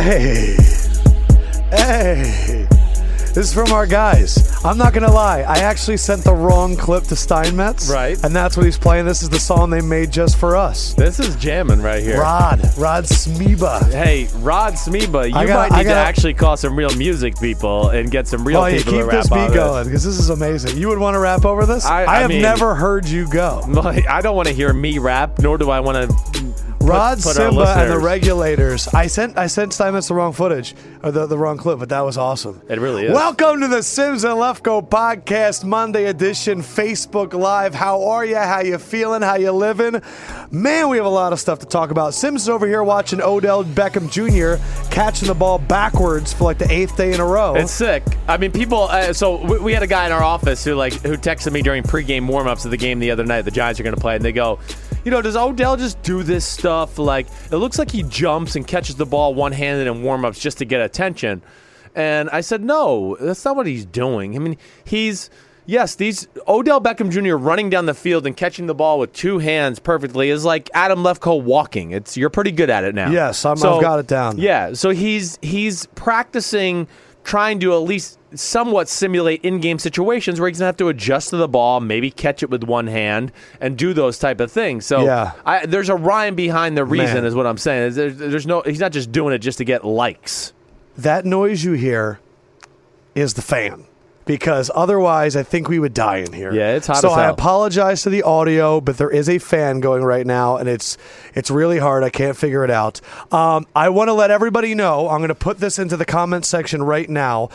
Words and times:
Hey, 0.00 0.56
hey. 1.70 2.66
This 3.34 3.36
is 3.36 3.54
from 3.54 3.70
our 3.72 3.86
guys. 3.86 4.56
I'm 4.64 4.76
not 4.78 4.92
gonna 4.94 5.12
lie. 5.12 5.42
I 5.42 5.58
actually 5.58 5.98
sent 5.98 6.24
the 6.24 6.32
wrong 6.32 6.74
clip 6.76 7.04
to 7.04 7.16
Steinmetz. 7.16 7.88
Right. 7.90 8.22
And 8.24 8.34
that's 8.34 8.56
what 8.56 8.64
he's 8.66 8.78
playing. 8.78 9.04
This 9.06 9.22
is 9.22 9.28
the 9.28 9.38
song 9.38 9.68
they 9.70 9.80
made 9.82 10.10
just 10.10 10.36
for 10.38 10.56
us. 10.56 10.94
This 10.94 11.20
is 11.20 11.36
jamming 11.36 11.80
right 11.82 12.02
here. 12.02 12.18
Rod, 12.20 12.60
Rod 12.76 13.04
Smeeba. 13.04 13.92
Hey, 13.92 14.26
Rod 14.36 14.72
Smeeba, 14.74 15.28
you 15.30 15.36
I 15.36 15.46
gotta- 15.46 15.70
might 15.70 15.72
I 15.72 15.76
need 15.78 15.84
to 15.84 15.90
gotta- 15.90 16.08
actually 16.08 16.34
call 16.34 16.56
some 16.56 16.74
real 16.76 16.94
music 16.96 17.38
people 17.38 17.90
and 17.90 18.10
get 18.10 18.26
some 18.26 18.42
real 18.44 18.62
Oh, 18.62 18.66
yeah, 18.66 18.78
people 18.78 18.92
keep 18.94 19.00
to 19.02 19.06
rap 19.06 19.22
this 19.24 19.30
on 19.32 19.48
beat 19.48 19.54
going 19.54 19.84
because 19.84 20.02
this 20.02 20.18
is 20.18 20.30
amazing. 20.30 20.76
You 20.76 20.88
would 20.88 20.98
want 20.98 21.14
to 21.14 21.20
rap 21.20 21.44
over 21.44 21.66
this? 21.66 21.84
I- 21.84 22.06
I 22.06 22.20
have 22.20 22.30
mean- 22.30 22.42
never 22.42 22.74
heard 22.74 23.06
you 23.06 23.28
go. 23.28 23.62
I 24.08 24.20
don't 24.22 24.34
want 24.34 24.48
to 24.48 24.54
hear 24.54 24.72
me 24.72 24.98
rap, 24.98 25.38
nor 25.40 25.56
do 25.58 25.70
I 25.70 25.78
want 25.80 26.10
to. 26.10 26.39
Rod 26.82 27.18
put 27.18 27.38
our 27.38 27.50
Simba 27.50 27.74
and 27.76 27.90
the 27.90 27.98
regulators. 27.98 28.88
I 28.88 29.06
sent 29.06 29.36
I 29.36 29.48
sent 29.48 29.74
Steinmetz 29.74 30.08
the 30.08 30.14
wrong 30.14 30.32
footage 30.32 30.74
or 31.02 31.10
the, 31.10 31.26
the 31.26 31.36
wrong 31.36 31.58
clip, 31.58 31.78
but 31.78 31.90
that 31.90 32.00
was 32.00 32.16
awesome. 32.16 32.62
It 32.68 32.80
really 32.80 33.04
is. 33.04 33.12
Welcome 33.12 33.60
to 33.60 33.68
the 33.68 33.82
Simms 33.82 34.24
and 34.24 34.34
Lefkoe 34.34 34.88
podcast 34.88 35.62
Monday 35.62 36.06
edition 36.06 36.62
Facebook 36.62 37.34
Live. 37.34 37.74
How 37.74 38.02
are 38.08 38.24
you? 38.24 38.36
How 38.36 38.60
you 38.60 38.78
feeling? 38.78 39.20
How 39.20 39.36
you 39.36 39.52
living? 39.52 40.00
Man, 40.50 40.88
we 40.88 40.96
have 40.96 41.04
a 41.04 41.10
lot 41.10 41.34
of 41.34 41.38
stuff 41.38 41.58
to 41.58 41.66
talk 41.66 41.90
about. 41.90 42.14
Simms 42.14 42.42
is 42.42 42.48
over 42.48 42.66
here 42.66 42.82
watching 42.82 43.20
Odell 43.20 43.62
Beckham 43.62 44.10
Jr. 44.10 44.60
catching 44.90 45.28
the 45.28 45.34
ball 45.34 45.58
backwards 45.58 46.32
for 46.32 46.44
like 46.44 46.58
the 46.58 46.72
eighth 46.72 46.96
day 46.96 47.12
in 47.12 47.20
a 47.20 47.26
row. 47.26 47.56
It's 47.56 47.72
sick. 47.72 48.02
I 48.26 48.38
mean, 48.38 48.52
people. 48.52 48.84
Uh, 48.84 49.12
so 49.12 49.44
we, 49.44 49.58
we 49.58 49.72
had 49.74 49.82
a 49.82 49.86
guy 49.86 50.06
in 50.06 50.12
our 50.12 50.24
office 50.24 50.64
who 50.64 50.74
like 50.74 50.94
who 50.94 51.18
texted 51.18 51.52
me 51.52 51.60
during 51.60 51.82
pregame 51.82 52.26
warmups 52.26 52.64
of 52.64 52.70
the 52.70 52.78
game 52.78 53.00
the 53.00 53.10
other 53.10 53.24
night. 53.24 53.42
The 53.42 53.50
Giants 53.50 53.78
are 53.78 53.82
going 53.82 53.94
to 53.94 54.00
play, 54.00 54.16
and 54.16 54.24
they 54.24 54.32
go, 54.32 54.58
you 55.04 55.10
know, 55.10 55.22
does 55.22 55.36
Odell 55.36 55.76
just 55.76 56.00
do 56.02 56.22
this 56.22 56.44
stuff? 56.46 56.98
Like 56.98 57.26
it 57.50 57.56
looks 57.56 57.78
like 57.78 57.90
he 57.90 58.02
jumps 58.04 58.56
and 58.56 58.66
catches 58.66 58.96
the 58.96 59.06
ball 59.06 59.34
one 59.34 59.52
handed 59.52 59.86
in 59.86 60.02
warmups 60.02 60.40
just 60.40 60.58
to 60.58 60.64
get 60.64 60.80
attention. 60.80 61.42
And 61.94 62.30
I 62.30 62.40
said, 62.40 62.62
no, 62.62 63.16
that's 63.20 63.44
not 63.44 63.56
what 63.56 63.66
he's 63.66 63.84
doing. 63.84 64.36
I 64.36 64.38
mean, 64.38 64.56
he's. 64.84 65.30
Yes, 65.66 65.94
these 65.94 66.26
Odell 66.48 66.80
Beckham 66.80 67.10
Jr. 67.12 67.36
running 67.36 67.70
down 67.70 67.86
the 67.86 67.94
field 67.94 68.26
and 68.26 68.36
catching 68.36 68.66
the 68.66 68.74
ball 68.74 68.98
with 68.98 69.12
two 69.12 69.38
hands 69.38 69.78
perfectly 69.78 70.28
is 70.30 70.44
like 70.44 70.68
Adam 70.74 71.00
Lefkoe 71.04 71.40
walking. 71.40 71.92
It's 71.92 72.16
you're 72.16 72.30
pretty 72.30 72.50
good 72.50 72.70
at 72.70 72.82
it 72.82 72.92
now. 72.92 73.10
Yes, 73.10 73.44
I'm- 73.44 73.56
I've 73.76 73.80
got 73.80 74.00
it 74.00 74.08
down. 74.08 74.38
Yeah, 74.38 74.72
so 74.72 74.90
he's 74.90 75.38
he's 75.42 75.86
practicing 75.94 76.88
trying 77.24 77.60
to 77.60 77.72
at 77.74 77.78
least 77.82 78.18
somewhat 78.34 78.88
simulate 78.88 79.44
in-game 79.44 79.78
situations 79.78 80.38
where 80.40 80.48
he's 80.48 80.58
gonna 80.58 80.66
have 80.66 80.76
to 80.78 80.88
adjust 80.88 81.30
to 81.30 81.36
the 81.36 81.48
ball, 81.48 81.80
maybe 81.80 82.10
catch 82.10 82.42
it 82.42 82.50
with 82.50 82.64
one 82.64 82.86
hand, 82.86 83.32
and 83.60 83.76
do 83.76 83.92
those 83.92 84.18
type 84.18 84.40
of 84.40 84.50
things. 84.52 84.86
So 84.86 85.04
Yeah. 85.04 85.32
I, 85.44 85.66
there's 85.66 85.88
a 85.88 85.96
rhyme 85.96 86.34
behind 86.36 86.76
the 86.76 86.84
reason, 86.84 87.16
Man. 87.16 87.24
is 87.24 87.34
what 87.34 87.46
I'm 87.46 87.58
saying. 87.58 87.92
There's, 87.94 88.16
there's 88.16 88.46
no 88.46 88.62
he's 88.62 88.80
not 88.80 88.92
just 88.92 89.10
doing 89.12 89.34
it 89.34 89.38
just 89.38 89.58
to 89.58 89.64
get 89.64 89.84
likes. 89.84 90.52
that 90.96 91.24
noise 91.24 91.64
you 91.64 91.72
hear 91.72 92.20
is 93.14 93.34
the 93.34 93.42
fan. 93.42 93.84
Because 94.30 94.70
otherwise, 94.72 95.34
I 95.34 95.42
think 95.42 95.68
we 95.68 95.80
would 95.80 95.92
die 95.92 96.18
in 96.18 96.32
here. 96.32 96.52
Yeah, 96.52 96.76
it's 96.76 96.86
hot 96.86 96.98
So 96.98 97.10
I 97.10 97.28
apologize 97.28 98.02
to 98.02 98.10
the 98.10 98.22
audio, 98.22 98.80
but 98.80 98.96
there 98.96 99.10
is 99.10 99.28
a 99.28 99.38
fan 99.38 99.80
going 99.80 100.04
right 100.04 100.24
now, 100.24 100.56
and 100.56 100.68
it's 100.68 100.96
it's 101.34 101.50
really 101.50 101.78
hard. 101.78 102.04
I 102.04 102.10
can't 102.10 102.36
figure 102.36 102.62
it 102.62 102.70
out. 102.70 103.00
Um, 103.32 103.66
I 103.74 103.88
want 103.88 104.06
to 104.06 104.12
let 104.12 104.30
everybody 104.30 104.76
know. 104.76 105.08
I'm 105.08 105.18
going 105.18 105.30
to 105.30 105.34
put 105.34 105.58
this 105.58 105.80
into 105.80 105.96
the 105.96 106.04
comment 106.04 106.44
section 106.44 106.80
right 106.80 107.10
now. 107.10 107.48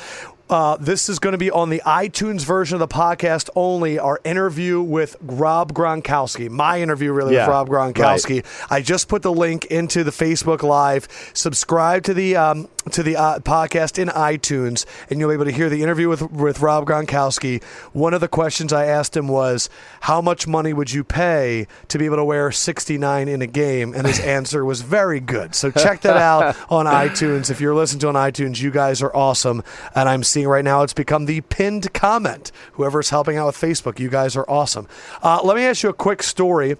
Uh, 0.47 0.77
this 0.77 1.09
is 1.09 1.17
going 1.17 1.31
to 1.31 1.39
be 1.39 1.49
on 1.49 1.71
the 1.71 1.81
iTunes 1.87 2.45
version 2.45 2.75
of 2.75 2.79
the 2.79 2.93
podcast 2.93 3.49
only. 3.55 3.97
Our 3.97 4.19
interview 4.23 4.79
with 4.79 5.15
Rob 5.19 5.73
Gronkowski, 5.73 6.51
my 6.51 6.81
interview 6.81 7.11
really 7.11 7.33
Yeah, 7.33 7.47
with 7.47 7.49
Rob 7.49 7.67
Gronkowski. 7.67 8.45
I 8.69 8.81
just 8.81 9.07
put 9.07 9.23
the 9.23 9.31
link 9.31 9.65
into 9.65 10.03
the 10.03 10.11
Facebook 10.11 10.61
Live. 10.61 11.07
Subscribe 11.33 12.03
to 12.03 12.13
the 12.13 12.35
um, 12.35 12.67
to 12.91 13.01
the 13.01 13.15
uh, 13.15 13.39
podcast 13.39 13.97
in 13.97 14.09
iTunes, 14.09 14.85
and 15.09 15.19
you'll 15.19 15.29
be 15.29 15.33
able 15.33 15.45
to 15.45 15.51
hear 15.51 15.67
the 15.67 15.81
interview 15.81 16.09
with 16.09 16.21
with 16.31 16.59
Rob 16.59 16.85
Gronkowski. 16.85 17.63
One 17.93 18.13
of 18.13 18.21
the 18.21 18.27
questions 18.27 18.71
I 18.71 18.85
asked 18.85 19.17
him 19.17 19.27
was, 19.27 19.67
"How 20.01 20.21
much 20.21 20.45
money 20.45 20.73
would 20.73 20.93
you 20.93 21.03
pay 21.03 21.65
to 21.87 21.97
be 21.97 22.05
able 22.05 22.17
to 22.17 22.23
wear 22.23 22.51
69 22.51 23.27
in 23.27 23.41
a 23.41 23.47
game?" 23.47 23.95
And 23.95 24.05
his 24.05 24.19
answer 24.19 24.63
was 24.63 24.81
very 24.81 25.19
good. 25.19 25.55
So 25.55 25.71
check 25.71 26.01
that 26.01 26.17
out 26.17 26.55
on 26.69 26.85
iTunes. 26.85 27.49
If 27.49 27.59
you're 27.59 27.73
listening 27.73 28.01
to 28.01 28.09
on 28.09 28.13
iTunes, 28.13 28.61
you 28.61 28.69
guys 28.69 29.01
are 29.01 29.15
awesome. 29.15 29.63
And 29.95 30.07
I'm 30.07 30.21
seeing 30.35 30.49
right 30.49 30.65
now 30.65 30.83
it's 30.83 30.93
become 30.93 31.27
the 31.27 31.39
pinned 31.39 31.93
comment. 31.93 32.51
Whoever's 32.73 33.09
helping 33.09 33.37
out 33.37 33.45
with 33.45 33.55
Facebook, 33.55 33.99
you 33.99 34.09
guys 34.09 34.35
are 34.35 34.43
awesome. 34.49 34.85
Uh, 35.23 35.39
let 35.45 35.55
me 35.55 35.63
ask 35.63 35.81
you 35.81 35.87
a 35.87 35.93
quick 35.93 36.21
story. 36.21 36.75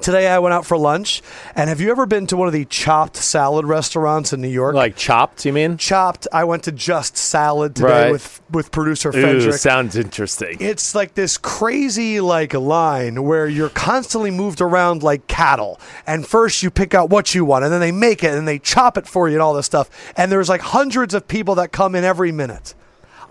Today 0.00 0.26
I 0.26 0.40
went 0.40 0.52
out 0.52 0.66
for 0.66 0.76
lunch, 0.76 1.22
and 1.54 1.68
have 1.70 1.80
you 1.80 1.90
ever 1.90 2.04
been 2.04 2.26
to 2.26 2.36
one 2.36 2.48
of 2.48 2.52
the 2.52 2.64
chopped 2.64 3.16
salad 3.16 3.64
restaurants 3.64 4.32
in 4.32 4.40
New 4.42 4.48
York? 4.48 4.74
Like 4.74 4.96
chopped, 4.96 5.46
you 5.46 5.52
mean? 5.52 5.78
chopped. 5.78 6.26
I 6.32 6.44
went 6.44 6.64
to 6.64 6.72
Just 6.72 7.16
Salad 7.16 7.76
today 7.76 8.04
Right. 8.06 8.12
with 8.12 8.42
with 8.50 8.70
producer 8.72 9.10
Ooh, 9.10 9.12
Frederick. 9.12 9.54
sounds 9.54 9.96
interesting. 9.96 10.56
it's 10.60 10.94
like 10.96 11.14
this 11.14 11.38
crazy 11.38 12.20
like 12.20 12.52
line 12.54 13.22
where 13.22 13.46
you're 13.46 13.68
constantly 13.70 14.30
moved 14.32 14.60
around 14.60 15.02
like 15.04 15.26
cattle. 15.28 15.80
And 16.06 16.26
first 16.26 16.62
you 16.62 16.70
pick 16.70 16.92
out 16.92 17.08
what 17.08 17.34
you 17.34 17.44
want, 17.44 17.64
and 17.64 17.72
then 17.72 17.80
they 17.80 17.92
make 17.92 18.24
it 18.24 18.34
and 18.34 18.46
they 18.48 18.58
chop 18.58 18.98
it 18.98 19.06
for 19.06 19.28
you 19.28 19.34
and 19.36 19.42
all 19.42 19.54
this 19.54 19.66
stuff. 19.66 19.88
And 20.16 20.30
there's 20.30 20.48
like 20.48 20.60
hundreds 20.60 21.14
of 21.14 21.28
people 21.28 21.54
that 21.54 21.70
come 21.72 21.94
in 21.94 22.02
every 22.04 22.32
minute. 22.32 22.74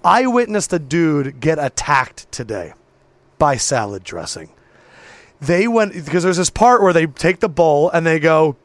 I 0.04 0.28
witnessed 0.28 0.72
a 0.74 0.80
dude 0.80 1.40
get 1.42 1.60
attacked 1.60 2.32
today 2.32 2.74
by 3.38 3.58
salad 3.58 4.04
dressing. 4.06 4.50
They 5.46 5.68
went 5.68 5.94
because 6.06 6.24
there's 6.24 6.38
this 6.38 6.50
part 6.50 6.82
where 6.82 6.94
they 6.94 7.06
take 7.08 7.40
the 7.40 7.50
bowl 7.50 7.90
and 7.90 8.06
they 8.06 8.20
go, 8.20 8.56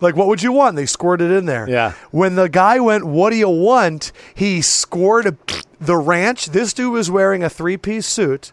like, 0.00 0.16
what 0.16 0.26
would 0.28 0.42
you 0.42 0.52
want? 0.52 0.76
They 0.76 0.86
squirted 0.86 1.30
it 1.30 1.36
in 1.36 1.46
there. 1.46 1.68
Yeah. 1.68 1.92
When 2.10 2.34
the 2.36 2.48
guy 2.48 2.80
went, 2.80 3.04
what 3.04 3.30
do 3.30 3.36
you 3.36 3.48
want? 3.48 4.12
He 4.34 4.62
scored 4.62 5.36
the 5.80 5.96
ranch. 5.96 6.46
This 6.46 6.72
dude 6.72 6.92
was 6.92 7.10
wearing 7.10 7.42
a 7.42 7.50
three 7.50 7.76
piece 7.76 8.06
suit. 8.06 8.52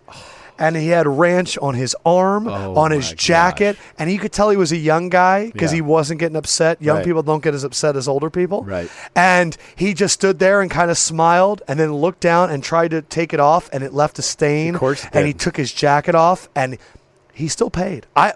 And 0.62 0.76
he 0.76 0.90
had 0.90 1.08
ranch 1.08 1.58
on 1.60 1.76
his 1.76 1.96
arm, 2.06 2.50
Oh 2.50 2.76
on 2.76 2.92
his 2.92 3.14
jacket, 3.14 3.78
and 3.98 4.12
you 4.12 4.20
could 4.20 4.34
tell 4.34 4.50
he 4.50 4.58
was 4.58 4.74
a 4.74 4.78
young 4.78 5.08
guy 5.08 5.52
because 5.52 5.72
Yeah. 5.72 5.76
he 5.76 5.82
wasn't 5.82 6.20
getting 6.20 6.36
upset. 6.36 6.82
Young 6.82 6.98
Right. 6.98 7.06
people 7.06 7.24
don't 7.24 7.42
get 7.42 7.54
as 7.54 7.64
upset 7.64 7.96
as 7.96 8.10
older 8.10 8.30
people. 8.30 8.66
Right. 8.66 8.90
And 9.16 9.56
he 9.78 9.94
just 9.94 10.16
stood 10.16 10.40
there 10.40 10.60
and 10.60 10.70
kind 10.70 10.92
of 10.92 10.98
smiled 10.98 11.62
and 11.66 11.80
then 11.80 11.94
looked 11.94 12.20
down 12.20 12.50
and 12.50 12.62
tried 12.62 12.92
to 12.92 13.02
take 13.02 13.34
it 13.34 13.40
off 13.40 13.70
and 13.72 13.86
it 13.86 13.94
left 13.94 14.20
a 14.20 14.22
stain. 14.22 14.74
Of 14.76 14.82
course 14.82 15.06
and 15.14 15.26
he 15.26 15.32
took 15.32 15.56
his 15.56 15.72
jacket 15.72 16.14
off 16.14 16.50
and 16.54 16.78
he 17.40 17.48
still 17.48 17.70
paid. 17.70 18.06
I 18.16 18.34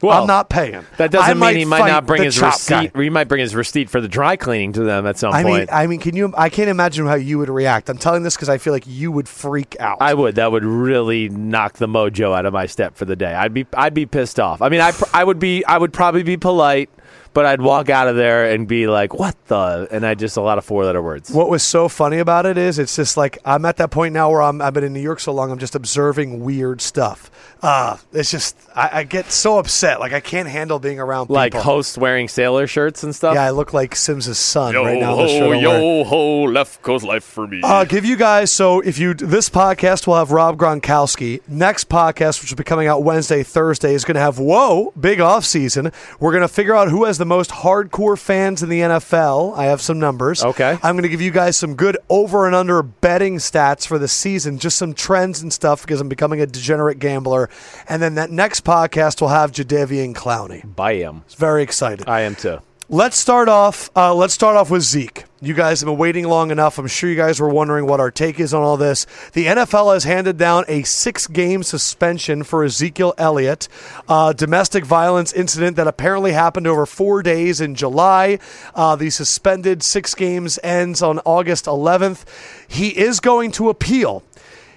Well, 0.00 0.20
I'm 0.22 0.26
not 0.26 0.48
paying. 0.48 0.84
That 0.96 1.12
doesn't 1.12 1.38
mean 1.38 1.56
he 1.56 1.64
might 1.64 1.86
not 1.86 2.06
bring 2.06 2.24
his 2.24 2.40
receipt. 2.42 2.92
guy. 2.92 3.02
He 3.02 3.08
might 3.10 3.28
bring 3.28 3.40
his 3.40 3.54
receipt 3.54 3.88
for 3.88 4.00
the 4.00 4.08
dry 4.08 4.34
cleaning 4.36 4.72
to 4.72 4.82
them 4.82 5.06
at 5.06 5.16
some 5.16 5.32
I 5.32 5.44
mean, 5.44 5.52
point. 5.58 5.72
I 5.72 5.86
mean, 5.86 6.00
can 6.00 6.16
you? 6.16 6.34
I 6.36 6.48
can't 6.48 6.68
imagine 6.68 7.06
how 7.06 7.14
you 7.14 7.38
would 7.38 7.48
react. 7.48 7.88
I'm 7.88 7.98
telling 7.98 8.24
this 8.24 8.34
because 8.34 8.48
I 8.48 8.58
feel 8.58 8.72
like 8.72 8.84
you 8.86 9.12
would 9.12 9.28
freak 9.28 9.76
out. 9.78 9.98
I 10.00 10.14
would. 10.14 10.34
That 10.34 10.50
would 10.50 10.64
really 10.64 11.28
knock 11.28 11.74
the 11.74 11.86
mojo 11.86 12.36
out 12.36 12.46
of 12.46 12.52
my 12.52 12.66
step 12.66 12.96
for 12.96 13.04
the 13.04 13.14
day. 13.14 13.32
I'd 13.32 13.54
be. 13.54 13.64
I'd 13.74 13.94
be 13.94 14.06
pissed 14.06 14.40
off. 14.40 14.60
I 14.60 14.68
mean, 14.70 14.80
I. 14.80 14.92
I 15.14 15.22
would 15.22 15.38
be. 15.38 15.64
I 15.66 15.78
would 15.78 15.92
probably 15.92 16.24
be 16.24 16.36
polite, 16.36 16.90
but 17.34 17.46
I'd 17.46 17.60
walk 17.60 17.88
out 17.90 18.08
of 18.08 18.16
there 18.16 18.50
and 18.50 18.66
be 18.68 18.86
like, 18.86 19.14
"What 19.14 19.36
the?" 19.46 19.88
And 19.90 20.04
I 20.06 20.14
just 20.14 20.36
a 20.36 20.40
lot 20.40 20.58
of 20.58 20.64
four 20.64 20.84
letter 20.84 21.02
words. 21.02 21.30
What 21.30 21.48
was 21.48 21.62
so 21.62 21.88
funny 21.88 22.18
about 22.18 22.46
it 22.46 22.58
is 22.58 22.78
it's 22.78 22.96
just 22.96 23.16
like 23.16 23.38
I'm 23.44 23.64
at 23.64 23.76
that 23.78 23.90
point 23.90 24.14
now 24.14 24.30
where 24.30 24.42
I'm 24.42 24.60
I've 24.60 24.74
been 24.74 24.84
in 24.84 24.92
New 24.92 25.00
York 25.00 25.20
so 25.20 25.32
long 25.32 25.50
I'm 25.50 25.58
just 25.58 25.74
observing 25.74 26.40
weird 26.44 26.80
stuff. 26.80 27.30
Uh 27.62 27.96
it's 28.12 28.30
just 28.30 28.56
I, 28.74 28.90
I 28.92 29.04
get 29.04 29.30
so 29.30 29.58
upset 29.58 30.00
like 30.00 30.12
I 30.12 30.20
can't 30.20 30.48
handle 30.48 30.78
being 30.78 30.98
around 30.98 31.24
people. 31.26 31.36
Like 31.36 31.54
hosts 31.54 31.96
wearing 31.96 32.26
sailor 32.28 32.66
shirts 32.66 33.02
and 33.04 33.14
stuff. 33.14 33.34
yeah, 33.34 33.44
I 33.44 33.50
look 33.50 33.72
like 33.72 33.94
Simms's 33.94 34.38
son 34.38 34.74
right 34.74 34.98
now. 34.98 35.12
in 35.12 35.26
the 35.26 35.28
shirt 35.28 35.56
I'm 35.58 36.04
ho, 36.04 36.44
Lefkoe's 36.46 37.04
life 37.04 37.24
for 37.24 37.46
me. 37.46 37.60
Uh, 37.62 37.84
give 37.84 38.04
you 38.04 38.16
guys 38.16 38.50
so 38.50 38.80
if 38.80 38.98
you 38.98 39.14
this 39.14 39.48
podcast 39.48 40.06
will 40.06 40.16
have 40.16 40.32
Rob 40.32 40.58
Gronkowski. 40.58 41.40
Next 41.48 41.88
podcast, 41.88 42.40
which 42.40 42.50
will 42.50 42.56
be 42.56 42.64
coming 42.64 42.88
out 42.88 43.02
Wednesday, 43.04 43.42
Thursday, 43.42 43.94
is 43.94 44.04
going 44.04 44.14
to 44.16 44.20
have 44.20 44.38
whoa 44.38 44.92
big 44.98 45.20
off 45.20 45.44
season. 45.44 45.92
We're 46.18 46.32
going 46.32 46.42
to 46.42 46.48
figure 46.48 46.74
out 46.74 46.88
who 46.88 47.04
has 47.04 47.18
the 47.22 47.26
most 47.26 47.50
hardcore 47.50 48.18
fans 48.18 48.64
in 48.64 48.68
the 48.68 48.80
NFL. 48.80 49.56
I 49.56 49.66
have 49.66 49.80
some 49.80 50.00
numbers. 50.00 50.42
Okay. 50.42 50.76
I'm 50.82 50.96
going 50.96 51.04
to 51.04 51.08
give 51.08 51.20
you 51.20 51.30
guys 51.30 51.56
some 51.56 51.76
good 51.76 51.96
over 52.08 52.46
and 52.46 52.54
under 52.56 52.82
betting 52.82 53.36
stats 53.36 53.86
for 53.86 53.96
the 53.96 54.08
season, 54.08 54.58
just 54.58 54.76
some 54.76 54.92
trends 54.92 55.40
and 55.40 55.52
stuff 55.52 55.82
because 55.82 56.00
I'm 56.00 56.08
becoming 56.08 56.40
a 56.40 56.46
degenerate 56.46 56.98
gambler. 56.98 57.48
And 57.88 58.02
then 58.02 58.16
that 58.16 58.32
next 58.32 58.64
podcast 58.64 59.20
will 59.20 59.28
have 59.28 59.52
Jadeveon 59.52 60.14
Clowney. 60.14 60.62
Bam. 60.74 61.22
Very 61.36 61.62
excited. 61.62 62.08
I 62.08 62.22
am 62.22 62.34
too. 62.34 62.58
Let's 62.88 63.16
start 63.16 63.48
off. 63.48 63.88
Uh, 63.94 64.12
let's 64.12 64.34
start 64.34 64.56
off 64.56 64.68
with 64.68 64.82
Zeke. 64.82 65.22
You 65.44 65.54
guys 65.54 65.80
have 65.80 65.88
been 65.88 65.98
waiting 65.98 66.28
long 66.28 66.52
enough. 66.52 66.78
I'm 66.78 66.86
sure 66.86 67.10
you 67.10 67.16
guys 67.16 67.40
were 67.40 67.48
wondering 67.48 67.84
what 67.84 67.98
our 67.98 68.12
take 68.12 68.38
is 68.38 68.54
on 68.54 68.62
all 68.62 68.76
this. 68.76 69.08
The 69.32 69.46
NFL 69.46 69.92
has 69.92 70.04
handed 70.04 70.36
down 70.36 70.64
a 70.68 70.84
six-game 70.84 71.64
suspension 71.64 72.44
for 72.44 72.62
Ezekiel 72.62 73.12
Elliott, 73.18 73.66
uh, 74.08 74.34
domestic 74.34 74.84
violence 74.84 75.32
incident 75.32 75.74
that 75.78 75.88
apparently 75.88 76.30
happened 76.30 76.68
over 76.68 76.86
four 76.86 77.24
days 77.24 77.60
in 77.60 77.74
July. 77.74 78.38
Uh, 78.72 78.94
the 78.94 79.10
suspended 79.10 79.82
six 79.82 80.14
games 80.14 80.60
ends 80.62 81.02
on 81.02 81.18
August 81.24 81.64
11th. 81.64 82.24
He 82.68 82.96
is 82.96 83.18
going 83.18 83.50
to 83.52 83.68
appeal. 83.68 84.22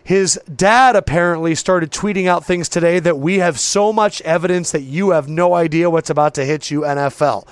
His 0.04 0.40
dad 0.52 0.96
apparently 0.96 1.54
started 1.54 1.92
tweeting 1.92 2.26
out 2.26 2.44
things 2.44 2.70
today 2.70 2.98
that 3.02 3.20
we 3.20 3.38
have 3.38 3.60
so 3.60 3.94
much 3.94 4.20
evidence 4.22 4.72
that 4.72 4.82
you 4.82 5.12
have 5.12 5.30
no 5.30 5.54
idea 5.54 5.92
what's 5.92 6.10
about 6.10 6.34
to 6.36 6.46
hit 6.46 6.72
you, 6.72 6.82
NFL 6.82 7.48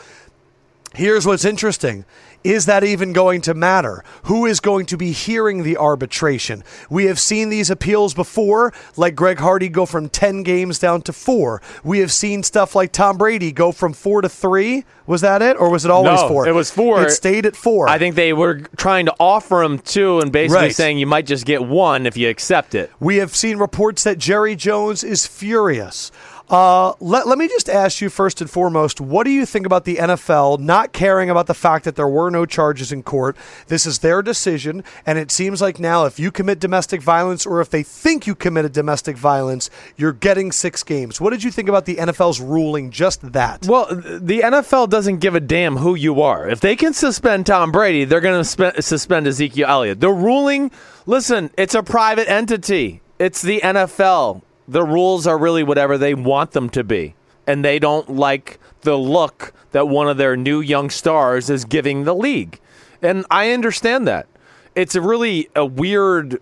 Here's 0.96 1.26
what's 1.26 1.44
interesting. 1.44 2.06
Is 2.44 2.66
that 2.66 2.84
even 2.84 3.14
going 3.14 3.42
to 3.42 3.54
matter? 3.54 4.04
Who 4.24 4.46
is 4.46 4.60
going 4.60 4.86
to 4.88 4.98
be 4.98 5.12
hearing 5.12 5.64
the 5.64 5.78
arbitration? 5.78 6.64
We 6.90 7.06
have 7.06 7.20
seen 7.20 7.50
these 7.50 7.70
appeals 7.70 8.14
before, 8.14 8.74
like 8.98 9.16
Greg 9.16 9.40
Hardy 9.40 9.70
go 9.70 9.86
from 9.86 10.10
10 10.10 10.44
games 10.44 10.78
down 10.80 11.02
to 11.04 11.14
four. 11.14 11.62
We 11.84 12.00
have 12.00 12.12
seen 12.12 12.44
stuff 12.44 12.76
like 12.76 12.92
Tom 12.92 13.18
Brady 13.18 13.52
go 13.52 13.72
from 13.72 13.94
four 13.94 14.22
to 14.22 14.30
three. 14.30 14.84
Was 15.06 15.22
that 15.22 15.42
it? 15.42 15.58
Or 15.60 15.70
was 15.70 15.86
it 15.86 15.92
always 15.92 16.22
No, 16.22 16.28
four? 16.28 16.48
it 16.48 16.54
was 16.54 16.72
four. 16.72 17.04
It 17.04 17.12
stayed 17.12 17.46
at 17.46 17.56
four. 17.56 17.88
I 17.90 17.98
think 17.98 18.16
they 18.16 18.34
were 18.34 18.62
trying 18.78 19.06
to 19.08 19.16
offer 19.20 19.62
him 19.64 19.80
two 19.80 20.20
and 20.20 20.32
basically 20.32 20.64
Right. 20.68 20.76
saying 20.76 20.98
you 20.98 21.08
might 21.08 21.26
just 21.26 21.46
get 21.46 21.64
one 21.66 22.06
if 22.06 22.16
you 22.18 22.30
accept 22.30 22.74
it. 22.76 22.92
We 23.00 23.18
have 23.18 23.36
seen 23.36 23.58
reports 23.58 24.04
that 24.04 24.18
Jerry 24.18 24.56
Jones 24.56 25.04
is 25.04 25.26
furious. 25.28 26.12
Uh, 26.50 26.94
let, 27.00 27.28
let 27.28 27.38
me 27.38 27.48
just 27.48 27.70
ask 27.70 28.02
you 28.02 28.10
first 28.10 28.42
and 28.42 28.50
foremost 28.50 29.00
what 29.00 29.24
do 29.24 29.32
you 29.32 29.46
think 29.46 29.66
about 29.66 29.86
the 29.86 29.96
NFL 29.96 30.60
not 30.60 30.92
caring 30.92 31.30
about 31.30 31.48
the 31.48 31.54
fact 31.54 31.86
that 31.86 31.96
there 31.96 32.08
were 32.08 32.30
no 32.30 32.46
charges 32.46 32.92
in 32.92 33.02
court? 33.02 33.36
This 33.68 33.86
is 33.86 34.00
their 34.00 34.22
decision, 34.22 34.84
and 35.06 35.18
it 35.18 35.32
seems 35.32 35.62
like 35.62 35.80
now 35.80 36.06
if 36.06 36.20
you 36.20 36.32
commit 36.32 36.60
domestic 36.60 37.02
violence 37.02 37.46
or 37.46 37.62
if 37.62 37.70
they 37.70 37.82
think 37.82 38.28
you 38.28 38.36
committed 38.36 38.74
domestic 38.74 39.18
violence, 39.18 39.70
you're 39.96 40.14
getting 40.14 40.52
six 40.52 40.84
games. 40.84 41.22
What 41.22 41.32
did 41.32 41.44
you 41.44 41.52
think 41.52 41.70
about 41.70 41.86
the 41.86 41.96
NFL's 41.96 42.42
ruling 42.42 42.92
just 42.92 43.32
that? 43.34 43.66
Well, 43.66 43.88
the 43.88 44.42
NFL 44.42 44.90
doesn't 44.90 45.20
give 45.20 45.36
a 45.36 45.40
damn 45.40 45.78
who 45.78 45.96
you 45.96 46.22
are. 46.22 46.48
If 46.50 46.60
they 46.60 46.76
can 46.76 46.94
suspend 46.94 47.46
Tom 47.46 47.72
Brady, 47.72 48.04
they're 48.06 48.22
going 48.22 48.40
to 48.40 48.46
spe- 48.46 48.82
suspend 48.82 49.28
Ezekiel 49.28 49.68
Elliott. 49.68 50.02
The 50.02 50.12
ruling, 50.12 50.72
listen, 51.06 51.52
it's 51.58 51.74
a 51.74 51.84
private 51.84 52.30
entity. 52.30 53.02
It's 53.18 53.42
the 53.42 53.62
NFL. 53.62 54.42
The 54.68 54.84
rules 54.84 55.28
are 55.28 55.38
really 55.38 55.64
whatever 55.64 55.98
they 55.98 56.14
want 56.14 56.52
them 56.52 56.70
to 56.72 56.84
be. 56.84 57.16
And 57.46 57.64
they 57.64 57.80
don't 57.80 58.10
like 58.10 58.60
the 58.82 58.98
look 58.98 59.54
that 59.72 59.88
one 59.88 60.08
of 60.08 60.18
their 60.18 60.38
new 60.38 60.62
young 60.62 60.90
stars 60.90 61.50
is 61.50 61.66
giving 61.66 62.04
the 62.04 62.16
league. 62.16 62.60
And 63.02 63.26
I 63.30 63.52
understand 63.52 64.08
that. 64.08 64.28
It's 64.76 64.96
a 64.96 65.02
really 65.02 65.50
a 65.56 65.66
weird 65.66 66.42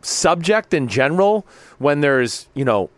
subject 0.00 0.72
in 0.72 0.88
general 0.88 1.46
when 1.78 2.00
there's, 2.00 2.48
you 2.54 2.64
know, 2.64 2.90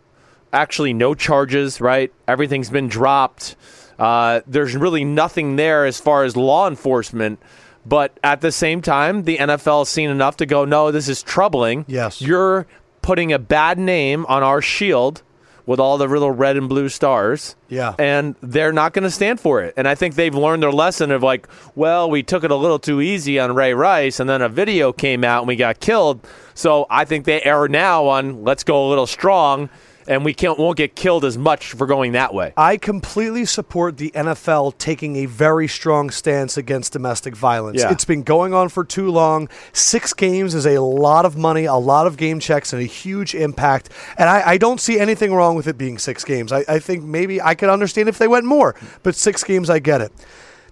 actually 0.53 0.93
no 0.93 1.13
charges, 1.13 1.81
right? 1.81 2.11
Everything's 2.27 2.69
been 2.69 2.87
dropped. 2.87 3.55
Uh, 3.97 4.41
there's 4.47 4.75
really 4.75 5.03
nothing 5.03 5.55
there 5.55 5.85
as 5.85 5.99
far 5.99 6.23
as 6.23 6.37
law 6.37 6.67
enforcement. 6.67 7.39
But 7.85 8.19
at 8.23 8.41
the 8.41 8.51
same 8.51 8.81
time, 8.81 9.23
the 9.23 9.37
NFL 9.37 9.81
has 9.81 9.89
seen 9.89 10.09
enough 10.09 10.37
to 10.37 10.45
go, 10.45 10.65
no, 10.65 10.91
this 10.91 11.07
is 11.07 11.21
troubling. 11.21 11.85
Yes. 11.87 12.21
You're 12.21 12.65
putting 13.05 13.31
a 13.31 13.37
bad 13.37 13.77
name 13.77 14.25
on 14.25 14.41
our 14.41 14.63
shield 14.63 15.21
with 15.67 15.79
all 15.79 15.99
the 15.99 16.07
little 16.07 16.31
red 16.31 16.57
and 16.57 16.67
blue 16.67 16.89
stars. 16.89 17.55
Yeah. 17.69 17.93
And 17.99 18.33
they're 18.41 18.73
not 18.73 18.93
going 18.93 19.03
to 19.03 19.11
stand 19.11 19.39
for 19.39 19.61
it. 19.61 19.75
And 19.77 19.87
I 19.87 19.93
think 19.93 20.15
they've 20.15 20.33
learned 20.33 20.63
their 20.63 20.71
lesson 20.71 21.11
of 21.11 21.21
like, 21.21 21.47
well, 21.75 22.09
we 22.09 22.23
took 22.23 22.43
it 22.43 22.49
a 22.49 22.55
little 22.55 22.79
too 22.79 23.01
easy 23.01 23.37
on 23.39 23.53
Ray 23.53 23.75
Rice, 23.75 24.19
and 24.19 24.27
then 24.27 24.41
a 24.41 24.49
video 24.49 24.91
came 24.91 25.23
out 25.23 25.41
and 25.41 25.47
we 25.47 25.55
got 25.55 25.79
killed. 25.79 26.25
So 26.55 26.87
I 26.89 27.05
think 27.05 27.25
they 27.25 27.43
err 27.43 27.67
now 27.67 28.07
on 28.07 28.43
let's 28.43 28.63
go 28.63 28.87
a 28.87 28.89
little 28.89 29.07
strong, 29.07 29.69
and 30.07 30.23
we 30.25 30.33
can't 30.33 30.57
won't 30.57 30.77
get 30.77 30.95
killed 30.95 31.25
as 31.25 31.37
much 31.37 31.73
for 31.73 31.85
going 31.85 32.13
that 32.13 32.33
way. 32.33 32.53
I 32.57 32.77
completely 32.77 33.45
support 33.45 33.97
the 33.97 34.11
NFL 34.11 34.77
taking 34.77 35.17
a 35.17 35.25
very 35.25 35.67
strong 35.67 36.09
stance 36.09 36.57
against 36.57 36.93
domestic 36.93 37.35
violence. 37.35 37.81
Yeah. 37.81 37.91
It's 37.91 38.05
been 38.05 38.23
going 38.23 38.53
on 38.53 38.69
for 38.69 38.83
too 38.83 39.11
long. 39.11 39.49
Six 39.73 40.13
games 40.13 40.55
is 40.55 40.65
a 40.65 40.79
lot 40.79 41.25
of 41.25 41.37
money, 41.37 41.65
a 41.65 41.75
lot 41.75 42.07
of 42.07 42.17
game 42.17 42.39
checks, 42.39 42.73
and 42.73 42.81
a 42.81 42.85
huge 42.85 43.35
impact. 43.35 43.89
And 44.17 44.29
I, 44.29 44.51
I 44.51 44.57
don't 44.57 44.79
see 44.79 44.99
anything 44.99 45.33
wrong 45.33 45.55
with 45.55 45.67
it 45.67 45.77
being 45.77 45.97
six 45.97 46.23
games. 46.23 46.51
I, 46.51 46.63
I 46.67 46.79
think 46.79 47.03
maybe 47.03 47.41
I 47.41 47.55
could 47.55 47.69
understand 47.69 48.09
if 48.09 48.17
they 48.17 48.27
went 48.27 48.45
more, 48.45 48.75
but 49.03 49.15
six 49.15 49.43
games, 49.43 49.69
I 49.69 49.79
get 49.79 50.01
it. 50.01 50.11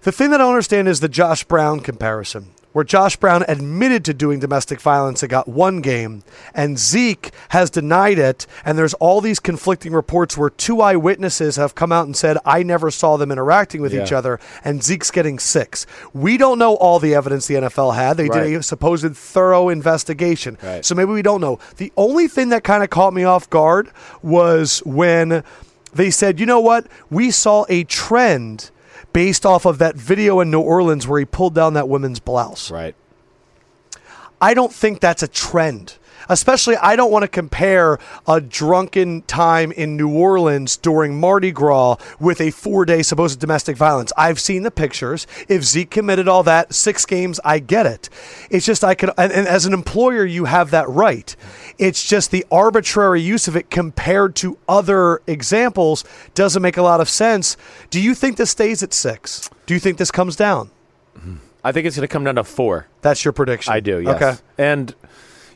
The 0.02 0.12
thing 0.12 0.30
that 0.30 0.40
I 0.40 0.44
don't 0.44 0.52
understand 0.52 0.86
is 0.86 1.00
the 1.00 1.08
Josh 1.08 1.44
Brown 1.44 1.80
comparison, 1.80 2.50
where 2.74 2.84
Josh 2.84 3.14
Brown 3.14 3.44
admitted 3.46 4.04
to 4.04 4.12
doing 4.12 4.40
domestic 4.40 4.80
violence 4.80 5.22
and 5.22 5.30
got 5.30 5.46
one 5.46 5.80
game, 5.80 6.24
and 6.52 6.76
Zeke 6.76 7.30
has 7.50 7.70
denied 7.70 8.18
it. 8.18 8.48
And 8.64 8.76
there's 8.76 8.94
all 8.94 9.20
these 9.20 9.38
conflicting 9.38 9.92
reports 9.92 10.36
where 10.36 10.50
two 10.50 10.80
eyewitnesses 10.80 11.54
have 11.54 11.76
come 11.76 11.92
out 11.92 12.06
and 12.06 12.16
said, 12.16 12.36
I 12.44 12.64
never 12.64 12.90
saw 12.90 13.16
them 13.16 13.30
interacting 13.30 13.80
with 13.80 13.94
each 13.94 14.10
other, 14.12 14.40
and 14.64 14.82
Zeke's 14.82 15.12
getting 15.12 15.38
six. 15.38 15.86
We 16.12 16.36
don't 16.36 16.58
know 16.58 16.74
all 16.74 16.98
the 16.98 17.14
evidence 17.14 17.46
the 17.46 17.54
NFL 17.54 17.94
had. 17.94 18.16
They 18.16 18.28
did 18.28 18.56
a 18.56 18.62
supposed 18.62 19.16
thorough 19.16 19.68
investigation. 19.68 20.58
Right. 20.60 20.84
So 20.84 20.96
maybe 20.96 21.12
we 21.12 21.22
don't 21.22 21.40
know. 21.40 21.60
The 21.76 21.92
only 21.96 22.26
thing 22.26 22.48
that 22.48 22.64
kind 22.64 22.82
of 22.82 22.90
caught 22.90 23.14
me 23.14 23.22
off 23.22 23.48
guard 23.50 23.90
was 24.20 24.80
when 24.80 25.44
they 25.92 26.10
said, 26.10 26.40
you 26.40 26.46
know 26.46 26.60
what? 26.60 26.88
We 27.08 27.30
saw 27.30 27.66
a 27.68 27.84
trend 27.84 28.72
based 29.14 29.46
off 29.46 29.64
of 29.64 29.78
that 29.78 29.94
video 29.96 30.40
in 30.40 30.50
New 30.50 30.60
Orleans 30.60 31.08
where 31.08 31.18
he 31.18 31.24
pulled 31.24 31.54
down 31.54 31.72
that 31.72 31.88
woman's 31.88 32.20
blouse. 32.20 32.70
Right. 32.70 32.94
I 34.42 34.52
don't 34.52 34.72
think 34.72 35.00
that's 35.00 35.22
a 35.22 35.28
trend. 35.28 35.96
Especially, 36.28 36.76
I 36.76 36.96
don't 36.96 37.10
want 37.10 37.22
to 37.22 37.28
compare 37.28 37.98
a 38.26 38.40
drunken 38.40 39.22
time 39.22 39.72
in 39.72 39.96
New 39.96 40.08
Orleans 40.08 40.76
during 40.76 41.18
Mardi 41.18 41.50
Gras 41.50 41.96
with 42.20 42.40
a 42.40 42.50
four 42.50 42.84
day 42.84 43.02
supposed 43.02 43.40
domestic 43.40 43.76
violence. 43.76 44.12
I've 44.16 44.40
seen 44.40 44.62
the 44.62 44.70
pictures. 44.70 45.26
If 45.48 45.64
Zeke 45.64 45.90
committed 45.90 46.28
all 46.28 46.42
that, 46.44 46.74
six 46.74 47.04
games, 47.06 47.40
I 47.44 47.58
get 47.58 47.86
it. 47.86 48.08
It's 48.50 48.66
just, 48.66 48.84
I 48.84 48.94
could, 48.94 49.10
and, 49.16 49.32
and 49.32 49.46
as 49.46 49.66
an 49.66 49.72
employer, 49.72 50.24
you 50.24 50.46
have 50.46 50.70
that 50.70 50.88
right. 50.88 51.34
It's 51.78 52.06
just 52.08 52.30
the 52.30 52.44
arbitrary 52.50 53.20
use 53.20 53.48
of 53.48 53.56
it 53.56 53.70
compared 53.70 54.34
to 54.36 54.58
other 54.68 55.20
examples 55.26 56.04
doesn't 56.34 56.62
make 56.62 56.76
a 56.76 56.82
lot 56.82 57.00
of 57.00 57.08
sense. 57.08 57.56
Do 57.90 58.00
you 58.00 58.14
think 58.14 58.36
this 58.36 58.50
stays 58.50 58.82
at 58.82 58.92
six? 58.92 59.50
Do 59.66 59.74
you 59.74 59.80
think 59.80 59.98
this 59.98 60.10
comes 60.10 60.36
down? 60.36 60.70
I 61.62 61.72
think 61.72 61.86
it's 61.86 61.96
going 61.96 62.06
to 62.06 62.12
come 62.12 62.24
down 62.24 62.34
to 62.34 62.44
four. 62.44 62.86
That's 63.00 63.24
your 63.24 63.32
prediction. 63.32 63.72
I 63.72 63.80
do. 63.80 64.00
Yes. 64.00 64.16
Okay. 64.16 64.42
And 64.58 64.94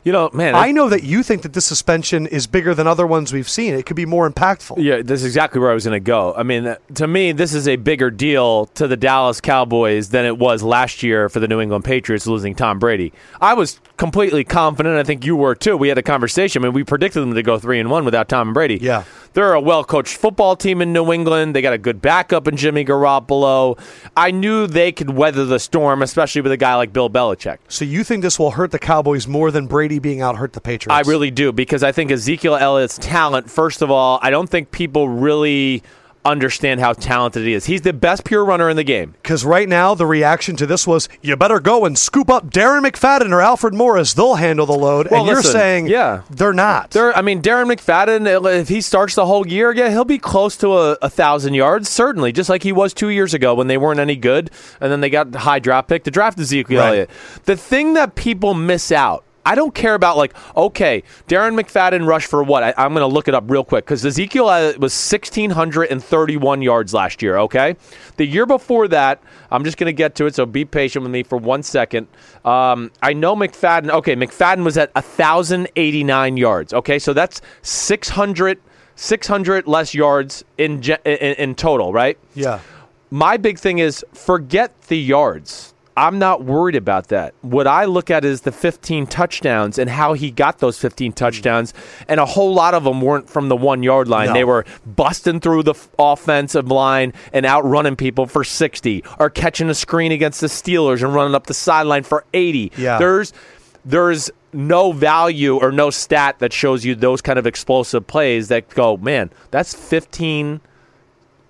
you 0.03 0.11
know, 0.11 0.29
man, 0.33 0.55
I 0.55 0.71
know 0.71 0.89
that 0.89 1.03
you 1.03 1.23
think 1.23 1.41
that 1.43 1.53
this 1.53 1.65
suspension 1.65 2.27
is 2.27 2.47
bigger 2.47 2.73
than 2.73 2.87
other 2.87 3.05
ones 3.05 3.33
we've 3.33 3.49
seen. 3.49 3.73
It 3.73 3.85
could 3.85 3.95
be 3.95 4.05
more 4.05 4.29
impactful. 4.29 4.75
Yeah, 4.77 5.01
that's 5.01 5.23
exactly 5.23 5.59
where 5.59 5.71
I 5.71 5.73
was 5.73 5.85
going 5.85 5.95
to 5.95 5.99
go. 5.99 6.33
I 6.35 6.43
mean, 6.43 6.67
uh, 6.67 6.77
to 6.95 7.07
me, 7.07 7.31
this 7.31 7.53
is 7.53 7.67
a 7.67 7.75
bigger 7.75 8.11
deal 8.11 8.67
to 8.67 8.87
the 8.87 8.97
Dallas 8.97 9.41
Cowboys 9.41 10.09
than 10.09 10.25
it 10.25 10.37
was 10.37 10.63
last 10.63 11.03
year 11.03 11.29
for 11.29 11.39
the 11.39 11.47
New 11.47 11.59
England 11.59 11.85
Patriots 11.85 12.27
losing 12.27 12.55
Tom 12.55 12.79
Brady. 12.79 13.13
I 13.41 13.53
was 13.53 13.79
completely 13.97 14.43
confident. 14.43 14.95
I 14.97 15.03
think 15.03 15.25
you 15.25 15.35
were 15.35 15.55
too. 15.55 15.75
We 15.77 15.89
had 15.89 15.97
a 15.97 16.03
conversation. 16.03 16.63
I 16.63 16.65
mean, 16.65 16.73
we 16.73 16.83
predicted 16.83 17.21
them 17.21 17.33
to 17.33 17.43
go 17.43 17.59
three 17.59 17.79
and 17.79 17.89
one 17.89 18.05
without 18.05 18.29
Tom 18.29 18.53
Brady. 18.53 18.77
Yeah. 18.81 19.03
They're 19.33 19.53
a 19.53 19.61
well 19.61 19.83
coached 19.83 20.17
football 20.17 20.55
team 20.55 20.81
in 20.81 20.91
New 20.91 21.13
England. 21.13 21.55
They 21.55 21.61
got 21.61 21.73
a 21.73 21.77
good 21.77 22.01
backup 22.01 22.47
in 22.47 22.57
Jimmy 22.57 22.83
Garoppolo. 22.83 23.79
I 24.17 24.31
knew 24.31 24.67
they 24.67 24.91
could 24.91 25.11
weather 25.11 25.45
the 25.45 25.59
storm, 25.59 26.01
especially 26.01 26.41
with 26.41 26.51
a 26.51 26.57
guy 26.57 26.75
like 26.75 26.91
Bill 26.93 27.09
Belichick. 27.09 27.59
So 27.67 27.85
you 27.85 28.03
think 28.03 28.21
this 28.23 28.39
will 28.39 28.51
hurt 28.51 28.71
the 28.71 28.79
Cowboys 28.79 29.27
more 29.27 29.51
than 29.51 29.67
Brady 29.67 29.88
being 29.97 30.21
out 30.21 30.35
hurt 30.35 30.53
the 30.53 30.61
Patriots? 30.61 31.07
I 31.07 31.09
really 31.09 31.31
do 31.31 31.51
because 31.51 31.81
I 31.81 31.91
think 31.91 32.11
Ezekiel 32.11 32.55
Elliott's 32.55 32.99
talent, 32.99 33.49
first 33.49 33.81
of 33.81 33.89
all, 33.89 34.19
I 34.21 34.29
don't 34.29 34.47
think 34.47 34.69
people 34.69 35.09
really 35.09 35.81
understand 36.25 36.79
how 36.79 36.93
talented 36.93 37.45
he 37.45 37.53
is. 37.53 37.65
He's 37.65 37.81
the 37.81 37.93
best 37.93 38.25
pure 38.25 38.43
runner 38.43 38.69
in 38.69 38.75
the 38.75 38.83
game. 38.83 39.15
Because 39.21 39.45
right 39.45 39.67
now, 39.67 39.95
the 39.95 40.05
reaction 40.05 40.55
to 40.57 40.65
this 40.65 40.85
was, 40.85 41.07
you 41.21 41.35
better 41.35 41.59
go 41.59 41.85
and 41.85 41.97
scoop 41.97 42.29
up 42.29 42.49
Darren 42.49 42.85
McFadden 42.85 43.31
or 43.31 43.41
Alfred 43.41 43.73
Morris. 43.73 44.13
They'll 44.13 44.35
handle 44.35 44.65
the 44.65 44.73
load. 44.73 45.09
Well, 45.09 45.21
and 45.21 45.29
you're 45.29 45.41
saying, 45.41 45.87
yeah. 45.87 46.23
they're 46.29 46.53
not. 46.53 46.91
There, 46.91 47.15
I 47.17 47.21
mean, 47.21 47.41
Darren 47.41 47.73
McFadden, 47.73 48.27
uh, 48.27 48.47
if 48.49 48.69
he 48.69 48.81
starts 48.81 49.15
the 49.15 49.25
whole 49.25 49.47
year, 49.47 49.71
yeah, 49.71 49.89
he'll 49.89 50.05
be 50.05 50.19
close 50.19 50.57
to 50.57 50.77
a, 50.77 50.97
a 51.01 51.09
thousand 51.09 51.53
yards, 51.53 51.89
certainly, 51.89 52.31
just 52.31 52.49
like 52.49 52.63
he 52.63 52.71
was 52.71 52.93
two 52.93 53.09
years 53.09 53.33
ago 53.33 53.55
when 53.55 53.67
they 53.67 53.77
weren't 53.77 53.99
any 53.99 54.15
good, 54.15 54.51
and 54.81 54.91
then 54.91 55.01
they 55.01 55.09
got 55.09 55.31
the 55.31 55.39
high 55.39 55.59
draft 55.59 55.87
pick 55.87 56.03
to 56.03 56.11
draft 56.11 56.39
Ezekiel 56.39 56.79
Right. 56.79 56.87
Elliott. 56.87 57.09
The 57.45 57.55
thing 57.55 57.93
that 57.93 58.15
people 58.15 58.53
miss 58.53 58.91
out. 58.91 59.23
I 59.49 59.55
don't 59.55 59.73
care 59.73 59.95
about 59.95 60.15
like 60.15 60.35
okay, 60.55 61.01
Darren 61.27 61.59
McFadden 61.59 62.05
rushed 62.05 62.29
for 62.29 62.43
what? 62.43 62.61
I, 62.61 62.71
I'm 62.77 62.93
going 62.93 63.01
to 63.01 63.11
look 63.11 63.27
it 63.27 63.33
up 63.33 63.45
real 63.47 63.63
quick 63.63 63.83
because 63.83 64.05
Ezekiel 64.05 64.45
was 64.45 64.93
1631 64.93 66.61
yards 66.61 66.93
last 66.93 67.23
year. 67.23 67.37
Okay, 67.39 67.75
the 68.17 68.27
year 68.27 68.45
before 68.45 68.87
that, 68.89 69.23
I'm 69.49 69.63
just 69.63 69.77
going 69.77 69.87
to 69.87 69.93
get 69.93 70.13
to 70.15 70.27
it. 70.27 70.35
So 70.35 70.45
be 70.45 70.65
patient 70.65 71.01
with 71.01 71.11
me 71.11 71.23
for 71.23 71.39
one 71.39 71.63
second. 71.63 72.07
Um, 72.45 72.91
I 73.01 73.13
know 73.13 73.35
McFadden. 73.35 73.89
Okay, 73.89 74.15
McFadden 74.15 74.63
was 74.63 74.77
at 74.77 74.93
1,089 74.93 76.37
yards. 76.37 76.71
Okay, 76.71 76.99
so 76.99 77.13
that's 77.13 77.41
600, 77.63 78.59
600 78.95 79.67
less 79.67 79.95
yards 79.95 80.43
in, 80.59 80.83
in 80.83 81.33
in 81.33 81.55
total, 81.55 81.91
right? 81.91 82.19
yeah. 82.35 82.59
my 83.09 83.35
big 83.35 83.57
thing 83.57 83.79
is 83.79 84.05
forget 84.13 84.79
the 84.83 84.99
yards. 84.99 85.73
I'm 85.99 86.17
not 86.17 86.45
worried 86.45 86.77
about 86.77 87.09
that. 87.09 87.33
What 87.41 87.67
I 87.67 87.83
look 87.83 88.09
at 88.09 88.23
is 88.23 88.41
the 88.41 88.53
15 88.53 89.05
touchdowns 89.07 89.77
and 89.77 89.89
how 89.89 90.13
he 90.13 90.31
got 90.31 90.59
those 90.59 90.79
15 90.79 91.11
hmm. 91.11 91.13
touchdowns. 91.13 91.73
And 92.07 92.21
a 92.21 92.25
whole 92.25 92.53
lot 92.53 92.73
of 92.73 92.85
them 92.85 93.01
weren't 93.01 93.29
from 93.29 93.49
the 93.49 93.57
one 93.57 93.83
yard 93.83 94.07
line. 94.07 94.27
No. 94.27 94.33
They 94.33 94.45
were 94.45 94.65
busting 94.85 95.41
through 95.41 95.63
the 95.63 95.75
offensive 95.97 96.69
line 96.69 97.11
and 97.33 97.45
outrunning 97.45 97.97
people 97.97 98.27
for 98.27 98.45
60 98.45 99.03
or 99.19 99.29
catching 99.29 99.69
a 99.69 99.73
screen 99.73 100.13
against 100.13 100.39
the 100.39 100.47
Steelers 100.47 101.03
and 101.03 101.13
running 101.13 101.35
up 101.35 101.47
the 101.47 101.53
sideline 101.53 102.03
for 102.03 102.23
80. 102.33 102.71
Yeah. 102.77 102.97
There's 102.97 103.33
there's 103.83 104.31
no 104.53 104.93
value 104.93 105.57
or 105.57 105.71
no 105.71 105.89
stat 105.89 106.39
that 106.39 106.53
shows 106.53 106.85
you 106.85 106.95
those 106.95 107.21
kind 107.21 107.37
of 107.37 107.45
explosive 107.45 108.07
plays 108.07 108.47
that 108.47 108.69
go, 108.69 108.97
man, 108.97 109.31
that's 109.51 109.73
15 109.73 110.61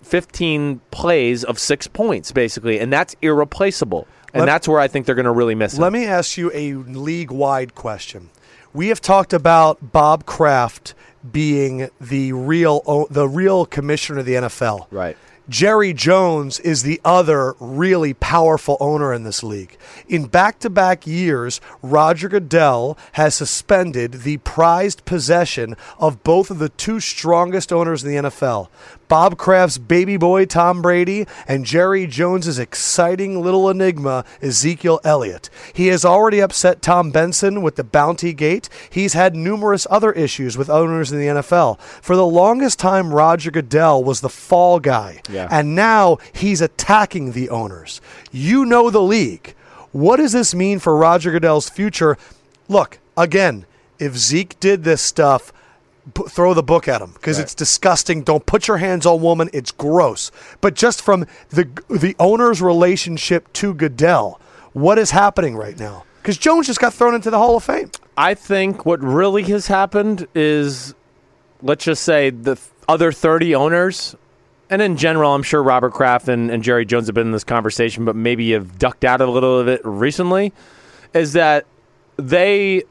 15 0.02 0.82
plays 0.90 1.44
of 1.44 1.60
six 1.60 1.86
points, 1.86 2.32
basically, 2.32 2.80
and 2.80 2.92
that's 2.92 3.16
irreplaceable. 3.22 4.08
And 4.34 4.42
Let- 4.42 4.46
that's 4.46 4.68
where 4.68 4.80
I 4.80 4.88
think 4.88 5.06
they're 5.06 5.16
going 5.16 5.26
to 5.26 5.32
really 5.32 5.56
miss 5.56 5.74
him. 5.74 5.82
Let 5.82 5.94
me 5.94 6.06
ask 6.06 6.38
you 6.38 6.52
a 6.54 6.74
league 6.74 7.32
wide 7.32 7.76
question. 7.76 8.30
We 8.74 8.90
have 8.90 9.02
talked 9.02 9.34
about 9.34 9.92
Bob 9.92 10.26
Kraft 10.26 10.94
being 11.30 11.90
the 12.00 12.34
real 12.34 13.08
the 13.10 13.28
real 13.28 13.66
commissioner 13.66 14.20
of 14.20 14.26
the 14.26 14.36
NFL. 14.36 14.88
Right. 14.92 15.18
Jerry 15.50 15.94
Jones 15.94 16.60
is 16.60 16.84
the 16.84 17.02
other 17.04 17.56
really 17.60 18.14
powerful 18.14 18.78
owner 18.80 19.12
in 19.12 19.24
this 19.24 19.42
league. 19.42 19.78
In 20.08 20.28
back 20.28 20.60
to 20.60 20.70
back 20.70 21.08
years, 21.08 21.60
Roger 21.82 22.30
Goodell 22.30 22.96
has 23.14 23.34
suspended 23.34 24.22
the 24.22 24.38
prized 24.38 25.06
possession 25.06 25.76
of 25.98 26.24
both 26.24 26.52
of 26.52 26.60
the 26.60 26.70
two 26.70 27.00
strongest 27.00 27.74
owners 27.74 28.04
in 28.04 28.12
the 28.12 28.30
NFL 28.30 28.68
Bob 29.10 29.38
Kraft's 29.38 29.80
baby 29.80 30.18
boy, 30.18 30.46
Tom 30.46 30.84
Brady, 30.84 31.26
and 31.48 31.66
Jerry 31.66 32.06
Jones's 32.06 32.60
exciting 32.60 33.42
little 33.42 33.68
enigma, 33.68 34.24
Ezekiel 34.40 35.02
Elliott. 35.04 35.50
He 35.74 35.88
has 35.88 36.06
already 36.06 36.40
upset 36.40 36.84
Tom 36.84 37.10
Benson 37.10 37.64
with 37.64 37.76
the 37.76 37.84
Bounty 37.84 38.34
Gate. 38.34 38.70
He's 38.90 39.14
had 39.14 39.36
numerous 39.36 39.88
other 39.90 40.12
issues 40.12 40.58
with 40.58 40.70
owners 40.70 41.12
in 41.12 41.20
the 41.20 41.26
NFL. 41.26 41.80
For 41.82 42.16
the 42.16 42.26
longest 42.26 42.78
time, 42.78 43.12
Roger 43.12 43.50
Goodell 43.50 44.04
was 44.04 44.22
the 44.22 44.30
fall 44.30 44.80
guy. 44.80 45.22
Yeah. 45.28 45.48
And 45.50 45.76
now 45.76 46.20
he's 46.32 46.62
attacking 46.62 47.32
the 47.32 47.50
owners. 47.50 48.02
You 48.32 48.64
know 48.64 48.92
the 48.92 49.02
league. 49.02 49.56
What 49.92 50.18
does 50.18 50.34
this 50.34 50.54
mean 50.54 50.78
for 50.78 50.96
Roger 50.96 51.32
Goodell's 51.32 51.68
future? 51.68 52.16
Look, 52.68 53.00
again, 53.18 53.66
if 53.98 54.16
Zeke 54.16 54.60
did 54.60 54.84
this 54.84 55.02
stuff, 55.02 55.52
p- 56.14 56.24
throw 56.30 56.54
the 56.54 56.64
book 56.64 56.88
at 56.88 57.02
him 57.02 57.12
because 57.14 57.38
Right. 57.38 57.44
it's 57.44 57.56
disgusting. 57.56 58.22
Don't 58.24 58.46
put 58.46 58.68
your 58.68 58.78
hands 58.78 59.06
on 59.06 59.22
woman. 59.22 59.50
It's 59.54 59.72
gross. 59.72 60.32
But 60.62 60.74
just 60.76 61.02
from 61.02 61.26
the 61.50 61.68
the 61.90 62.16
owner's 62.20 62.62
relationship 62.62 63.52
to 63.54 63.74
Goodell, 63.74 64.40
what 64.74 64.98
is 65.00 65.12
happening 65.12 65.56
right 65.56 65.78
now? 65.80 66.04
Because 66.22 66.38
Jones 66.38 66.68
just 66.68 66.80
got 66.82 66.94
thrown 66.94 67.16
into 67.16 67.30
the 67.32 67.38
Hall 67.38 67.56
of 67.56 67.64
Fame. 67.64 67.92
I 68.18 68.34
think 68.34 68.86
what 68.86 69.02
really 69.02 69.44
has 69.44 69.68
happened 69.68 70.28
is, 70.36 70.94
let's 71.62 71.86
just 71.86 72.04
say, 72.04 72.30
the 72.30 72.56
th- 72.56 72.68
other 72.90 73.12
30 73.14 73.56
owners, 73.56 74.16
and 74.70 74.82
in 74.82 74.98
general, 74.98 75.34
I'm 75.34 75.44
sure 75.44 75.64
Robert 75.64 75.94
Kraft 75.94 76.28
and, 76.28 76.52
and 76.52 76.62
Jerry 76.62 76.86
Jones 76.86 77.08
have 77.08 77.16
been 77.16 77.28
in 77.28 77.32
this 77.32 77.46
conversation, 77.46 78.04
but 78.04 78.16
maybe 78.16 78.52
have 78.52 78.78
ducked 78.78 79.06
out 79.06 79.22
a 79.22 79.26
little 79.26 79.58
of 79.60 79.68
it 79.70 79.80
recently, 79.86 80.52
is 81.14 81.34
that 81.34 81.66
they 82.18 82.84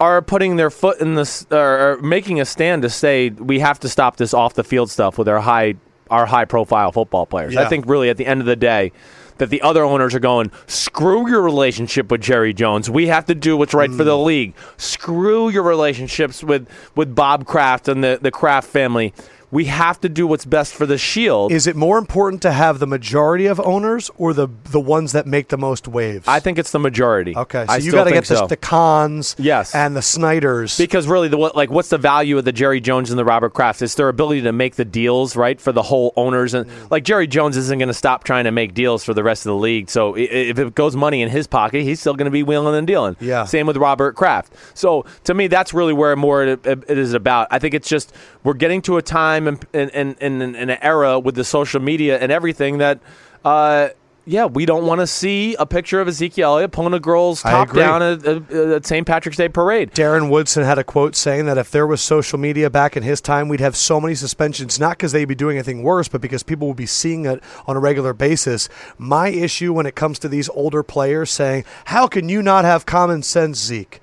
are 0.00 0.20
putting 0.22 0.56
their 0.56 0.70
foot 0.70 1.00
in 1.00 1.14
this, 1.14 1.46
or 1.50 1.98
making 2.02 2.40
a 2.40 2.44
stand 2.44 2.82
to 2.82 2.90
say 2.90 3.30
we 3.30 3.60
have 3.60 3.80
to 3.80 3.88
stop 3.88 4.16
this 4.16 4.34
off 4.34 4.54
the 4.54 4.64
field 4.64 4.90
stuff 4.90 5.16
with 5.18 5.28
our 5.28 5.40
high, 5.40 5.74
our 6.10 6.26
high 6.26 6.44
profile 6.44 6.92
football 6.92 7.26
players. 7.26 7.56
I 7.56 7.68
think 7.68 7.86
really 7.88 8.10
at 8.10 8.16
the 8.16 8.26
end 8.26 8.40
of 8.40 8.46
the 8.46 8.56
day, 8.56 8.92
that 9.38 9.50
the 9.50 9.60
other 9.60 9.84
owners 9.84 10.14
are 10.14 10.18
going, 10.20 10.50
screw 10.66 11.28
your 11.28 11.42
relationship 11.42 12.10
with 12.10 12.22
Jerry 12.22 12.54
Jones. 12.54 12.88
We 12.88 13.08
have 13.08 13.26
to 13.26 13.34
do 13.34 13.54
what's 13.56 13.74
right 13.74 13.90
for 13.90 14.02
Mm. 14.02 14.06
the 14.06 14.16
league. 14.18 14.54
Screw 14.78 15.50
your 15.50 15.62
relationships 15.62 16.42
with, 16.42 16.66
with 16.94 17.14
Bob 17.14 17.44
Kraft 17.44 17.86
and 17.86 18.02
the, 18.02 18.18
the 18.22 18.30
Kraft 18.30 18.66
family. 18.68 19.12
We 19.56 19.64
have 19.64 19.98
to 20.02 20.10
do 20.10 20.26
what's 20.26 20.44
best 20.44 20.74
for 20.74 20.84
the 20.84 20.98
Shield. 20.98 21.50
Is 21.50 21.66
it 21.66 21.76
more 21.76 21.96
important 21.96 22.42
to 22.42 22.52
have 22.52 22.78
the 22.78 22.86
majority 22.86 23.46
of 23.46 23.58
owners 23.58 24.10
or 24.18 24.34
the 24.34 24.48
the 24.64 24.78
ones 24.78 25.12
that 25.12 25.26
make 25.26 25.48
the 25.48 25.56
most 25.56 25.88
waves? 25.88 26.28
I 26.28 26.40
think 26.40 26.58
it's 26.58 26.72
the 26.72 26.78
majority. 26.78 27.34
Okay, 27.34 27.64
so 27.64 27.72
I 27.72 27.76
you 27.78 27.90
got 27.90 28.04
to 28.04 28.10
get 28.10 28.26
the, 28.26 28.36
so. 28.36 28.46
the 28.46 28.58
cons, 28.58 29.34
Yes. 29.38 29.74
and 29.74 29.96
the 29.96 30.02
Snyders. 30.02 30.76
Because 30.76 31.08
really, 31.08 31.28
the 31.28 31.38
what 31.38 31.56
like 31.56 31.70
what's 31.70 31.88
the 31.88 31.96
value 31.96 32.36
of 32.36 32.44
the 32.44 32.52
Jerry 32.52 32.82
Jones 32.82 33.08
and 33.08 33.18
the 33.18 33.24
Robert 33.24 33.54
Kraft? 33.54 33.80
It's 33.80 33.94
their 33.94 34.10
ability 34.10 34.42
to 34.42 34.52
make 34.52 34.74
the 34.74 34.84
deals 34.84 35.36
right 35.36 35.58
for 35.58 35.72
the 35.72 35.80
whole 35.80 36.12
owners, 36.16 36.52
and 36.52 36.68
mm. 36.68 36.90
like 36.90 37.04
Jerry 37.04 37.26
Jones 37.26 37.56
isn't 37.56 37.78
going 37.78 37.88
to 37.88 37.94
stop 37.94 38.24
trying 38.24 38.44
to 38.44 38.50
make 38.50 38.74
deals 38.74 39.04
for 39.04 39.14
the 39.14 39.24
rest 39.24 39.46
of 39.46 39.52
the 39.52 39.56
league. 39.56 39.88
So 39.88 40.14
if 40.18 40.58
it 40.58 40.74
goes 40.74 40.94
money 40.94 41.22
in 41.22 41.30
his 41.30 41.46
pocket, 41.46 41.82
he's 41.82 41.98
still 41.98 42.12
going 42.12 42.26
to 42.26 42.30
be 42.30 42.42
wheeling 42.42 42.74
and 42.74 42.86
dealing. 42.86 43.16
Yeah. 43.20 43.46
Same 43.46 43.66
with 43.66 43.78
Robert 43.78 44.16
Kraft. 44.16 44.52
So 44.74 45.06
to 45.24 45.32
me, 45.32 45.46
that's 45.46 45.72
really 45.72 45.94
where 45.94 46.14
more 46.14 46.44
it, 46.44 46.66
it 46.66 46.90
is 46.90 47.14
about. 47.14 47.48
I 47.50 47.58
think 47.58 47.72
it's 47.72 47.88
just 47.88 48.12
we're 48.44 48.52
getting 48.52 48.82
to 48.82 48.98
a 48.98 49.02
time 49.02 49.45
and 49.46 49.66
in, 49.72 49.88
in, 49.90 50.42
in, 50.42 50.54
in 50.54 50.70
an 50.70 50.78
era 50.82 51.18
with 51.18 51.34
the 51.34 51.44
social 51.44 51.80
media 51.80 52.18
and 52.18 52.32
everything 52.32 52.78
that. 52.78 53.00
Uh, 53.44 53.90
yeah, 54.28 54.46
we 54.46 54.66
don't 54.66 54.84
want 54.84 55.00
to 55.00 55.06
see 55.06 55.54
a 55.54 55.64
picture 55.64 56.00
of 56.00 56.08
Ezekiel 56.08 56.54
Elliott 56.54 56.72
pulling 56.72 56.92
a 56.94 56.98
girl's 56.98 57.42
top 57.42 57.72
down 57.72 58.02
at, 58.02 58.26
at, 58.26 58.50
at 58.50 58.84
St. 58.84 59.06
Patrick's 59.06 59.36
Day 59.36 59.48
parade. 59.48 59.92
Darren 59.92 60.28
Woodson 60.28 60.64
had 60.64 60.78
a 60.78 60.84
quote 60.84 61.14
saying 61.14 61.46
that 61.46 61.56
if 61.56 61.70
there 61.70 61.86
was 61.86 62.00
social 62.00 62.36
media 62.36 62.68
back 62.68 62.96
in 62.96 63.04
his 63.04 63.20
time, 63.20 63.48
we'd 63.48 63.60
have 63.60 63.76
so 63.76 64.00
many 64.00 64.16
suspensions, 64.16 64.80
not 64.80 64.96
because 64.96 65.12
they'd 65.12 65.26
be 65.26 65.36
doing 65.36 65.56
anything 65.58 65.84
worse, 65.84 66.08
but 66.08 66.20
because 66.20 66.42
people 66.42 66.66
would 66.66 66.76
be 66.76 66.86
seeing 66.86 67.24
it 67.24 67.40
on 67.68 67.76
a 67.76 67.80
regular 67.80 68.12
basis. 68.12 68.68
My 68.98 69.28
issue 69.28 69.72
when 69.72 69.86
it 69.86 69.94
comes 69.94 70.18
to 70.18 70.28
these 70.28 70.48
older 70.48 70.82
players 70.82 71.30
saying, 71.30 71.64
How 71.86 72.08
can 72.08 72.28
you 72.28 72.42
not 72.42 72.64
have 72.64 72.84
common 72.84 73.22
sense, 73.22 73.62
Zeke? 73.62 74.00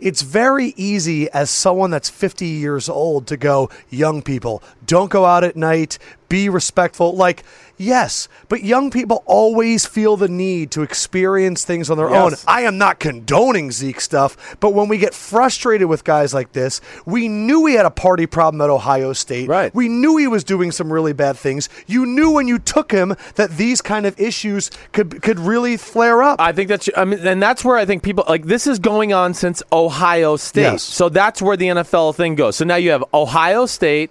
It's 0.00 0.22
very 0.22 0.74
easy 0.76 1.30
as 1.30 1.50
someone 1.50 1.90
that's 1.90 2.10
50 2.10 2.46
years 2.46 2.88
old 2.88 3.26
to 3.28 3.36
go, 3.36 3.70
young 3.90 4.22
people, 4.22 4.62
don't 4.84 5.10
go 5.10 5.24
out 5.24 5.44
at 5.44 5.56
night, 5.56 5.98
be 6.28 6.48
respectful. 6.48 7.14
Like, 7.14 7.44
yes, 7.76 8.28
but 8.48 8.62
young 8.62 8.90
people 8.90 9.22
always 9.26 9.86
feel 9.86 10.16
the 10.16 10.28
need 10.28 10.70
to 10.72 10.82
experience 10.82 11.64
things 11.64 11.90
on 11.90 11.96
their 11.96 12.10
Yes. 12.10 12.16
own. 12.16 12.34
I 12.46 12.62
am 12.62 12.78
not 12.78 12.98
condoning 12.98 13.70
Zeke 13.72 14.00
stuff, 14.00 14.56
but 14.60 14.74
when 14.74 14.88
we 14.88 14.98
get 14.98 15.14
frustrated 15.14 15.88
with 15.88 16.04
guys 16.04 16.32
like 16.34 16.52
this, 16.52 16.80
we 17.06 17.28
knew 17.28 17.66
he 17.66 17.74
had 17.74 17.86
a 17.86 17.90
party 17.90 18.26
problem 18.26 18.60
at 18.60 18.70
Ohio 18.70 19.12
State. 19.12 19.48
Right. 19.48 19.74
We 19.74 19.88
knew 19.88 20.16
he 20.16 20.26
was 20.28 20.44
doing 20.44 20.70
some 20.72 20.92
really 20.92 21.12
bad 21.12 21.36
things. 21.36 21.68
You 21.86 22.06
knew 22.06 22.30
when 22.30 22.48
you 22.48 22.58
took 22.58 22.92
him 22.92 23.16
that 23.36 23.50
these 23.56 23.80
kind 23.80 24.06
of 24.06 24.18
issues 24.20 24.70
could 24.92 25.22
could 25.22 25.38
really 25.40 25.76
flare 25.76 26.22
up. 26.22 26.40
I 26.40 26.52
think 26.52 26.68
that's 26.68 26.88
I 26.96 27.04
mean, 27.04 27.26
and 27.26 27.42
that's 27.42 27.64
where 27.64 27.76
I 27.76 27.84
think 27.84 28.02
people 28.02 28.24
like 28.28 28.44
this 28.44 28.66
is 28.66 28.78
going 28.78 29.12
on 29.12 29.34
since 29.34 29.62
Ohio 29.72 30.36
State. 30.36 30.62
Yes. 30.62 30.82
So 30.82 31.08
that's 31.08 31.40
where 31.42 31.56
the 31.56 31.66
NFL 31.68 32.14
thing 32.14 32.34
goes. 32.34 32.56
So 32.56 32.64
now 32.64 32.76
you 32.76 32.90
have 32.90 33.04
Ohio 33.12 33.66
State 33.66 34.10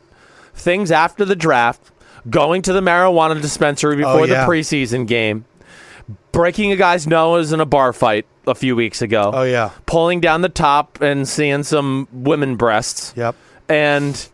things 0.55 0.91
after 0.91 1.25
the 1.25 1.36
draft, 1.36 1.82
going 2.30 2.62
to 2.63 2.74
the 2.74 2.82
marijuana 2.82 3.42
dispensary 3.42 3.96
oh, 3.96 3.98
before 3.98 4.12
Oh, 4.22 4.24
yeah. 4.24 4.46
the 4.46 4.51
preseason 4.51 5.08
game, 5.08 5.46
breaking 6.32 6.72
a 6.72 6.75
guy's 6.75 7.08
nose 7.08 7.51
in 7.51 7.60
a 7.60 7.65
bar 7.65 7.94
fight 7.94 8.25
a 8.48 8.56
few 8.56 8.75
weeks 8.75 9.01
ago. 9.01 9.32
Oh, 9.34 9.44
yeah. 9.44 9.72
pulling 9.86 10.20
down 10.20 10.42
the 10.42 10.50
top 10.50 11.01
and 11.01 11.27
seeing 11.27 11.63
some 11.63 12.08
women 12.12 12.56
breasts. 12.56 13.13
Yep. 13.15 13.36
And 13.70 14.30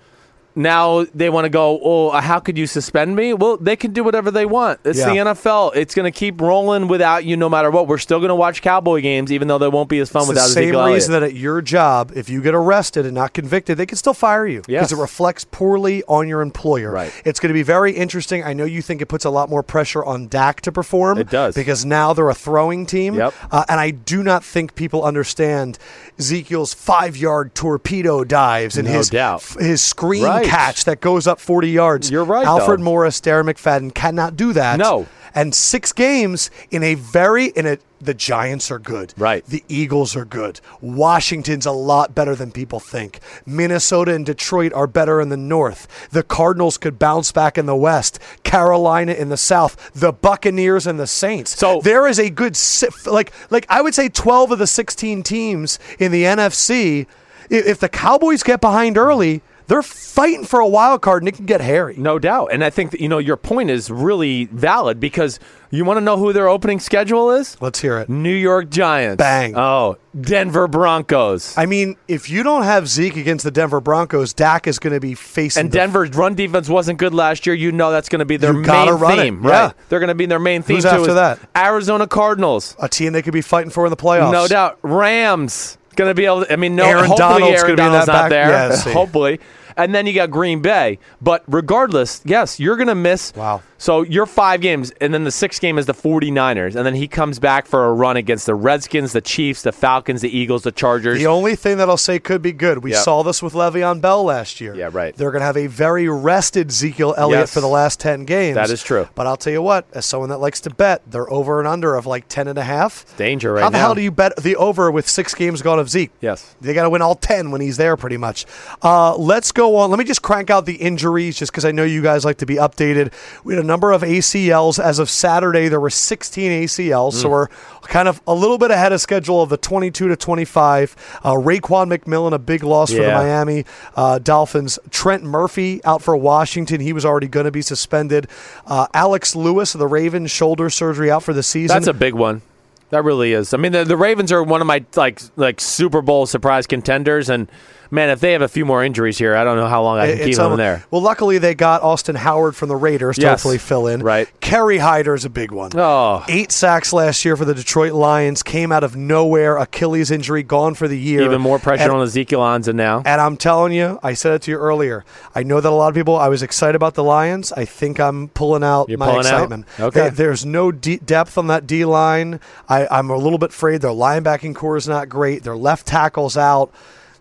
now 0.59 1.05
they 1.15 1.29
want 1.29 1.45
to 1.45 1.49
go, 1.49 1.79
oh, 1.83 2.09
how 2.11 2.39
could 2.39 2.57
you 2.57 2.67
suspend 2.67 3.15
me? 3.15 3.33
Well, 3.33 3.57
they 3.57 3.75
can 3.75 3.93
do 3.93 4.03
whatever 4.03 4.29
they 4.29 4.45
want. 4.45 4.79
It's 4.83 4.99
Yeah. 4.99 5.09
the 5.09 5.15
NFL. 5.31 5.71
It's 5.75 5.95
going 5.95 6.11
to 6.11 6.17
keep 6.17 6.41
rolling 6.41 6.87
without 6.87 7.23
you 7.25 7.37
no 7.37 7.49
matter 7.49 7.71
what. 7.71 7.87
We're 7.87 7.97
still 7.97 8.19
going 8.19 8.29
to 8.29 8.35
watch 8.35 8.61
Cowboy 8.61 9.01
games, 9.01 9.31
even 9.31 9.47
though 9.47 9.57
they 9.57 9.67
won't 9.69 9.89
be 9.89 9.99
as 9.99 10.09
fun 10.09 10.21
It's 10.23 10.27
the 10.27 10.33
without 10.33 10.47
same 10.49 10.63
Ezekiel 10.65 10.85
reason 10.93 11.13
Elliott. 11.15 11.29
that 11.31 11.35
at 11.35 11.39
your 11.41 11.61
job, 11.61 12.11
if 12.15 12.29
you 12.29 12.41
get 12.41 12.53
arrested 12.53 13.05
and 13.05 13.15
not 13.15 13.33
convicted, 13.33 13.77
they 13.77 13.85
can 13.85 13.97
still 13.97 14.13
fire 14.13 14.45
you 14.45 14.59
because 14.61 14.71
Yes. 14.71 14.91
it 14.91 14.97
reflects 14.97 15.45
poorly 15.49 16.03
on 16.07 16.27
your 16.27 16.41
employer. 16.41 16.91
Right. 16.91 17.11
It's 17.25 17.39
going 17.39 17.49
to 17.49 17.53
be 17.53 17.63
very 17.63 17.93
interesting. 17.93 18.43
I 18.43 18.53
know 18.53 18.65
you 18.65 18.81
think 18.81 19.01
it 19.01 19.05
puts 19.07 19.23
a 19.25 19.29
lot 19.29 19.49
more 19.49 19.63
pressure 19.63 20.03
on 20.03 20.27
Dak 20.27 20.61
to 20.61 20.71
perform. 20.71 21.17
It 21.19 21.29
does. 21.29 21.55
because 21.55 21.85
now 21.85 22.13
they're 22.13 22.29
a 22.29 22.33
throwing 22.35 22.85
team. 22.85 23.13
Yep. 23.15 23.33
Uh, 23.51 23.63
and 23.69 23.79
I 23.79 23.91
do 23.91 24.23
not 24.23 24.43
think 24.43 24.75
people 24.75 25.03
understand 25.03 25.77
Ezekiel's 26.17 26.73
five-yard 26.73 27.55
torpedo 27.55 28.23
dives 28.23 28.77
and 28.77 28.87
No 28.87 28.95
his 28.97 29.09
doubt. 29.09 29.41
f- 29.41 29.57
his 29.59 29.81
screen 29.81 30.23
Right. 30.25 30.45
Catch 30.49 30.85
that 30.85 31.01
goes 31.01 31.27
up 31.27 31.39
40 31.39 31.69
yards. 31.69 32.09
You're 32.11 32.23
right, 32.23 32.45
Alfred 32.45 32.79
though. 32.79 32.83
Morris, 32.83 33.21
Darren 33.21 33.45
McFadden 33.51 33.93
cannot 33.93 34.35
do 34.35 34.53
that. 34.53 34.79
No. 34.79 35.07
And 35.35 35.53
six 35.53 35.93
games 35.93 36.49
in 36.71 36.81
a 36.83 36.95
very 36.95 37.47
in 37.47 37.67
a 37.67 37.77
the 38.01 38.13
Giants 38.13 38.71
are 38.71 38.79
good. 38.79 39.13
Right. 39.17 39.45
The 39.45 39.63
Eagles 39.67 40.15
are 40.15 40.25
good. 40.25 40.59
Washington's 40.81 41.65
a 41.65 41.71
lot 41.71 42.15
better 42.15 42.33
than 42.33 42.51
people 42.51 42.79
think. 42.79 43.19
Minnesota 43.45 44.13
and 44.13 44.25
Detroit 44.25 44.73
are 44.73 44.87
better 44.87 45.19
in 45.21 45.29
the 45.29 45.37
North. 45.37 46.09
The 46.11 46.23
Cardinals 46.23 46.77
could 46.77 46.97
bounce 46.97 47.31
back 47.31 47.57
in 47.57 47.65
the 47.65 47.75
West. 47.75 48.19
Carolina 48.43 49.11
in 49.13 49.29
the 49.29 49.37
South. 49.37 49.91
The 49.93 50.11
Buccaneers 50.13 50.87
and 50.87 50.99
the 50.99 51.07
Saints. 51.07 51.57
So- 51.57 51.81
there 51.81 52.07
is 52.07 52.19
a 52.19 52.29
good 52.29 52.57
like 53.05 53.31
like 53.49 53.65
I 53.69 53.81
would 53.81 53.93
say 53.93 54.09
12 54.09 54.51
of 54.53 54.59
the 54.59 54.67
16 54.67 55.21
teams 55.23 55.77
in 55.99 56.11
the 56.11 56.23
NFC. 56.23 57.05
If 57.49 57.79
the 57.79 57.89
Cowboys 57.89 58.43
get 58.43 58.61
behind 58.61 58.97
early, 58.97 59.41
they're 59.69 59.83
fighting 59.83 60.43
for 60.45 60.59
a 60.59 60.67
wild 60.67 61.01
card 61.01 61.21
and 61.21 61.29
it 61.29 61.35
can 61.35 61.45
get 61.45 61.61
hairy. 61.61 61.95
No 61.95 62.19
doubt. 62.19 62.49
And 62.51 62.63
I 62.63 62.69
think 62.71 62.89
that, 62.91 62.99
you 62.99 63.07
know, 63.07 63.19
your 63.19 63.38
point 63.38 63.69
is 63.69 63.89
really 63.89 64.45
valid 64.45 64.99
because 64.99 65.39
you 65.69 65.85
want 65.85 65.97
to 65.97 66.01
know 66.01 66.17
who 66.17 66.33
their 66.33 66.49
opening 66.49 66.79
schedule 66.79 67.29
is? 67.31 67.55
Let's 67.61 67.79
hear 67.79 67.99
it. 67.99 68.09
New 68.09 68.33
York 68.33 68.71
Giants. 68.71 69.17
Bang. 69.19 69.55
Oh, 69.55 69.97
Denver 70.19 70.67
Broncos. 70.67 71.55
I 71.55 71.67
mean, 71.67 71.95
if 72.07 72.29
you 72.31 72.41
don't 72.41 72.63
have 72.63 72.88
Zeke 72.88 73.15
against 73.17 73.43
the 73.45 73.51
Denver 73.51 73.79
Broncos, 73.79 74.33
Dak 74.33 74.65
is 74.65 74.79
going 74.79 74.93
to 74.93 74.99
be 74.99 75.13
facing 75.13 75.61
and 75.61 75.71
the 75.71 75.77
Denver's 75.77 76.15
run 76.15 76.33
defense 76.33 76.67
wasn't 76.67 76.97
good 76.97 77.13
last 77.13 77.45
year. 77.45 77.53
You 77.55 77.71
know 77.71 77.91
that's 77.91 78.09
going 78.09 78.19
to 78.19 78.25
be 78.25 78.38
their 78.38 78.53
You 78.53 78.61
main 78.61 78.89
run 78.89 79.19
it, 79.19 79.21
theme, 79.21 79.43
yeah. 79.43 79.49
right? 79.67 79.73
They're 79.89 79.99
going 79.99 80.07
to 80.07 80.15
be 80.15 80.25
their 80.25 80.39
main 80.39 80.63
theme 80.63 80.77
Who's 80.77 80.83
too. 80.85 80.89
after 80.89 81.13
that? 81.13 81.39
Arizona 81.55 82.07
Cardinals, 82.07 82.75
a 82.81 82.89
team 82.89 83.13
they 83.13 83.21
could 83.21 83.33
be 83.33 83.41
fighting 83.41 83.69
for 83.69 83.85
in 83.85 83.91
the 83.91 83.97
playoffs. 83.97 84.31
no 84.31 84.47
doubt. 84.47 84.79
Rams 84.81 85.77
going 85.95 86.09
to 86.09 86.15
be 86.15 86.25
able. 86.25 86.45
To, 86.45 86.51
I 86.51 86.55
mean, 86.55 86.75
no. 86.75 86.85
Aaron 86.85 87.05
hopefully 87.05 87.17
Donald's 87.41 87.61
Aaron 87.61 87.61
gonna 87.61 87.67
be 87.75 87.81
in 87.83 87.88
Donald's 87.89 88.05
that 88.07 88.11
not 88.13 88.29
back- 88.31 88.31
there. 88.31 88.49
Yeah, 88.89 88.93
hopefully. 88.93 89.39
And 89.83 89.95
then 89.95 90.05
you 90.05 90.13
got 90.13 90.29
Green 90.29 90.62
Bay. 90.62 91.00
But 91.21 91.43
regardless, 91.48 92.21
yes, 92.25 92.59
you're 92.59 92.75
going 92.75 92.88
to 92.88 92.95
miss. 92.95 93.33
Wow. 93.36 93.62
So 93.81 94.01
you're 94.01 94.25
five 94.25 94.59
games, 94.59 94.91
and 95.00 95.13
then 95.13 95.24
the 95.24 95.31
sixth 95.31 95.62
game 95.62 95.77
is 95.77 95.86
the 95.86 95.93
49ers, 95.93 96.75
and 96.75 96.86
then 96.86 96.95
he 96.95 97.07
comes 97.07 97.39
back 97.39 97.65
for 97.65 97.86
a 97.86 97.93
run 97.93 98.17
against 98.17 98.45
the 98.45 98.53
Redskins, 98.53 99.13
the 99.13 99.21
Chiefs, 99.21 99.62
the 99.62 99.71
Falcons, 99.71 100.19
the 100.19 100.29
Eagles, 100.38 100.63
the 100.63 100.71
Chargers. 100.74 101.17
The 101.17 101.27
only 101.27 101.55
thing 101.55 101.77
that 101.77 101.88
I'll 101.89 101.95
say 101.95 102.19
could 102.19 102.41
be 102.41 102.51
good. 102.51 102.83
We 102.83 102.91
Yep. 102.91 103.03
saw 103.03 103.24
this 103.24 103.41
with 103.41 103.53
Le'Veon 103.53 104.01
Bell 104.01 104.24
last 104.25 104.59
year. 104.59 104.75
Yeah, 104.75 104.89
right. 104.91 105.15
They're 105.15 105.31
going 105.31 105.39
to 105.39 105.45
have 105.45 105.55
a 105.55 105.67
very 105.67 106.09
rested 106.09 106.69
Ezekiel 106.69 107.15
Elliott 107.17 107.39
Yes. 107.43 107.53
for 107.53 107.62
the 107.62 107.69
last 107.69 108.01
10 108.01 108.25
games. 108.25 108.55
That 108.55 108.69
is 108.69 108.83
true. 108.83 109.07
But 109.15 109.27
I'll 109.27 109.38
tell 109.38 109.53
you 109.53 109.62
what, 109.62 109.86
as 109.93 110.05
someone 110.05 110.27
that 110.29 110.39
likes 110.39 110.59
to 110.62 110.69
bet, 110.69 111.01
they're 111.09 111.31
over 111.31 111.59
and 111.59 111.67
under 111.67 111.95
of 111.95 112.05
like 112.05 112.25
10 112.27 112.50
and 112.50 112.59
a 112.59 112.63
half. 112.63 113.05
danger 113.15 113.53
right 113.53 113.63
How 113.63 113.69
the 113.69 113.77
now. 113.77 113.86
hell 113.86 113.95
do 113.95 114.01
you 114.01 114.12
bet 114.12 114.36
the 114.36 114.57
over 114.57 114.91
with 114.91 115.07
six 115.09 115.33
games 115.33 115.62
gone 115.62 115.79
of 115.79 115.89
Zeke? 115.89 116.12
Yes. 116.19 116.53
They 116.59 116.74
got 116.74 116.83
to 116.83 116.89
win 116.89 117.01
all 117.01 117.15
10 117.15 117.50
when 117.51 117.62
he's 117.62 117.77
there, 117.77 117.95
pretty 117.95 118.17
much. 118.17 118.45
Uh, 118.81 119.15
let's 119.15 119.53
go 119.53 119.77
on. 119.77 119.89
Let 119.89 120.00
me 120.00 120.05
just 120.05 120.21
crank 120.21 120.50
out 120.50 120.65
the 120.65 120.75
injuries 120.75 121.38
just 121.38 121.51
because 121.53 121.63
I 121.63 121.71
know 121.71 121.83
you 121.86 122.01
guys 122.01 122.25
like 122.25 122.38
to 122.39 122.45
be 122.45 122.55
updated. 122.55 123.13
We 123.45 123.55
had 123.55 123.63
a 123.63 123.68
number 123.69 123.91
of 123.93 124.01
ACLs. 124.01 124.77
As 124.83 124.99
of 124.99 125.09
Saturday, 125.09 125.69
there 125.69 125.79
were 125.79 125.89
16 125.89 126.51
ACLs, 126.63 127.13
Mm. 127.15 127.21
so 127.21 127.29
we're 127.29 127.47
kind 127.83 128.07
of 128.07 128.21
a 128.27 128.33
little 128.33 128.57
bit 128.57 128.71
ahead 128.71 128.91
of 128.91 128.99
schedule 128.99 129.41
of 129.41 129.49
the 129.49 129.55
22 129.57 130.09
to 130.09 130.15
25. 130.17 130.95
Uh, 131.23 131.33
Raekwon 131.33 131.88
McMillan, 131.95 132.33
a 132.33 132.39
big 132.39 132.63
loss 132.63 132.91
for 132.91 132.97
the 133.01 133.11
Miami 133.13 133.65
uh, 133.95 134.19
Dolphins. 134.19 134.77
Trent 134.91 135.23
Murphy 135.23 135.81
out 135.85 136.01
for 136.01 136.17
Washington. 136.17 136.81
He 136.81 136.91
was 136.91 137.05
already 137.05 137.27
going 137.27 137.45
to 137.45 137.51
be 137.51 137.61
suspended. 137.61 138.27
Uh, 138.67 138.88
Alex 138.93 139.35
Lewis 139.35 139.73
of 139.73 139.79
the 139.79 139.88
Ravens, 139.88 140.31
shoulder 140.31 140.69
surgery 140.69 141.09
out 141.09 141.23
for 141.23 141.33
the 141.33 141.43
season. 141.43 141.75
That's 141.75 141.88
a 141.88 141.93
big 141.93 142.13
one. 142.15 142.41
That 142.89 143.03
really 143.03 143.33
is. 143.33 143.53
I 143.53 143.57
mean, 143.57 143.71
the, 143.71 143.85
the 143.85 143.95
Ravens 143.95 144.31
are 144.31 144.41
one 144.43 144.61
of 144.61 144.67
my 144.67 144.83
like 144.95 145.21
like 145.35 145.61
Super 145.61 146.01
Bowl 146.01 146.25
surprise 146.25 146.65
contenders, 146.65 147.29
and 147.29 147.47
man, 147.91 148.10
if 148.10 148.19
they 148.19 148.31
have 148.34 148.41
a 148.41 148.48
few 148.48 148.65
more 148.65 148.84
injuries 148.84 149.17
here, 149.17 149.36
I 149.36 149.43
don't 149.43 149.58
know 149.58 149.67
how 149.67 149.81
long 149.84 149.98
I 150.00 150.08
can 150.08 150.15
It- 150.15 150.17
keep 150.19 150.27
it's 150.29 150.38
them 150.38 150.58
there. 150.58 150.84
Well, 150.91 151.01
luckily 151.01 151.38
they 151.38 151.55
got 151.55 151.81
Austin 151.84 152.15
Howard 152.15 152.55
from 152.55 152.69
the 152.69 152.75
Raiders 152.75 153.15
to 153.17 153.22
Yes. 153.24 153.31
hopefully 153.41 153.58
fill 153.58 153.88
in. 153.88 154.01
Right. 154.01 154.27
Kerry 154.41 154.77
Hyder 154.79 155.13
is 155.13 155.25
a 155.25 155.29
big 155.29 155.51
one. 155.51 155.72
Oh, 155.75 156.24
Eight 156.27 156.51
sacks 156.51 156.91
last 156.93 157.24
year 157.25 157.36
for 157.36 157.46
the 157.46 157.53
Detroit 157.53 157.93
Lions. 157.93 158.43
Came 158.43 158.72
out 158.72 158.84
of 158.84 158.96
nowhere. 158.96 159.58
Achilles 159.58 160.12
injury, 160.12 160.43
gone 160.43 160.74
for 160.75 160.88
the 160.88 160.98
year. 160.98 161.22
even 161.22 161.41
more 161.41 161.60
pressure 161.60 161.84
and, 161.84 161.91
on 161.91 162.01
Ezekiel 162.01 162.39
Ansah 162.41 162.74
now. 162.74 163.01
And 163.05 163.19
I'm 163.22 163.38
telling 163.38 163.74
you, 163.74 164.00
I 164.03 164.13
said 164.13 164.34
it 164.34 164.41
to 164.43 164.51
you 164.51 164.58
earlier. 164.58 165.03
I 165.36 165.43
know 165.43 165.60
that 165.62 165.69
a 165.69 165.75
lot 165.75 165.89
of 165.89 165.96
people. 165.96 166.15
I 166.17 166.29
was 166.29 166.41
excited 166.43 166.75
about 166.75 166.96
the 166.96 167.03
Lions. 167.03 167.51
I 167.55 167.65
think 167.65 168.00
I'm 168.00 168.29
pulling 168.29 168.63
out 168.63 168.89
You're 168.89 168.98
my 168.98 169.05
pulling 169.08 169.25
out? 169.27 169.34
excitement. 169.34 169.65
Okay. 169.79 170.00
There- 170.01 170.10
there's 170.12 170.46
no 170.46 170.72
de- 170.72 170.98
depth 170.98 171.38
on 171.38 171.48
that 171.48 171.65
D 171.67 171.86
line. 171.86 172.39
I'm 172.67 173.10
a 173.10 173.17
little 173.17 173.38
bit 173.39 173.50
afraid. 173.51 173.81
Their 173.81 173.91
linebacking 173.91 174.55
core 174.55 174.77
is 174.77 174.88
not 174.88 175.10
great. 175.10 175.43
Their 175.43 175.55
left 175.58 175.86
tackles 175.88 176.38
out. 176.38 176.69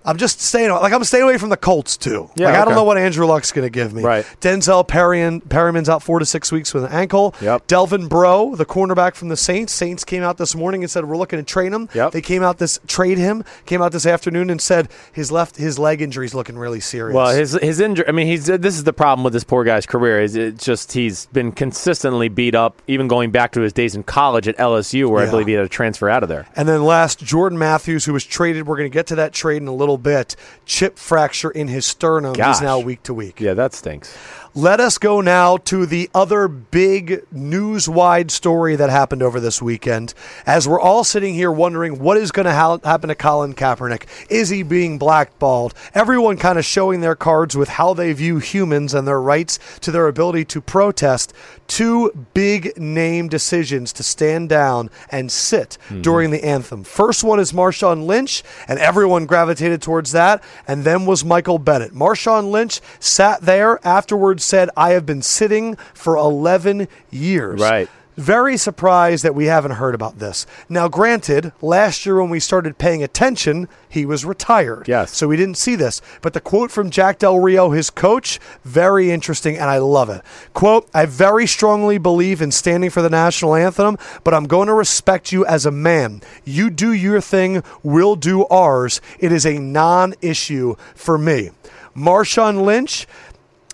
I'm 0.09 0.17
just 0.17 0.41
staying 0.41 0.71
like 0.71 0.93
I'm 0.93 1.05
staying 1.05 1.25
away 1.25 1.37
from 1.37 1.51
the 1.51 1.57
Colts 1.59 1.99
too. 1.99 2.31
Yeah, 2.35 2.47
like 2.47 2.57
I 2.57 2.65
don't 2.65 2.75
know 2.75 2.83
what 2.85 2.97
Andrew 2.97 3.27
Luck's 3.27 3.53
going 3.53 3.67
to 3.67 3.71
give 3.71 3.93
me. 3.93 4.03
Right. 4.03 4.25
Denzel 4.41 4.89
Perriman, 4.89 5.43
Perriman's 5.47 5.89
out 5.91 6.03
four 6.03 6.19
to 6.19 6.25
six 6.25 6.51
weeks 6.51 6.73
with 6.73 6.85
an 6.85 6.93
ankle. 6.93 7.35
Yep. 7.43 7.67
Delvin 7.67 8.09
Breaux, 8.09 8.57
the 8.57 8.65
cornerback 8.65 9.15
from 9.17 9.29
the 9.29 9.37
Saints. 9.37 9.71
Saints 9.73 10.05
came 10.05 10.23
out 10.23 10.39
this 10.39 10.55
morning 10.55 10.83
and 10.83 10.91
said 10.91 11.05
we're 11.05 11.19
looking 11.19 11.39
to 11.39 11.43
trade 11.45 11.73
him. 11.75 11.91
Yep. 11.95 12.13
They 12.13 12.23
came 12.23 12.43
out 12.43 12.57
this 12.57 12.81
trade 12.87 13.19
him. 13.19 13.45
Came 13.67 13.83
out 13.83 13.93
this 13.93 14.07
afternoon 14.07 14.49
and 14.49 14.63
said 14.63 14.89
his 15.13 15.31
left 15.31 15.57
his 15.57 15.79
leg 15.79 16.01
injury 16.01 16.25
is 16.25 16.35
looking 16.35 16.57
really 16.57 16.81
serious. 16.81 17.15
Well, 17.15 17.37
his 17.37 17.53
his 17.61 17.79
injury. 17.79 18.07
I 18.09 18.13
mean, 18.13 18.29
he's 18.29 18.47
this 18.47 18.77
is 18.77 18.85
the 18.85 18.95
problem 18.95 19.25
with 19.25 19.35
this 19.35 19.45
poor 19.45 19.63
guy's 19.63 19.85
career. 19.85 20.23
Is 20.23 20.37
it's 20.37 20.65
just 20.65 20.93
he's 20.93 21.27
been 21.27 21.53
consistently 21.53 22.29
beat 22.31 22.55
up, 22.55 22.81
even 22.87 23.09
going 23.09 23.31
back 23.31 23.53
to 23.53 23.61
his 23.61 23.75
days 23.75 23.95
in 23.95 24.05
college 24.05 24.49
at 24.49 24.57
LSU, 24.57 25.11
where 25.11 25.23
Yeah. 25.23 25.29
I 25.29 25.31
believe 25.31 25.47
he 25.49 25.53
had 25.53 25.63
to 25.63 25.69
transfer 25.69 26.09
out 26.09 26.23
of 26.23 26.31
there. 26.31 26.47
And 26.57 26.67
then 26.67 26.83
last, 26.83 27.19
Jordan 27.19 27.59
Matthews, 27.59 28.07
who 28.07 28.15
was 28.15 28.25
traded. 28.25 28.67
We're 28.67 28.77
going 28.79 28.91
to 28.91 28.95
get 28.95 29.07
to 29.09 29.17
that 29.17 29.35
trade 29.35 29.61
in 29.61 29.69
a 29.69 29.75
little 29.75 29.98
bit. 29.99 30.37
Chip 30.65 30.99
fracture 30.99 31.51
in 31.51 31.69
his 31.69 31.87
sternum. 31.87 32.33
Gosh. 32.35 32.57
He's 32.57 32.63
now 32.63 32.79
week 32.79 33.03
to 33.05 33.15
week. 33.15 33.41
Yeah, 33.41 33.55
that 33.55 33.75
stinks. 33.75 34.17
Let 34.59 34.81
us 34.81 34.99
go 34.99 35.21
now 35.21 35.57
to 35.57 35.87
the 35.87 36.11
other 36.13 36.49
big 36.49 37.23
news 37.31 37.89
wide 37.89 38.33
story 38.33 38.75
that 38.75 38.91
happened 38.91 39.23
over 39.23 39.39
this 39.39 39.63
weekend. 39.63 40.15
As 40.47 40.67
we're 40.67 40.81
all 40.81 41.05
sitting 41.05 41.35
here 41.35 41.53
wondering 41.53 42.01
what 42.01 42.17
is 42.17 42.33
going 42.33 42.47
to 42.47 42.53
ha- 42.53 42.81
happen 42.83 43.07
to 43.07 43.15
Colin 43.15 43.55
Kaepernick. 43.55 44.09
Is 44.29 44.49
he 44.49 44.65
being 44.65 44.99
blackballed? 44.99 45.75
Everyone 45.95 46.37
kind 46.37 46.59
of 46.59 46.65
showing 46.65 47.03
their 47.03 47.15
cards 47.15 47.57
with 47.57 47.69
how 47.69 47.95
they 47.95 48.13
view 48.13 48.39
humans 48.39 48.95
and 48.95 49.07
their 49.07 49.21
rights 49.21 49.61
to 49.83 49.93
their 49.93 50.09
ability 50.09 50.45
to 50.47 50.61
protest. 50.61 51.33
Two 51.69 52.27
big 52.35 52.77
name 52.77 53.29
decisions 53.29 53.93
to 53.93 54.03
stand 54.03 54.49
down 54.49 54.91
and 55.09 55.31
sit 55.31 55.79
mm-hmm. 55.85 56.03
during 56.03 56.33
the 56.33 56.45
anthem. 56.45 56.83
First 56.83 57.23
one 57.23 57.39
is 57.39 57.53
Marshawn 57.53 58.07
Lynch, 58.07 58.43
and 58.67 58.81
everyone 58.81 59.27
gravitated 59.27 59.83
towards 59.83 60.11
that. 60.11 60.43
And 60.67 60.83
then 60.83 61.07
was 61.07 61.25
Michael 61.25 61.61
Bennett. 61.61 61.93
Marshawn 61.93 62.51
Lynch 62.51 62.81
sat 62.99 63.43
there 63.43 63.79
afterwards, 63.87 64.48
said, 64.49 64.71
I 64.77 64.91
have 64.91 65.07
been 65.07 65.23
sitting 65.23 65.77
for 65.95 66.17
11 66.17 66.89
years. 67.11 67.61
Right. 67.61 67.89
Very 68.19 68.57
surprised 68.57 69.23
that 69.23 69.37
we 69.37 69.45
haven't 69.45 69.73
heard 69.73 69.95
about 69.95 70.19
this. 70.19 70.45
Now, 70.69 70.89
granted, 70.89 71.53
last 71.63 72.05
year 72.05 72.21
when 72.21 72.31
we 72.31 72.41
started 72.41 72.77
paying 72.77 73.01
attention, 73.01 73.69
he 73.89 74.05
was 74.05 74.25
retired. 74.25 74.89
Yes. 74.89 75.17
So 75.17 75.29
we 75.29 75.37
didn't 75.37 75.57
see 75.57 75.77
this. 75.77 76.03
But 76.21 76.33
the 76.33 76.41
quote 76.41 76.73
from 76.73 76.91
Jack 76.91 77.21
Del 77.21 77.39
Rio, 77.39 77.71
his 77.71 77.91
coach, 77.91 78.41
very 78.65 79.13
interesting, 79.13 79.57
and 79.57 79.71
I 79.71 79.79
love 79.79 80.11
it. 80.11 80.23
Quote, 80.53 80.91
I 80.93 81.07
very 81.07 81.47
strongly 81.47 81.97
believe 81.97 82.43
in 82.43 82.51
standing 82.51 82.91
for 82.91 83.03
the 83.03 83.09
national 83.09 83.55
anthem, 83.55 83.97
but 84.25 84.35
I'm 84.35 84.49
going 84.49 84.67
to 84.67 84.75
respect 84.75 85.31
you 85.31 85.47
as 85.47 85.65
a 85.65 85.71
man. 85.71 86.21
You 86.45 86.71
do 86.71 86.93
your 86.93 87.21
thing, 87.21 87.63
we'll 87.85 88.17
do 88.17 88.47
ours. 88.47 89.01
It 89.21 89.31
is 89.31 89.47
a 89.47 89.61
non 89.61 90.15
issue 90.21 90.75
for 90.97 91.19
me. 91.19 91.51
Marshawn 91.99 92.63
Lynch, 92.65 93.07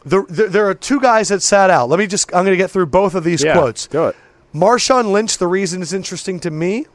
the, 0.05 0.23
the, 0.29 0.49
there 0.49 0.69
are 0.69 0.75
two 0.75 1.01
guys 1.01 1.29
that 1.29 1.43
sat 1.43 1.71
out. 1.71 1.89
Let 1.89 1.99
me 1.99 2.07
just, 2.07 2.29
I'm 2.35 2.45
going 2.45 2.53
to 2.53 2.57
get 2.57 2.71
through 2.71 2.87
both 2.87 3.15
of 3.15 3.25
these 3.25 3.43
Yeah, 3.43 3.55
quotes. 3.55 3.87
do 3.87 4.07
it. 4.07 4.17
Marshawn 4.55 5.11
Lynch, 5.13 5.39
the 5.39 5.47
reason 5.49 5.83
is 5.83 5.93
interesting 5.93 6.39
to 6.41 6.51
me, 6.51 6.87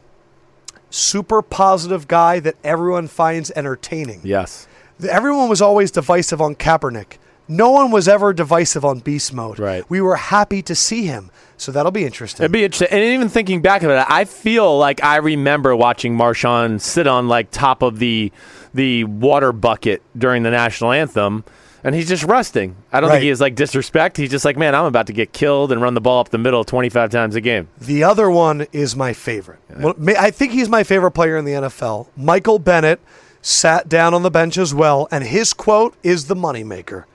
super 0.90 1.42
positive 1.42 2.08
guy 2.08 2.40
that 2.40 2.56
everyone 2.64 3.08
finds 3.08 3.52
entertaining. 3.56 4.22
Yes. 4.24 4.68
Everyone 5.08 5.50
was 5.50 5.62
always 5.62 5.92
divisive 5.92 6.42
on 6.42 6.56
Kaepernick. 6.56 7.18
No 7.48 7.72
one 7.72 7.90
was 7.90 8.08
ever 8.08 8.32
divisive 8.32 8.86
on 8.86 9.00
beast 9.00 9.34
mode. 9.34 9.58
Right. 9.60 9.84
We 9.90 10.02
were 10.02 10.18
happy 10.18 10.62
to 10.64 10.76
see 10.76 11.06
him. 11.06 11.32
So 11.58 11.72
that'll 11.72 11.92
be 11.92 12.06
interesting. 12.06 12.44
It'd 12.44 12.52
be 12.54 12.64
interesting. 12.64 12.88
And 12.96 13.04
even 13.04 13.28
thinking 13.28 13.62
back 13.62 13.82
about 13.84 14.08
it, 14.08 14.14
I 14.14 14.24
feel 14.26 14.78
like 14.78 15.04
I 15.04 15.18
remember 15.18 15.76
watching 15.76 16.16
Marshawn 16.16 16.80
sit 16.80 17.08
on 17.08 17.28
like 17.28 17.52
top 17.52 17.82
of 17.82 18.00
the 18.00 18.32
the 18.74 19.04
water 19.06 19.52
bucket 19.52 20.02
during 20.18 20.44
the 20.44 20.52
national 20.52 20.92
anthem, 20.92 21.44
and 21.84 21.96
he's 21.96 22.08
just 22.10 22.24
rusting. 22.24 22.76
I 22.92 23.00
don't 23.00 23.10
Right. 23.10 23.16
think 23.16 23.24
he 23.24 23.30
is 23.30 23.42
like 23.42 23.56
disrespect. 23.56 24.18
He's 24.18 24.30
just 24.32 24.46
like, 24.46 24.58
man, 24.58 24.76
I'm 24.76 24.86
about 24.86 25.08
to 25.08 25.14
get 25.14 25.34
killed 25.34 25.72
and 25.72 25.82
run 25.82 25.94
the 25.94 26.02
ball 26.02 26.20
up 26.22 26.30
the 26.30 26.38
middle 26.38 26.64
25 26.64 27.10
times 27.10 27.36
a 27.36 27.42
game. 27.42 27.68
The 27.80 28.04
other 28.04 28.30
one 28.30 28.68
is 28.72 28.96
my 28.96 29.14
favorite. 29.14 29.60
Well, 29.80 29.94
I 30.18 30.32
think 30.32 30.52
he's 30.52 30.70
my 30.70 30.84
favorite 30.84 31.12
player 31.12 31.38
in 31.38 31.46
the 31.46 31.54
NFL. 31.54 32.08
Michael 32.18 32.60
Bennett 32.60 33.00
sat 33.42 33.88
down 33.88 34.14
on 34.14 34.24
the 34.24 34.32
bench 34.32 34.58
as 34.58 34.74
well, 34.74 35.08
and 35.12 35.24
his 35.24 35.54
quote 35.54 35.96
is 36.04 36.26
the 36.26 36.36
moneymaker. 36.36 37.06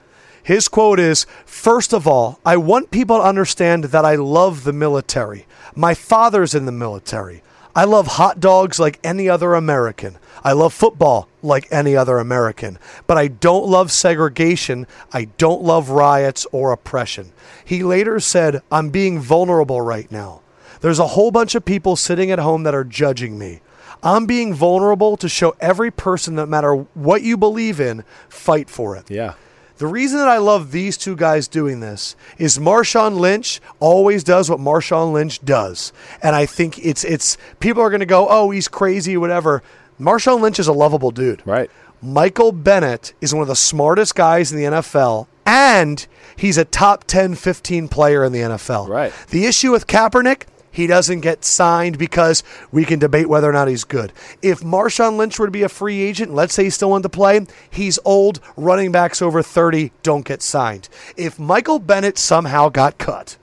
His 0.41 0.67
quote 0.67 0.99
is 0.99 1.25
First 1.45 1.93
of 1.93 2.07
all, 2.07 2.39
I 2.45 2.57
want 2.57 2.91
people 2.91 3.17
to 3.17 3.23
understand 3.23 3.85
that 3.85 4.05
I 4.05 4.15
love 4.15 4.63
the 4.63 4.73
military. 4.73 5.45
My 5.75 5.93
father's 5.93 6.53
in 6.55 6.65
the 6.65 6.71
military. 6.71 7.41
I 7.75 7.83
love 7.83 8.07
hot 8.07 8.39
dogs 8.39 8.79
like 8.79 8.99
any 9.03 9.27
other 9.27 9.53
American. 9.53 10.17
I 10.43 10.53
love 10.53 10.73
football 10.73 11.27
like 11.45 11.67
any 11.71 11.95
other 11.95 12.17
American. 12.17 12.77
But 13.07 13.17
I 13.17 13.27
don't 13.27 13.67
love 13.67 13.91
segregation. 13.91 14.87
I 15.13 15.25
don't 15.37 15.61
love 15.61 15.89
riots 15.89 16.45
or 16.51 16.71
oppression. 16.71 17.31
He 17.63 17.83
later 17.83 18.19
said, 18.19 18.61
I'm 18.71 18.89
being 18.89 19.19
vulnerable 19.19 19.81
right 19.81 20.11
now. 20.11 20.41
There's 20.81 20.99
a 20.99 21.07
whole 21.07 21.31
bunch 21.31 21.55
of 21.55 21.65
people 21.65 21.95
sitting 21.95 22.31
at 22.31 22.39
home 22.39 22.63
that 22.63 22.75
are 22.75 22.83
judging 22.83 23.37
me. 23.39 23.61
I'm 24.03 24.25
being 24.25 24.53
vulnerable 24.53 25.17
to 25.17 25.27
show 25.27 25.55
every 25.59 25.89
person, 25.89 26.35
no 26.35 26.45
matter 26.45 26.75
what 26.93 27.23
you 27.23 27.37
believe 27.37 27.79
in, 27.79 28.03
fight 28.29 28.69
for 28.69 28.95
it. 28.95 29.09
Yeah. 29.09 29.33
The 29.77 29.87
reason 29.87 30.19
that 30.19 30.29
I 30.29 30.37
love 30.37 30.71
these 30.71 30.95
two 30.95 31.17
guys 31.17 31.49
doing 31.49 31.81
this 31.81 32.15
is 32.37 32.57
Marshawn 32.57 33.19
Lynch 33.19 33.59
always 33.81 34.23
does 34.23 34.49
what 34.49 34.59
Marshawn 34.59 35.11
Lynch 35.11 35.43
does. 35.43 35.91
And 36.23 36.33
I 36.33 36.45
think 36.45 36.77
it's 36.79 37.03
it's 37.03 37.37
people 37.59 37.83
are 37.83 37.89
gonna 37.89 38.05
go, 38.05 38.27
Oh, 38.29 38.51
he's 38.51 38.69
crazy, 38.69 39.17
whatever. 39.17 39.63
Marshawn 39.99 40.41
Lynch 40.41 40.59
is 40.59 40.67
a 40.67 40.73
lovable 40.73 41.11
dude. 41.11 41.41
Right. 41.45 41.69
Michael 42.01 42.51
Bennett 42.51 43.13
is 43.21 43.33
one 43.33 43.41
of 43.41 43.47
the 43.47 43.55
smartest 43.55 44.15
guys 44.15 44.51
in 44.51 44.57
the 44.57 44.65
NFL, 44.65 45.27
and 45.45 46.05
he's 46.35 46.57
a 46.57 46.65
top 46.65 47.05
10, 47.05 47.35
15 47.35 47.87
player 47.87 48.23
in 48.23 48.31
the 48.31 48.39
NFL. 48.39 48.87
Right. 48.87 49.13
The 49.29 49.45
issue 49.45 49.71
with 49.71 49.87
Kaepernick, 49.87 50.43
he 50.69 50.87
doesn't 50.87 51.21
get 51.21 51.45
signed 51.45 51.97
because 51.97 52.43
we 52.71 52.83
can 52.83 52.99
debate 52.99 53.29
whether 53.29 53.49
or 53.49 53.53
not 53.53 53.69
he's 53.69 53.85
good. 53.85 54.11
If 54.41 54.59
Marshawn 54.59 55.15
Lynch 55.15 55.39
were 55.39 55.47
to 55.47 55.51
be 55.51 55.63
a 55.63 55.69
free 55.69 56.01
agent, 56.01 56.33
let's 56.33 56.53
say 56.53 56.65
he 56.65 56.69
still 56.69 56.89
wanted 56.89 57.03
to 57.03 57.09
play, 57.09 57.45
he's 57.71 57.97
old, 58.03 58.41
running 58.57 58.91
backs 58.91 59.21
over 59.21 59.41
30 59.41 59.91
don't 60.03 60.25
get 60.25 60.41
signed. 60.41 60.89
If 61.15 61.39
Michael 61.39 61.79
Bennett 61.79 62.17
somehow 62.17 62.67
got 62.67 62.97
cut, 62.97 63.37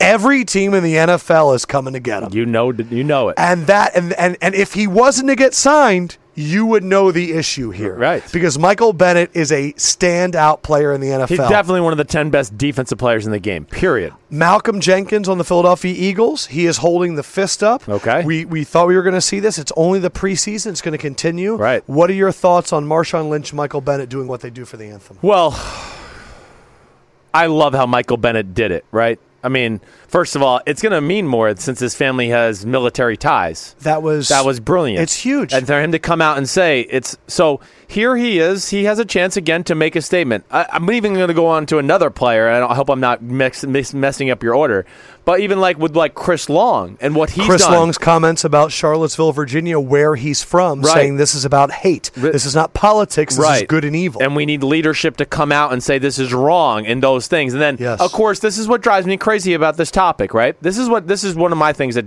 every 0.00 0.44
team 0.44 0.74
in 0.74 0.82
the 0.82 0.94
NFL 0.94 1.54
is 1.54 1.64
coming 1.64 1.94
to 1.94 2.00
get 2.00 2.22
him. 2.22 2.32
You 2.32 2.46
know, 2.46 2.72
you 2.72 3.04
know 3.04 3.28
it. 3.30 3.34
And 3.38 3.66
that 3.66 3.96
and, 3.96 4.12
and 4.14 4.36
and 4.40 4.54
if 4.54 4.74
he 4.74 4.86
wasn't 4.86 5.28
to 5.28 5.36
get 5.36 5.54
signed, 5.54 6.16
you 6.38 6.64
would 6.66 6.84
know 6.84 7.10
the 7.10 7.32
issue 7.32 7.70
here. 7.70 7.96
Right. 7.96 8.22
Because 8.32 8.58
Michael 8.58 8.92
Bennett 8.92 9.32
is 9.34 9.50
a 9.50 9.72
standout 9.72 10.62
player 10.62 10.92
in 10.92 11.00
the 11.00 11.08
NFL. 11.08 11.28
He's 11.28 11.38
definitely 11.38 11.80
one 11.80 11.92
of 11.92 11.98
the 11.98 12.04
10 12.04 12.30
best 12.30 12.56
defensive 12.56 12.96
players 12.96 13.26
in 13.26 13.32
the 13.32 13.40
game, 13.40 13.64
period. 13.64 14.14
Malcolm 14.30 14.80
Jenkins 14.80 15.28
on 15.28 15.38
the 15.38 15.44
Philadelphia 15.44 15.92
Eagles, 15.96 16.46
he 16.46 16.66
is 16.66 16.76
holding 16.76 17.16
the 17.16 17.24
fist 17.24 17.64
up. 17.64 17.88
Okay. 17.88 18.24
We, 18.24 18.44
we 18.44 18.62
thought 18.62 18.86
we 18.86 18.94
were 18.94 19.02
going 19.02 19.16
to 19.16 19.20
see 19.20 19.40
this. 19.40 19.58
It's 19.58 19.72
only 19.76 19.98
the 19.98 20.10
preseason. 20.10 20.68
It's 20.70 20.80
going 20.80 20.92
to 20.92 20.98
continue. 20.98 21.56
Right. 21.56 21.82
What 21.88 22.08
are 22.08 22.14
your 22.14 22.30
thoughts 22.30 22.72
on 22.72 22.86
Marshawn 22.86 23.30
Lynch, 23.30 23.52
Michael 23.52 23.80
Bennett 23.80 24.08
doing 24.08 24.28
what 24.28 24.40
they 24.40 24.50
do 24.50 24.64
for 24.64 24.76
the 24.76 24.86
anthem? 24.86 25.18
Well, 25.22 25.60
I 27.34 27.46
love 27.46 27.74
how 27.74 27.86
Michael 27.86 28.16
Bennett 28.16 28.54
did 28.54 28.70
it, 28.70 28.84
right? 28.92 29.18
I 29.42 29.48
mean, 29.48 29.80
first 30.08 30.34
of 30.36 30.42
all, 30.42 30.60
it's 30.66 30.82
going 30.82 30.92
to 30.92 31.00
mean 31.00 31.26
more 31.26 31.54
since 31.56 31.78
his 31.80 31.94
family 31.94 32.28
has 32.30 32.66
military 32.66 33.16
ties. 33.16 33.74
That 33.80 34.02
was 34.02 34.28
That 34.28 34.44
was 34.44 34.58
brilliant. 34.60 35.02
It's 35.02 35.14
huge. 35.16 35.52
And 35.52 35.66
for 35.66 35.80
him 35.80 35.92
to 35.92 35.98
come 35.98 36.20
out 36.20 36.38
and 36.38 36.48
say 36.48 36.80
it's 36.90 37.16
so 37.26 37.60
here 37.86 38.16
he 38.16 38.38
is. 38.38 38.68
He 38.68 38.84
has 38.84 38.98
a 38.98 39.04
chance 39.04 39.36
again 39.38 39.64
to 39.64 39.74
make 39.74 39.96
a 39.96 40.02
statement. 40.02 40.44
I, 40.50 40.66
I'm 40.72 40.90
even 40.90 41.14
going 41.14 41.28
to 41.28 41.34
go 41.34 41.46
on 41.46 41.64
to 41.66 41.78
another 41.78 42.10
player, 42.10 42.46
and 42.46 42.62
I 42.62 42.74
hope 42.74 42.90
I'm 42.90 43.00
not 43.00 43.22
mix, 43.22 43.64
mix, 43.64 43.94
messing 43.94 44.28
up 44.28 44.42
your 44.42 44.54
order. 44.54 44.84
But 45.24 45.40
even 45.40 45.58
like 45.58 45.78
with 45.78 45.96
like 45.96 46.14
Chris 46.14 46.50
Long 46.50 46.98
and 47.00 47.14
what 47.14 47.30
he's 47.30 47.46
Chris 47.46 47.62
done. 47.62 47.72
Long's 47.72 47.96
comments 47.98 48.44
about 48.44 48.72
Charlottesville, 48.72 49.32
Virginia, 49.32 49.80
where 49.80 50.16
he's 50.16 50.42
from, 50.42 50.82
Right. 50.82 50.92
saying 50.94 51.16
this 51.16 51.34
is 51.34 51.44
about 51.46 51.70
hate. 51.70 52.10
This 52.14 52.44
is 52.44 52.54
not 52.54 52.72
politics. 52.74 53.36
This 53.36 53.60
is 53.62 53.66
good 53.66 53.84
and 53.84 53.96
evil. 53.96 54.22
And 54.22 54.36
we 54.36 54.44
need 54.46 54.62
leadership 54.62 55.16
to 55.18 55.24
come 55.26 55.50
out 55.52 55.72
and 55.72 55.82
say 55.82 55.98
this 55.98 56.18
is 56.18 56.32
wrong 56.34 56.86
and 56.86 57.02
those 57.02 57.26
things. 57.26 57.52
And 57.54 57.60
then, 57.62 57.76
Yes. 57.78 58.00
of 58.00 58.12
course, 58.12 58.38
this 58.40 58.58
is 58.58 58.68
what 58.68 58.80
drives 58.82 59.06
me 59.06 59.16
crazy 59.16 59.54
about 59.54 59.76
this 59.78 59.90
topic, 59.98 60.32
right? 60.34 60.54
This 60.62 60.78
is 60.78 60.88
what 60.88 61.06
this 61.08 61.24
is 61.24 61.34
one 61.34 61.52
of 61.52 61.58
my 61.58 61.72
things 61.72 61.94
that. 61.96 62.06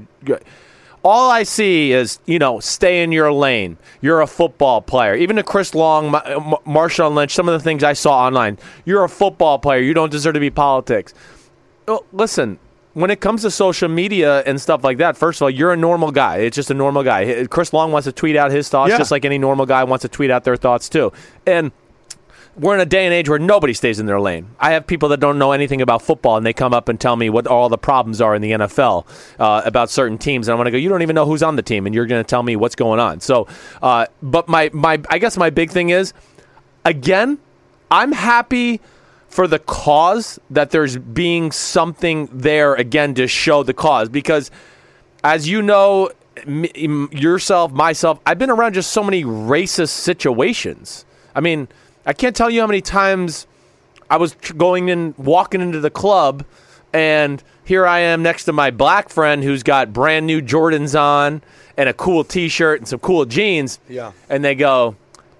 All 1.04 1.32
I 1.32 1.41
see 1.41 1.91
is, 1.93 2.19
you 2.27 2.38
know, 2.38 2.60
stay 2.60 3.01
in 3.01 3.12
your 3.12 3.34
lane. 3.34 3.77
You're 4.01 4.21
a 4.21 4.27
football 4.27 4.82
player. 4.84 5.15
Even 5.15 5.36
to 5.38 5.41
Chris 5.43 5.73
Long, 5.73 6.13
uh, 6.13 6.39
Ma- 6.39 6.60
Marshawn 6.67 7.15
Lynch, 7.15 7.34
some 7.34 7.49
of 7.49 7.54
the 7.54 7.63
things 7.63 7.84
I 7.84 7.93
saw 7.93 8.19
online. 8.27 8.60
You're 8.86 9.04
a 9.04 9.10
football 9.10 9.58
player. 9.58 9.80
You 9.82 9.95
don't 9.95 10.12
deserve 10.12 10.36
to 10.36 10.39
be 10.39 10.51
politics. 10.51 11.15
Listen, 12.13 12.60
when 12.93 13.10
it 13.10 13.19
comes 13.19 13.41
to 13.41 13.49
social 13.49 13.89
media 13.89 14.41
and 14.45 14.62
stuff 14.62 14.84
like 14.84 14.99
that, 14.99 15.17
first 15.17 15.39
of 15.39 15.43
all, 15.45 15.49
you're 15.49 15.73
a 15.73 15.77
normal 15.77 16.12
guy. 16.12 16.38
It's 16.38 16.56
just 16.56 16.69
a 16.69 16.75
normal 16.75 17.01
guy. 17.04 17.47
Chris 17.47 17.73
Long 17.73 17.91
wants 17.91 18.06
to 18.06 18.12
tweet 18.12 18.36
out 18.36 18.51
his 18.51 18.69
thoughts 18.69 18.91
Yeah. 18.91 18.99
just 18.99 19.10
like 19.10 19.25
any 19.25 19.39
normal 19.39 19.65
guy 19.65 19.84
wants 19.84 20.04
to 20.04 20.08
tweet 20.10 20.30
out 20.30 20.43
their 20.43 20.56
thoughts 20.56 20.88
too. 20.88 21.12
And 21.47 21.71
we're 22.58 22.74
in 22.74 22.82
a 22.82 22.86
day 22.86 23.06
and 23.06 23.14
age 23.14 23.30
where 23.30 23.40
nobody 23.40 23.74
stays 23.74 24.00
in 24.00 24.06
their 24.06 24.20
lane. 24.20 24.48
I 24.60 24.72
have 24.72 24.86
people 24.86 25.10
that 25.10 25.20
don't 25.20 25.40
know 25.40 25.52
anything 25.52 25.82
about 25.82 26.02
football, 26.02 26.38
and 26.38 26.46
they 26.46 26.54
come 26.54 26.74
up 26.74 26.90
and 26.90 27.00
tell 27.00 27.16
me 27.16 27.30
what 27.30 27.48
all 27.48 27.70
the 27.70 27.78
problems 27.78 28.20
are 28.22 28.36
in 28.36 28.42
the 28.42 28.52
NFL 28.52 29.06
uh, 29.40 29.62
about 29.66 29.90
certain 29.90 30.18
teams, 30.18 30.48
and 30.48 30.54
I'm 30.54 30.58
going 30.58 30.66
to 30.66 30.72
go, 30.72 30.78
you 30.78 30.90
don't 30.90 31.02
even 31.02 31.16
know 31.16 31.26
who's 31.26 31.44
on 31.44 31.56
the 31.56 31.62
team, 31.62 31.86
and 31.86 31.96
you're 31.96 32.06
going 32.06 32.24
to 32.24 32.28
tell 32.28 32.44
me 32.44 32.56
what's 32.56 32.76
going 32.76 33.00
on. 33.00 33.22
So, 33.22 33.48
uh, 33.82 34.08
but 34.22 34.48
my 34.48 34.70
my 34.74 35.02
I 35.10 35.18
guess 35.18 35.38
my 35.38 35.50
big 35.50 35.72
thing 35.72 35.90
is, 35.90 36.14
again, 36.84 37.40
I'm 37.90 38.12
happy 38.12 38.82
for 39.32 39.48
the 39.48 39.60
cause 39.60 40.40
that 40.50 40.72
there's 40.72 40.98
being 40.98 41.54
something 41.54 42.28
there 42.34 42.76
again 42.76 43.14
to 43.14 43.28
show 43.28 43.64
the 43.64 43.74
cause 43.74 44.10
because 44.10 44.52
as 45.24 45.48
you 45.48 45.62
know 45.62 46.12
yourself 46.46 47.72
myself 47.72 48.20
i've 48.26 48.38
been 48.38 48.50
around 48.50 48.74
just 48.74 48.92
so 48.92 49.04
many 49.04 49.24
racist 49.24 49.90
situations 49.90 51.06
i 51.34 51.40
mean 51.40 51.68
i 52.06 52.14
can't 52.14 52.36
tell 52.36 52.50
you 52.50 52.62
how 52.62 52.68
many 52.68 52.82
times 52.82 53.48
i 54.10 54.18
was 54.18 54.34
tr- 54.36 54.54
going 54.54 54.90
in 54.90 55.14
walking 55.18 55.62
into 55.62 55.80
the 55.80 55.90
club 55.90 56.44
and 56.94 57.44
here 57.64 57.86
i 57.86 58.00
am 58.00 58.22
next 58.24 58.46
to 58.46 58.54
my 58.54 58.72
black 58.72 59.10
friend 59.10 59.44
who's 59.44 59.64
got 59.64 59.94
brand 59.94 60.26
new 60.28 60.42
jordans 60.42 61.00
on 61.00 61.42
and 61.78 61.90
a 61.90 61.94
cool 61.94 62.24
t-shirt 62.24 62.80
and 62.80 62.88
some 62.88 63.00
cool 63.00 63.26
jeans. 63.26 63.80
Yeah. 63.90 64.12
and 64.30 64.44
they 64.44 64.56
go 64.56 64.96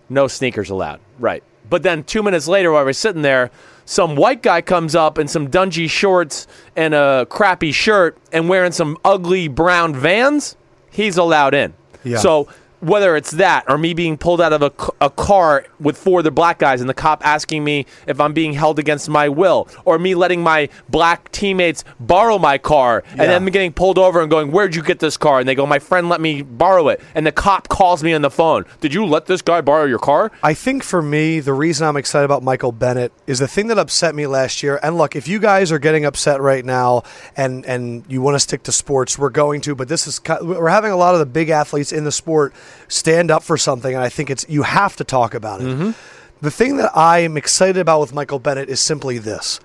no 0.10 0.28
sneakers 0.28 0.69
allowed. 0.69 1.00
Right. 1.19 1.43
But 1.69 1.84
then 1.84 2.04
two 2.04 2.24
minutes 2.24 2.47
later 2.47 2.71
while 2.71 2.84
we're 2.84 2.93
sitting 2.93 3.21
there 3.21 3.52
some 3.86 4.15
white 4.15 4.41
guy 4.41 4.62
comes 4.62 4.95
up 4.95 5.19
in 5.19 5.28
some 5.28 5.50
dungy 5.50 5.89
shorts 5.89 6.47
and 6.76 6.93
a 6.93 7.28
crappy 7.30 7.71
shirt 7.71 8.17
and 8.32 8.47
wearing 8.47 8.71
some 8.71 8.97
ugly 9.04 9.50
brown 9.50 9.93
vans. 9.93 10.56
He's 10.89 11.17
allowed 11.17 11.54
in. 11.54 11.74
Yeah. 12.04 12.17
so 12.17 12.47
whether 12.82 13.15
it's 13.15 13.32
that 13.32 13.63
or 13.67 13.78
me 13.78 13.94
being 13.94 14.17
pulled 14.17 14.41
out 14.41 14.54
of 14.54 14.62
a, 14.62 14.72
a 15.00 15.10
car 15.10 15.65
with 15.80 15.98
four 15.98 16.20
other 16.20 16.32
black 16.32 16.60
guys 16.60 16.82
and 16.82 16.89
the 16.89 16.94
cop 16.94 17.26
asking 17.26 17.63
me 17.63 17.86
if 18.08 18.20
I'm 18.20 18.34
being 18.34 18.54
held 18.54 18.80
against 18.80 19.08
my 19.10 19.30
will, 19.30 19.67
or 19.86 19.98
me 19.98 20.15
letting 20.15 20.41
my 20.44 20.67
black 20.89 21.32
teammates 21.32 21.84
borrow 22.00 22.38
my 22.38 22.58
car 22.58 23.04
and 23.12 23.20
Yeah. 23.22 23.28
then 23.28 23.46
getting 23.46 23.72
pulled 23.74 23.98
over 23.98 24.22
and 24.22 24.30
going, 24.30 24.52
Where'd 24.52 24.76
you 24.76 24.84
get 24.84 25.00
this 25.00 25.17
car? 25.17 25.39
And 25.39 25.48
they 25.48 25.56
go, 25.56 25.65
My 25.65 25.80
friend 25.80 26.10
let 26.10 26.20
me 26.22 26.41
borrow 26.41 26.88
it. 26.89 27.02
And 27.15 27.26
the 27.26 27.32
cop 27.32 27.67
calls 27.70 28.04
me 28.04 28.13
on 28.13 28.22
the 28.22 28.30
phone, 28.32 28.65
Did 28.80 28.94
you 28.94 29.06
let 29.06 29.26
this 29.28 29.41
guy 29.41 29.62
borrow 29.62 29.86
your 29.86 30.00
car? 30.00 30.32
I 30.44 30.54
think 30.54 30.84
for 30.84 31.02
me, 31.02 31.39
the 31.39 31.54
reason 31.54 31.88
I'm 31.88 31.98
excited 31.98 32.26
about 32.26 32.44
Michael 32.44 32.72
Bennett 32.72 33.12
is 33.28 33.39
the 33.39 33.48
thing 33.48 33.67
that 33.67 33.78
upset 33.78 34.15
me 34.15 34.28
last 34.28 34.63
year. 34.63 34.80
And 34.82 34.98
look, 34.98 35.15
if 35.15 35.28
you 35.28 35.39
guys 35.39 35.72
are 35.72 35.80
getting 35.80 36.06
upset 36.06 36.41
right 36.41 36.65
now 36.65 37.04
and 37.38 37.65
and 37.65 38.04
you 38.08 38.22
want 38.22 38.36
to 38.36 38.39
stick 38.39 38.63
to 38.63 38.72
sports, 38.72 39.17
we're 39.17 39.30
going 39.30 39.62
to. 39.62 39.76
But 39.76 39.88
this 39.88 40.08
is 40.08 40.20
we're 40.41 40.70
having 40.70 40.91
a 40.91 40.98
lot 40.98 41.13
of 41.13 41.20
the 41.20 41.26
big 41.26 41.50
athletes 41.50 41.91
in 41.91 42.04
the 42.04 42.12
sport 42.12 42.54
stand 42.88 43.31
up 43.31 43.43
for 43.43 43.57
something, 43.57 43.93
and 43.93 44.03
I 44.03 44.10
think 44.10 44.29
it's 44.29 44.45
you 44.49 44.63
have 44.63 44.95
to 44.97 45.03
talk 45.03 45.34
about 45.34 45.62
it. 45.62 45.95
The 46.41 46.51
thing 46.51 46.77
that 46.77 46.91
I 46.97 47.19
am 47.19 47.38
excited 47.38 47.77
about 47.77 48.01
with 48.01 48.13
Michael 48.13 48.39
Bennett 48.39 48.67
is 48.69 48.79
simply 48.79 49.19
this. 49.19 49.60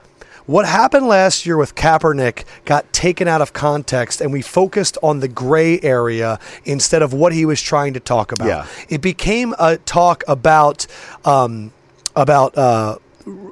What 0.46 0.64
happened 0.64 1.08
last 1.08 1.44
year 1.44 1.56
with 1.56 1.74
Kaepernick 1.74 2.44
got 2.66 2.92
taken 2.92 3.26
out 3.26 3.40
of 3.40 3.52
context, 3.52 4.20
and 4.20 4.32
we 4.32 4.42
focused 4.42 4.96
on 5.02 5.18
the 5.20 5.26
gray 5.26 5.80
area 5.80 6.38
instead 6.64 7.02
of 7.02 7.12
what 7.12 7.32
he 7.32 7.44
was 7.44 7.60
trying 7.60 7.94
to 7.94 8.00
talk 8.00 8.30
about. 8.30 8.46
Yeah. 8.46 8.66
It 8.88 9.00
became 9.00 9.54
a 9.58 9.78
talk 9.78 10.22
about 10.28 10.86
um, 11.24 11.72
about 12.14 12.56
uh, 12.56 12.98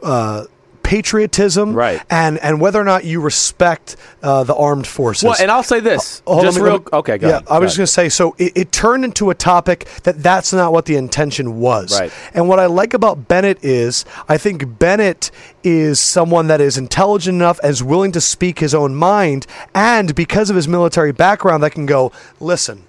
uh, 0.03 0.45
patriotism, 0.85 1.75
Right. 1.75 2.01
And 2.09 2.39
and 2.39 2.61
whether 2.61 2.81
or 2.81 2.85
not 2.85 3.05
you 3.05 3.21
respect 3.21 3.97
uh, 4.23 4.45
the 4.45 4.55
armed 4.55 4.87
forces. 4.87 5.25
Well, 5.25 5.37
and 5.41 5.51
I'll 5.51 5.65
say 5.65 5.81
this. 5.81 6.23
On, 6.27 6.43
just 6.43 6.59
real 6.59 6.79
me- 6.79 6.85
okay, 6.93 7.19
go 7.19 7.27
yeah, 7.27 7.37
ahead. 7.37 7.49
I 7.49 7.59
was 7.59 7.77
Go 7.77 7.85
just 7.85 7.97
going 7.97 8.07
to 8.07 8.11
say, 8.13 8.17
so 8.17 8.37
it, 8.39 8.53
it 8.55 8.73
turned 8.73 9.05
into 9.05 9.31
a 9.31 9.35
topic 9.35 9.87
that 10.05 10.23
that's 10.23 10.53
not 10.53 10.73
what 10.73 10.85
the 10.85 10.95
intention 10.95 11.59
was. 11.59 11.99
Right. 11.99 12.13
And 12.33 12.49
what 12.49 12.61
I 12.61 12.67
like 12.67 12.95
about 12.95 13.27
Bennett 13.27 13.65
is, 13.65 14.05
I 14.29 14.39
think 14.39 14.79
Bennett 14.79 15.31
is 15.65 15.99
someone 15.99 16.47
that 16.47 16.61
is 16.61 16.79
intelligent 16.79 17.35
enough, 17.37 17.59
as 17.63 17.83
willing 17.83 18.13
to 18.13 18.21
speak 18.21 18.61
his 18.61 18.75
own 18.75 18.95
mind, 18.95 19.47
and 19.75 20.15
because 20.15 20.51
of 20.51 20.57
his 20.57 20.69
military 20.69 21.13
background, 21.13 21.63
that 21.63 21.73
can 21.73 21.87
go, 21.87 22.13
listen. 22.39 22.87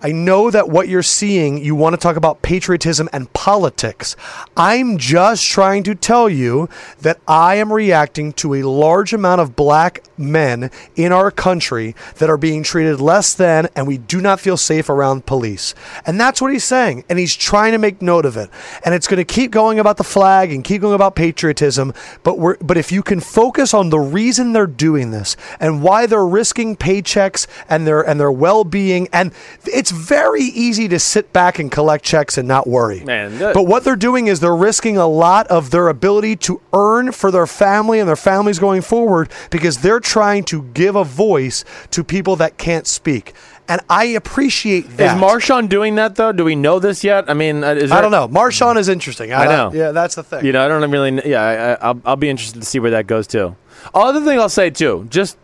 I 0.00 0.12
know 0.12 0.50
that 0.50 0.68
what 0.68 0.88
you're 0.88 1.02
seeing, 1.02 1.58
you 1.58 1.74
want 1.74 1.94
to 1.94 2.00
talk 2.00 2.16
about 2.16 2.42
patriotism 2.42 3.08
and 3.12 3.32
politics. 3.32 4.14
I'm 4.56 4.96
just 4.98 5.46
trying 5.46 5.82
to 5.84 5.94
tell 5.94 6.28
you 6.28 6.68
that 7.00 7.18
I 7.26 7.56
am 7.56 7.72
reacting 7.72 8.32
to 8.34 8.54
a 8.54 8.62
large 8.62 9.12
amount 9.12 9.40
of 9.40 9.56
black 9.56 10.04
men 10.16 10.70
in 10.96 11.12
our 11.12 11.30
country 11.30 11.94
that 12.16 12.30
are 12.30 12.36
being 12.36 12.62
treated 12.62 13.00
less 13.00 13.34
than, 13.34 13.68
and 13.74 13.86
we 13.86 13.98
do 13.98 14.20
not 14.20 14.40
feel 14.40 14.56
safe 14.56 14.88
around 14.88 15.26
police. 15.26 15.74
And 16.06 16.20
that's 16.20 16.40
what 16.40 16.52
he's 16.52 16.64
saying. 16.64 17.04
And 17.08 17.18
he's 17.18 17.34
trying 17.34 17.72
to 17.72 17.78
make 17.78 18.00
note 18.02 18.26
of 18.26 18.36
it. 18.36 18.50
And 18.84 18.94
it's 18.94 19.06
going 19.06 19.18
to 19.18 19.24
keep 19.24 19.50
going 19.50 19.78
about 19.78 19.96
the 19.96 20.04
flag 20.04 20.52
and 20.52 20.64
keep 20.64 20.80
going 20.80 20.94
about 20.94 21.16
patriotism. 21.16 21.92
But 22.22 22.38
we're, 22.38 22.56
but 22.58 22.76
if 22.76 22.92
you 22.92 23.02
can 23.02 23.20
focus 23.20 23.74
on 23.74 23.90
the 23.90 23.98
reason 23.98 24.52
they're 24.52 24.66
doing 24.66 25.10
this 25.10 25.36
and 25.58 25.82
why 25.82 26.06
they're 26.06 26.26
risking 26.26 26.76
paychecks 26.76 27.46
and 27.68 27.86
their 27.86 28.02
and 28.02 28.20
their 28.20 28.32
well-being, 28.32 29.08
and 29.12 29.32
it's 29.64 29.87
very 29.90 30.42
easy 30.42 30.88
to 30.88 30.98
sit 30.98 31.32
back 31.32 31.58
and 31.58 31.70
collect 31.70 32.04
checks 32.04 32.38
and 32.38 32.46
not 32.48 32.66
worry. 32.66 33.00
Man, 33.00 33.38
that- 33.38 33.54
but 33.54 33.64
what 33.64 33.84
they're 33.84 33.96
doing 33.96 34.26
is 34.26 34.40
they're 34.40 34.54
risking 34.56 34.96
a 34.96 35.06
lot 35.06 35.46
of 35.48 35.70
their 35.70 35.88
ability 35.88 36.36
to 36.36 36.60
earn 36.72 37.12
for 37.12 37.30
their 37.30 37.46
family 37.46 37.98
and 38.00 38.08
their 38.08 38.16
families 38.16 38.58
going 38.58 38.82
forward 38.82 39.30
because 39.50 39.78
they're 39.78 40.00
trying 40.00 40.44
to 40.44 40.62
give 40.74 40.96
a 40.96 41.04
voice 41.04 41.64
to 41.90 42.02
people 42.04 42.36
that 42.36 42.58
can't 42.58 42.86
speak. 42.86 43.32
And 43.70 43.82
I 43.90 44.04
appreciate 44.06 44.96
that. 44.96 45.16
Is 45.16 45.22
Marshawn 45.22 45.68
doing 45.68 45.96
that 45.96 46.16
though? 46.16 46.32
Do 46.32 46.42
we 46.44 46.54
know 46.56 46.78
this 46.78 47.04
yet? 47.04 47.28
I 47.28 47.34
mean, 47.34 47.62
uh, 47.62 47.74
is 47.74 47.92
I 47.92 48.00
don't 48.00 48.10
know. 48.10 48.26
Marshawn 48.26 48.78
is 48.78 48.88
interesting. 48.88 49.32
I 49.32 49.44
know. 49.44 49.70
Yeah, 49.74 49.90
that's 49.92 50.14
the 50.14 50.22
thing. 50.22 50.46
You 50.46 50.52
know, 50.52 50.64
I 50.64 50.68
don't 50.68 50.90
really. 50.90 51.20
Yeah, 51.28 51.42
I, 51.42 51.52
I, 51.52 51.74
I'll, 51.88 52.00
I'll 52.06 52.16
be 52.16 52.30
interested 52.30 52.60
to 52.60 52.64
see 52.66 52.78
where 52.78 52.92
that 52.92 53.06
goes 53.06 53.26
too. 53.26 53.56
Other 53.92 54.22
thing 54.24 54.38
I'll 54.40 54.48
say 54.48 54.70
too, 54.70 55.06
just 55.10 55.36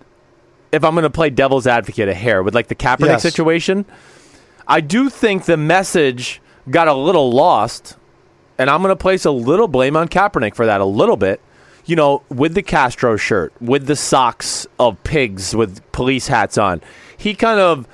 if 0.72 0.83
I'm 0.85 0.94
going 0.94 1.02
to 1.02 1.11
play 1.11 1.28
devil's 1.28 1.66
advocate 1.66 2.09
a 2.09 2.14
hair 2.14 2.42
with 2.42 2.54
like 2.54 2.68
the 2.68 2.74
Kaepernick 2.74 3.07
Yes. 3.07 3.22
situation, 3.22 3.85
I 4.66 4.81
do 4.81 5.11
think 5.11 5.44
the 5.44 5.57
message 5.57 6.40
got 6.70 6.88
a 6.88 6.94
little 6.94 7.31
lost, 7.31 7.96
and 8.59 8.70
I'm 8.70 8.81
going 8.81 8.90
to 8.90 8.96
place 8.96 9.24
a 9.24 9.31
little 9.31 9.68
blame 9.68 9.96
on 9.96 10.09
Kaepernick 10.09 10.55
for 10.55 10.66
that 10.66 10.81
a 10.81 10.85
little 10.85 11.16
bit. 11.16 11.40
You 11.87 11.96
know, 11.96 12.22
with 12.31 12.55
the 12.55 12.62
Castro 12.62 13.16
shirt, 13.16 13.53
with 13.61 13.87
the 13.87 13.96
socks 13.96 14.66
of 14.79 15.03
pigs 15.05 15.55
with 15.55 15.81
police 15.92 16.29
hats 16.29 16.57
on, 16.57 16.81
he 17.16 17.35
kind 17.35 17.61
of 17.61 17.87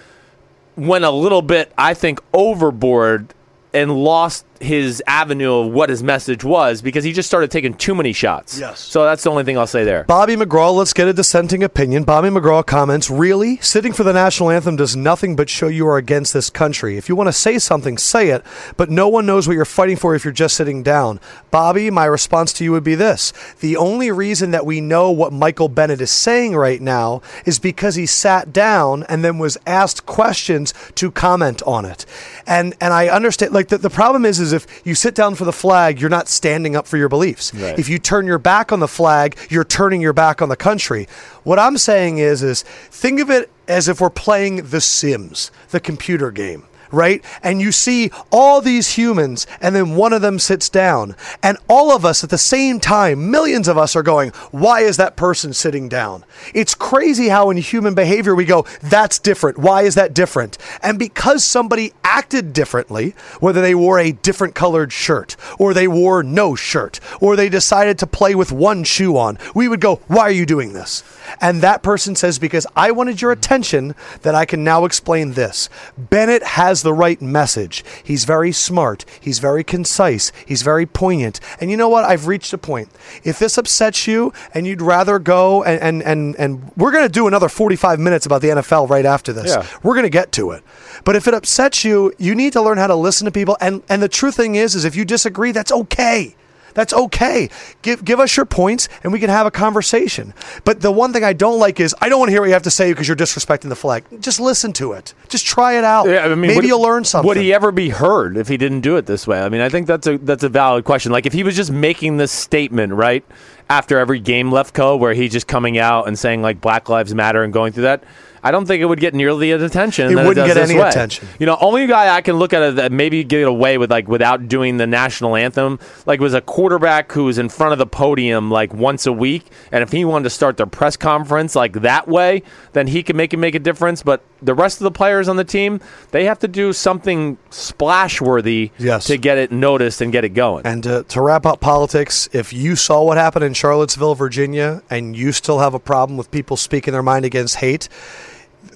went 0.77 1.05
a 1.05 1.11
little 1.11 1.43
bit, 1.43 1.73
I 1.77 1.95
think, 1.95 2.21
overboard 2.33 3.35
and 3.75 4.05
lost 4.05 4.45
his 4.61 5.03
avenue 5.07 5.55
of 5.55 5.73
what 5.73 5.89
his 5.89 6.03
message 6.03 6.45
was 6.45 6.83
because 6.83 7.03
he 7.03 7.13
just 7.13 7.29
started 7.29 7.51
taking 7.51 7.75
too 7.75 7.95
many 7.95 8.13
shots. 8.13 8.59
Yes. 8.59 8.81
So 8.81 9.05
that's 9.05 9.23
the 9.23 9.31
only 9.31 9.45
thing 9.45 9.57
I'll 9.57 9.67
say 9.67 9.85
there. 9.85 10.05
Bobby 10.05 10.37
McGraw, 10.37 10.75
let's 10.75 10.93
get 10.93 11.09
a 11.09 11.13
dissenting 11.13 11.63
opinion. 11.63 12.05
Bobby 12.05 12.29
McGraw 12.29 12.65
comments 12.65 13.11
Really? 13.11 13.57
Sitting 13.59 13.93
for 13.93 14.05
the 14.05 14.13
national 14.13 14.51
anthem 14.51 14.77
does 14.77 14.95
nothing 14.97 15.35
but 15.35 15.49
show 15.49 15.69
you 15.69 15.87
are 15.89 15.97
against 15.97 16.33
this 16.33 16.51
country. 16.51 16.97
If 16.97 17.09
you 17.09 17.17
want 17.17 17.29
to 17.29 17.33
say 17.33 17.59
something, 17.59 17.97
say 17.99 18.29
it, 18.29 18.45
but 18.77 18.91
no 18.91 19.09
one 19.09 19.27
knows 19.27 19.49
what 19.49 19.55
you're 19.55 19.65
fighting 19.65 19.97
for 19.97 20.15
if 20.15 20.25
you're 20.25 20.33
just 20.33 20.57
sitting 20.57 20.83
down. 20.83 21.21
Bobby, 21.51 21.91
my 21.91 22.05
response 22.05 22.53
to 22.55 22.65
you 22.65 22.73
would 22.73 22.85
be 22.85 22.95
this 22.95 23.33
The 23.61 23.77
only 23.77 24.11
reason 24.11 24.51
that 24.51 24.67
we 24.67 24.81
know 24.81 25.11
what 25.11 25.33
Michael 25.33 25.69
Bennett 25.69 26.01
is 26.01 26.11
saying 26.11 26.55
right 26.55 26.81
now 26.81 27.23
is 27.47 27.59
because 27.59 27.95
he 27.95 28.07
sat 28.07 28.53
down 28.53 29.05
and 29.09 29.25
then 29.25 29.39
was 29.39 29.57
asked 29.67 30.07
questions 30.07 30.75
to 30.97 31.11
comment 31.11 31.63
on 31.63 31.85
it. 31.85 32.05
And 32.47 32.75
and 32.81 32.93
I 32.93 33.09
understand 33.09 33.53
like 33.53 33.69
the, 33.69 33.79
the 33.79 33.91
problem 33.91 34.25
is 34.25 34.41
is 34.41 34.50
if 34.53 34.67
you 34.85 34.95
sit 34.95 35.15
down 35.15 35.35
for 35.35 35.45
the 35.45 35.53
flag, 35.53 36.01
you're 36.01 36.11
not 36.11 36.29
standing 36.29 36.77
up 36.77 36.87
for 36.87 36.97
your 36.97 37.09
beliefs. 37.09 37.55
Right. 37.55 37.79
If 37.79 37.89
you 37.89 37.99
turn 37.99 38.27
your 38.27 38.39
back 38.39 38.73
on 38.73 38.81
the 38.81 38.89
flag, 38.89 39.39
you're 39.49 39.65
turning 39.65 40.01
your 40.01 40.13
back 40.13 40.43
on 40.43 40.49
the 40.49 40.57
country. 40.57 41.07
What 41.43 41.59
I'm 41.59 41.79
saying 41.79 42.19
is 42.19 42.43
is 42.43 42.63
think 42.63 43.21
of 43.21 43.31
it 43.31 43.51
as 43.69 43.89
if 43.89 44.01
we're 44.01 44.11
playing 44.11 44.69
The 44.71 44.81
Sims, 44.81 45.51
the 45.71 45.81
computer 45.81 46.31
game. 46.31 46.65
Right? 46.93 47.25
And 47.43 47.61
you 47.61 47.73
see 47.73 48.11
all 48.31 48.61
these 48.61 48.95
humans, 48.97 49.47
and 49.61 49.75
then 49.75 49.95
one 49.95 50.13
of 50.13 50.23
them 50.23 50.39
sits 50.39 50.69
down. 50.69 51.17
And 51.43 51.59
all 51.69 51.93
of 51.93 52.05
us 52.05 52.25
at 52.25 52.31
the 52.31 52.39
same 52.39 52.81
time, 52.81 53.31
millions 53.31 53.69
of 53.69 53.79
us 53.79 53.95
are 53.97 54.03
going, 54.03 54.31
Why 54.51 54.81
is 54.81 54.97
that 54.97 55.17
person 55.17 55.53
sitting 55.53 55.89
down? 55.89 56.25
It's 56.55 56.75
crazy 56.75 57.29
how 57.29 57.51
in 57.51 57.57
human 57.59 57.95
behavior 57.95 58.35
we 58.35 58.45
go, 58.45 58.65
That's 58.83 59.19
different. 59.19 59.59
Why 59.59 59.83
is 59.83 59.95
that 59.95 60.15
different? 60.15 60.59
And 60.83 60.99
because 60.99 61.45
somebody 61.45 61.93
acted 62.05 62.53
differently, 62.53 63.15
whether 63.39 63.61
they 63.61 63.75
wore 63.75 63.99
a 63.99 64.13
different 64.13 64.55
colored 64.55 64.93
shirt, 64.93 65.37
or 65.59 65.73
they 65.73 65.89
wore 65.89 66.23
no 66.23 66.55
shirt, 66.55 67.01
or 67.21 67.37
they 67.37 67.49
decided 67.49 67.99
to 67.99 68.07
play 68.07 68.35
with 68.35 68.53
one 68.53 68.85
shoe 68.85 69.17
on, 69.17 69.39
we 69.55 69.69
would 69.69 69.81
go, 69.81 69.97
Why 70.07 70.23
are 70.23 70.31
you 70.31 70.47
doing 70.47 70.73
this? 70.73 71.03
And 71.41 71.63
that 71.63 71.83
person 71.83 72.17
says, 72.17 72.39
Because 72.39 72.67
I 72.75 72.91
wanted 72.91 73.23
your 73.23 73.33
attention, 73.33 73.95
that 74.23 74.35
I 74.35 74.45
can 74.45 74.65
now 74.65 74.85
explain 74.85 75.33
this. 75.33 75.69
Bennett 75.97 76.43
has 76.43 76.80
the 76.83 76.93
right 76.93 77.21
message. 77.21 77.85
He's 78.03 78.25
very 78.25 78.53
smart. 78.53 79.05
He's 79.21 79.39
very 79.39 79.65
concise. 79.65 80.33
He's 80.47 80.63
very 80.63 80.87
poignant. 80.87 81.41
And 81.61 81.71
you 81.71 81.77
know 81.77 81.89
what? 81.89 82.05
I've 82.05 82.27
reached 82.27 82.53
a 82.53 82.59
point. 82.59 82.89
If 83.25 83.39
this 83.39 83.59
upsets 83.59 84.07
you 84.07 84.33
and 84.55 84.67
you'd 84.67 84.83
rather 84.83 85.19
go 85.19 85.63
and, 85.65 85.81
and, 85.81 86.03
and, 86.03 86.37
and 86.37 86.73
we're 86.77 86.93
going 86.93 87.05
to 87.05 87.13
do 87.13 87.27
another 87.27 87.49
45 87.49 87.99
minutes 87.99 88.27
about 88.27 88.43
the 88.43 88.49
NFL 88.49 88.89
right 88.89 89.07
after 89.07 89.33
this. 89.33 89.49
Yeah. 89.49 89.67
We're 89.83 89.95
going 89.95 90.05
to 90.05 90.11
get 90.11 90.33
to 90.33 90.51
it. 90.53 90.63
But 91.05 91.17
if 91.17 91.27
it 91.27 91.35
upsets 91.35 91.85
you, 91.85 92.13
you 92.19 92.35
need 92.35 92.53
to 92.55 92.63
learn 92.63 92.79
how 92.79 92.87
to 92.87 92.95
listen 92.95 93.25
to 93.25 93.31
people. 93.31 93.57
And, 93.61 93.83
and 93.89 94.03
the 94.03 94.09
true 94.09 94.31
thing 94.31 94.55
is, 94.55 94.75
is 94.75 94.85
if 94.85 94.97
you 94.97 95.05
disagree, 95.05 95.53
that's 95.53 95.73
okay. 95.73 96.37
That's 96.75 96.93
okay. 96.93 97.49
Give 97.83 98.05
give 98.05 98.21
us 98.21 98.37
your 98.37 98.47
points 98.47 98.89
and 99.03 99.13
we 99.13 99.19
can 99.19 99.31
have 99.31 99.47
a 99.47 99.51
conversation. 99.51 100.35
But 100.65 100.81
the 100.81 100.91
one 100.93 101.13
thing 101.13 101.25
I 101.25 101.33
don't 101.33 101.59
like 101.59 101.81
is 101.81 101.95
I 102.01 102.09
don't 102.09 102.19
want 102.19 102.29
to 102.29 102.33
hear 102.33 102.41
what 102.41 102.47
you 102.49 102.53
have 102.53 102.63
to 102.65 102.71
say 102.71 102.93
because 102.93 103.09
you're 103.09 103.17
disrespecting 103.17 103.69
the 103.69 103.77
flag. 103.77 104.05
Just 104.21 104.41
listen 104.41 104.73
to 104.75 104.93
it. 104.93 105.15
Just 105.29 105.47
try 105.47 105.79
it 105.79 105.85
out. 105.85 106.09
Yeah, 106.09 106.25
I 106.25 106.29
mean, 106.31 106.41
Maybe 106.43 106.57
would- 106.57 106.65
you'll 106.67 106.83
learn 106.83 107.05
something. 107.05 107.27
Would 107.29 107.37
he 107.37 107.53
ever 107.53 107.73
be 107.73 107.89
heard 107.91 108.37
if 108.37 108.49
he 108.49 108.57
didn't 108.57 108.81
do 108.81 108.97
it 108.97 109.07
this 109.07 109.27
way? 109.27 109.41
I 109.41 109.49
mean, 109.49 109.61
I 109.61 109.69
think 109.69 109.87
that's 109.87 110.07
a 110.07 110.19
that's 110.19 110.43
a 110.45 110.49
valid 110.49 110.85
question. 110.85 111.13
Like 111.13 111.27
if 111.27 111.33
he 111.33 111.43
was 111.43 111.57
just 111.57 111.71
making 111.71 112.17
this 112.17 112.33
statement 112.33 112.93
right 112.93 113.25
after 113.69 113.99
every 113.99 114.19
game 114.19 114.51
Lefkoe, 114.51 114.99
where 114.99 115.15
he's 115.15 115.33
just 115.33 115.47
coming 115.47 115.79
out 115.79 116.09
and 116.09 116.19
saying 116.19 116.43
like 116.43 116.61
Black 116.61 116.89
Lives 116.89 117.15
Matter 117.15 117.43
and 117.43 117.53
going 117.53 117.73
through 117.73 117.85
that. 117.85 118.05
I 118.43 118.51
don't 118.51 118.67
think 118.67 118.81
it 118.83 118.87
would 118.87 119.01
get 119.01 119.15
nearly 119.15 119.53
the 119.55 119.65
attention. 119.65 120.11
It 120.11 120.15
wouldn't 120.17 120.37
does 120.37 120.47
get 120.49 120.57
any 120.57 120.79
way. 120.79 120.89
attention. 120.89 121.29
You 121.39 121.47
know, 121.47 121.59
only 121.61 121.87
guy 121.87 122.15
I 122.15 122.21
can 122.23 122.37
look 122.37 122.53
at 122.53 122.63
it 122.63 122.77
that 122.77 122.91
maybe 122.93 123.23
get 123.25 123.47
away 123.47 123.79
with 123.79 123.91
like 123.91 124.09
without 124.09 124.49
doing 124.49 124.77
the 124.79 124.87
national 124.87 125.37
anthem, 125.37 125.79
like 126.07 126.21
was 126.21 126.35
a 126.35 126.41
quarterback 126.41 127.13
who 127.13 127.25
was 127.25 127.39
in 127.39 127.49
front 127.49 127.73
of 127.73 127.79
the 127.79 127.87
podium 127.87 128.51
like 128.51 128.73
once 128.73 129.07
a 129.07 129.13
week, 129.13 129.45
and 129.73 129.83
if 129.83 129.93
he 129.93 130.05
wanted 130.05 130.25
to 130.25 130.31
start 130.31 130.57
their 130.57 130.67
press 130.67 130.97
conference 130.97 131.55
like 131.55 131.75
that 131.83 132.09
way, 132.09 132.43
then 132.73 132.87
he 132.87 133.03
could 133.03 133.17
make 133.17 133.35
it 133.35 133.37
make 133.39 133.55
a 133.55 133.59
difference. 133.59 134.03
But 134.03 134.23
the 134.43 134.55
rest 134.55 134.81
of 134.81 134.85
the 134.85 134.91
players 134.91 135.29
on 135.29 135.37
the 135.37 135.45
team, 135.45 135.81
they 136.13 136.25
have 136.25 136.39
to 136.39 136.49
do 136.49 136.73
something 136.73 137.37
splash 137.51 138.21
worthy 138.21 138.71
Yes. 138.79 139.05
to 139.07 139.19
get 139.19 139.37
it 139.39 139.53
noticed 139.53 140.01
and 140.01 140.11
get 140.13 140.25
it 140.25 140.31
going. 140.31 140.65
And 140.67 140.83
to, 140.85 141.03
to 141.05 141.21
wrap 141.21 141.45
up 141.45 141.61
politics, 141.61 142.29
if 142.33 142.53
you 142.53 142.75
saw 142.77 143.03
what 143.05 143.19
happened 143.19 143.45
in 143.45 143.53
Charlottesville, 143.55 144.15
Virginia, 144.15 144.83
and 144.89 145.15
you 145.17 145.33
still 145.33 145.59
have 145.59 145.75
a 145.75 145.79
problem 145.79 146.17
with 146.17 146.31
people 146.31 146.57
speaking 146.57 146.93
their 146.93 147.03
mind 147.03 147.25
against 147.25 147.57
hate, 147.57 147.89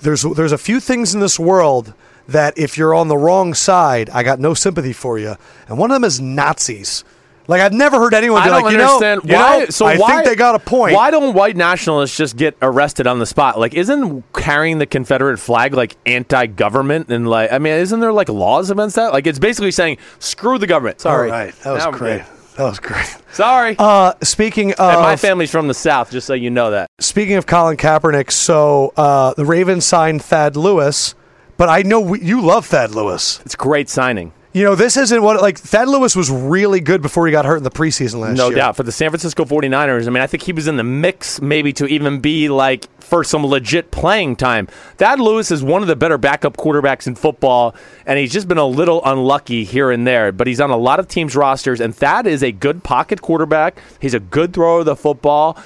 there's 0.05 0.23
there's 0.23 0.53
a 0.53 0.59
few 0.59 0.79
things 0.81 1.15
in 1.15 1.21
this 1.21 1.39
world 1.39 1.95
that 2.29 2.57
if 2.57 2.79
you're 2.79 2.95
on 2.95 3.09
the 3.09 3.19
wrong 3.19 3.53
side, 3.55 4.09
I 4.11 4.23
got 4.23 4.39
no 4.41 4.55
sympathy 4.55 4.93
for 4.93 5.19
you. 5.19 5.37
And 5.69 5.79
one 5.79 5.91
of 5.91 5.97
them 5.97 6.05
is 6.05 6.21
Nazis. 6.21 7.05
Like 7.47 7.61
I've 7.61 7.75
never 7.75 7.99
heard 7.99 8.15
anyone 8.15 8.41
I 8.41 8.45
be 8.45 8.51
don't 8.51 8.63
like, 8.63 8.73
you 8.73 8.81
understand 8.81 9.25
know, 9.25 9.31
you 9.31 9.37
why. 9.39 9.59
know, 9.59 9.67
so 9.67 9.85
I 9.85 9.99
why, 9.99 10.09
think 10.09 10.25
they 10.25 10.35
got 10.35 10.55
a 10.55 10.59
point. 10.59 10.95
Why 10.95 11.11
don't 11.11 11.35
white 11.35 11.57
nationalists 11.57 12.17
just 12.17 12.37
get 12.37 12.57
arrested 12.63 13.07
on 13.07 13.19
the 13.19 13.27
spot? 13.27 13.59
Like, 13.59 13.75
isn't 13.75 14.33
carrying 14.33 14.79
the 14.79 14.87
Confederate 14.87 15.39
flag 15.39 15.75
like 15.75 15.97
anti-government 16.07 17.11
and 17.11 17.29
like? 17.29 17.53
I 17.53 17.59
mean, 17.59 17.75
isn't 17.75 18.01
there 18.01 18.15
like 18.15 18.31
laws 18.31 18.71
against 18.71 18.97
that? 18.97 19.13
Like, 19.13 19.27
it's 19.27 19.39
basically 19.39 19.73
saying 19.73 19.99
screw 20.21 20.57
the 20.57 20.67
government. 20.67 21.03
Sorry, 21.03 21.31
All 21.31 21.37
right, 21.37 21.55
that 21.57 21.73
was 21.73 21.85
Now 21.85 21.91
great. 21.91 22.23
That 22.57 22.65
was 22.65 22.79
great. 22.79 23.17
Sorry. 23.33 23.75
Uh, 23.79 24.15
speaking 24.23 24.73
of 24.75 24.79
and 24.93 25.01
my 25.01 25.17
family's 25.17 25.51
from 25.51 25.67
the 25.67 25.75
south, 25.75 26.11
just 26.13 26.27
so 26.27 26.35
you 26.35 26.51
know 26.51 26.71
that. 26.71 26.89
Speaking 27.01 27.35
of 27.35 27.47
Colin 27.47 27.77
Kaepernick, 27.77 28.31
so 28.31 28.93
uh, 28.97 29.35
the 29.35 29.45
Ravens 29.45 29.85
signed 29.85 30.23
Thad 30.23 30.57
Lewis, 30.57 31.17
but 31.57 31.69
I 31.69 31.83
know 31.83 32.01
we, 32.01 32.21
you 32.21 32.41
love 32.41 32.67
Thad 32.67 32.93
Lewis. 32.93 33.41
It's 33.45 33.57
great 33.57 33.89
signing. 33.89 34.33
You 34.55 34.63
know, 34.63 34.77
this 34.77 34.97
isn't 34.97 35.21
what 35.21 35.43
like 35.43 35.59
Thad 35.59 35.89
Lewis 35.89 36.15
was 36.15 36.31
really 36.31 36.79
good 36.79 37.03
before 37.03 37.27
he 37.27 37.33
got 37.33 37.45
hurt 37.45 37.57
in 37.57 37.65
the 37.65 37.73
preseason 37.73 38.21
last 38.21 38.37
No 38.37 38.45
year. 38.45 38.53
No 38.53 38.57
doubt. 38.57 38.77
For 38.77 38.85
the 38.85 38.93
San 38.93 39.11
Francisco 39.11 39.45
49ers, 39.45 40.07
I 40.07 40.11
mean, 40.11 40.23
I 40.23 40.29
think 40.29 40.45
he 40.45 40.53
was 40.53 40.69
in 40.69 40.77
the 40.77 40.85
mix 40.85 41.43
maybe 41.43 41.73
to 41.73 41.87
even 41.87 42.21
be 42.21 42.49
like 42.49 42.87
for 43.03 43.25
some 43.25 43.45
legit 43.45 43.91
playing 43.91 44.37
time. 44.37 44.69
Thad 44.97 45.19
Lewis 45.19 45.51
is 45.51 45.65
one 45.65 45.83
of 45.83 45.89
the 45.89 45.97
better 45.97 46.19
backup 46.19 46.57
quarterbacks 46.57 47.09
in 47.09 47.17
football, 47.17 47.75
and 48.07 48.17
he's 48.17 48.33
just 48.33 48.47
been 48.47 48.59
a 48.59 48.65
little 48.65 49.03
unlucky 49.05 49.65
here 49.65 49.91
and 49.91 50.07
there, 50.07 50.31
but 50.31 50.47
he's 50.47 50.61
on 50.61 50.71
a 50.71 50.77
lot 50.77 51.01
of 51.01 51.09
teams' 51.09 51.35
rosters, 51.35 51.81
and 51.81 51.93
Thad 51.93 52.29
is 52.29 52.41
a 52.45 52.53
good 52.53 52.85
pocket 52.85 53.23
quarterback. 53.23 53.83
He's 54.01 54.15
a 54.15 54.21
good 54.21 54.55
thrower 54.55 54.79
of 54.79 54.85
the 54.85 54.95
football. 54.95 55.59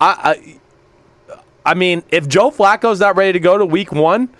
I, 0.00 0.58
I, 1.28 1.40
I 1.66 1.74
mean, 1.74 2.04
if 2.10 2.26
Joe 2.26 2.50
Flacco's 2.50 3.00
not 3.00 3.16
ready 3.16 3.34
to 3.34 3.40
go 3.40 3.58
to 3.58 3.66
week 3.66 3.92
one, 3.92 4.30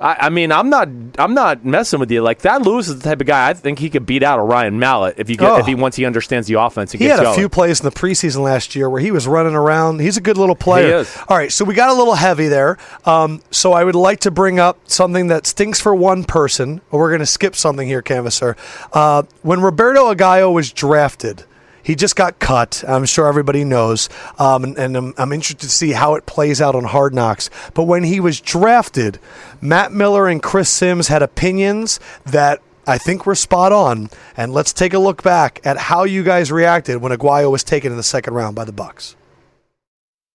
I, 0.00 0.26
I 0.26 0.28
mean, 0.28 0.52
I'm 0.52 0.70
not, 0.70 0.88
I'm 1.18 1.34
not 1.34 1.64
messing 1.64 1.98
with 1.98 2.10
you. 2.10 2.22
Like 2.22 2.38
Thad 2.38 2.64
Lewis 2.64 2.86
is 2.88 2.98
the 3.00 3.02
type 3.02 3.20
of 3.20 3.26
guy 3.26 3.48
I 3.50 3.54
think 3.54 3.80
he 3.80 3.90
could 3.90 4.06
beat 4.06 4.22
out 4.22 4.38
a 4.38 4.42
Ryan 4.42 4.78
Mallett 4.78 5.16
if 5.18 5.28
you 5.28 5.36
get, 5.36 5.50
Oh. 5.50 5.56
if 5.58 5.66
he 5.66 5.74
once 5.74 5.96
he 5.96 6.04
understands 6.04 6.46
the 6.46 6.54
offense. 6.54 6.92
And 6.94 7.00
He 7.00 7.06
gets 7.08 7.18
had 7.18 7.24
a 7.24 7.28
going. 7.30 7.38
few 7.38 7.48
plays 7.48 7.80
in 7.80 7.84
the 7.84 7.90
preseason 7.90 8.42
last 8.44 8.76
year 8.76 8.88
where 8.88 9.00
he 9.00 9.10
was 9.10 9.26
running 9.26 9.54
around. 9.56 10.00
He's 10.00 10.16
a 10.16 10.20
good 10.20 10.38
little 10.38 10.54
player. 10.54 10.86
He 10.86 10.92
is. 11.00 11.18
All 11.28 11.36
right, 11.36 11.50
so 11.50 11.64
we 11.64 11.74
got 11.74 11.90
a 11.90 11.94
little 11.94 12.14
heavy 12.14 12.46
there. 12.46 12.78
Um, 13.04 13.42
so 13.50 13.72
I 13.72 13.82
would 13.82 13.96
like 13.96 14.20
to 14.20 14.30
bring 14.30 14.60
up 14.60 14.78
something 14.88 15.26
that 15.28 15.46
stinks 15.48 15.80
for 15.80 15.94
one 15.94 16.22
person. 16.22 16.80
We're 16.92 17.08
going 17.10 17.18
to 17.18 17.26
skip 17.26 17.56
something 17.56 17.88
here, 17.88 18.00
Canvasser. 18.02 18.56
Uh, 18.92 19.24
when 19.42 19.60
Roberto 19.60 20.14
Aguayo 20.14 20.52
was 20.52 20.72
drafted, 20.72 21.42
he 21.88 21.94
just 21.94 22.16
got 22.16 22.38
cut. 22.38 22.84
I'm 22.86 23.06
sure 23.06 23.26
everybody 23.26 23.64
knows, 23.64 24.10
um, 24.38 24.62
and, 24.62 24.76
and 24.76 24.94
I'm, 24.94 25.14
I'm 25.16 25.32
interested 25.32 25.60
to 25.60 25.70
see 25.70 25.92
how 25.92 26.16
it 26.16 26.26
plays 26.26 26.60
out 26.60 26.74
on 26.74 26.84
Hard 26.84 27.14
Knocks. 27.14 27.48
But 27.72 27.84
when 27.84 28.04
he 28.04 28.20
was 28.20 28.42
drafted, 28.42 29.18
Matt 29.62 29.90
Miller 29.90 30.28
and 30.28 30.42
Chris 30.42 30.68
Simms 30.68 31.08
had 31.08 31.22
opinions 31.22 31.98
that 32.26 32.60
I 32.86 32.98
think 32.98 33.24
we're 33.24 33.34
spot 33.34 33.72
on. 33.72 34.10
And 34.36 34.52
let's 34.52 34.74
take 34.74 34.92
a 34.92 34.98
look 34.98 35.22
back 35.22 35.62
at 35.64 35.78
how 35.78 36.04
you 36.04 36.22
guys 36.22 36.52
reacted 36.52 36.98
when 36.98 37.10
Aguayo 37.10 37.50
was 37.50 37.64
taken 37.64 37.90
in 37.90 37.96
the 37.96 38.02
second 38.02 38.34
round 38.34 38.54
by 38.54 38.66
the 38.66 38.72
Bucs. 38.72 39.14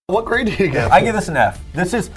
What 0.08 0.26
grade 0.26 0.48
do 0.48 0.52
you 0.54 0.72
give? 0.72 0.92
I 0.92 1.02
give 1.02 1.14
this 1.14 1.28
an 1.28 1.38
F. 1.38 1.64
This 1.74 1.94
is, 1.94 2.10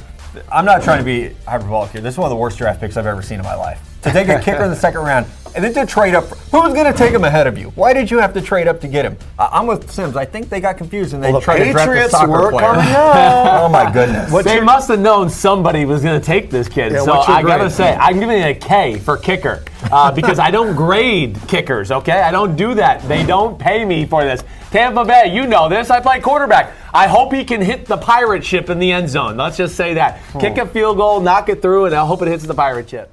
I'm 0.51 0.65
not 0.65 0.83
trying 0.83 0.99
to 0.99 1.05
be 1.05 1.35
hyperbolic 1.47 1.91
here. 1.91 2.01
This 2.01 2.15
is 2.15 2.19
one 2.19 2.27
of 2.27 2.31
the 2.31 2.41
worst 2.41 2.57
draft 2.57 2.81
picks 2.81 2.97
I've 2.97 3.05
ever 3.05 3.21
seen 3.21 3.39
in 3.39 3.45
my 3.45 3.55
life. 3.55 3.99
To 4.05 4.13
take 4.13 4.29
a 4.29 4.41
kicker 4.41 4.65
in 4.65 4.71
the 4.71 4.77
second 4.77 5.03
round 5.03 5.27
and 5.57 5.65
then 5.65 5.73
to 5.75 5.87
trade 5.87 6.15
up. 6.15 6.25
Who's 6.53 6.75
going 6.75 6.85
to 6.85 6.93
take 6.97 7.13
him 7.13 7.25
ahead 7.25 7.47
of 7.47 7.57
you? 7.59 7.71
Why 7.71 7.93
did 7.95 8.11
you 8.11 8.19
have 8.19 8.33
to 8.35 8.41
trade 8.43 8.69
up 8.69 8.81
to 8.83 8.89
get 8.89 9.05
him? 9.05 9.17
I- 9.39 9.49
I'm 9.53 9.67
with 9.67 9.91
Simms. 9.91 10.17
I 10.17 10.25
think 10.27 10.49
they 10.51 10.61
got 10.61 10.77
confused 10.77 11.15
and 11.15 11.23
they 11.25 11.33
Well, 11.33 11.41
the 11.41 11.45
tried 11.45 11.59
to 11.65 11.73
draft 11.73 11.87
a 11.89 11.91
Patriots 11.91 12.11
soccer 12.13 12.31
were 12.31 12.51
player. 12.51 12.67
coming 12.67 12.85
up. 12.95 13.63
oh 13.63 13.69
my 13.71 13.91
goodness. 13.91 14.45
they 14.45 14.61
must 14.61 14.89
have 14.89 15.01
known 15.01 15.31
somebody 15.31 15.85
was 15.87 16.03
going 16.03 16.21
to 16.21 16.25
take 16.25 16.51
this 16.51 16.69
kid. 16.69 16.93
Yeah, 16.93 17.03
so 17.05 17.15
what's 17.17 17.29
your 17.29 17.37
I 17.39 17.43
got 17.43 17.59
to 17.59 17.71
say, 17.71 17.95
I'm 17.95 18.19
giving 18.21 18.39
it 18.39 18.57
a 18.57 18.59
K 18.59 18.99
for 18.99 19.17
kicker 19.17 19.65
uh, 19.91 20.13
because 20.15 20.39
I 20.39 20.51
don't 20.51 20.77
grade 20.77 21.39
kickers, 21.49 21.91
okay? 21.91 22.21
I 22.21 22.31
don't 22.31 22.55
do 22.57 22.75
that. 22.75 23.03
They 23.09 23.25
don't 23.25 23.59
pay 23.59 23.85
me 23.85 24.05
for 24.07 24.25
this. 24.25 24.45
Tampa 24.71 25.05
Bay, 25.05 25.33
you 25.35 25.47
know 25.47 25.69
this. 25.71 25.91
I 25.91 26.01
play 26.01 26.21
quarterback. 26.21 26.75
I 26.93 27.07
hope 27.07 27.33
he 27.33 27.45
can 27.45 27.63
hit 27.63 27.87
the 27.87 27.97
pirate 27.97 28.45
ship 28.45 28.69
in 28.69 28.79
the 28.79 28.93
end 28.93 29.09
zone. 29.09 29.37
Let's 29.37 29.57
just 29.57 29.75
say 29.77 29.95
that. 29.95 30.21
Kick 30.39 30.59
a 30.59 30.67
field 30.67 30.97
goal, 30.99 31.21
knock 31.21 31.49
it 31.49 31.63
through, 31.63 31.87
and 31.87 31.95
I 31.95 32.05
hope 32.05 32.21
it 32.23 32.29
hits 32.29 32.45
the 32.45 32.55
pirate 32.55 32.91
ship. 32.91 33.11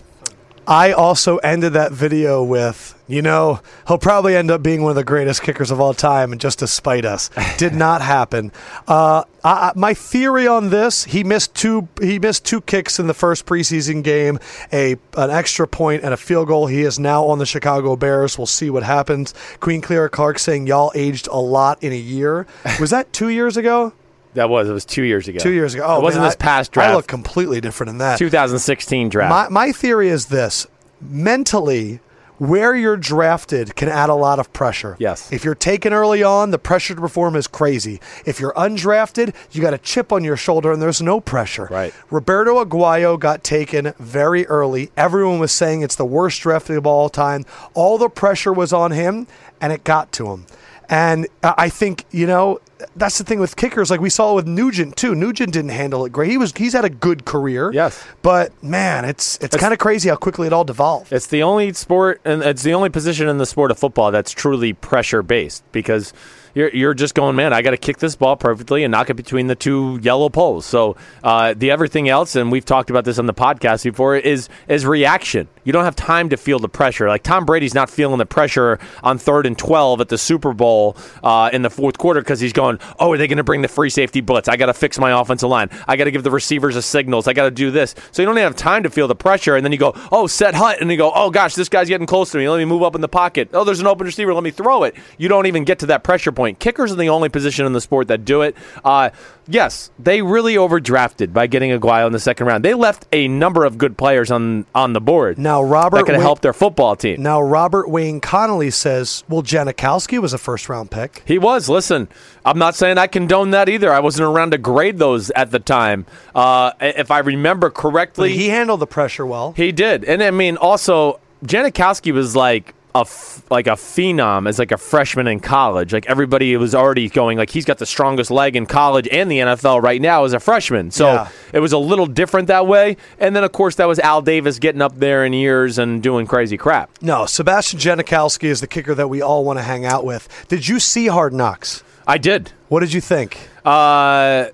I 0.67 0.91
also 0.93 1.37
ended 1.37 1.73
that 1.73 1.91
video 1.91 2.41
with, 2.43 2.97
you 3.07 3.21
know, 3.21 3.59
he'll 3.87 3.97
probably 3.97 4.35
end 4.35 4.49
up 4.49 4.63
being 4.63 4.81
one 4.81 4.91
of 4.91 4.95
the 4.95 5.03
greatest 5.03 5.41
kickers 5.41 5.71
of 5.71 5.81
all 5.81 5.93
time, 5.93 6.31
and 6.31 6.39
just 6.39 6.59
to 6.59 6.67
spite 6.67 7.03
us, 7.05 7.29
did 7.57 7.73
not 7.73 8.01
happen. 8.15 8.51
Uh, 8.87 9.23
I, 9.43 9.51
I- 9.51 9.71
my 9.75 9.93
theory 9.93 10.47
on 10.47 10.69
this: 10.69 11.03
he 11.03 11.23
missed 11.23 11.53
two. 11.53 11.87
He 12.01 12.17
missed 12.17 12.45
two 12.45 12.61
kicks 12.61 12.97
in 12.99 13.07
the 13.07 13.13
first 13.13 13.45
preseason 13.45 14.03
game, 14.03 14.39
a 14.71 14.93
an 15.17 15.29
extra 15.29 15.67
point 15.67 16.03
and 16.03 16.13
a 16.13 16.17
field 16.17 16.47
goal. 16.47 16.67
He 16.67 16.83
is 16.83 16.97
now 16.97 17.25
on 17.25 17.39
the 17.39 17.45
Chicago 17.45 17.95
Bears. 17.95 18.37
We'll 18.37 18.47
see 18.47 18.69
what 18.69 18.83
happens. 18.83 19.33
Queen 19.59 19.81
Clara 19.81 20.09
Clark 20.09 20.39
saying 20.39 20.67
y'all 20.67 20.91
aged 20.95 21.27
a 21.27 21.37
lot 21.39 21.83
in 21.83 21.91
a 21.91 21.97
year. 21.97 22.47
Was 22.79 22.91
that 22.91 23.11
two 23.11 23.29
years 23.29 23.57
ago? 23.57 23.91
That 24.33 24.49
was 24.49 24.69
it 24.69 24.73
was 24.73 24.85
two 24.85 25.03
years 25.03 25.27
ago. 25.27 25.39
Two 25.39 25.51
years 25.51 25.73
ago. 25.73 25.83
Oh, 25.85 25.99
it 25.99 26.03
wasn't 26.03 26.21
man, 26.23 26.29
this 26.29 26.35
I- 26.39 26.43
past 26.43 26.77
I 26.77 26.93
look 26.95 27.07
completely 27.07 27.61
different 27.61 27.91
in 27.91 27.97
that. 27.99 28.17
2016 28.17 29.09
draft. 29.09 29.29
My, 29.51 29.67
my 29.67 29.71
theory 29.71 30.09
is 30.09 30.27
this 30.27 30.67
mentally, 31.01 31.99
where 32.39 32.75
you're 32.75 32.97
drafted 32.97 33.75
can 33.75 33.87
add 33.87 34.09
a 34.09 34.15
lot 34.15 34.39
of 34.39 34.51
pressure. 34.53 34.95
Yes. 34.99 35.31
If 35.31 35.45
you're 35.45 35.55
taken 35.55 35.93
early 35.93 36.23
on, 36.23 36.51
the 36.51 36.59
pressure 36.59 36.95
to 36.95 36.99
perform 36.99 37.35
is 37.35 37.47
crazy. 37.47 38.01
If 38.25 38.39
you're 38.39 38.53
undrafted, 38.53 39.35
you 39.51 39.61
got 39.61 39.73
a 39.73 39.77
chip 39.77 40.11
on 40.11 40.23
your 40.23 40.35
shoulder 40.35 40.71
and 40.71 40.81
there's 40.81 41.01
no 41.01 41.19
pressure. 41.21 41.67
Right. 41.69 41.93
Roberto 42.09 42.63
Aguayo 42.63 43.19
got 43.19 43.43
taken 43.43 43.93
very 43.99 44.45
early. 44.47 44.91
Everyone 44.97 45.39
was 45.39 45.51
saying 45.51 45.81
it's 45.81 45.95
the 45.95 46.05
worst 46.05 46.41
draft 46.41 46.69
of 46.69 46.87
all 46.87 47.07
time. 47.09 47.45
All 47.73 47.97
the 47.97 48.09
pressure 48.09 48.51
was 48.51 48.73
on 48.73 48.91
him, 48.91 49.27
and 49.61 49.71
it 49.71 49.83
got 49.83 50.11
to 50.13 50.31
him. 50.31 50.45
And 50.93 51.25
I 51.41 51.69
think, 51.69 52.05
you 52.11 52.27
know, 52.27 52.59
that's 52.95 53.17
the 53.17 53.23
thing 53.23 53.39
with 53.39 53.55
kickers. 53.55 53.89
Like 53.89 53.99
we 53.99 54.11
saw 54.11 54.35
with 54.35 54.45
Nugent 54.45 54.95
too. 54.95 55.15
Nugent 55.15 55.51
didn't 55.51 55.71
handle 55.71 56.05
it 56.05 56.11
great. 56.11 56.29
He 56.29 56.37
was 56.37 56.53
he's 56.55 56.73
had 56.73 56.85
a 56.85 56.89
good 56.91 57.25
career. 57.25 57.71
Yes. 57.73 58.05
But 58.21 58.63
man, 58.63 59.03
it's 59.03 59.39
it's 59.41 59.57
kind 59.57 59.73
of 59.73 59.79
crazy 59.79 60.09
how 60.09 60.17
quickly 60.17 60.45
it 60.45 60.53
all 60.53 60.63
devolved. 60.63 61.11
It's 61.11 61.25
the 61.25 61.41
only 61.41 61.73
sport, 61.73 62.21
and 62.25 62.43
it's 62.43 62.61
the 62.61 62.75
only 62.75 62.89
position 62.89 63.27
in 63.27 63.39
the 63.39 63.47
sport 63.47 63.71
of 63.71 63.79
football 63.79 64.11
that's 64.11 64.29
truly 64.29 64.73
pressure 64.73 65.23
based 65.23 65.63
because 65.71 66.13
you're 66.53 66.69
you're 66.69 66.93
just 66.93 67.15
going, 67.15 67.35
man, 67.35 67.53
I 67.53 67.63
got 67.63 67.71
to 67.71 67.77
kick 67.77 67.97
this 67.97 68.15
ball 68.15 68.35
perfectly 68.35 68.83
and 68.83 68.91
knock 68.91 69.09
it 69.09 69.15
between 69.15 69.47
the 69.47 69.55
two 69.55 69.99
yellow 70.03 70.29
poles. 70.29 70.67
So 70.67 70.95
uh, 71.23 71.55
the 71.57 71.71
everything 71.71 72.07
else, 72.07 72.35
and 72.35 72.51
we've 72.51 72.65
talked 72.65 72.91
about 72.91 73.03
this 73.05 73.17
on 73.17 73.25
the 73.25 73.33
podcast 73.33 73.83
before, 73.83 74.15
is 74.15 74.47
is 74.67 74.85
reaction. 74.85 75.47
You 75.63 75.71
don't 75.73 75.85
have 75.85 75.95
time 75.95 76.29
to 76.29 76.37
feel 76.37 76.59
the 76.59 76.69
pressure. 76.69 77.07
Like 77.07 77.23
Tom 77.23 77.45
Brady's 77.45 77.73
not 77.73 77.89
feeling 77.89 78.17
the 78.17 78.25
pressure 78.25 78.79
on 79.03 79.17
third 79.17 79.45
and 79.45 79.57
twelve 79.57 80.01
at 80.01 80.09
the 80.09 80.17
Super 80.17 80.53
Bowl 80.53 80.97
uh, 81.23 81.49
in 81.53 81.61
the 81.61 81.69
fourth 81.69 81.97
quarter 81.97 82.21
because 82.21 82.39
he's 82.39 82.53
going, 82.53 82.79
oh, 82.99 83.13
are 83.13 83.17
they 83.17 83.27
going 83.27 83.37
to 83.37 83.43
bring 83.43 83.61
the 83.61 83.67
free 83.67 83.89
safety 83.89 84.21
blitz? 84.21 84.47
I 84.47 84.57
got 84.57 84.67
to 84.67 84.73
fix 84.73 84.99
my 84.99 85.19
offensive 85.19 85.49
line. 85.49 85.69
I 85.87 85.95
got 85.95 86.05
to 86.05 86.11
give 86.11 86.23
the 86.23 86.31
receivers 86.31 86.75
a 86.75 86.81
signals. 86.81 87.27
I 87.27 87.33
got 87.33 87.45
to 87.45 87.51
do 87.51 87.71
this. 87.71 87.95
So 88.11 88.21
you 88.21 88.25
don't 88.25 88.35
even 88.37 88.43
have 88.43 88.55
time 88.55 88.83
to 88.83 88.89
feel 88.89 89.07
the 89.07 89.15
pressure, 89.15 89.55
and 89.55 89.65
then 89.65 89.71
you 89.71 89.77
go, 89.77 89.93
oh, 90.11 90.27
set 90.27 90.55
hut, 90.55 90.81
and 90.81 90.91
you 90.91 90.97
go, 90.97 91.11
oh 91.13 91.29
gosh, 91.29 91.55
this 91.55 91.69
guy's 91.69 91.87
getting 91.87 92.07
close 92.07 92.31
to 92.31 92.37
me. 92.37 92.49
Let 92.49 92.57
me 92.57 92.65
move 92.65 92.83
up 92.83 92.95
in 92.95 93.01
the 93.01 93.07
pocket. 93.07 93.49
Oh, 93.53 93.63
there's 93.63 93.79
an 93.79 93.87
open 93.87 94.05
receiver. 94.05 94.33
Let 94.33 94.43
me 94.43 94.51
throw 94.51 94.83
it. 94.83 94.95
You 95.17 95.29
don't 95.29 95.45
even 95.45 95.63
get 95.63 95.79
to 95.79 95.85
that 95.87 96.03
pressure 96.03 96.31
point. 96.31 96.59
Kickers 96.59 96.91
are 96.91 96.95
the 96.95 97.09
only 97.09 97.29
position 97.29 97.65
in 97.65 97.73
the 97.73 97.81
sport 97.81 98.07
that 98.09 98.25
do 98.25 98.41
it. 98.41 98.55
Uh, 98.83 99.11
yes, 99.47 99.91
they 99.99 100.21
really 100.21 100.55
overdrafted 100.55 101.33
by 101.33 101.47
getting 101.47 101.71
Aguayo 101.71 102.07
in 102.07 102.13
the 102.13 102.19
second 102.19 102.47
round. 102.47 102.63
They 102.63 102.73
left 102.73 103.05
a 103.11 103.27
number 103.27 103.65
of 103.65 103.77
good 103.77 103.97
players 103.97 104.31
on 104.31 104.65
on 104.73 104.93
the 104.93 105.01
board. 105.01 105.37
Now, 105.37 105.61
Robert 105.61 105.97
that 105.97 106.05
could 106.05 106.15
helped 106.21 106.41
their 106.41 106.53
football 106.53 106.95
team. 106.95 107.21
Now 107.21 107.41
Robert 107.41 107.89
Wayne 107.89 108.19
Connolly 108.19 108.71
says, 108.71 109.23
"Well, 109.27 109.43
Janikowski 109.43 110.19
was 110.19 110.33
a 110.33 110.37
first 110.37 110.69
round 110.69 110.91
pick." 110.91 111.23
He 111.25 111.37
was. 111.37 111.69
Listen, 111.69 112.07
I'm 112.45 112.57
not 112.57 112.75
saying 112.75 112.97
I 112.97 113.07
condone 113.07 113.51
that 113.51 113.69
either. 113.69 113.91
I 113.91 113.99
wasn't 113.99 114.27
around 114.27 114.51
to 114.51 114.57
grade 114.57 114.97
those 114.97 115.29
at 115.31 115.51
the 115.51 115.59
time. 115.59 116.05
Uh, 116.33 116.71
if 116.79 117.11
I 117.11 117.19
remember 117.19 117.69
But 117.69 117.75
correctly, 117.75 118.33
he 118.33 118.49
handled 118.49 118.79
the 118.79 118.87
pressure 118.87 119.25
well. 119.25 119.53
He 119.55 119.71
did, 119.71 120.03
and 120.03 120.23
I 120.23 120.31
mean, 120.31 120.57
also 120.57 121.19
Janikowski 121.45 122.11
was 122.13 122.35
like 122.35 122.73
a 122.95 122.99
f- 122.99 123.41
like 123.49 123.65
a 123.67 123.71
phenom 123.71 124.47
as 124.47 124.59
like 124.59 124.71
a 124.71 124.77
freshman 124.77 125.25
in 125.27 125.39
college. 125.39 125.93
Like 125.93 126.05
everybody 126.05 126.55
was 126.57 126.75
already 126.75 127.09
going 127.09 127.37
like 127.39 127.49
he's 127.49 127.65
got 127.65 127.79
the 127.79 127.85
strongest 127.85 128.29
leg 128.29 128.55
in 128.55 128.65
college 128.67 129.07
and 129.11 129.31
the 129.31 129.39
NFL 129.39 129.81
right 129.81 129.99
now 130.01 130.25
as 130.25 130.33
a 130.33 130.39
freshman. 130.39 130.91
So 130.91 131.07
Yeah. 131.13 131.27
it 131.53 131.59
was 131.59 131.73
a 131.73 131.77
little 131.77 132.05
different 132.05 132.47
that 132.49 132.67
way. 132.67 132.97
And 133.19 133.35
then 133.35 133.43
of 133.43 133.51
course 133.51 133.75
that 133.75 133.85
was 133.87 133.97
Al 133.99 134.21
Davis 134.21 134.59
getting 134.59 134.81
up 134.81 134.97
there 134.99 135.25
in 135.25 135.33
years 135.33 135.77
and 135.79 136.03
doing 136.03 136.27
crazy 136.27 136.55
crap. 136.57 136.91
No, 137.01 137.25
Sebastian 137.25 137.79
Janikowski 137.79 138.45
is 138.45 138.61
the 138.61 138.67
kicker 138.67 138.93
that 138.93 139.07
we 139.09 139.21
all 139.21 139.43
want 139.43 139.57
to 139.59 139.63
hang 139.63 139.85
out 139.85 140.05
with. 140.05 140.27
Did 140.47 140.67
you 140.67 140.79
see 140.79 141.07
Hard 141.07 141.33
Knocks? 141.33 141.83
I 142.05 142.17
did. 142.17 142.51
What 142.69 142.81
did 142.81 142.93
you 142.93 143.01
think? 143.01 143.37
Uh, 143.65 144.45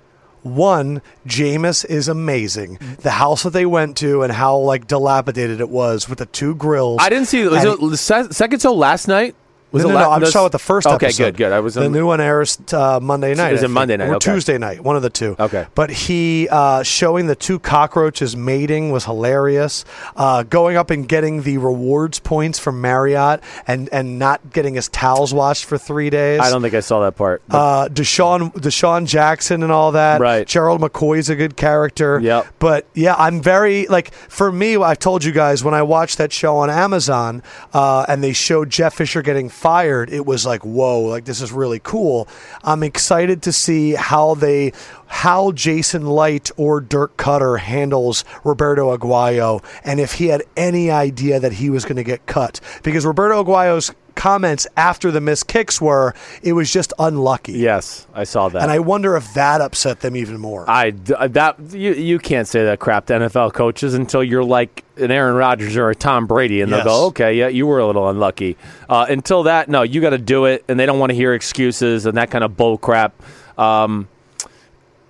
One, 0.42 1.02
Jameis 1.26 1.84
is 1.84 2.08
amazing. 2.08 2.78
The 3.00 3.10
house 3.10 3.42
that 3.42 3.50
they 3.50 3.66
went 3.66 3.96
to 3.98 4.22
and 4.22 4.32
how 4.32 4.56
like 4.58 4.86
dilapidated 4.86 5.60
it 5.60 5.68
was 5.68 6.08
with 6.08 6.18
the 6.18 6.26
two 6.26 6.54
grills. 6.54 6.98
I 7.00 7.08
didn't 7.08 7.26
see. 7.26 7.46
Was 7.46 7.64
it 7.64 7.96
se- 7.98 8.28
second 8.30 8.60
so 8.60 8.74
last 8.74 9.06
night? 9.08 9.34
Was 9.72 9.84
no, 9.84 9.90
it 9.90 9.92
no, 9.92 9.98
no, 10.00 10.10
I'm 10.10 10.20
just 10.20 10.32
talking 10.32 10.44
about 10.46 10.52
the 10.52 10.58
first 10.58 10.86
Okay, 10.86 11.06
episode. 11.06 11.24
good, 11.24 11.36
good. 11.36 11.52
I 11.52 11.60
was 11.60 11.74
the 11.74 11.82
in- 11.84 11.92
new 11.92 12.06
one 12.06 12.20
airs 12.20 12.58
uh, 12.72 12.98
Monday 13.00 13.34
night. 13.34 13.52
Is 13.54 13.62
I 13.62 13.66
it 13.66 13.68
Monday 13.68 13.96
night? 13.96 14.08
or 14.08 14.16
Okay. 14.16 14.32
Tuesday 14.32 14.58
night? 14.58 14.80
One 14.82 14.96
of 14.96 15.02
the 15.02 15.10
two. 15.10 15.36
Okay. 15.38 15.66
But 15.74 15.90
he 15.90 16.48
uh, 16.50 16.82
showing 16.82 17.26
the 17.26 17.36
two 17.36 17.58
cockroaches 17.58 18.36
mating 18.36 18.90
was 18.90 19.04
hilarious. 19.04 19.84
Uh, 20.16 20.42
going 20.42 20.76
up 20.76 20.90
and 20.90 21.08
getting 21.08 21.42
the 21.42 21.58
rewards 21.58 22.18
points 22.18 22.58
from 22.58 22.80
Marriott 22.80 23.40
and 23.66 23.88
and 23.92 24.18
not 24.18 24.52
getting 24.52 24.74
his 24.74 24.88
towels 24.88 25.32
washed 25.32 25.64
for 25.64 25.78
three 25.78 26.10
days. 26.10 26.40
I 26.40 26.50
don't 26.50 26.62
think 26.62 26.74
I 26.74 26.80
saw 26.80 27.00
that 27.04 27.16
part. 27.16 27.42
uh, 27.50 27.88
DeSean 27.88 28.52
DeSean 28.54 29.06
Jackson 29.06 29.62
and 29.62 29.70
all 29.70 29.92
that. 29.92 30.20
Right. 30.20 30.46
Gerald 30.46 30.80
McCoy's 30.80 31.28
a 31.30 31.36
good 31.36 31.56
character. 31.56 32.18
Yep. 32.20 32.46
But 32.58 32.86
yeah, 32.94 33.14
I'm 33.16 33.40
very 33.40 33.86
like 33.86 34.12
for 34.12 34.50
me. 34.50 34.76
I've 34.76 34.98
told 34.98 35.22
you 35.24 35.32
guys 35.32 35.62
when 35.62 35.74
I 35.74 35.82
watched 35.82 36.18
that 36.18 36.32
show 36.32 36.56
on 36.56 36.70
Amazon 36.70 37.42
uh, 37.72 38.04
and 38.08 38.22
they 38.24 38.32
showed 38.32 38.70
Jeff 38.70 38.94
Fisher 38.94 39.22
getting 39.22 39.48
fired, 39.60 40.08
it 40.10 40.24
was 40.24 40.46
like 40.46 40.64
whoa, 40.64 41.02
like 41.02 41.26
this 41.26 41.42
is 41.42 41.52
really 41.52 41.80
cool. 41.80 42.26
I'm 42.64 42.82
excited 42.82 43.42
to 43.42 43.52
see 43.52 43.92
how 43.92 44.34
they 44.34 44.72
how 45.06 45.52
Jason 45.52 46.06
Licht 46.06 46.50
or 46.56 46.80
Dirk 46.80 47.18
Koetter 47.18 47.58
handles 47.58 48.24
Roberto 48.42 48.96
Aguayo 48.96 49.62
and 49.84 50.00
if 50.00 50.14
he 50.14 50.28
had 50.28 50.42
any 50.56 50.90
idea 50.90 51.38
that 51.38 51.52
he 51.52 51.68
was 51.68 51.84
going 51.84 51.96
to 51.96 52.04
get 52.04 52.24
cut 52.24 52.60
because 52.82 53.04
Roberto 53.04 53.44
Aguayo's 53.44 53.92
comments 54.20 54.66
after 54.76 55.10
the 55.10 55.20
missed 55.20 55.46
kicks 55.46 55.80
were 55.80 56.14
it 56.42 56.52
was 56.52 56.70
just 56.72 56.92
unlucky. 56.98 57.52
yes, 57.54 58.06
I 58.14 58.24
saw 58.24 58.48
that. 58.50 58.60
And 58.62 58.70
I 58.70 58.78
wonder 58.78 59.16
if 59.16 59.32
that 59.34 59.60
upset 59.62 60.00
them 60.00 60.14
even 60.16 60.38
more. 60.38 60.68
I 60.68 60.92
uh, 61.16 61.28
that 61.28 61.56
you 61.72 61.94
you 61.94 62.18
can't 62.18 62.46
say 62.46 62.64
that 62.64 62.78
crap 62.80 63.06
to 63.06 63.14
NFL 63.14 63.54
coaches 63.54 63.94
until 63.94 64.22
you're 64.22 64.44
like 64.44 64.84
an 64.96 65.10
Aaron 65.10 65.34
Rodgers 65.36 65.76
or 65.76 65.88
a 65.88 65.94
Tom 65.94 66.26
Brady, 66.26 66.60
and 66.60 66.70
Yes. 66.70 66.84
they'll 66.84 66.92
go, 66.94 67.06
okay, 67.06 67.32
yeah, 67.34 67.48
you 67.48 67.66
were 67.66 67.78
a 67.78 67.86
little 67.86 68.08
unlucky. 68.10 68.58
Uh, 68.88 69.06
until 69.08 69.44
that, 69.44 69.68
no, 69.70 69.80
you 69.82 70.02
got 70.02 70.10
to 70.10 70.18
do 70.18 70.44
it, 70.44 70.62
and 70.68 70.78
they 70.78 70.84
don't 70.84 70.98
want 70.98 71.10
to 71.10 71.16
hear 71.16 71.32
excuses 71.32 72.04
and 72.04 72.18
that 72.18 72.30
kind 72.30 72.44
of 72.44 72.56
bull 72.58 72.76
crap. 72.76 73.14
Um, 73.58 74.08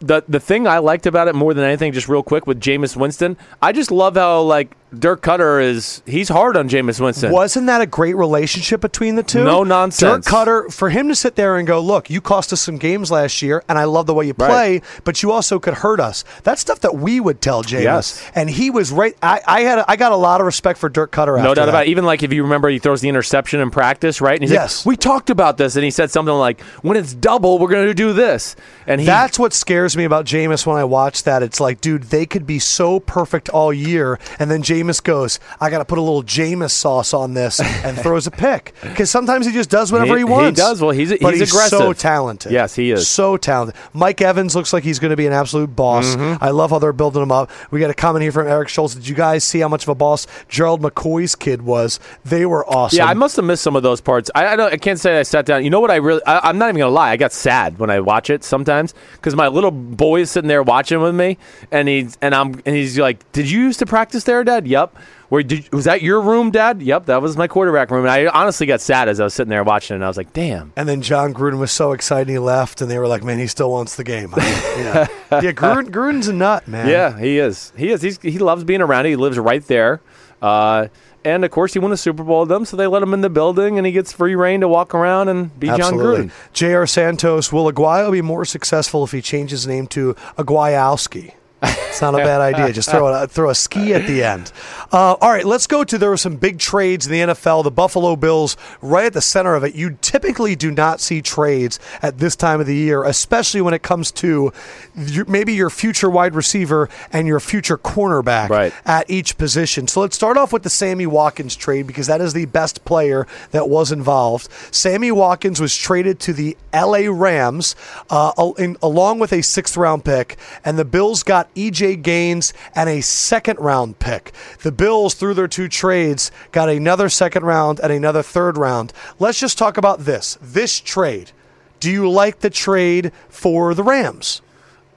the 0.00 0.22
the 0.28 0.40
thing 0.40 0.66
I 0.66 0.78
liked 0.78 1.06
about 1.06 1.28
it 1.28 1.34
more 1.34 1.52
than 1.52 1.64
anything, 1.64 1.92
just 1.92 2.08
real 2.08 2.22
quick 2.22 2.46
with 2.46 2.60
Jameis 2.60 2.96
Winston, 2.96 3.36
I 3.60 3.72
just 3.72 3.90
love 3.90 4.14
how 4.14 4.42
like 4.42 4.74
Dirk 4.98 5.22
Koetter 5.22 5.62
is 5.62 6.02
he's 6.04 6.28
hard 6.28 6.56
on 6.56 6.68
Jameis 6.68 7.00
Winston. 7.00 7.30
Wasn't 7.32 7.66
that 7.66 7.80
a 7.80 7.86
great 7.86 8.16
relationship 8.16 8.80
between 8.80 9.14
the 9.14 9.22
two? 9.22 9.44
No 9.44 9.62
nonsense. 9.62 10.24
Dirk 10.26 10.34
Koetter, 10.34 10.72
for 10.72 10.90
him 10.90 11.08
to 11.08 11.14
sit 11.14 11.36
there 11.36 11.56
and 11.56 11.66
go, 11.66 11.80
look, 11.80 12.10
you 12.10 12.20
cost 12.20 12.52
us 12.52 12.60
some 12.60 12.76
games 12.76 13.10
last 13.10 13.40
year, 13.40 13.62
and 13.68 13.78
I 13.78 13.84
love 13.84 14.06
the 14.06 14.14
way 14.14 14.26
you 14.26 14.34
Right. 14.36 14.48
play, 14.80 14.82
but 15.04 15.22
you 15.22 15.30
also 15.32 15.58
could 15.58 15.74
hurt 15.74 16.00
us. 16.00 16.24
That's 16.42 16.60
stuff 16.60 16.80
that 16.80 16.96
we 16.96 17.20
would 17.20 17.40
tell 17.40 17.62
Jameis. 17.62 17.82
Yes. 17.82 18.30
And 18.34 18.50
he 18.50 18.70
was 18.70 18.90
right. 18.90 19.16
I, 19.22 19.40
I 19.46 19.60
had 19.62 19.84
I 19.86 19.96
got 19.96 20.12
a 20.12 20.16
lot 20.16 20.40
of 20.40 20.46
respect 20.46 20.78
for 20.78 20.88
Dirk 20.88 21.12
Koetter. 21.12 21.36
No 21.38 21.54
doubt 21.54 21.66
that. 21.66 21.68
about 21.68 21.86
it. 21.86 21.90
Even 21.90 22.04
like 22.04 22.22
if 22.22 22.32
you 22.32 22.42
remember, 22.42 22.68
he 22.68 22.78
throws 22.80 23.00
the 23.00 23.08
interception 23.08 23.60
in 23.60 23.70
practice, 23.70 24.20
right? 24.20 24.34
And 24.34 24.42
he's 24.42 24.50
Yes. 24.52 24.84
like, 24.84 24.90
"We 24.90 24.96
talked 24.96 25.30
about 25.30 25.56
this," 25.56 25.76
and 25.76 25.84
he 25.84 25.90
said 25.90 26.10
something 26.10 26.34
like, 26.34 26.60
"When 26.82 26.96
it's 26.96 27.14
double, 27.14 27.58
we're 27.58 27.68
going 27.68 27.86
to 27.86 27.94
do 27.94 28.12
this." 28.12 28.56
And 28.86 29.00
he, 29.00 29.06
That's 29.06 29.38
what 29.38 29.52
scares 29.52 29.96
me 29.96 30.04
about 30.04 30.24
Jameis 30.24 30.66
when 30.66 30.76
I 30.76 30.84
watch 30.84 31.22
that. 31.24 31.42
It's 31.44 31.60
like, 31.60 31.80
dude, 31.80 32.04
they 32.04 32.26
could 32.26 32.46
be 32.46 32.58
so 32.58 32.98
perfect 32.98 33.48
all 33.50 33.72
year, 33.72 34.18
and 34.40 34.50
then 34.50 34.62
Jameis 34.62 34.79
goes, 35.02 35.38
"I 35.60 35.68
got 35.70 35.78
to 35.78 35.84
put 35.84 35.98
a 35.98 36.02
little 36.02 36.22
Jameis 36.22 36.70
sauce 36.70 37.12
on 37.12 37.34
this," 37.34 37.60
and 37.60 37.96
throws 37.98 38.26
a 38.26 38.30
pick 38.30 38.74
because 38.82 39.10
sometimes 39.10 39.46
he 39.46 39.52
just 39.52 39.70
does 39.70 39.92
whatever 39.92 40.14
he, 40.16 40.20
He- 40.22 40.26
he 40.26 40.32
wants. 40.32 40.58
does. 40.60 40.80
Well, 40.80 40.90
he's- 40.92 41.12
but 41.20 41.34
he's 41.34 41.52
so 41.68 41.92
talented. 41.92 42.52
Yes, 42.52 42.74
he 42.74 42.90
is. 42.90 43.06
so 43.08 43.36
talented. 43.36 43.74
Mike 43.92 44.20
Evans 44.20 44.54
looks 44.56 44.72
like 44.72 44.82
he's 44.84 44.98
going 44.98 45.10
to 45.10 45.16
be 45.16 45.26
an 45.26 45.32
absolute 45.32 45.74
boss. 45.76 46.06
Mm-hmm. 46.16 46.42
I 46.42 46.50
love 46.50 46.70
how 46.70 46.78
they're 46.78 46.92
building 46.92 47.22
him 47.22 47.32
up. 47.32 47.50
We 47.70 47.80
got 47.80 47.90
a 47.90 47.94
comment 47.94 48.22
here 48.22 48.32
from 48.32 48.46
Eric 48.48 48.68
Schultz. 48.68 48.94
Did 48.94 49.06
you 49.08 49.14
guys 49.14 49.44
see 49.44 49.60
how 49.60 49.68
much 49.68 49.82
of 49.84 49.88
a 49.88 49.94
boss 49.94 50.26
Gerald 50.48 50.80
McCoy's 50.82 51.34
kid 51.34 51.62
was? 51.62 52.00
They 52.24 52.46
were 52.46 52.66
awesome. 52.68 52.98
yeah, 52.98 53.06
I 53.06 53.14
must 53.14 53.36
have 53.36 53.44
missed 53.44 53.62
some 53.62 53.76
of 53.76 53.82
those 53.82 54.00
parts. 54.00 54.30
I 54.34 54.48
I, 54.48 54.56
don't, 54.56 54.72
I 54.72 54.76
can't 54.76 54.98
say 54.98 55.18
I 55.18 55.22
sat 55.22 55.46
down. 55.46 55.62
You 55.64 55.70
know 55.70 55.80
what? 55.80 55.90
I 55.90 55.96
really, 55.96 56.20
I, 56.26 56.48
I'm 56.48 56.58
not 56.58 56.68
even 56.70 56.78
gonna 56.80 56.90
lie. 56.90 57.10
I 57.10 57.16
got 57.16 57.32
sad 57.32 57.78
when 57.78 57.90
I 57.90 58.00
watch 58.00 58.30
it 58.30 58.42
sometimes 58.44 58.94
because 59.12 59.34
my 59.36 59.48
little 59.48 59.70
boy 59.70 60.20
is 60.22 60.30
sitting 60.30 60.48
there 60.48 60.62
watching 60.62 61.00
with 61.00 61.14
me, 61.14 61.38
and 61.70 61.88
he's 61.88 62.16
and 62.22 62.34
I'm 62.34 62.60
and 62.66 62.74
he's 62.76 62.98
like, 62.98 63.30
"Did 63.32 63.50
you 63.50 63.60
used 63.60 63.78
to 63.80 63.86
practice 63.86 64.24
there, 64.24 64.42
Dad?" 64.44 64.66
Yep. 64.70 64.96
Where 65.30 65.42
did 65.42 65.72
was 65.72 65.84
that 65.84 66.02
your 66.02 66.20
room, 66.20 66.50
Dad? 66.50 66.82
Yep, 66.82 67.06
that 67.06 67.22
was 67.22 67.36
my 67.36 67.46
quarterback 67.46 67.90
room. 67.90 68.04
And 68.04 68.10
I 68.10 68.26
honestly 68.26 68.66
got 68.66 68.80
sad 68.80 69.08
as 69.08 69.20
I 69.20 69.24
was 69.24 69.34
sitting 69.34 69.50
there 69.50 69.62
watching, 69.62 69.94
it, 69.94 69.98
and 69.98 70.04
I 70.04 70.08
was 70.08 70.16
like, 70.16 70.32
"Damn." 70.32 70.72
And 70.76 70.88
then 70.88 71.02
Jon 71.02 71.32
Gruden 71.32 71.58
was 71.58 71.70
so 71.70 71.92
excited 71.92 72.28
he 72.28 72.38
left, 72.38 72.80
and 72.80 72.90
they 72.90 72.98
were 72.98 73.06
like, 73.06 73.22
"Man, 73.22 73.38
he 73.38 73.46
still 73.46 73.70
wants 73.70 73.94
the 73.96 74.02
game." 74.02 74.32
yeah, 74.36 75.06
yeah. 75.30 75.52
Gruden, 75.52 75.90
Gruden's 75.92 76.26
a 76.28 76.32
nut, 76.32 76.66
man. 76.66 76.88
Yeah, 76.88 77.18
he 77.18 77.38
is. 77.38 77.72
He 77.76 77.90
is. 77.90 78.02
He's, 78.02 78.20
he 78.22 78.38
loves 78.38 78.64
being 78.64 78.80
around. 78.80 79.06
it. 79.06 79.10
He 79.10 79.16
lives 79.16 79.38
right 79.38 79.64
there. 79.66 80.00
Uh, 80.42 80.88
and 81.24 81.44
of 81.44 81.50
course, 81.50 81.74
he 81.74 81.78
won 81.78 81.92
a 81.92 81.96
Super 81.96 82.24
Bowl 82.24 82.40
with 82.40 82.48
them, 82.48 82.64
so 82.64 82.76
they 82.76 82.86
let 82.86 83.02
him 83.02 83.12
in 83.12 83.20
the 83.20 83.30
building, 83.30 83.76
and 83.76 83.86
he 83.86 83.92
gets 83.92 84.12
free 84.12 84.34
reign 84.34 84.62
to 84.62 84.68
walk 84.68 84.94
around 84.94 85.28
and 85.28 85.58
be 85.60 85.66
Jon 85.68 85.94
Gruden. 85.94 86.32
J.R. 86.54 86.86
Santos, 86.86 87.52
will 87.52 87.70
Aguayo 87.70 88.10
be 88.10 88.22
more 88.22 88.44
successful 88.44 89.04
if 89.04 89.12
he 89.12 89.20
changes 89.20 89.62
his 89.62 89.66
name 89.68 89.86
to 89.88 90.14
Aguayowski? 90.38 91.34
It's 91.62 92.00
not 92.00 92.14
a 92.14 92.18
bad 92.18 92.40
idea. 92.40 92.72
Just 92.72 92.90
throw 92.90 93.06
a, 93.08 93.26
throw 93.26 93.50
a 93.50 93.54
ski 93.54 93.92
at 93.92 94.06
the 94.06 94.22
end. 94.24 94.50
Uh, 94.92 95.14
all 95.20 95.30
right, 95.30 95.44
let's 95.44 95.66
go 95.66 95.84
to 95.84 95.98
there 95.98 96.08
were 96.08 96.16
some 96.16 96.36
big 96.36 96.58
trades 96.58 97.06
in 97.06 97.12
the 97.12 97.18
NFL. 97.34 97.64
The 97.64 97.70
Buffalo 97.70 98.16
Bills, 98.16 98.56
right 98.80 99.04
at 99.06 99.12
the 99.12 99.20
center 99.20 99.54
of 99.54 99.64
it. 99.64 99.74
You 99.74 99.98
typically 100.00 100.56
do 100.56 100.70
not 100.70 101.00
see 101.00 101.20
trades 101.20 101.78
at 102.00 102.18
this 102.18 102.36
time 102.36 102.60
of 102.60 102.66
the 102.66 102.74
year, 102.74 103.04
especially 103.04 103.60
when 103.60 103.74
it 103.74 103.82
comes 103.82 104.10
to 104.12 104.52
your, 104.96 105.24
maybe 105.26 105.52
your 105.52 105.68
future 105.68 106.08
wide 106.08 106.34
receiver 106.34 106.88
and 107.12 107.26
your 107.26 107.40
future 107.40 107.76
cornerback 107.76 108.48
Right. 108.48 108.72
at 108.86 109.10
each 109.10 109.36
position. 109.36 109.86
So 109.86 110.00
let's 110.00 110.16
start 110.16 110.36
off 110.38 110.52
with 110.52 110.62
the 110.62 110.70
Sammy 110.70 111.06
Watkins 111.06 111.56
trade 111.56 111.86
because 111.86 112.06
that 112.06 112.20
is 112.20 112.32
the 112.32 112.46
best 112.46 112.84
player 112.84 113.26
that 113.50 113.68
was 113.68 113.92
involved. 113.92 114.48
Sammy 114.70 115.12
Watkins 115.12 115.60
was 115.60 115.76
traded 115.76 116.18
to 116.20 116.32
the 116.32 116.56
LA 116.72 117.08
Rams 117.10 117.76
uh, 118.08 118.32
in, 118.56 118.76
along 118.82 119.18
with 119.18 119.32
a 119.32 119.42
sixth 119.42 119.76
round 119.76 120.04
pick, 120.04 120.38
and 120.64 120.78
the 120.78 120.84
Bills 120.84 121.22
got 121.22 121.48
EJ 121.54 122.02
Gaines 122.02 122.52
and 122.74 122.88
a 122.88 123.00
second 123.00 123.58
round 123.58 123.98
pick. 123.98 124.32
The 124.62 124.72
Bills, 124.72 125.14
through 125.14 125.34
their 125.34 125.48
two 125.48 125.68
trades, 125.68 126.30
got 126.52 126.68
another 126.68 127.08
second 127.08 127.44
round 127.44 127.80
and 127.80 127.92
another 127.92 128.22
third 128.22 128.56
round. 128.56 128.92
Let's 129.18 129.40
just 129.40 129.58
talk 129.58 129.76
about 129.76 130.00
this. 130.00 130.38
This 130.40 130.80
trade. 130.80 131.32
Do 131.80 131.90
you 131.90 132.08
like 132.10 132.40
the 132.40 132.50
trade 132.50 133.12
for 133.28 133.74
the 133.74 133.82
Rams? 133.82 134.42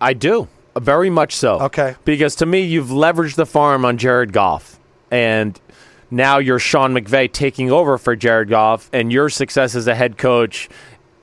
I 0.01 0.13
do. 0.13 0.47
Very 0.75 1.09
much 1.09 1.35
so. 1.35 1.59
Okay. 1.61 1.95
Because 2.03 2.35
to 2.37 2.45
me, 2.45 2.61
you've 2.61 2.87
leveraged 2.87 3.35
the 3.35 3.45
farm 3.45 3.85
on 3.85 3.97
Jared 3.97 4.33
Goff. 4.33 4.79
And 5.11 5.59
now 6.09 6.39
you're 6.39 6.59
Sean 6.59 6.93
McVay 6.93 7.31
taking 7.31 7.71
over 7.71 7.97
for 7.97 8.15
Jared 8.15 8.49
Goff. 8.49 8.89
And 8.91 9.13
your 9.13 9.29
success 9.29 9.75
as 9.75 9.87
a 9.87 9.95
head 9.95 10.17
coach 10.17 10.69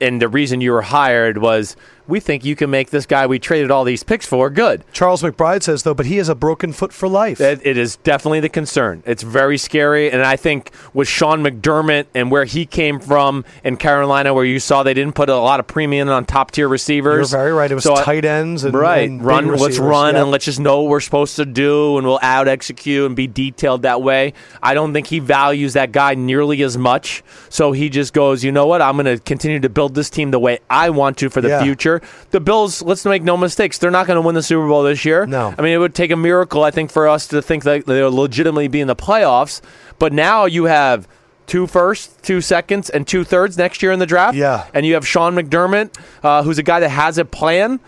and 0.01 0.19
the 0.19 0.27
reason 0.27 0.59
you 0.59 0.71
were 0.71 0.81
hired 0.81 1.37
was 1.37 1.77
we 2.07 2.19
think 2.19 2.43
you 2.45 2.55
can 2.55 2.69
make 2.69 2.89
this 2.89 3.05
guy 3.05 3.25
we 3.27 3.39
traded 3.39 3.71
all 3.71 3.83
these 3.83 4.03
picks 4.03 4.25
for 4.25 4.49
good. 4.49 4.83
Charles 4.93 5.21
McBride 5.21 5.63
says, 5.63 5.83
though, 5.83 5.93
but 5.93 6.05
he 6.05 6.17
has 6.17 6.29
a 6.29 6.35
broken 6.35 6.73
foot 6.73 6.91
for 6.93 7.07
life. 7.07 7.39
It, 7.39 7.61
it 7.63 7.77
is 7.77 7.95
definitely 7.97 8.39
the 8.39 8.49
concern. 8.49 9.03
It's 9.05 9.23
very 9.23 9.57
scary, 9.57 10.11
and 10.11 10.21
I 10.21 10.35
think 10.35 10.71
with 10.93 11.07
Sean 11.07 11.43
McDermott 11.43 12.05
and 12.13 12.31
where 12.31 12.45
he 12.45 12.65
came 12.65 12.99
from 12.99 13.45
in 13.63 13.77
Carolina, 13.77 14.33
where 14.33 14.45
you 14.45 14.59
saw 14.59 14.83
they 14.83 14.93
didn't 14.93 15.15
put 15.15 15.29
a 15.29 15.35
lot 15.37 15.59
of 15.59 15.67
premium 15.67 16.09
on 16.09 16.25
top 16.25 16.51
tier 16.51 16.67
receivers. 16.67 17.31
You're 17.31 17.39
very 17.39 17.53
right. 17.53 17.71
It 17.71 17.75
was 17.75 17.83
So 17.83 17.95
tight 17.95 18.25
ends 18.25 18.63
and 18.63 18.73
right. 18.73 19.09
and 19.09 19.23
run. 19.23 19.47
Let's 19.47 19.79
run 19.79 20.15
and 20.15 20.31
let's 20.31 20.45
just 20.45 20.59
know 20.59 20.81
what 20.81 20.89
we're 20.89 20.99
supposed 20.99 21.35
to 21.37 21.45
do, 21.45 21.97
and 21.97 22.05
we'll 22.07 22.19
out 22.21 22.47
execute 22.47 23.05
and 23.05 23.15
be 23.15 23.27
detailed 23.27 23.83
that 23.83 24.01
way. 24.01 24.33
I 24.63 24.73
don't 24.73 24.93
think 24.93 25.07
he 25.07 25.19
values 25.19 25.73
that 25.73 25.91
guy 25.91 26.15
nearly 26.15 26.61
as 26.63 26.77
much. 26.77 27.23
So 27.49 27.71
he 27.71 27.89
just 27.89 28.13
goes, 28.13 28.43
you 28.43 28.51
know 28.51 28.67
what? 28.67 28.81
I'm 28.81 28.95
going 28.97 29.05
to 29.17 29.21
continue 29.23 29.59
to 29.59 29.69
build 29.69 29.95
this 29.95 30.09
team 30.09 30.31
the 30.31 30.39
way 30.39 30.59
I 30.69 30.89
want 30.89 31.17
to 31.19 31.29
for 31.29 31.41
the 31.41 31.49
Yeah. 31.49 31.63
future. 31.63 31.90
The 32.29 32.39
Bills, 32.39 32.81
let's 32.81 33.03
make 33.05 33.23
no 33.23 33.35
mistakes, 33.35 33.77
they're 33.77 33.91
not 33.91 34.07
going 34.07 34.15
to 34.15 34.21
win 34.21 34.35
the 34.35 34.43
Super 34.43 34.67
Bowl 34.67 34.83
this 34.83 35.03
year. 35.03 35.25
No. 35.25 35.53
I 35.57 35.61
mean, 35.61 35.73
it 35.73 35.77
would 35.77 35.95
take 35.95 36.11
a 36.11 36.15
miracle, 36.15 36.63
I 36.63 36.71
think, 36.71 36.91
for 36.91 37.07
us 37.07 37.27
to 37.27 37.41
think 37.41 37.63
that 37.63 37.85
they'll 37.85 38.11
legitimately 38.11 38.67
be 38.69 38.79
in 38.79 38.87
the 38.87 38.95
playoffs. 38.95 39.61
But 39.99 40.13
now 40.13 40.45
you 40.45 40.65
have 40.65 41.07
two 41.47 41.67
firsts, 41.67 42.15
two 42.21 42.39
seconds, 42.39 42.89
and 42.89 43.05
two 43.05 43.23
thirds 43.23 43.57
next 43.57 43.83
year 43.83 43.91
in 43.91 43.99
the 43.99 44.05
draft. 44.05 44.37
Yeah. 44.37 44.67
And 44.73 44.85
you 44.85 44.93
have 44.93 45.05
Sean 45.05 45.35
McDermott, 45.35 45.97
uh, 46.23 46.43
who's 46.43 46.57
a 46.57 46.63
guy 46.63 46.79
that 46.79 46.89
has 46.89 47.17
a 47.17 47.25
plan. 47.25 47.79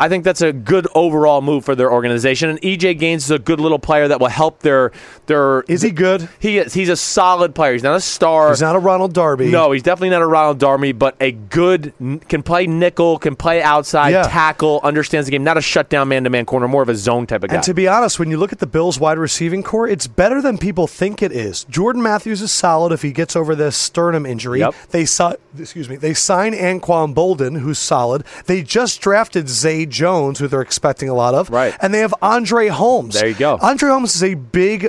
I 0.00 0.08
think 0.08 0.24
that's 0.24 0.42
a 0.42 0.52
good 0.52 0.86
overall 0.94 1.40
move 1.42 1.64
for 1.64 1.74
their 1.74 1.90
organization. 1.92 2.50
And 2.50 2.60
EJ 2.62 2.98
Gaines 2.98 3.24
is 3.24 3.30
a 3.30 3.38
good 3.38 3.60
little 3.60 3.78
player 3.78 4.08
that 4.08 4.20
will 4.20 4.28
help 4.28 4.60
their 4.60 4.92
their. 5.26 5.62
Is 5.62 5.82
he 5.82 5.90
good? 5.90 6.28
He 6.38 6.58
is. 6.58 6.72
He's 6.74 6.88
a 6.88 6.96
solid 6.96 7.54
player. 7.54 7.72
He's 7.72 7.82
not 7.82 7.96
a 7.96 8.00
star. 8.00 8.50
He's 8.50 8.60
not 8.60 8.76
a 8.76 8.78
Ronald 8.78 9.12
Darby. 9.12 9.50
No, 9.50 9.72
he's 9.72 9.82
definitely 9.82 10.10
not 10.10 10.22
a 10.22 10.26
Ronald 10.26 10.58
Darby, 10.58 10.92
but 10.92 11.16
a 11.20 11.32
good 11.32 11.92
can 12.28 12.42
play 12.42 12.66
nickel, 12.66 13.18
can 13.18 13.34
play 13.36 13.62
outside, 13.62 14.10
Yeah. 14.10 14.22
tackle, 14.22 14.80
understands 14.84 15.26
the 15.26 15.32
game. 15.32 15.42
Not 15.44 15.56
a 15.58 15.60
shutdown 15.62 16.08
man 16.08 16.24
to 16.24 16.30
man 16.30 16.44
corner, 16.44 16.68
more 16.68 16.82
of 16.82 16.88
a 16.88 16.94
zone 16.94 17.26
type 17.26 17.42
of 17.42 17.50
guy. 17.50 17.56
And 17.56 17.64
to 17.64 17.74
be 17.74 17.88
honest, 17.88 18.18
when 18.18 18.30
you 18.30 18.36
look 18.36 18.52
at 18.52 18.58
the 18.60 18.66
Bills' 18.66 19.00
wide 19.00 19.18
receiving 19.18 19.62
corps, 19.62 19.88
it's 19.88 20.06
better 20.06 20.40
than 20.40 20.58
people 20.58 20.86
think 20.86 21.22
it 21.22 21.32
is. 21.32 21.64
Jordan 21.64 22.02
Matthews 22.02 22.40
is 22.42 22.52
solid 22.52 22.92
if 22.92 23.02
he 23.02 23.12
gets 23.12 23.34
over 23.34 23.54
this 23.54 23.76
sternum 23.76 24.24
injury. 24.26 24.60
Yep. 24.60 24.74
They 24.90 25.04
saw, 25.04 25.34
excuse 25.58 25.88
me, 25.88 25.96
they 25.96 26.14
signed 26.14 26.54
Anquan 26.54 27.14
Boldin, 27.14 27.58
who's 27.60 27.78
solid. 27.78 28.24
They 28.46 28.62
just 28.62 29.00
drafted 29.00 29.48
Zay 29.48 29.86
Jones, 29.88 30.38
who 30.38 30.46
they're 30.48 30.60
expecting 30.62 31.08
a 31.08 31.14
lot 31.14 31.34
of. 31.34 31.50
Right. 31.50 31.74
And 31.80 31.92
they 31.92 32.00
have 32.00 32.14
Andre 32.22 32.68
Holmes. 32.68 33.14
There 33.14 33.26
you 33.28 33.34
go. 33.34 33.58
Andre 33.60 33.90
Holmes 33.90 34.14
is 34.14 34.22
a 34.22 34.34
big, 34.34 34.88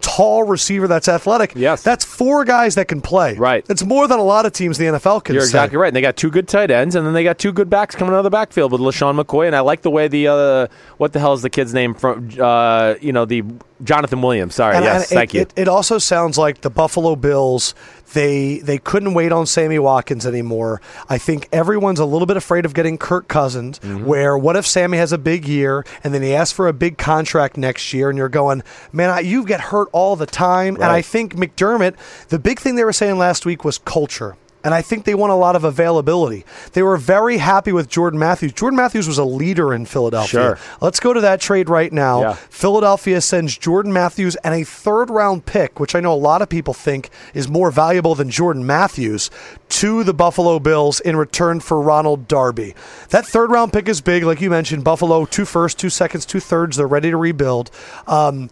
tall 0.00 0.42
receiver 0.44 0.88
that's 0.88 1.08
athletic. 1.08 1.52
Yes. 1.54 1.82
That's 1.82 2.04
four 2.04 2.44
guys 2.44 2.74
that 2.76 2.88
can 2.88 3.00
play. 3.00 3.34
Right. 3.36 3.64
It's 3.68 3.84
more 3.84 4.08
than 4.08 4.18
a 4.18 4.24
lot 4.24 4.46
of 4.46 4.52
teams 4.52 4.80
in 4.80 4.92
the 4.92 4.98
NFL 4.98 5.24
can 5.24 5.34
You're 5.34 5.42
say. 5.42 5.48
exactly 5.48 5.78
right. 5.78 5.88
And 5.88 5.96
they 5.96 6.00
got 6.00 6.16
two 6.16 6.30
good 6.30 6.48
tight 6.48 6.70
ends, 6.70 6.94
and 6.94 7.06
then 7.06 7.14
they 7.14 7.24
got 7.24 7.38
two 7.38 7.52
good 7.52 7.70
backs 7.70 7.94
coming 7.94 8.14
out 8.14 8.18
of 8.18 8.24
the 8.24 8.30
backfield 8.30 8.72
with 8.72 8.80
LeSean 8.80 9.20
McCoy. 9.22 9.46
And 9.46 9.54
I 9.56 9.60
like 9.60 9.82
the 9.82 9.90
way 9.90 10.08
the 10.08 10.28
uh, 10.28 10.66
what 10.96 11.12
the 11.12 11.20
hell 11.20 11.34
is 11.34 11.42
the 11.42 11.50
kid's 11.50 11.72
name 11.74 11.94
from? 11.94 12.30
Uh, 12.38 12.94
you 13.00 13.12
know 13.12 13.24
the 13.24 13.44
Jonathan 13.84 14.22
Williams. 14.22 14.54
Sorry, 14.56 14.74
And- 14.76 14.84
yes, 14.84 15.10
and 15.10 15.18
thank 15.18 15.34
it, 15.34 15.36
you. 15.36 15.42
It, 15.42 15.52
it 15.56 15.68
also 15.68 15.98
sounds 15.98 16.36
like 16.38 16.62
the 16.62 16.70
Buffalo 16.70 17.14
Bills 17.14 17.74
they 18.14 18.58
they 18.58 18.78
couldn't 18.78 19.14
wait 19.14 19.32
on 19.32 19.46
Sammy 19.46 19.78
Watkins 19.78 20.26
anymore. 20.26 20.80
I 21.08 21.18
think 21.18 21.48
everyone's 21.52 22.00
a 22.00 22.04
little 22.04 22.26
bit 22.26 22.36
afraid 22.36 22.64
of 22.64 22.74
getting 22.74 22.98
Kirk 22.98 23.28
Cousins. 23.28 23.78
Mm-hmm. 23.80 24.04
Where 24.04 24.36
what 24.38 24.56
if 24.56 24.66
Sammy 24.66 24.98
has 24.98 25.12
a 25.12 25.18
big 25.18 25.46
year 25.46 25.84
and 26.02 26.14
then 26.14 26.22
he 26.22 26.34
asks 26.34 26.52
for 26.52 26.68
a 26.68 26.72
big 26.72 26.98
contract 26.98 27.56
next 27.56 27.92
year, 27.92 28.08
and 28.08 28.18
you're 28.18 28.28
going, 28.28 28.62
man, 28.92 29.10
I, 29.10 29.20
you 29.20 29.44
get 29.44 29.60
hurt 29.60 29.88
all 29.92 30.16
the 30.16 30.26
time. 30.26 30.74
And 30.76 30.84
I 30.84 31.02
think 31.02 31.34
McDermott, 31.34 31.96
the 32.28 32.38
big 32.38 32.58
thing 32.58 32.76
they 32.76 32.84
were 32.84 32.92
saying 32.92 33.18
last 33.18 33.44
week 33.46 33.64
was 33.64 33.78
culture. 33.78 34.36
And 34.64 34.74
I 34.74 34.82
think 34.82 35.04
they 35.04 35.14
want 35.14 35.30
a 35.30 35.36
lot 35.36 35.54
of 35.54 35.62
availability. 35.62 36.44
They 36.72 36.82
were 36.82 36.96
very 36.96 37.38
happy 37.38 37.70
with 37.70 37.88
Jordan 37.88 38.18
Matthews. 38.18 38.52
Jordan 38.52 38.76
Matthews 38.76 39.06
was 39.06 39.16
a 39.16 39.24
leader 39.24 39.72
in 39.72 39.86
Philadelphia. 39.86 40.28
Sure. 40.28 40.58
Let's 40.80 40.98
go 40.98 41.12
to 41.12 41.20
that 41.20 41.40
trade 41.40 41.68
right 41.68 41.92
now. 41.92 42.20
Yeah. 42.20 42.32
Philadelphia 42.34 43.20
sends 43.20 43.56
Jordan 43.56 43.92
Matthews 43.92 44.34
and 44.36 44.54
a 44.54 44.64
third 44.64 45.10
round 45.10 45.46
pick, 45.46 45.78
which 45.78 45.94
I 45.94 46.00
know 46.00 46.12
a 46.12 46.14
lot 46.14 46.42
of 46.42 46.48
people 46.48 46.74
think 46.74 47.08
is 47.34 47.48
more 47.48 47.70
valuable 47.70 48.16
than 48.16 48.30
Jordan 48.30 48.66
Matthews, 48.66 49.30
to 49.68 50.02
the 50.02 50.14
Buffalo 50.14 50.58
Bills 50.58 50.98
in 51.00 51.14
return 51.14 51.60
for 51.60 51.80
Ronald 51.80 52.26
Darby. 52.26 52.74
That 53.10 53.26
third 53.26 53.50
round 53.50 53.72
pick 53.72 53.88
is 53.88 54.00
big, 54.00 54.24
like 54.24 54.40
you 54.40 54.50
mentioned. 54.50 54.82
Buffalo, 54.82 55.24
two 55.24 55.44
firsts, 55.44 55.80
two 55.80 55.90
seconds, 55.90 56.26
two 56.26 56.40
thirds. 56.40 56.76
They're 56.76 56.86
ready 56.88 57.10
to 57.10 57.16
rebuild. 57.16 57.70
Um, 58.08 58.50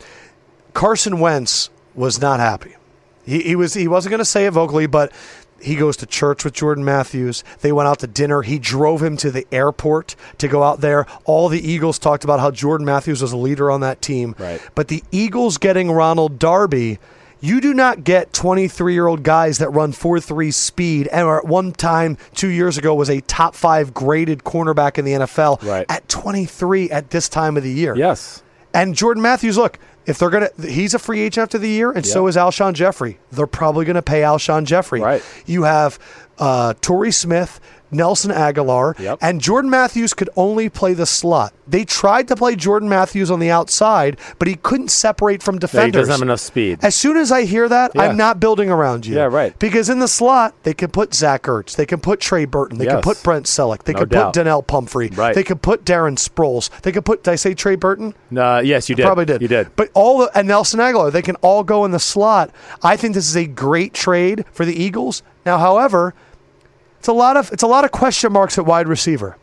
Carson 0.72 1.18
Wentz 1.18 1.70
was 1.94 2.20
not 2.20 2.38
happy. 2.38 2.76
He, 3.24 3.42
he 3.42 3.56
was 3.56 3.74
he 3.74 3.88
wasn't 3.88 4.10
going 4.10 4.18
to 4.18 4.24
say 4.24 4.46
it 4.46 4.52
vocally, 4.52 4.86
but 4.86 5.12
he 5.60 5.74
goes 5.76 5.96
to 5.98 6.06
church 6.06 6.44
with 6.44 6.54
Jordan 6.54 6.84
Matthews. 6.84 7.42
They 7.60 7.72
went 7.72 7.88
out 7.88 7.98
to 8.00 8.06
dinner. 8.06 8.42
He 8.42 8.58
drove 8.58 9.02
him 9.02 9.16
to 9.18 9.30
the 9.30 9.46
airport 9.52 10.14
to 10.38 10.48
go 10.48 10.62
out 10.62 10.80
there. 10.80 11.06
All 11.24 11.48
the 11.48 11.60
Eagles 11.60 11.98
talked 11.98 12.24
about 12.24 12.40
how 12.40 12.50
Jordan 12.50 12.84
Matthews 12.84 13.22
was 13.22 13.32
a 13.32 13.36
leader 13.36 13.70
on 13.70 13.80
that 13.80 14.00
team. 14.02 14.34
Right. 14.38 14.60
But 14.74 14.88
the 14.88 15.02
Eagles 15.10 15.58
getting 15.58 15.90
Ronald 15.90 16.38
Darby, 16.38 16.98
you 17.40 17.60
do 17.60 17.74
not 17.74 18.04
get 18.04 18.32
23 18.32 18.92
year 18.94 19.06
old 19.06 19.22
guys 19.22 19.58
that 19.58 19.70
run 19.70 19.92
4 19.92 20.20
3 20.20 20.50
speed 20.50 21.06
and 21.08 21.26
are 21.26 21.38
at 21.38 21.46
one 21.46 21.72
time, 21.72 22.16
two 22.34 22.48
years 22.48 22.78
ago, 22.78 22.94
was 22.94 23.10
a 23.10 23.20
top 23.22 23.54
five 23.54 23.92
graded 23.94 24.44
cornerback 24.44 24.98
in 24.98 25.04
the 25.04 25.12
NFL 25.12 25.62
Right. 25.62 25.86
at 25.88 26.08
23 26.08 26.90
at 26.90 27.10
this 27.10 27.28
time 27.28 27.56
of 27.56 27.62
the 27.62 27.72
year. 27.72 27.94
yes. 27.96 28.42
And 28.74 28.94
Jordan 28.94 29.22
Matthews, 29.22 29.56
look, 29.56 29.78
if 30.06 30.18
they're 30.18 30.30
gonna, 30.30 30.50
he's 30.62 30.94
a 30.94 30.98
free 30.98 31.20
agent 31.20 31.42
after 31.42 31.58
the 31.58 31.68
year, 31.68 31.90
and 31.90 32.06
so 32.06 32.26
Yep. 32.26 32.30
is 32.30 32.36
Alshon 32.36 32.72
Jeffery. 32.74 33.18
They're 33.32 33.46
probably 33.46 33.84
gonna 33.84 34.02
pay 34.02 34.20
Alshon 34.22 34.64
Jeffery. 34.64 35.00
Right. 35.00 35.22
You 35.46 35.64
have 35.64 35.98
uh, 36.38 36.74
Torrey 36.80 37.12
Smith, 37.12 37.60
Nelson 37.96 38.30
Agholor, 38.30 38.98
Yep. 38.98 39.18
and 39.22 39.40
Jordan 39.40 39.70
Matthews 39.70 40.14
could 40.14 40.30
only 40.36 40.68
play 40.68 40.94
the 40.94 41.06
slot. 41.06 41.52
They 41.68 41.84
tried 41.84 42.28
to 42.28 42.36
play 42.36 42.54
Jordan 42.54 42.88
Matthews 42.88 43.28
on 43.30 43.40
the 43.40 43.50
outside, 43.50 44.18
but 44.38 44.46
he 44.46 44.54
couldn't 44.54 44.90
separate 44.90 45.42
from 45.42 45.56
Yeah, 45.56 45.58
he 45.58 45.60
defenders. 45.66 46.00
doesn't 46.02 46.12
have 46.12 46.22
enough 46.22 46.38
speed. 46.40 46.78
As 46.82 46.94
soon 46.94 47.16
as 47.16 47.32
I 47.32 47.42
hear 47.42 47.68
that, 47.68 47.90
Yeah. 47.94 48.02
I'm 48.02 48.16
not 48.16 48.38
building 48.38 48.70
around 48.70 49.04
you. 49.06 49.16
Yeah, 49.16 49.24
right. 49.24 49.58
Because 49.58 49.88
in 49.88 49.98
the 49.98 50.06
slot, 50.06 50.54
they 50.62 50.74
can 50.74 50.90
put 50.90 51.12
Zach 51.14 51.42
Ertz, 51.44 51.74
they 51.74 51.86
can 51.86 51.98
put 51.98 52.20
Trey 52.20 52.44
Burton, 52.44 52.78
they 52.78 52.86
can 52.86 53.00
put 53.00 53.20
Brent 53.24 53.46
Celek, 53.46 53.82
they 53.84 53.92
No 53.94 54.00
can 54.00 54.08
doubt. 54.08 54.24
put 54.26 54.34
Donnel 54.34 54.62
Pumphrey, 54.62 55.10
Right. 55.16 55.34
they 55.34 55.42
can 55.42 55.58
put 55.58 55.84
Darren 55.84 56.16
Sproles, 56.16 56.70
they 56.82 56.92
can 56.92 57.02
put. 57.02 57.24
Did 57.24 57.32
I 57.32 57.36
say 57.36 57.54
Trey 57.54 57.74
Burton? 57.74 58.14
Uh, 58.36 58.60
yes, 58.64 58.88
you 58.88 58.94
did. 58.94 59.04
Probably 59.04 59.24
did. 59.24 59.42
You 59.42 59.48
did. 59.48 59.68
But 59.74 59.90
all 59.94 60.18
the, 60.18 60.30
and 60.38 60.46
Nelson 60.46 60.78
Agholor, 60.78 61.10
they 61.10 61.22
can 61.22 61.36
all 61.36 61.64
go 61.64 61.84
in 61.84 61.90
the 61.90 61.98
slot. 61.98 62.50
I 62.82 62.96
think 62.96 63.14
this 63.14 63.28
is 63.28 63.36
a 63.36 63.46
great 63.46 63.92
trade 63.94 64.44
for 64.52 64.64
the 64.64 64.80
Eagles. 64.80 65.22
Now, 65.44 65.58
however, 65.58 66.14
it's 66.98 67.08
a 67.08 67.12
lot 67.12 67.36
of 67.36 67.52
it's 67.52 67.62
a 67.62 67.66
lot 67.66 67.84
of 67.84 67.92
question 67.92 68.32
marks 68.32 68.58
at 68.58 68.66
wide 68.66 68.88
receiver. 68.88 69.36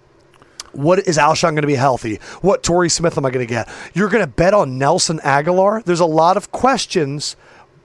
What 0.74 1.08
is 1.08 1.18
Alshon 1.18 1.52
going 1.52 1.62
to 1.62 1.68
be 1.68 1.76
healthy? 1.76 2.16
What 2.42 2.64
Torrey 2.64 2.90
Smith 2.90 3.18
am 3.18 3.26
I 3.26 3.30
going 3.30 3.46
to 3.46 3.50
get? 3.50 3.70
You're 3.94 4.10
going 4.10 4.24
to 4.24 4.32
bet 4.32 4.54
on 4.56 4.80
Nelson 4.80 5.20
Agholor? 5.20 5.84
There's 5.84 6.00
a 6.00 6.06
lot 6.06 6.36
of 6.36 6.52
questions, 6.52 7.36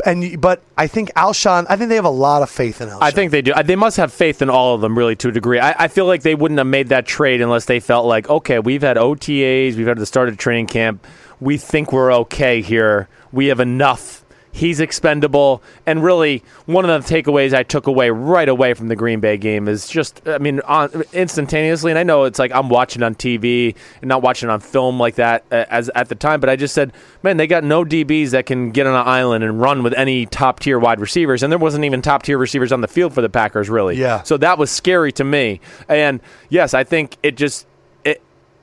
and 0.07 0.41
but 0.41 0.63
I 0.77 0.87
think 0.87 1.13
Alshon. 1.13 1.67
I 1.69 1.77
think 1.77 1.91
they 1.91 1.97
have 1.97 2.07
a 2.07 2.11
lot 2.11 2.43
of 2.43 2.49
faith 2.49 2.81
in 2.81 2.89
Alshon. 2.89 3.03
I 3.03 3.11
think 3.11 3.31
they 3.31 3.43
do. 3.43 3.53
They 3.63 3.77
must 3.77 3.99
have 3.99 4.11
faith 4.13 4.41
in 4.41 4.49
all 4.49 4.75
of 4.75 4.81
them, 4.81 4.97
really, 4.97 5.17
to 5.17 5.29
a 5.29 5.33
degree. 5.33 5.59
I, 5.59 5.85
I 5.85 5.89
feel 5.89 6.07
like 6.07 6.23
they 6.23 6.35
wouldn't 6.35 6.59
have 6.59 6.67
made 6.67 6.89
that 6.89 7.07
trade 7.07 7.43
unless 7.43 7.67
they 7.67 7.79
felt 7.79 8.07
like, 8.07 8.31
okay, 8.31 8.59
we've 8.59 8.83
had 8.83 8.97
OTAs, 8.97 9.77
we've 9.77 9.87
had 9.87 9.99
the 9.99 10.07
start 10.07 10.31
of 10.31 10.39
training 10.39 10.67
camp. 10.67 11.07
We 11.41 11.59
think 11.59 11.93
we're 11.93 12.13
okay 12.13 12.63
here. 12.63 13.09
We 13.33 13.47
have 13.47 13.61
enough 13.61 14.25
He's 14.53 14.81
expendable. 14.81 15.63
And 15.87 16.03
really, 16.03 16.43
one 16.67 16.89
of 16.89 17.07
the 17.07 17.15
takeaways 17.15 17.53
I 17.53 17.63
took 17.63 17.87
away 17.87 18.11
right 18.11 18.49
away 18.49 18.75
from 18.75 18.89
the 18.89 18.97
Green 18.97 19.21
Bay 19.21 19.37
game 19.37 19.69
is 19.69 19.89
just, 19.89 20.27
I 20.27 20.39
mean, 20.39 20.61
on, 20.61 21.03
instantaneously. 21.13 21.93
And 21.93 21.99
I 21.99 22.03
know 22.03 22.25
it's 22.25 22.39
like 22.39 22.53
I'm 22.53 22.69
watching 22.69 23.03
on 23.03 23.15
TV 23.15 23.75
and 24.01 24.09
not 24.09 24.23
watching 24.23 24.49
on 24.49 24.61
film 24.61 24.99
like 24.99 25.17
that 25.17 25.45
uh, 25.53 25.67
as 25.69 25.91
at 25.95 26.09
the 26.09 26.15
time, 26.15 26.41
but 26.41 26.49
I 26.49 26.57
just 26.57 26.75
said, 26.75 26.93
man, 27.23 27.37
they 27.37 27.47
got 27.47 27.65
no 27.65 27.85
DBs 27.85 28.31
that 28.31 28.47
can 28.47 28.71
get 28.71 28.87
on 28.87 28.95
an 28.95 29.07
island 29.07 29.45
and 29.45 29.61
run 29.61 29.83
with 29.83 29.95
any 29.95 30.27
top 30.27 30.61
tier 30.61 30.79
wide 30.79 31.01
receivers. 31.01 31.43
And 31.43 31.53
there 31.53 31.59
wasn't 31.59 31.85
even 31.85 32.03
top 32.03 32.23
tier 32.23 32.39
receivers 32.39 32.73
on 32.73 32.81
the 32.81 32.89
field 32.89 33.15
for 33.15 33.23
the 33.23 33.29
Packers, 33.29 33.69
really. 33.69 33.97
Yeah. 33.97 34.23
So 34.23 34.37
that 34.39 34.59
was 34.59 34.71
scary 34.71 35.13
to 35.13 35.25
me. 35.25 35.61
And 35.89 36.21
yes, 36.49 36.75
I 36.75 36.85
think 36.85 37.17
it 37.23 37.37
just, 37.37 37.67
it, 38.05 38.23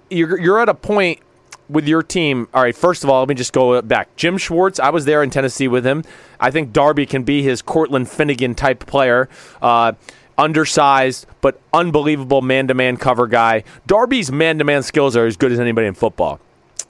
you're, 0.10 0.40
you're 0.40 0.60
at 0.60 0.70
a 0.70 0.74
point 0.74 1.20
with 1.70 1.88
your 1.88 2.04
team, 2.04 2.48
all 2.54 2.62
right, 2.62 2.76
first 2.76 3.04
of 3.04 3.10
all, 3.10 3.20
let 3.22 3.30
me 3.30 3.36
just 3.36 3.54
go 3.54 3.82
back. 3.82 4.16
Jim 4.16 4.38
Schwartz, 4.38 4.80
I 4.80 4.90
was 4.90 5.06
there 5.06 5.24
in 5.24 5.30
Tennessee 5.30 5.68
with 5.68 5.86
him. 5.86 6.04
I 6.40 6.52
think 6.52 6.74
Darby 6.74 7.06
can 7.06 7.24
be 7.24 7.42
his 7.44 7.62
Cortland 7.62 8.10
Finnegan 8.10 8.56
type 8.56 8.86
player. 8.86 9.30
Uh, 9.62 9.94
undersized, 10.38 11.26
but 11.42 11.62
unbelievable 11.74 12.42
man 12.42 12.68
to 12.68 12.74
man 12.74 12.98
cover 12.98 13.28
guy. 13.28 13.64
Darby's 13.88 14.32
man 14.32 14.58
to 14.60 14.66
man 14.66 14.84
skills 14.84 15.16
are 15.16 15.26
as 15.26 15.38
good 15.38 15.52
as 15.52 15.60
anybody 15.60 15.88
in 15.88 15.94
football. 15.94 16.40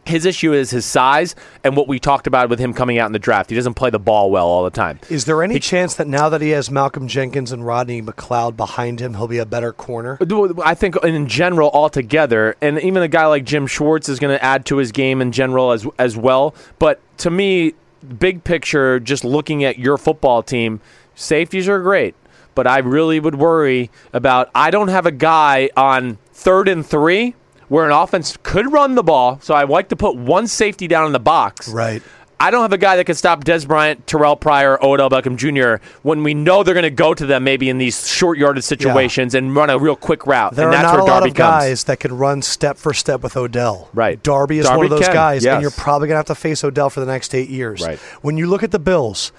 His 0.05 0.25
issue 0.25 0.53
is 0.53 0.69
his 0.69 0.85
size 0.85 1.35
and 1.63 1.75
what 1.75 1.87
we 1.87 1.97
talked 1.99 2.27
about 2.27 2.49
with 2.49 2.59
him 2.59 2.73
coming 2.73 2.99
out 2.99 3.07
in 3.07 3.11
the 3.11 3.19
draft. 3.19 3.49
He 3.49 3.55
doesn't 3.55 3.73
play 3.73 3.89
the 3.89 3.99
ball 3.99 4.29
well 4.29 4.47
all 4.47 4.63
the 4.63 4.69
time. 4.69 4.99
Is 5.09 5.25
there 5.25 5.41
any 5.41 5.59
chance 5.59 5.95
that 5.95 6.07
now 6.07 6.29
that 6.29 6.41
he 6.41 6.49
has 6.51 6.69
Malcolm 6.69 7.07
Jenkins 7.07 7.51
and 7.51 7.65
Rodney 7.65 8.01
McLeod 8.01 8.55
behind 8.55 8.99
him, 8.99 9.15
he'll 9.15 9.27
be 9.27 9.39
a 9.39 9.45
better 9.45 9.73
corner? 9.73 10.19
Uh, 10.21 10.53
I 10.63 10.75
think 10.75 10.95
in 11.03 11.27
general 11.27 11.71
altogether, 11.71 12.55
and 12.61 12.79
even 12.79 13.01
a 13.01 13.07
guy 13.07 13.25
like 13.25 13.45
Jim 13.45 13.65
Schwartz 13.65 14.07
is 14.07 14.19
going 14.19 14.35
to 14.35 14.43
add 14.43 14.65
to 14.67 14.77
his 14.77 14.91
game 14.91 15.21
in 15.21 15.31
general 15.31 15.71
as 15.71 15.87
as 15.97 16.15
well. 16.15 16.53
But 16.77 17.01
to 17.19 17.31
me, 17.31 17.73
big 18.19 18.43
picture, 18.43 18.99
just 18.99 19.23
looking 19.23 19.63
at 19.63 19.79
your 19.79 19.97
football 19.97 20.43
team, 20.43 20.81
safeties 21.15 21.67
are 21.67 21.81
great, 21.81 22.13
but 22.53 22.67
I 22.67 22.79
really 22.79 23.19
would 23.19 23.35
worry 23.35 23.89
about. 24.13 24.51
I 24.53 24.69
don't 24.69 24.89
have 24.89 25.05
a 25.05 25.11
guy 25.11 25.69
on 25.75 26.19
third 26.31 26.67
and 26.67 26.85
three 26.85 27.33
where 27.67 27.85
an 27.85 27.91
offense 27.91 28.37
could 28.43 28.71
run 28.71 28.95
the 28.95 29.03
ball. 29.03 29.39
So 29.41 29.53
I 29.53 29.63
like 29.63 29.89
to 29.89 29.95
put 29.95 30.15
one 30.15 30.47
safety 30.47 30.87
down 30.87 31.05
in 31.05 31.11
the 31.11 31.19
box. 31.19 31.67
Right. 31.67 32.01
I 32.39 32.51
don't 32.51 32.63
have 32.63 32.73
a 32.73 32.77
guy 32.77 32.97
that 32.97 33.05
can 33.05 33.15
stop 33.15 33.43
Dez 33.45 33.65
Bryant, 33.65 34.05
Terrelle 34.05 34.39
Pryor, 34.39 34.77
Odell 34.83 35.09
Beckham 35.09 35.37
Jr. 35.37 35.83
when 36.01 36.23
we 36.23 36.33
know 36.33 36.63
they're 36.63 36.73
going 36.73 36.83
to 36.83 36.89
go 36.89 37.13
to 37.13 37.25
them 37.25 37.43
maybe 37.45 37.69
in 37.69 37.77
these 37.77 38.07
short 38.07 38.37
yarded 38.37 38.63
situations 38.63 39.33
yeah. 39.33 39.37
and 39.37 39.55
run 39.55 39.69
a 39.69 39.79
real 39.79 39.95
quick 39.95 40.27
route. 40.27 40.53
There 40.53 40.67
and 40.67 40.75
are 40.75 40.83
not 40.83 40.93
where 40.93 41.01
a 41.01 41.05
lot 41.05 41.25
of 41.25 41.33
comes. 41.33 41.37
guys 41.37 41.83
that 41.85 41.99
can 42.01 42.17
run 42.17 42.41
step 42.41 42.77
for 42.77 42.93
step 42.93 43.23
with 43.23 43.37
Odell. 43.37 43.89
Right. 43.93 44.21
Darby 44.21 44.59
is 44.59 44.65
Darby 44.65 44.77
one 44.77 44.85
of 44.85 44.89
those 44.91 45.05
can, 45.05 45.13
guys, 45.13 45.43
yes. 45.43 45.53
and 45.53 45.61
you're 45.61 45.71
probably 45.71 46.07
going 46.07 46.15
to 46.15 46.19
have 46.19 46.25
to 46.25 46.35
face 46.35 46.63
Odell 46.63 46.89
for 46.89 46.99
the 46.99 47.05
next 47.05 47.33
eight 47.33 47.49
years. 47.49 47.81
Right. 47.81 47.99
When 48.21 48.37
you 48.37 48.47
look 48.47 48.63
at 48.63 48.71
the 48.71 48.79
Bills, 48.79 49.31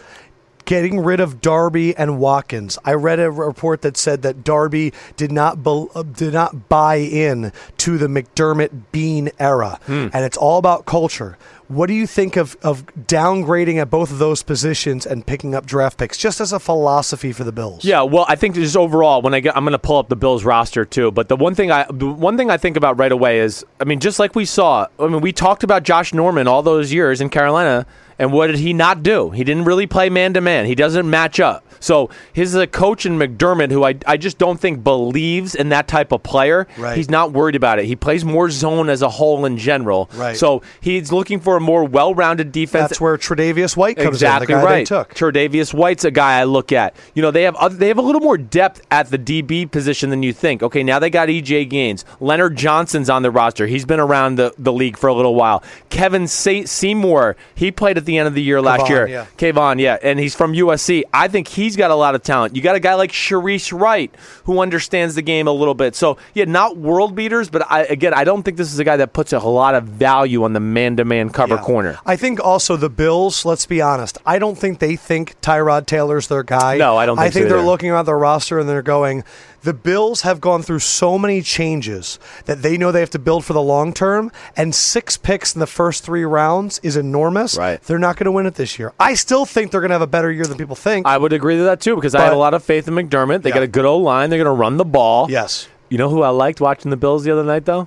getting 0.66 1.00
rid 1.00 1.18
of 1.20 1.40
Darby 1.40 1.96
and 1.96 2.18
Watkins. 2.18 2.78
I 2.84 2.92
read 2.92 3.18
a 3.18 3.30
report 3.30 3.80
that 3.82 3.96
said 3.96 4.22
that 4.22 4.44
Darby 4.44 4.92
did 5.16 5.32
not 5.32 5.62
be, 5.64 5.86
uh, 5.94 6.02
did 6.02 6.34
not 6.34 6.68
buy 6.68 6.96
in 6.96 7.52
to 7.78 7.96
the 7.96 8.06
McDermott 8.08 8.82
Beane 8.92 9.30
era, 9.40 9.80
Hmm. 9.86 10.08
and 10.12 10.24
it's 10.24 10.36
all 10.36 10.58
about 10.58 10.84
culture. 10.84 11.38
What 11.68 11.86
do 11.88 11.94
you 11.94 12.06
think 12.06 12.36
of, 12.36 12.56
of 12.62 12.86
downgrading 13.08 13.80
at 13.80 13.90
both 13.90 14.12
of 14.12 14.18
those 14.18 14.42
positions 14.44 15.04
and 15.04 15.26
picking 15.26 15.52
up 15.54 15.66
draft 15.66 15.98
picks, 15.98 16.16
just 16.16 16.40
as 16.40 16.52
a 16.52 16.60
philosophy 16.60 17.32
for 17.32 17.42
the 17.42 17.50
Bills? 17.50 17.84
Yeah, 17.84 18.02
well, 18.02 18.24
I 18.28 18.36
think 18.36 18.54
just 18.54 18.76
overall, 18.76 19.20
when 19.22 19.34
I 19.34 19.40
get, 19.40 19.56
I'm 19.56 19.64
going 19.64 19.72
to 19.72 19.78
pull 19.78 19.98
up 19.98 20.08
the 20.08 20.14
Bills 20.16 20.44
roster 20.44 20.84
too. 20.84 21.10
But 21.10 21.28
the 21.28 21.34
one 21.36 21.54
thing 21.56 21.72
I, 21.72 21.84
the 21.90 22.06
one 22.06 22.36
thing 22.36 22.50
I 22.52 22.56
think 22.56 22.76
about 22.76 22.98
right 22.98 23.10
away 23.10 23.40
is, 23.40 23.64
I 23.80 23.84
mean, 23.84 23.98
just 23.98 24.18
like 24.20 24.34
we 24.36 24.44
saw, 24.44 24.86
I 25.00 25.08
mean, 25.08 25.20
we 25.20 25.32
talked 25.32 25.64
about 25.64 25.82
Josh 25.82 26.14
Norman 26.14 26.46
all 26.46 26.62
those 26.62 26.92
years 26.92 27.20
in 27.20 27.30
Carolina, 27.30 27.84
and 28.18 28.32
what 28.32 28.48
did 28.48 28.58
he 28.58 28.72
not 28.72 29.02
do? 29.02 29.30
He 29.30 29.44
didn't 29.44 29.64
really 29.64 29.86
play 29.86 30.08
man 30.08 30.34
to 30.34 30.40
man. 30.40 30.66
He 30.66 30.74
doesn't 30.74 31.08
match 31.08 31.40
up. 31.40 31.66
So 31.80 32.10
his 32.32 32.54
a 32.54 32.66
coach 32.66 33.06
in 33.06 33.18
McDermott, 33.18 33.70
who 33.70 33.84
I, 33.84 33.96
I 34.06 34.16
just 34.16 34.38
don't 34.38 34.58
think 34.58 34.82
believes 34.82 35.54
in 35.54 35.68
that 35.70 35.88
type 35.88 36.12
of 36.12 36.22
player. 36.22 36.66
Right. 36.78 36.96
He's 36.96 37.10
not 37.10 37.32
worried 37.32 37.56
about 37.56 37.78
it. 37.78 37.84
He 37.84 37.96
plays 37.96 38.24
more 38.24 38.50
zone 38.50 38.88
as 38.88 39.02
a 39.02 39.08
whole 39.08 39.44
in 39.44 39.58
general. 39.58 40.08
Right. 40.14 40.36
So 40.36 40.62
he's 40.80 41.12
looking 41.12 41.40
for 41.40 41.56
a 41.56 41.60
more 41.60 41.84
well-rounded 41.84 42.52
defense. 42.52 42.90
That's 42.90 43.00
where 43.00 43.16
Tre'Davious 43.16 43.76
White 43.76 43.96
comes 43.96 44.16
exactly 44.16 44.54
in, 44.54 44.60
guy 44.60 44.64
right. 44.64 44.78
they 44.78 44.84
took. 44.84 45.14
Tre'Davious 45.14 45.74
White's 45.74 46.04
a 46.04 46.10
guy 46.10 46.40
I 46.40 46.44
look 46.44 46.72
at. 46.72 46.96
You 47.14 47.22
know, 47.22 47.30
they 47.30 47.42
have 47.42 47.56
other, 47.56 47.76
they 47.76 47.88
have 47.88 47.98
a 47.98 48.02
little 48.02 48.20
more 48.20 48.38
depth 48.38 48.80
at 48.90 49.10
the 49.10 49.18
DB 49.18 49.70
position 49.70 50.10
than 50.10 50.22
you 50.22 50.32
think. 50.32 50.62
Okay, 50.62 50.82
now 50.82 50.98
they 50.98 51.10
got 51.10 51.28
EJ 51.28 51.68
Gaines. 51.68 52.04
Leonard 52.20 52.56
Johnson's 52.56 53.10
on 53.10 53.22
the 53.22 53.30
roster. 53.30 53.66
He's 53.66 53.84
been 53.84 54.00
around 54.00 54.36
the, 54.36 54.54
the 54.58 54.72
league 54.72 54.96
for 54.96 55.08
a 55.08 55.14
little 55.14 55.34
while. 55.34 55.62
Kevin 55.90 56.26
Se- 56.26 56.66
Seymour, 56.66 57.36
he 57.54 57.70
played 57.70 57.98
at 57.98 58.05
the 58.06 58.16
end 58.18 58.26
of 58.28 58.34
the 58.34 58.42
year 58.42 58.62
last 58.62 58.82
Kevon, 58.82 58.88
year. 58.88 59.06
yeah. 59.08 59.26
Kayvon, 59.36 59.80
yeah, 59.80 59.98
and 60.02 60.18
he's 60.18 60.34
from 60.34 60.52
USC. 60.54 61.02
I 61.12 61.28
think 61.28 61.48
he's 61.48 61.76
got 61.76 61.90
a 61.90 61.94
lot 61.94 62.14
of 62.14 62.22
talent. 62.22 62.56
You 62.56 62.62
got 62.62 62.76
a 62.76 62.80
guy 62.80 62.94
like 62.94 63.12
Shareece 63.12 63.78
Wright 63.78 64.14
who 64.44 64.60
understands 64.60 65.14
the 65.14 65.22
game 65.22 65.46
a 65.46 65.52
little 65.52 65.74
bit. 65.74 65.94
So 65.94 66.16
yeah, 66.34 66.44
not 66.44 66.76
world 66.76 67.14
beaters, 67.14 67.50
but 67.50 67.70
I, 67.70 67.84
again, 67.84 68.14
I 68.14 68.24
don't 68.24 68.42
think 68.42 68.56
this 68.56 68.72
is 68.72 68.78
a 68.78 68.84
guy 68.84 68.96
that 68.96 69.12
puts 69.12 69.32
a 69.32 69.38
lot 69.40 69.74
of 69.74 69.84
value 69.84 70.44
on 70.44 70.52
the 70.52 70.60
man-to-man 70.60 71.30
cover 71.30 71.56
Yeah. 71.56 71.62
corner. 71.62 71.98
I 72.06 72.16
think 72.16 72.38
also 72.42 72.76
the 72.76 72.88
Bills, 72.90 73.44
let's 73.44 73.66
be 73.66 73.82
honest, 73.82 74.18
I 74.24 74.38
don't 74.38 74.56
think 74.56 74.78
they 74.78 74.96
think 74.96 75.40
Tyrod 75.40 75.86
Taylor's 75.86 76.28
their 76.28 76.42
guy. 76.42 76.76
No, 76.78 76.96
I 76.96 77.06
don't 77.06 77.18
I 77.18 77.30
think 77.30 77.44
so 77.44 77.48
they're 77.54 77.62
looking 77.64 77.90
at 77.90 78.02
their 78.06 78.16
roster 78.18 78.58
and 78.58 78.68
they're 78.68 78.82
going, 78.82 79.24
the 79.66 79.74
Bills 79.74 80.22
have 80.22 80.40
gone 80.40 80.62
through 80.62 80.78
so 80.78 81.18
many 81.18 81.42
changes 81.42 82.18
that 82.46 82.62
they 82.62 82.78
know 82.78 82.92
they 82.92 83.00
have 83.00 83.10
to 83.10 83.18
build 83.18 83.44
for 83.44 83.52
the 83.52 83.60
long 83.60 83.92
term, 83.92 84.30
and 84.56 84.74
six 84.74 85.16
picks 85.16 85.54
in 85.54 85.60
the 85.60 85.66
first 85.66 86.04
three 86.04 86.24
rounds 86.24 86.78
is 86.82 86.96
enormous. 86.96 87.56
Right. 87.58 87.82
They're 87.82 87.98
not 87.98 88.16
going 88.16 88.26
to 88.26 88.32
win 88.32 88.46
it 88.46 88.54
this 88.54 88.78
year. 88.78 88.92
I 89.00 89.14
still 89.14 89.44
think 89.44 89.70
they're 89.72 89.80
going 89.80 89.90
to 89.90 89.94
have 89.94 90.02
a 90.02 90.06
better 90.06 90.30
year 90.30 90.44
than 90.44 90.56
people 90.56 90.76
think. 90.76 91.04
I 91.06 91.18
would 91.18 91.32
agree 91.32 91.56
with 91.56 91.64
that 91.66 91.80
too 91.80 91.96
because 91.96 92.14
I 92.14 92.20
had 92.22 92.30
But- 92.30 92.36
a 92.36 92.38
lot 92.38 92.54
of 92.54 92.62
faith 92.64 92.86
in 92.88 92.94
McDermott. 92.94 93.42
They 93.42 93.50
Yeah. 93.50 93.56
got 93.56 93.62
a 93.64 93.68
good 93.68 93.84
old 93.84 94.02
line. 94.04 94.30
They're 94.30 94.38
going 94.42 94.46
to 94.56 94.58
run 94.58 94.76
the 94.76 94.84
ball. 94.84 95.26
yes. 95.30 95.68
You 95.88 95.98
know 95.98 96.08
who 96.08 96.22
I 96.22 96.30
liked 96.30 96.60
watching 96.60 96.90
the 96.90 96.96
Bills 96.96 97.24
the 97.24 97.30
other 97.32 97.44
night 97.44 97.64
though? 97.64 97.86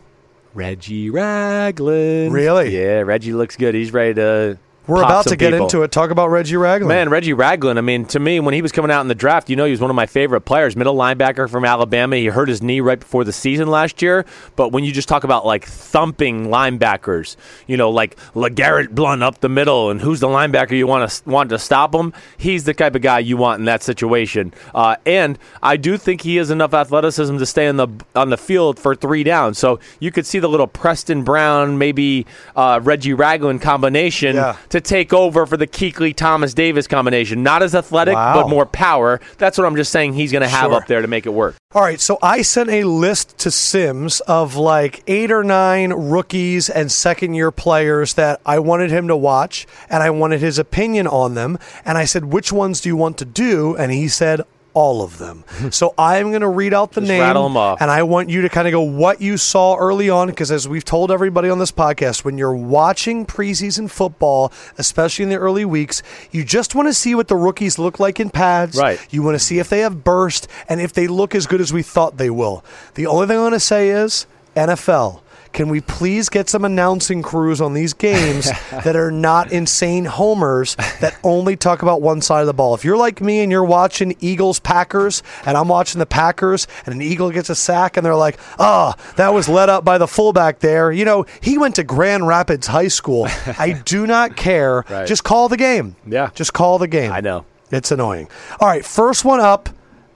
Reggie 0.53 1.09
Ragland. 1.09 2.31
Really? 2.33 2.77
Yeah, 2.77 3.01
Reggie 3.01 3.33
looks 3.33 3.55
good. 3.55 3.73
He's 3.75 3.91
ready 3.93 4.13
to. 4.15 4.57
We're 4.89 5.03
about 5.03 5.27
to 5.27 5.35
get 5.35 5.51
people. 5.51 5.67
into 5.67 5.83
it. 5.83 5.91
Talk 5.91 6.09
about 6.09 6.29
Reggie 6.29 6.57
Ragland. 6.57 6.87
Man, 6.89 7.09
Reggie 7.09 7.33
Ragland, 7.33 7.77
I 7.77 7.81
mean, 7.81 8.05
to 8.07 8.19
me, 8.19 8.39
when 8.39 8.53
he 8.53 8.61
was 8.61 8.71
coming 8.71 8.91
out 8.91 9.01
in 9.01 9.07
the 9.07 9.15
draft, 9.15 9.49
you 9.49 9.55
know 9.55 9.65
he 9.65 9.71
was 9.71 9.79
one 9.81 9.89
of 9.89 9.95
my 9.95 10.05
favorite 10.05 10.41
players. 10.41 10.75
Middle 10.75 10.95
linebacker 10.95 11.49
from 11.49 11.63
Alabama. 11.65 12.15
He 12.15 12.25
hurt 12.27 12.49
his 12.49 12.61
knee 12.61 12.81
right 12.81 12.99
before 12.99 13.23
the 13.23 13.31
season 13.31 13.67
last 13.69 14.01
year. 14.01 14.25
But 14.55 14.71
when 14.71 14.83
you 14.83 14.91
just 14.91 15.07
talk 15.07 15.23
about 15.23 15.45
like 15.45 15.65
thumping 15.65 16.47
linebackers, 16.47 17.35
you 17.67 17.77
know, 17.77 17.89
like 17.89 18.15
LeGarrette 18.33 18.89
Blount 18.91 19.23
up 19.23 19.39
the 19.39 19.49
middle, 19.49 19.89
and 19.89 20.01
who's 20.01 20.19
the 20.19 20.27
linebacker 20.27 20.71
you 20.71 20.87
want 20.87 21.09
to 21.09 21.29
want 21.29 21.49
to 21.51 21.59
stop 21.59 21.93
him? 21.93 22.13
He's 22.37 22.63
the 22.63 22.73
type 22.73 22.95
of 22.95 23.01
guy 23.01 23.19
you 23.19 23.37
want 23.37 23.59
in 23.59 23.65
that 23.65 23.83
situation. 23.83 24.53
Uh, 24.73 24.95
and 25.05 25.37
I 25.61 25.77
do 25.77 25.97
think 25.97 26.21
he 26.21 26.37
has 26.37 26.49
enough 26.49 26.73
athleticism 26.73 27.37
to 27.37 27.45
stay 27.45 27.67
on 27.67 27.77
the 27.77 27.87
on 28.15 28.29
the 28.29 28.37
field 28.37 28.79
for 28.79 28.95
three 28.95 29.23
downs. 29.23 29.57
So 29.59 29.79
you 29.99 30.11
could 30.11 30.25
see 30.25 30.39
the 30.39 30.49
little 30.49 30.67
Preston 30.67 31.23
Brown, 31.23 31.77
maybe 31.77 32.25
uh, 32.55 32.79
Reggie 32.83 33.13
Ragland 33.13 33.61
combination 33.61 34.35
Yeah. 34.35 34.55
to 34.69 34.78
take 34.81 35.13
over 35.13 35.45
for 35.45 35.57
the 35.57 35.67
Kuechly 35.67 36.15
Thomas 36.15 36.53
Davis 36.53 36.87
combination. 36.87 37.43
Not 37.43 37.63
as 37.63 37.73
athletic, 37.75 38.15
Wow. 38.15 38.33
but 38.41 38.49
more 38.49 38.65
power. 38.65 39.19
That's 39.37 39.57
what 39.57 39.65
I'm 39.65 39.75
just 39.75 39.91
saying 39.91 40.13
he's 40.13 40.31
going 40.31 40.41
to 40.41 40.47
have 40.47 40.71
Sure. 40.71 40.75
up 40.75 40.87
there 40.87 41.01
to 41.01 41.07
make 41.07 41.25
it 41.25 41.33
work. 41.33 41.55
All 41.75 41.83
right, 41.83 42.01
so 42.01 42.17
I 42.23 42.41
sent 42.41 42.69
a 42.69 42.83
list 42.83 43.37
to 43.39 43.51
Simms 43.51 44.21
of 44.21 44.55
like 44.55 45.03
eight 45.07 45.31
or 45.31 45.43
nine 45.43 45.93
rookies 45.93 46.69
and 46.69 46.91
second 46.91 47.35
year 47.35 47.51
players 47.51 48.15
that 48.15 48.41
I 48.45 48.57
wanted 48.59 48.89
him 48.89 49.07
to 49.07 49.15
watch 49.15 49.67
and 49.89 50.01
I 50.01 50.09
wanted 50.09 50.39
his 50.41 50.57
opinion 50.57 51.05
on 51.07 51.35
them. 51.35 51.59
And 51.85 51.97
I 51.97 52.05
said, 52.05 52.25
which 52.25 52.51
ones 52.51 52.81
do 52.81 52.89
you 52.89 52.95
want 52.97 53.17
to 53.19 53.25
do? 53.25 53.75
And 53.75 53.91
he 53.91 54.07
said, 54.07 54.41
all 54.73 55.01
of 55.01 55.17
them. 55.17 55.43
so 55.71 55.93
I'm 55.97 56.29
going 56.29 56.41
to 56.41 56.47
read 56.49 56.73
out 56.73 56.91
the 56.93 57.01
Just 57.01 57.09
name. 57.09 57.21
rattle 57.21 57.45
'em 57.45 57.57
off. 57.57 57.81
And 57.81 57.89
I 57.91 58.03
want 58.03 58.29
you 58.29 58.41
to 58.43 58.49
kind 58.49 58.67
of 58.67 58.71
go 58.71 58.81
what 58.81 59.21
you 59.21 59.37
saw 59.37 59.75
early 59.75 60.09
on, 60.09 60.27
because 60.27 60.51
as 60.51 60.67
we've 60.67 60.85
told 60.85 61.11
everybody 61.11 61.49
on 61.49 61.59
this 61.59 61.71
podcast, 61.71 62.23
when 62.23 62.37
you're 62.37 62.55
watching 62.55 63.25
preseason 63.25 63.89
football, 63.89 64.51
especially 64.77 65.23
in 65.23 65.29
the 65.29 65.37
early 65.37 65.65
weeks, 65.65 66.01
you 66.31 66.43
just 66.43 66.75
want 66.75 66.87
to 66.87 66.93
see 66.93 67.15
what 67.15 67.27
the 67.27 67.35
rookies 67.35 67.77
look 67.79 67.99
like 67.99 68.19
in 68.19 68.29
pads. 68.29 68.77
Right. 68.77 68.99
You 69.09 69.23
want 69.23 69.35
to 69.35 69.39
see 69.39 69.59
if 69.59 69.69
they 69.69 69.79
have 69.79 70.03
burst 70.03 70.47
and 70.67 70.79
if 70.79 70.93
they 70.93 71.07
look 71.07 71.33
as 71.35 71.47
good 71.47 71.61
as 71.61 71.73
we 71.73 71.83
thought 71.83 72.17
they 72.17 72.29
will. 72.29 72.63
The 72.95 73.05
only 73.07 73.27
thing 73.27 73.37
I 73.37 73.41
want 73.41 73.55
to 73.55 73.59
say 73.59 73.89
is 73.89 74.25
NFL. 74.55 75.21
Can 75.53 75.69
we 75.69 75.81
please 75.81 76.29
get 76.29 76.47
some 76.49 76.63
announcing 76.63 77.21
crews 77.21 77.59
on 77.59 77.73
these 77.73 77.93
games 77.93 78.45
that 78.71 78.95
are 78.95 79.11
not 79.11 79.51
insane 79.51 80.05
homers 80.05 80.75
that 81.01 81.17
only 81.23 81.55
talk 81.55 81.81
about 81.81 82.01
one 82.01 82.21
side 82.21 82.41
of 82.41 82.47
the 82.47 82.53
ball? 82.53 82.75
If 82.75 82.85
you're 82.85 82.97
like 82.97 83.19
me 83.21 83.39
and 83.39 83.51
you're 83.51 83.63
watching 83.65 84.15
Eagles 84.19 84.59
Packers 84.59 85.23
and 85.45 85.57
I'm 85.57 85.67
watching 85.67 85.99
the 85.99 86.05
Packers 86.05 86.67
and 86.85 86.93
an 86.95 87.01
Eagle 87.01 87.31
gets 87.31 87.49
a 87.49 87.55
sack 87.55 87.97
and 87.97 88.05
they're 88.05 88.15
like, 88.15 88.39
oh, 88.59 88.93
that 89.15 89.33
was 89.33 89.49
led 89.49 89.69
up 89.69 89.83
by 89.83 89.97
the 89.97 90.07
fullback 90.07 90.59
there. 90.59 90.91
You 90.91 91.05
know, 91.05 91.25
he 91.41 91.57
went 91.57 91.75
to 91.75 91.83
Grand 91.83 92.27
Rapids 92.27 92.67
High 92.67 92.87
School. 92.87 93.27
I 93.45 93.81
do 93.85 94.05
not 94.07 94.35
care. 94.35 94.85
Right. 94.89 95.07
Just 95.07 95.23
call 95.23 95.49
the 95.49 95.57
game. 95.57 95.95
Yeah. 96.05 96.29
Just 96.35 96.53
call 96.53 96.77
the 96.77 96.87
game. 96.87 97.11
I 97.11 97.21
know. 97.21 97.45
It's 97.71 97.91
annoying. 97.91 98.29
All 98.59 98.67
right, 98.67 98.83
first 98.85 99.25
one 99.25 99.39
up. 99.39 99.69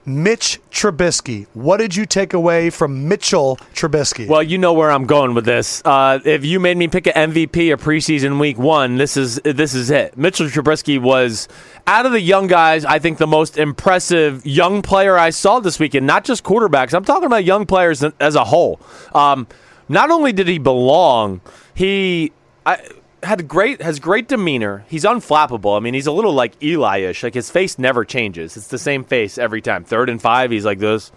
Mitch 0.06 0.60
Trubisky. 0.70 1.46
What 1.54 1.78
did 1.78 1.96
you 1.96 2.04
take 2.04 2.34
away 2.34 2.70
from 2.70 3.08
Mitchell 3.08 3.56
Trubisky? 3.74 4.28
Well, 4.28 4.42
you 4.42 4.58
know 4.58 4.72
where 4.72 4.90
I'm 4.90 5.06
going 5.06 5.34
with 5.34 5.44
this. 5.44 5.82
Uh, 5.84 6.18
if 6.24 6.44
you 6.44 6.60
made 6.60 6.76
me 6.76 6.88
pick 6.88 7.06
an 7.06 7.32
MVP 7.32 7.72
of 7.72 7.82
preseason 7.82 8.38
week 8.38 8.58
one, 8.58 8.96
this 8.96 9.16
is 9.16 9.36
this 9.44 9.74
is 9.74 9.90
it. 9.90 10.16
Mitchell 10.16 10.46
Trubisky 10.46 11.00
was 11.00 11.48
out 11.86 12.06
of 12.06 12.12
the 12.12 12.20
young 12.20 12.46
guys, 12.46 12.84
I 12.84 12.98
think 12.98 13.18
the 13.18 13.26
most 13.26 13.56
impressive 13.56 14.44
young 14.44 14.82
player 14.82 15.16
I 15.16 15.30
saw 15.30 15.60
this 15.60 15.78
weekend. 15.78 16.06
Not 16.06 16.24
just 16.24 16.44
quarterbacks. 16.44 16.94
I'm 16.94 17.04
talking 17.04 17.26
about 17.26 17.44
young 17.44 17.66
players 17.66 18.04
as 18.20 18.34
a 18.34 18.44
whole. 18.44 18.80
Um, 19.14 19.46
not 19.88 20.10
only 20.10 20.32
did 20.32 20.48
he 20.48 20.58
belong, 20.58 21.40
he. 21.74 22.32
I, 22.66 22.78
had 23.24 23.48
great 23.48 23.82
has 23.82 23.98
great 23.98 24.28
demeanor. 24.28 24.84
He's 24.88 25.04
unflappable. 25.04 25.76
I 25.76 25.80
mean, 25.80 25.94
he's 25.94 26.06
a 26.06 26.12
little 26.12 26.32
like 26.32 26.62
Eli-ish. 26.62 27.22
Like 27.22 27.34
his 27.34 27.50
face 27.50 27.78
never 27.78 28.04
changes. 28.04 28.56
It's 28.56 28.68
the 28.68 28.78
same 28.78 29.04
face 29.04 29.38
every 29.38 29.60
time. 29.60 29.84
Third 29.84 30.08
and 30.08 30.20
five, 30.20 30.50
he's 30.50 30.64
like 30.64 30.78
this. 30.78 31.10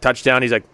Touchdown, 0.00 0.42
he's 0.42 0.52
like 0.52 0.64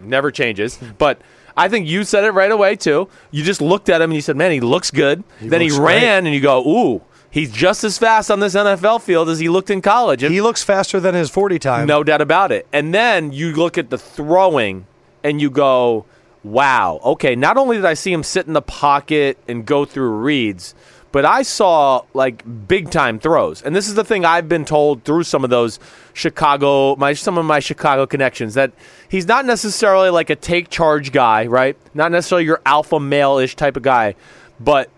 never 0.00 0.30
changes. 0.30 0.76
Hmm. 0.76 0.90
But 0.98 1.20
I 1.56 1.68
think 1.68 1.86
you 1.86 2.04
said 2.04 2.24
it 2.24 2.30
right 2.30 2.50
away 2.50 2.76
too. 2.76 3.08
You 3.30 3.44
just 3.44 3.60
looked 3.60 3.88
at 3.88 4.00
him 4.00 4.10
and 4.10 4.14
you 4.14 4.20
said, 4.22 4.36
"Man, 4.36 4.50
he 4.50 4.60
looks 4.60 4.90
good." 4.90 5.22
He 5.40 5.48
then 5.48 5.60
looks 5.60 5.74
he 5.74 5.80
ran 5.80 6.22
great. 6.22 6.28
and 6.28 6.34
you 6.34 6.40
go, 6.40 6.62
"Ooh." 6.66 7.02
He's 7.30 7.50
just 7.50 7.82
as 7.82 7.98
fast 7.98 8.30
on 8.30 8.38
this 8.38 8.54
NFL 8.54 9.00
field 9.02 9.28
as 9.28 9.40
he 9.40 9.48
looked 9.48 9.68
in 9.68 9.82
college. 9.82 10.22
And 10.22 10.32
he 10.32 10.40
looks 10.40 10.62
faster 10.62 11.00
than 11.00 11.16
his 11.16 11.30
40 11.30 11.58
time. 11.58 11.88
no 11.88 12.04
doubt 12.04 12.20
about 12.20 12.52
it. 12.52 12.64
And 12.72 12.94
then 12.94 13.32
you 13.32 13.52
look 13.52 13.76
at 13.76 13.90
the 13.90 13.98
throwing 13.98 14.86
and 15.24 15.40
you 15.40 15.50
go, 15.50 16.06
wow, 16.44 17.00
okay, 17.02 17.34
not 17.34 17.56
only 17.56 17.76
did 17.76 17.86
I 17.86 17.94
see 17.94 18.12
him 18.12 18.22
sit 18.22 18.46
in 18.46 18.52
the 18.52 18.62
pocket 18.62 19.38
and 19.48 19.64
go 19.64 19.84
through 19.84 20.10
reads, 20.10 20.74
but 21.10 21.24
I 21.24 21.42
saw 21.42 22.02
like 22.12 22.42
big 22.68 22.90
time 22.90 23.18
throws. 23.18 23.62
And 23.62 23.74
this 23.74 23.88
is 23.88 23.94
the 23.94 24.04
thing 24.04 24.24
I've 24.24 24.48
been 24.48 24.64
told 24.64 25.04
through 25.04 25.22
some 25.22 25.44
of 25.44 25.50
those 25.50 25.78
Chicago, 26.12 26.96
my 26.96 27.12
some 27.12 27.38
of 27.38 27.44
my 27.44 27.60
Chicago 27.60 28.04
connections 28.04 28.54
that 28.54 28.72
he's 29.08 29.26
not 29.26 29.44
necessarily 29.46 30.10
like 30.10 30.28
a 30.28 30.36
take 30.36 30.70
charge 30.70 31.12
guy, 31.12 31.46
right? 31.46 31.76
Not 31.94 32.10
necessarily 32.12 32.44
your 32.44 32.60
alpha 32.66 32.98
male 32.98 33.38
ish 33.38 33.54
type 33.54 33.76
of 33.76 33.82
guy, 33.82 34.16
but 34.58 34.90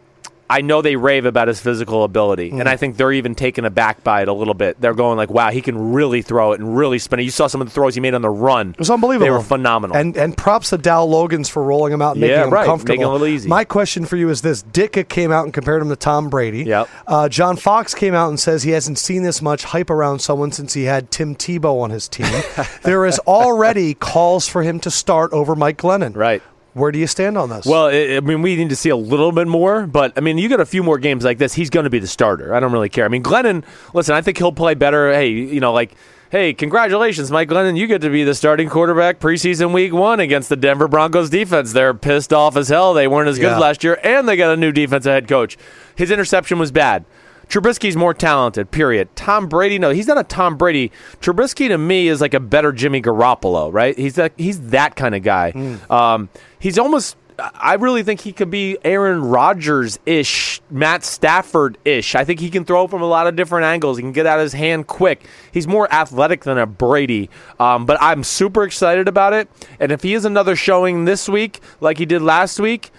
I 0.49 0.61
know 0.61 0.81
they 0.83 0.97
rave 0.97 1.25
about 1.25 1.49
his 1.49 1.61
physical 1.61 2.05
ability, 2.05 2.51
and 2.51 2.69
I 2.69 2.77
think 2.77 2.97
they're 2.97 3.13
even 3.13 3.35
taken 3.35 3.65
aback 3.65 4.05
by 4.05 4.23
it 4.23 4.29
a 4.29 4.33
little 4.33 4.55
bit. 4.55 4.81
They're 4.81 4.95
going 4.95 5.17
like, 5.17 5.31
"Wow, 5.31 5.51
he 5.51 5.61
can 5.61 5.93
really 5.93 6.23
throw 6.23 6.53
it 6.53 6.61
and 6.61 6.77
really 6.77 6.99
spin 6.99 7.19
it." 7.19 7.25
You 7.25 7.31
saw 7.31 7.47
some 7.49 7.61
of 7.61 7.67
the 7.67 7.73
throws 7.73 7.95
he 7.95 8.01
made 8.01 8.15
on 8.15 8.23
the 8.23 8.31
run; 8.31 8.71
It 8.71 8.79
was 8.79 8.91
unbelievable. 8.91 9.25
They 9.27 9.31
were 9.31 9.41
phenomenal. 9.41 9.97
And 9.97 10.17
and 10.17 10.37
props 10.37 10.71
to 10.71 10.79
Dowell 10.79 11.09
Loggains 11.09 11.51
for 11.51 11.63
rolling 11.63 11.93
him 11.93 12.01
out 12.03 12.13
and 12.13 12.21
making 12.21 12.37
Yeah, 12.37 12.45
him 12.45 12.51
right. 12.53 12.65
comfortable. 12.67 12.93
Making 12.95 13.03
it 13.03 13.09
a 13.09 13.13
little 13.13 13.27
easy. 13.27 13.49
My 13.49 13.65
question 13.65 14.07
for 14.07 14.17
you 14.17 14.29
is 14.31 14.43
this: 14.43 14.63
Ditka 14.63 15.09
came 15.09 15.33
out 15.33 15.45
and 15.45 15.53
compared 15.53 15.83
him 15.83 15.89
to 15.89 15.97
Tom 15.97 16.29
Brady. 16.29 16.65
Yep. 16.65 16.89
Uh, 17.07 17.29
John 17.29 17.57
Fox 17.57 17.95
came 17.95 18.15
out 18.15 18.29
and 18.29 18.39
says 18.39 18.63
he 18.63 18.71
hasn't 18.71 18.99
seen 18.99 19.23
this 19.25 19.43
much 19.43 19.65
hype 19.65 19.91
around 19.91 20.21
someone 20.21 20.53
since 20.53 20.75
he 20.75 20.85
had 20.85 21.11
Tim 21.11 21.35
Tebow 21.35 21.81
on 21.83 21.91
his 21.91 22.09
team. 22.09 22.27
there 22.83 23.05
is 23.05 23.19
already 23.21 23.95
calls 23.95 24.49
for 24.49 24.63
him 24.63 24.79
to 24.81 24.91
start 24.91 25.33
over 25.33 25.57
Mike 25.57 25.79
Glennon. 25.79 26.15
right. 26.17 26.43
Where 26.77 26.93
do 26.93 26.99
you 26.99 27.07
stand 27.07 27.39
on 27.39 27.49
this? 27.49 27.65
Well, 27.65 27.87
I 27.87 28.21
mean, 28.21 28.43
we 28.43 28.55
need 28.55 28.69
to 28.69 28.77
see 28.77 28.91
a 28.91 28.97
little 28.97 29.33
bit 29.33 29.49
more, 29.49 29.87
but 29.87 30.13
I 30.17 30.21
mean, 30.21 30.37
you 30.37 30.47
get 30.49 30.61
a 30.61 30.67
few 30.67 30.83
more 30.83 30.99
games 30.99 31.25
like 31.25 31.39
this, 31.39 31.55
he's 31.55 31.71
going 31.71 31.85
to 31.85 31.91
be 31.91 31.99
the 31.99 32.07
starter. 32.07 32.55
I 32.55 32.61
don't 32.61 32.71
really 32.71 32.91
care. 32.91 33.07
I 33.07 33.09
mean, 33.09 33.23
Glennon, 33.23 33.65
listen, 33.95 34.15
I 34.15 34.21
think 34.21 34.37
he'll 34.37 34.53
play 34.53 34.75
better. 34.75 35.11
Hey, 35.11 35.29
you 35.29 35.59
know, 35.59 35.73
like, 35.73 35.93
hey, 36.31 36.53
congratulations, 36.53 37.31
Mike 37.31 37.49
Glennon, 37.49 37.79
you 37.79 37.87
get 37.87 38.03
to 38.03 38.11
be 38.11 38.25
the 38.25 38.35
starting 38.35 38.69
quarterback 38.69 39.21
preseason 39.21 39.73
week 39.73 39.95
one 39.95 40.21
against 40.21 40.51
the 40.51 40.57
Denver 40.57 40.87
Broncos 40.87 41.31
defense. 41.31 41.73
They're 41.73 41.95
pissed 41.95 42.33
off 42.35 42.57
as 42.59 42.69
hell. 42.69 42.93
They 42.93 43.09
weren't 43.09 43.29
as 43.31 43.39
good 43.39 43.53
Yeah. 43.53 43.59
last 43.59 43.83
year, 43.83 43.99
and 44.05 44.29
they 44.29 44.37
got 44.37 44.53
a 44.53 44.57
new 44.59 44.71
defensive 44.71 45.11
head 45.13 45.29
coach. 45.29 45.57
His 45.95 46.11
interception 46.11 46.59
was 46.59 46.71
bad. 46.71 47.07
Trubisky's 47.49 47.97
more 47.97 48.15
talented, 48.15 48.71
period. 48.71 49.15
Tom 49.15 49.49
Brady, 49.49 49.79
no, 49.79 49.91
he's 49.91 50.07
not 50.07 50.19
a 50.19 50.25
Tom 50.25 50.57
Brady. 50.57 50.91
Trubisky 51.21 51.69
to 51.69 51.79
me 51.79 52.09
is 52.09 52.21
like 52.21 52.35
a 52.35 52.41
better 52.41 52.73
Jimmy 52.73 53.01
Garoppolo, 53.01 53.73
right? 53.73 53.97
He's 53.97 54.15
that 54.17 54.33
he's 54.37 54.61
that 54.71 54.97
kind 54.97 55.15
of 55.15 55.23
guy. 55.23 55.53
Um, 55.89 56.29
he's 56.59 56.79
almost 56.79 57.17
I 57.39 57.75
really 57.75 58.03
think 58.03 58.21
he 58.21 58.33
could 58.33 58.51
be 58.51 58.79
Aaron 58.83 59.23
Rodgers 59.23 59.99
ish, 60.07 60.61
Matt 60.71 61.05
Stafford 61.05 61.77
ish. 61.85 62.15
I 62.15 62.25
think 62.25 62.41
he 62.41 62.51
can 62.51 62.65
throw 62.65 62.87
from 62.87 63.03
a 63.03 63.07
lot 63.07 63.27
of 63.27 63.37
different 63.37 63.67
angles. 63.67 63.99
He 63.99 64.03
can 64.03 64.13
get 64.13 64.27
out 64.27 64.39
of 64.39 64.45
his 64.45 64.55
hand 64.55 64.87
quick. 64.87 65.27
He's 65.53 65.69
more 65.69 65.93
athletic 65.93 66.45
than 66.45 66.57
a 66.57 66.67
Brady. 66.67 67.29
Um, 67.61 67.85
but 67.85 67.99
I'm 68.01 68.25
super 68.25 68.65
excited 68.65 69.07
about 69.07 69.35
it. 69.35 69.49
And 69.79 69.93
if 69.93 70.03
he 70.03 70.13
has 70.13 70.25
another 70.25 70.57
showing 70.57 71.05
this 71.05 71.29
week, 71.29 71.61
like 71.81 71.99
he 71.99 72.07
did 72.07 72.23
last 72.23 72.59
week, 72.59 72.91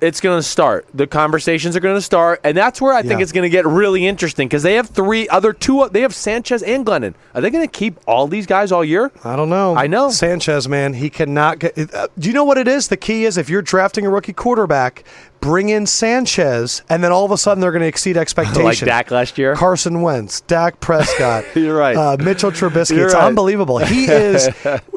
it's 0.00 0.20
going 0.20 0.38
to 0.38 0.42
start. 0.42 0.86
The 0.94 1.06
conversations 1.06 1.76
are 1.76 1.80
going 1.80 1.96
to 1.96 2.00
start, 2.02 2.40
and 2.44 2.56
that's 2.56 2.80
where 2.80 2.92
I 2.94 3.02
think 3.02 3.18
Yeah. 3.18 3.22
it's 3.24 3.32
going 3.32 3.42
to 3.42 3.50
get 3.50 3.66
really 3.66 4.06
interesting 4.06 4.48
because 4.48 4.62
they 4.62 4.74
have 4.74 4.88
three 4.88 5.28
other 5.28 5.52
two. 5.52 5.88
They 5.90 6.00
have 6.00 6.14
Sanchez 6.14 6.62
and 6.62 6.84
Glennon. 6.86 7.14
Are 7.34 7.40
they 7.40 7.50
going 7.50 7.66
to 7.66 7.70
keep 7.72 7.98
all 8.06 8.26
these 8.26 8.46
guys 8.46 8.72
all 8.72 8.84
year? 8.84 9.10
I 9.24 9.36
don't 9.36 9.50
know. 9.50 9.76
I 9.76 9.86
know. 9.86 10.10
Sanchez, 10.10 10.68
man, 10.68 10.94
he 10.94 11.10
cannot 11.10 11.58
get. 11.58 11.94
Uh, 11.94 12.08
do 12.18 12.28
you 12.28 12.34
know 12.34 12.44
what 12.44 12.58
it 12.58 12.68
is? 12.68 12.88
The 12.88 12.96
key 12.96 13.24
is 13.24 13.36
if 13.36 13.48
you're 13.50 13.62
drafting 13.62 14.06
a 14.06 14.10
rookie 14.10 14.32
quarterback, 14.32 15.04
bring 15.40 15.68
in 15.68 15.86
Sanchez, 15.86 16.82
and 16.88 17.02
then 17.04 17.12
all 17.12 17.24
of 17.24 17.30
a 17.30 17.38
sudden 17.38 17.60
they're 17.60 17.72
going 17.72 17.82
to 17.82 17.88
exceed 17.88 18.16
expectations. 18.26 18.64
Like 18.64 18.78
Dak 18.80 19.10
last 19.10 19.38
year. 19.38 19.54
Carson 19.54 20.02
Wentz, 20.02 20.40
Dak 20.42 20.80
Prescott. 20.80 21.44
You're 21.54 21.76
right. 21.76 21.96
Uh, 21.96 22.16
Mitchell 22.18 22.50
Trubisky. 22.50 22.96
You're 22.96 23.06
it's 23.06 23.14
right. 23.14 23.24
unbelievable. 23.24 23.78
He 23.78 24.04
is. 24.10 24.48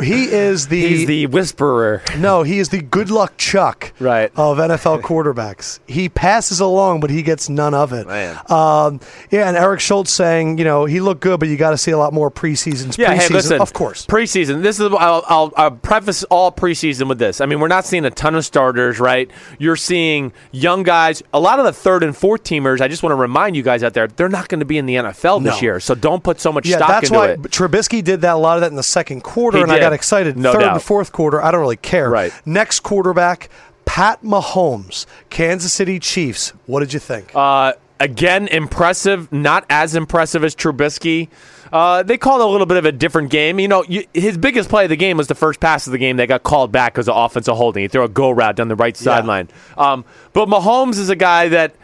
He 0.01 0.23
is 0.25 0.67
the. 0.67 0.79
He's 0.87 1.07
the 1.07 1.25
whisperer. 1.27 2.01
no, 2.17 2.43
he 2.43 2.59
is 2.59 2.69
the 2.69 2.81
good 2.81 3.09
luck 3.11 3.33
Chuck 3.37 3.93
Right. 3.99 4.31
of 4.35 4.57
NFL 4.57 5.01
quarterbacks. 5.01 5.79
He 5.87 6.09
passes 6.09 6.59
along, 6.59 6.99
but 6.99 7.09
he 7.09 7.21
gets 7.23 7.49
none 7.49 7.73
of 7.73 7.93
it. 7.93 8.07
Um, 8.49 8.99
yeah, 9.31 9.47
and 9.47 9.57
Eric 9.57 9.79
Schultz 9.79 10.11
saying, 10.11 10.57
you 10.57 10.63
know, 10.63 10.85
he 10.85 10.99
looked 10.99 11.21
good, 11.21 11.39
but 11.39 11.49
you 11.49 11.57
got 11.57 11.71
to 11.71 11.77
see 11.77 11.91
a 11.91 11.97
lot 11.97 12.13
more 12.13 12.31
preseasons. 12.31 12.97
Yeah, 12.97 13.13
preseason, 13.15 13.27
hey, 13.27 13.33
listen. 13.33 13.61
of 13.61 13.73
course. 13.73 14.05
Preseason. 14.05 14.63
This 14.63 14.79
is. 14.79 14.91
I'll, 14.91 15.23
I'll, 15.27 15.53
I'll 15.55 15.71
preface 15.71 16.23
all 16.25 16.51
preseason 16.51 17.07
with 17.07 17.19
this. 17.19 17.41
I 17.41 17.45
mean, 17.45 17.59
we're 17.59 17.67
not 17.67 17.85
seeing 17.85 18.05
a 18.05 18.11
ton 18.11 18.35
of 18.35 18.45
starters, 18.45 18.99
right? 18.99 19.29
You're 19.57 19.75
seeing 19.75 20.28
young 20.51 20.83
guys. 20.83 21.21
A 21.33 21.39
lot 21.39 21.59
of 21.59 21.65
the 21.65 21.73
third 21.73 22.03
and 22.03 22.15
fourth 22.15 22.43
teamers. 22.43 22.81
I 22.81 22.87
just 22.87 23.03
want 23.03 23.11
to 23.11 23.15
remind 23.17 23.55
you 23.55 23.63
guys 23.63 23.83
out 23.83 23.93
there, 23.93 24.07
they're 24.07 24.29
not 24.29 24.47
going 24.47 24.59
to 24.59 24.65
be 24.65 24.77
in 24.77 24.85
the 24.85 24.95
NFL 24.95 25.43
this 25.43 25.55
No. 25.55 25.61
year. 25.61 25.79
So 25.79 25.95
don't 25.95 26.23
put 26.23 26.39
so 26.39 26.51
much 26.51 26.67
Yeah, 26.67 26.77
stock 26.77 26.89
that's 26.89 27.07
into 27.09 27.19
why 27.19 27.27
it. 27.31 27.41
Trubisky 27.43 28.03
did 28.03 28.21
that 28.21 28.33
a 28.35 28.37
lot 28.37 28.57
of 28.57 28.61
that 28.61 28.69
in 28.71 28.75
the 28.75 28.83
second 28.83 29.21
quarter, 29.23 29.57
He 29.57 29.63
and 29.63 29.71
I 29.71 29.79
got 29.79 29.93
excited. 29.93 30.37
No 30.37 30.51
Third 30.53 30.61
doubt. 30.61 30.73
and 30.73 30.81
fourth 30.83 31.11
quarter, 31.11 31.41
I 31.43 31.51
don't 31.51 31.61
really 31.61 31.75
care. 31.77 32.09
Right. 32.09 32.33
Next 32.45 32.81
quarterback, 32.81 33.49
Pat 33.85 34.21
Mahomes, 34.23 35.05
Kansas 35.29 35.73
City 35.73 35.99
Chiefs. 35.99 36.53
What 36.67 36.81
did 36.81 36.93
you 36.93 36.99
think? 36.99 37.31
Uh, 37.33 37.73
again, 37.99 38.47
impressive. 38.47 39.31
Not 39.31 39.65
as 39.69 39.95
impressive 39.95 40.43
as 40.43 40.55
Trubisky. 40.55 41.27
Uh, 41.71 42.03
they 42.03 42.17
called 42.17 42.41
a 42.41 42.45
little 42.45 42.65
bit 42.65 42.77
of 42.77 42.85
a 42.85 42.91
different 42.91 43.29
game. 43.29 43.59
You 43.59 43.67
know, 43.67 43.83
you, 43.87 44.05
his 44.13 44.37
biggest 44.37 44.69
play 44.69 44.85
of 44.85 44.89
the 44.89 44.95
game 44.95 45.17
was 45.17 45.27
the 45.27 45.35
first 45.35 45.59
pass 45.59 45.87
of 45.87 45.91
the 45.91 45.97
game 45.97 46.17
that 46.17 46.27
got 46.27 46.43
called 46.43 46.71
back 46.71 46.93
because 46.93 47.07
of 47.07 47.15
offensive 47.15 47.55
holding. 47.55 47.83
He 47.83 47.87
threw 47.87 48.03
a 48.03 48.09
go 48.09 48.29
route 48.31 48.55
down 48.55 48.67
the 48.67 48.75
right 48.75 48.95
sideline. 48.97 49.49
Um, 49.77 50.05
but 50.33 50.47
Mahomes 50.47 50.97
is 50.97 51.09
a 51.09 51.15
guy 51.15 51.49
that, 51.49 51.75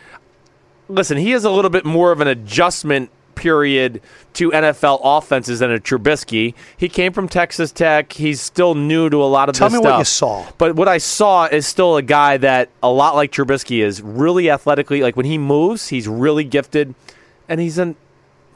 listen, 0.87 1.17
he 1.17 1.31
has 1.31 1.45
a 1.45 1.51
little 1.51 1.69
bit 1.71 1.85
more 1.85 2.11
of 2.11 2.21
an 2.21 2.27
adjustment 2.27 3.11
period 3.35 4.01
to 4.33 4.49
NFL 4.51 5.01
offenses 5.03 5.59
than 5.59 5.71
a 5.71 5.77
Trubisky. 5.77 6.53
He 6.77 6.89
came 6.89 7.13
from 7.13 7.27
Texas 7.27 7.71
Tech. 7.71 8.13
He's 8.13 8.41
still 8.41 8.75
new 8.75 9.09
to 9.09 9.17
a 9.21 9.25
lot 9.25 9.49
of 9.49 9.55
Tell 9.55 9.69
this 9.69 9.77
me 9.77 9.83
stuff. 9.83 9.91
what 9.93 9.99
you 9.99 10.05
saw. 10.05 10.47
But 10.57 10.75
what 10.75 10.87
I 10.87 10.97
saw 10.97 11.45
is 11.45 11.67
still 11.67 11.97
a 11.97 12.01
guy 12.01 12.37
that 12.37 12.69
a 12.81 12.89
lot 12.89 13.15
like 13.15 13.31
Trubisky 13.31 13.83
is 13.83 14.01
really 14.01 14.49
athletically. 14.49 15.01
Like 15.01 15.15
when 15.15 15.25
he 15.25 15.37
moves, 15.37 15.89
he's 15.89 16.07
really 16.07 16.43
gifted, 16.43 16.95
and 17.47 17.59
he's 17.59 17.77
a 17.77 17.95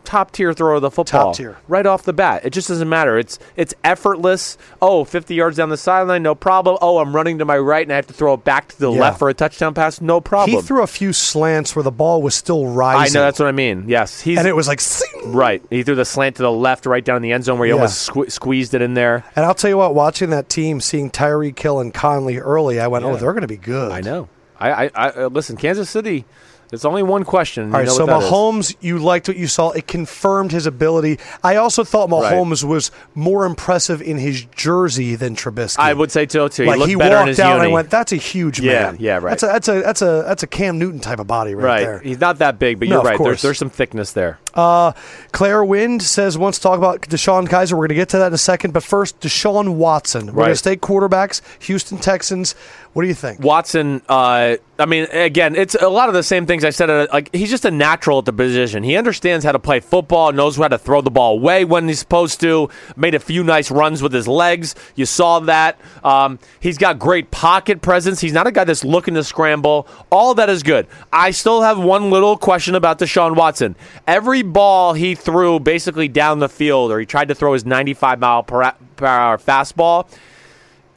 top 0.03 0.31
tier 0.31 0.53
thrower 0.53 0.75
of 0.75 0.81
the 0.81 0.89
football. 0.91 1.27
Top 1.27 1.35
tier. 1.35 1.57
right 1.67 1.85
off 1.85 2.03
the 2.03 2.13
bat. 2.13 2.43
It 2.45 2.49
just 2.51 2.67
doesn't 2.67 2.89
matter. 2.89 3.17
It's 3.17 3.37
it's 3.55 3.73
effortless. 3.83 4.57
Oh, 4.81 5.03
50 5.03 5.35
yards 5.35 5.57
down 5.57 5.69
the 5.69 5.77
sideline, 5.77 6.23
no 6.23 6.33
problem. 6.35 6.77
Oh, 6.81 6.97
I'm 6.99 7.15
running 7.15 7.37
to 7.39 7.45
my 7.45 7.57
right 7.57 7.85
and 7.85 7.91
I 7.91 7.95
have 7.97 8.07
to 8.07 8.13
throw 8.13 8.33
it 8.33 8.43
back 8.43 8.69
to 8.69 8.79
the 8.79 8.91
Yeah. 8.91 8.99
left 9.01 9.19
for 9.19 9.29
a 9.29 9.33
touchdown 9.33 9.73
pass, 9.73 10.01
no 10.01 10.19
problem. 10.21 10.57
he 10.57 10.61
threw 10.61 10.81
a 10.83 10.87
few 10.87 11.13
slants 11.13 11.75
where 11.75 11.83
the 11.83 11.91
ball 11.91 12.21
was 12.21 12.33
still 12.35 12.65
rising. 12.65 13.15
I 13.15 13.19
know 13.19 13.25
that's 13.25 13.39
what 13.39 13.47
I 13.47 13.51
mean. 13.51 13.85
Yes, 13.87 14.19
he's 14.21 14.37
and 14.39 14.47
it 14.47 14.55
was 14.55 14.67
like, 14.67 14.81
"Sing!" 14.81 15.31
right. 15.33 15.61
He 15.69 15.83
threw 15.83 15.95
the 15.95 16.05
slant 16.05 16.37
to 16.37 16.41
the 16.43 16.51
left, 16.51 16.85
right 16.85 17.03
down 17.05 17.17
in 17.17 17.21
the 17.21 17.31
end 17.31 17.43
zone 17.43 17.59
where 17.59 17.65
he 17.67 17.69
Yeah. 17.71 17.75
almost 17.75 18.09
sque- 18.09 18.31
squeezed 18.31 18.73
it 18.73 18.81
in 18.81 18.93
there. 18.93 19.23
and 19.35 19.45
I'll 19.45 19.53
tell 19.53 19.69
you 19.69 19.77
what, 19.77 19.93
watching 19.95 20.29
that 20.31 20.49
team, 20.49 20.81
seeing 20.81 21.09
Tyreek 21.11 21.59
Hill 21.59 21.79
and 21.79 21.93
Conley 21.93 22.37
early, 22.39 22.79
I 22.79 22.87
went, 22.87 23.05
oh, 23.05 23.15
they're 23.17 23.33
going 23.33 23.41
to 23.41 23.47
be 23.47 23.57
good. 23.57 23.91
I 23.91 24.01
know. 24.01 24.27
I, 24.59 24.85
I, 24.87 24.89
I 24.95 25.25
listen. 25.27 25.55
Kansas 25.55 25.89
City. 25.89 26.25
It's 26.71 26.85
only 26.85 27.01
one 27.03 27.23
question. 27.23 27.73
All 27.73 27.79
right, 27.81 27.89
so 27.89 28.05
that 28.05 28.21
is. 28.21 28.29
Mahomes, 28.29 28.75
you 28.79 28.99
liked 28.99 29.27
what 29.27 29.37
you 29.37 29.47
saw. 29.47 29.71
It 29.71 29.87
confirmed 29.87 30.51
his 30.51 30.65
ability. 30.67 31.17
I 31.43 31.55
also 31.55 31.83
thought 31.83 32.09
Right. 32.11 32.31
Mahomes 32.33 32.63
was 32.63 32.91
more 33.15 33.45
impressive 33.45 34.01
in 34.01 34.17
his 34.17 34.45
jersey 34.55 35.15
than 35.15 35.35
Trubisky. 35.35 35.79
I 35.79 35.93
would 35.93 36.11
say 36.11 36.27
so 36.27 36.47
too. 36.47 36.63
He 36.63 36.69
like 36.69 36.87
he 36.87 36.95
walked 36.95 37.39
out 37.39 37.53
and 37.53 37.61
I 37.63 37.67
went, 37.67 37.89
"That's 37.89 38.11
a 38.11 38.17
huge 38.17 38.59
Yeah, 38.59 38.91
man." 38.91 38.97
yeah, 38.99 39.15
right. 39.17 39.31
That's 39.39 39.43
a 39.43 39.47
that's 39.47 39.67
a 39.67 39.81
that's 39.81 40.01
a 40.01 40.23
that's 40.27 40.43
a 40.43 40.47
Cam 40.47 40.77
Newton 40.77 40.99
type 40.99 41.19
of 41.19 41.27
body 41.27 41.55
right, 41.55 41.63
right. 41.65 41.81
there. 41.81 41.99
He's 41.99 42.19
not 42.19 42.37
that 42.39 42.59
big, 42.59 42.79
but 42.79 42.87
No, 42.87 42.95
you're 42.97 43.03
right. 43.03 43.19
There's 43.19 43.41
there's 43.41 43.57
some 43.57 43.69
thickness 43.69 44.11
there. 44.13 44.39
Uh, 44.53 44.91
Claire 45.31 45.63
Wind 45.63 46.01
says 46.01 46.37
wants 46.37 46.57
to 46.57 46.63
talk 46.63 46.77
about 46.77 47.01
DeShone 47.01 47.47
Kizer. 47.47 47.71
We're 47.73 47.77
going 47.87 47.89
to 47.89 47.95
get 47.95 48.09
to 48.09 48.17
that 48.17 48.27
in 48.27 48.33
a 48.33 48.37
second, 48.37 48.73
but 48.73 48.83
first, 48.83 49.19
Deshaun 49.19 49.75
Watson. 49.75 50.25
We're 50.27 50.33
going 50.33 50.37
Right. 50.47 50.49
to 50.49 50.55
stay 50.55 50.75
quarterbacks. 50.75 51.41
Houston 51.65 51.97
Texans. 51.99 52.55
What 52.93 53.03
do 53.03 53.07
you 53.07 53.13
think? 53.13 53.39
Watson, 53.41 54.01
uh, 54.09 54.55
I 54.79 54.85
mean, 54.87 55.03
again, 55.11 55.55
it's 55.55 55.75
a 55.75 55.87
lot 55.89 56.09
of 56.09 56.15
the 56.15 56.23
same 56.23 56.47
things 56.47 56.65
I 56.65 56.71
said. 56.71 56.89
uh, 56.89 57.05
Like 57.13 57.33
he's 57.35 57.51
just 57.51 57.63
a 57.63 57.69
natural 57.71 58.17
at 58.19 58.25
the 58.25 58.33
position. 58.33 58.81
He 58.81 58.97
understands 58.97 59.45
how 59.45 59.51
to 59.51 59.59
play 59.59 59.79
football, 59.79 60.31
knows 60.31 60.57
how 60.57 60.69
to 60.69 60.77
throw 60.79 61.01
the 61.01 61.11
ball 61.11 61.33
away 61.37 61.65
when 61.65 61.87
he's 61.87 61.99
supposed 61.99 62.39
to. 62.41 62.67
Made 62.95 63.13
a 63.13 63.19
few 63.19 63.43
nice 63.43 63.69
runs 63.69 64.01
with 64.01 64.11
his 64.11 64.27
legs. 64.27 64.73
You 64.95 65.05
saw 65.05 65.39
that. 65.41 65.79
Um, 66.03 66.39
he's 66.59 66.79
got 66.79 66.97
great 66.97 67.29
pocket 67.29 67.81
presence. 67.81 68.21
He's 68.21 68.33
not 68.33 68.47
a 68.47 68.51
guy 68.51 68.63
that's 68.63 68.83
looking 68.83 69.13
to 69.13 69.23
scramble. 69.23 69.87
All 70.09 70.33
that 70.33 70.49
is 70.49 70.63
good. 70.63 70.87
I 71.13 71.29
still 71.29 71.61
have 71.61 71.77
one 71.77 72.09
little 72.09 72.37
question 72.37 72.73
about 72.73 72.97
Deshaun 72.97 73.35
Watson. 73.35 73.75
Every 74.07 74.41
ball 74.41 74.93
he 74.93 75.13
threw 75.13 75.59
basically 75.59 76.07
down 76.07 76.39
the 76.39 76.49
field, 76.49 76.91
or 76.91 76.99
he 76.99 77.05
tried 77.05 77.27
to 77.27 77.35
throw 77.35 77.53
his 77.53 77.65
95 77.65 78.19
mile 78.19 78.41
per 78.43 78.73
per 78.95 79.05
hour 79.05 79.37
fastball 79.37 80.07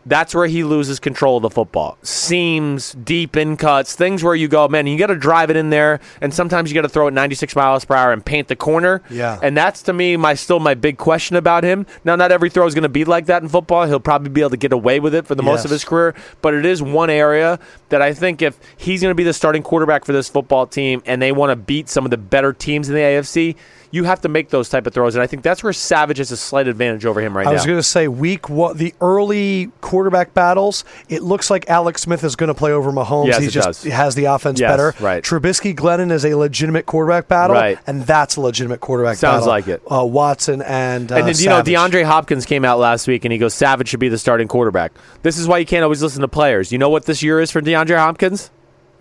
that's 0.06 0.34
where 0.34 0.46
he 0.46 0.64
loses 0.64 0.98
control 0.98 1.36
of 1.36 1.42
the 1.42 1.50
football. 1.50 1.98
Seams, 2.02 2.92
deep 2.92 3.36
in 3.36 3.56
cuts, 3.56 3.94
things 3.94 4.22
where 4.22 4.34
you 4.34 4.48
go, 4.48 4.68
man, 4.68 4.86
you 4.86 4.98
got 4.98 5.06
to 5.08 5.16
drive 5.16 5.50
it 5.50 5.56
in 5.56 5.70
there, 5.70 6.00
and 6.20 6.32
sometimes 6.32 6.70
you 6.70 6.74
got 6.74 6.82
to 6.82 6.88
throw 6.88 7.06
it 7.06 7.12
96 7.12 7.54
miles 7.56 7.84
per 7.84 7.94
hour 7.94 8.12
and 8.12 8.24
paint 8.24 8.48
the 8.48 8.56
corner. 8.56 9.02
Yeah. 9.10 9.38
And 9.42 9.56
that's 9.56 9.82
to 9.82 9.92
me 9.92 10.16
my 10.16 10.34
still 10.34 10.60
my 10.60 10.74
big 10.74 10.98
question 10.98 11.36
about 11.36 11.64
him. 11.64 11.86
Now, 12.04 12.16
not 12.16 12.32
every 12.32 12.50
throw 12.50 12.66
is 12.66 12.74
going 12.74 12.82
to 12.82 12.88
be 12.88 13.04
like 13.04 13.26
that 13.26 13.42
in 13.42 13.48
football. 13.48 13.86
He'll 13.86 14.00
probably 14.00 14.30
be 14.30 14.40
able 14.40 14.50
to 14.50 14.56
get 14.56 14.72
away 14.72 15.00
with 15.00 15.14
it 15.14 15.26
for 15.26 15.34
the 15.34 15.42
most 15.42 15.64
of 15.64 15.70
his 15.70 15.84
career, 15.84 16.14
but 16.40 16.54
it 16.54 16.64
is 16.64 16.82
one 16.82 17.10
area 17.10 17.58
that 17.90 18.02
I 18.02 18.14
think 18.14 18.42
if 18.42 18.58
he's 18.76 19.02
going 19.02 19.10
to 19.10 19.14
be 19.14 19.24
the 19.24 19.32
starting 19.32 19.62
quarterback 19.62 20.04
for 20.04 20.12
this 20.12 20.28
football 20.28 20.66
team 20.66 21.02
and 21.06 21.20
they 21.20 21.32
want 21.32 21.50
to 21.50 21.56
beat 21.56 21.88
some 21.88 22.04
of 22.04 22.10
the 22.10 22.16
better 22.16 22.52
teams 22.52 22.88
in 22.88 22.94
the 22.94 23.00
AFC, 23.00 23.56
you 23.92 24.02
have 24.04 24.22
to 24.22 24.28
make 24.28 24.48
those 24.48 24.68
type 24.68 24.86
of 24.88 24.94
throws, 24.94 25.14
and 25.14 25.22
I 25.22 25.28
think 25.28 25.42
that's 25.42 25.62
where 25.62 25.72
Savage 25.72 26.18
has 26.18 26.32
a 26.32 26.36
slight 26.36 26.66
advantage 26.66 27.04
over 27.06 27.20
him 27.20 27.36
right 27.36 27.42
I 27.46 27.50
now. 27.50 27.50
I 27.50 27.54
was 27.54 27.66
going 27.66 27.78
to 27.78 27.82
say 27.84 28.08
week 28.08 28.48
one, 28.48 28.76
the 28.76 28.94
early 29.00 29.70
quarterback 29.82 30.34
battles. 30.34 30.84
It 31.10 31.22
looks 31.22 31.50
like 31.50 31.68
Alex 31.68 32.02
Smith 32.02 32.24
is 32.24 32.34
going 32.34 32.48
to 32.48 32.54
play 32.54 32.72
over 32.72 32.90
Mahomes. 32.90 33.26
Yes, 33.26 33.40
he 33.42 33.48
just 33.48 33.66
does. 33.66 33.82
has 33.84 34.14
the 34.16 34.24
offense 34.24 34.58
Yes, 34.58 34.72
better. 34.72 34.94
right. 34.98 35.22
Trubisky 35.22 35.74
Glennon 35.74 36.10
is 36.10 36.24
a 36.24 36.34
legitimate 36.34 36.86
quarterback 36.86 37.28
battle, 37.28 37.54
Right. 37.54 37.78
and 37.86 38.02
that's 38.02 38.36
a 38.36 38.40
legitimate 38.40 38.80
quarterback 38.80 39.20
battle. 39.20 39.40
Sounds 39.42 39.46
battle. 39.46 39.52
like 39.52 39.68
it. 39.68 39.82
Uh, 40.02 40.04
Watson 40.06 40.62
and 40.62 41.12
uh, 41.12 41.16
And 41.16 41.28
then, 41.28 41.34
you 41.38 41.48
know, 41.50 41.62
DeAndre 41.62 42.04
Hopkins 42.04 42.46
came 42.46 42.64
out 42.64 42.78
last 42.78 43.06
week 43.06 43.24
and 43.26 43.32
he 43.32 43.38
goes, 43.38 43.52
Savage 43.54 43.88
should 43.88 44.00
be 44.00 44.08
the 44.08 44.18
starting 44.18 44.48
quarterback. 44.48 44.92
This 45.22 45.36
is 45.38 45.46
why 45.46 45.58
you 45.58 45.66
can't 45.66 45.84
always 45.84 46.02
listen 46.02 46.22
to 46.22 46.28
players. 46.28 46.72
You 46.72 46.78
know 46.78 46.88
what 46.88 47.04
this 47.04 47.22
year 47.22 47.40
is 47.40 47.50
for 47.50 47.60
DeAndre 47.60 47.98
Hopkins? 47.98 48.50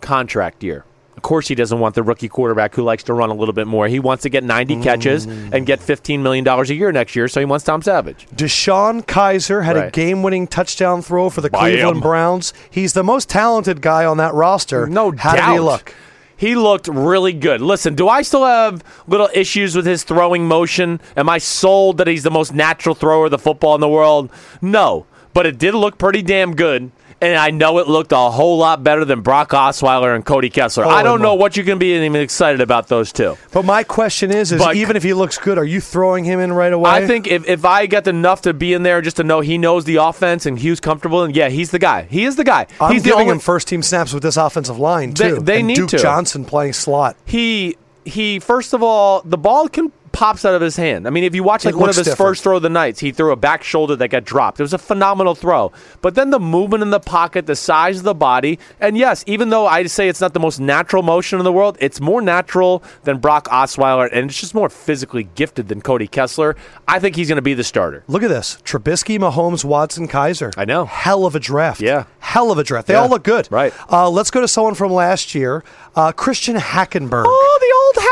Contract 0.02 0.64
year. 0.64 0.84
Of 1.22 1.24
course, 1.24 1.48
he 1.48 1.54
doesn't 1.54 1.80
want 1.80 1.94
the 1.94 2.02
rookie 2.02 2.30
quarterback 2.30 2.74
who 2.74 2.82
likes 2.82 3.04
to 3.04 3.14
run 3.14 3.30
a 3.30 3.36
little 3.36 3.54
bit 3.54 3.68
more. 3.68 3.88
He 3.88 4.00
wants 4.00 4.24
to 4.24 4.30
get 4.30 4.44
90 4.44 4.82
catches 4.82 5.28
mm. 5.28 5.54
and 5.54 5.68
get 5.68 5.80
$15 5.80 6.22
million 6.22 6.48
a 6.48 6.64
year 6.74 6.92
next 6.92 7.16
year, 7.16 7.28
so 7.28 7.40
he 7.40 7.46
wants 7.46 7.64
Tom 7.64 7.84
Savage. 7.84 8.26
DeShone 8.34 9.06
Kizer 9.06 9.64
had 9.64 9.78
a 9.78 9.92
game-winning 9.92 10.48
touchdown 10.48 11.04
throw 11.04 11.30
for 11.30 11.42
the 11.42 11.52
By 11.52 11.60
Cleveland 11.74 11.98
him. 11.98 12.02
Browns. 12.02 12.56
He's 12.72 12.94
the 12.94 13.04
most 13.04 13.30
talented 13.30 13.84
guy 13.84 14.04
on 14.04 14.18
that 14.18 14.34
roster. 14.34 14.88
No 14.88 15.12
How 15.12 15.36
doubt. 15.36 15.46
did 15.46 15.54
he 15.54 15.60
look? 15.60 15.96
He 16.36 16.56
looked 16.56 16.88
really 16.88 17.34
good. 17.34 17.62
Listen, 17.62 17.94
do 17.94 18.10
I 18.10 18.24
still 18.24 18.44
have 18.44 18.84
little 19.06 19.30
issues 19.32 19.76
with 19.76 19.86
his 19.86 20.04
throwing 20.04 20.48
motion? 20.48 21.00
Am 21.16 21.30
I 21.30 21.38
sold 21.38 22.00
that 22.00 22.08
he's 22.08 22.24
the 22.24 22.32
most 22.32 22.52
natural 22.52 22.96
thrower 22.96 23.26
of 23.26 23.32
the 23.32 23.38
football 23.38 23.76
in 23.76 23.82
the 23.82 23.88
world? 23.88 24.32
No, 24.60 25.06
but 25.36 25.46
it 25.46 25.60
did 25.60 25.76
look 25.76 26.00
pretty 26.00 26.24
damn 26.24 26.56
good. 26.56 26.90
And 27.22 27.36
I 27.38 27.52
know 27.52 27.78
it 27.78 27.88
looked 27.88 28.12
a 28.14 28.18
whole 28.18 28.58
lot 28.58 28.84
better 28.84 29.06
than 29.06 29.22
Brock 29.22 29.52
Osweiler 29.52 30.16
and 30.16 30.26
Cody 30.26 30.50
Kessler. 30.50 30.86
Oh, 30.86 30.90
I 30.90 31.04
don't 31.04 31.22
know 31.22 31.36
what 31.36 31.56
you 31.56 31.64
can 31.64 31.78
be 31.78 31.94
even 31.94 32.16
excited 32.16 32.62
about 32.62 32.88
those 32.88 33.12
two. 33.14 33.38
But 33.52 33.64
my 33.64 33.84
question 33.84 34.32
is: 34.32 34.52
is 34.52 34.60
But- 34.60 34.76
even 34.76 34.96
if 34.96 35.04
he 35.04 35.14
looks 35.14 35.38
good, 35.38 35.60
are 35.60 35.64
you 35.64 35.82
throwing 35.82 36.24
him 36.24 36.40
in 36.40 36.52
right 36.52 36.74
away? 36.74 36.90
I 36.90 37.06
think 37.06 37.28
if, 37.28 37.48
if 37.48 37.64
I 37.64 37.86
get 37.86 38.08
enough 38.08 38.42
to 38.42 38.54
be 38.56 38.74
in 38.74 38.82
there 38.82 39.02
just 39.02 39.18
to 39.18 39.24
know 39.24 39.42
he 39.42 39.60
knows 39.60 39.86
the 39.86 39.98
offense 39.98 40.48
and 40.48 40.58
Hue's 40.58 40.80
comfortable, 40.80 41.22
and 41.24 41.36
yeah, 41.36 41.50
he's 41.50 41.70
the 41.70 41.78
guy. 41.80 42.08
He 42.10 42.26
is 42.26 42.38
the 42.38 42.44
guy. 42.44 42.66
I'm 42.80 42.92
he's 42.94 43.04
the 43.04 43.10
giving 43.12 43.22
only, 43.28 43.34
him 43.34 43.40
first 43.40 43.68
team 43.68 43.84
snaps 43.84 44.14
with 44.14 44.24
this 44.24 44.36
offensive 44.38 44.80
line 44.80 45.14
They- 45.14 45.30
too. 45.30 45.40
they 45.42 45.60
and 45.60 45.68
need 45.68 45.76
Duke 45.76 45.90
to. 45.90 45.98
Johnson 46.00 46.44
playing 46.44 46.74
slot. 46.74 47.16
he 47.26 47.78
he 48.04 48.40
first 48.40 48.74
of 48.74 48.82
all 48.82 49.22
the 49.24 49.38
ball 49.38 49.68
can 49.70 49.92
pops 50.12 50.46
out 50.46 50.54
of 50.54 50.62
his 50.62 50.76
hand. 50.76 51.08
I 51.08 51.10
mean, 51.10 51.24
if 51.24 51.34
you 51.36 51.44
watch 51.44 51.66
like 51.66 51.74
It 51.74 51.78
one 51.78 51.90
of 51.90 51.96
his 51.96 52.06
different. 52.06 52.18
first 52.30 52.44
throw 52.44 52.58
of 52.58 52.62
the 52.62 52.70
nights, 52.70 53.00
he 53.00 53.12
threw 53.12 53.32
a 53.32 53.36
back 53.36 53.64
shoulder 53.64 53.96
that 53.96 54.10
got 54.10 54.24
dropped. 54.26 54.60
It 54.60 54.64
was 54.64 54.74
a 54.74 54.78
phenomenal 54.78 55.36
throw. 55.36 55.72
But 56.02 56.16
then 56.16 56.30
the 56.30 56.40
movement 56.40 56.84
in 56.84 56.90
the 56.90 57.00
pocket, 57.00 57.46
the 57.46 57.56
size 57.56 58.00
of 58.00 58.04
the 58.04 58.14
body, 58.14 58.60
and 58.80 58.98
yes, 58.98 59.24
even 59.28 59.50
though 59.50 59.68
I 59.68 59.86
say 59.86 60.08
it's 60.10 60.22
not 60.22 60.34
the 60.34 60.40
most 60.40 60.60
natural 60.60 61.04
motion 61.04 61.40
in 61.40 61.44
the 61.46 61.52
world, 61.54 61.78
it's 61.80 62.00
more 62.02 62.22
natural 62.22 62.84
than 63.04 63.20
Brock 63.20 63.48
Osweiler, 63.50 64.10
and 64.12 64.30
it's 64.30 64.40
just 64.40 64.54
more 64.56 64.70
physically 64.70 65.24
gifted 65.36 65.68
than 65.68 65.82
Cody 65.82 66.08
Kessler. 66.08 66.56
I 66.88 67.00
think 67.00 67.16
he's 67.16 67.28
going 67.28 67.38
to 67.38 67.42
be 67.42 67.54
the 67.54 67.64
starter. 67.64 68.04
Look 68.08 68.24
at 68.24 68.30
this: 68.30 68.58
Trubisky, 68.64 69.18
Mahomes, 69.20 69.64
Watson, 69.66 70.08
Kizer. 70.08 70.52
I 70.58 70.66
know. 70.66 70.86
Hell 70.86 71.26
of 71.26 71.36
a 71.36 71.40
draft. 71.40 71.82
Yeah. 71.82 72.06
Hell 72.20 72.52
of 72.52 72.58
a 72.58 72.64
draft. 72.64 72.88
They 72.88 72.94
Yeah. 72.94 73.02
all 73.02 73.10
look 73.10 73.24
good. 73.24 73.48
Right. 73.52 73.74
Uh, 73.92 74.10
let's 74.10 74.32
go 74.32 74.42
to 74.42 74.48
someone 74.48 74.74
from 74.76 74.92
last 74.92 75.34
year, 75.36 75.64
uh, 75.96 76.12
Christian 76.12 76.56
Hackenberg. 76.58 77.26
Oh, 77.28 77.60
the 77.62 78.02
old 78.02 78.06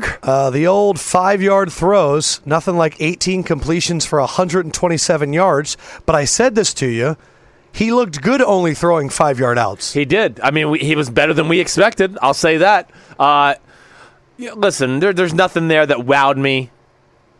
Hackenberg. 0.00 0.18
Uh, 0.22 0.50
the 0.50 0.66
old 0.66 0.98
five-yard 1.24 1.72
throws, 1.72 2.42
nothing 2.44 2.76
like 2.76 3.00
18 3.00 3.42
completions 3.44 4.04
for 4.04 4.20
127 4.20 5.32
yards. 5.32 5.74
But 6.04 6.14
I 6.14 6.26
said 6.26 6.54
this 6.54 6.74
to 6.74 6.86
you: 6.86 7.16
he 7.72 7.92
looked 7.92 8.20
good 8.20 8.42
only 8.42 8.74
throwing 8.74 9.08
five-yard 9.08 9.56
outs. 9.56 9.94
He 9.94 10.04
did. 10.04 10.38
I 10.42 10.50
mean, 10.50 10.68
we, 10.68 10.80
he 10.80 10.94
was 10.94 11.08
better 11.08 11.32
than 11.32 11.48
we 11.48 11.60
expected. 11.60 12.18
I'll 12.20 12.34
say 12.34 12.58
that. 12.58 12.90
Uh, 13.18 13.54
listen, 14.38 15.00
there, 15.00 15.14
there's 15.14 15.32
nothing 15.32 15.68
there 15.68 15.86
that 15.86 15.96
wowed 15.96 16.36
me. 16.36 16.70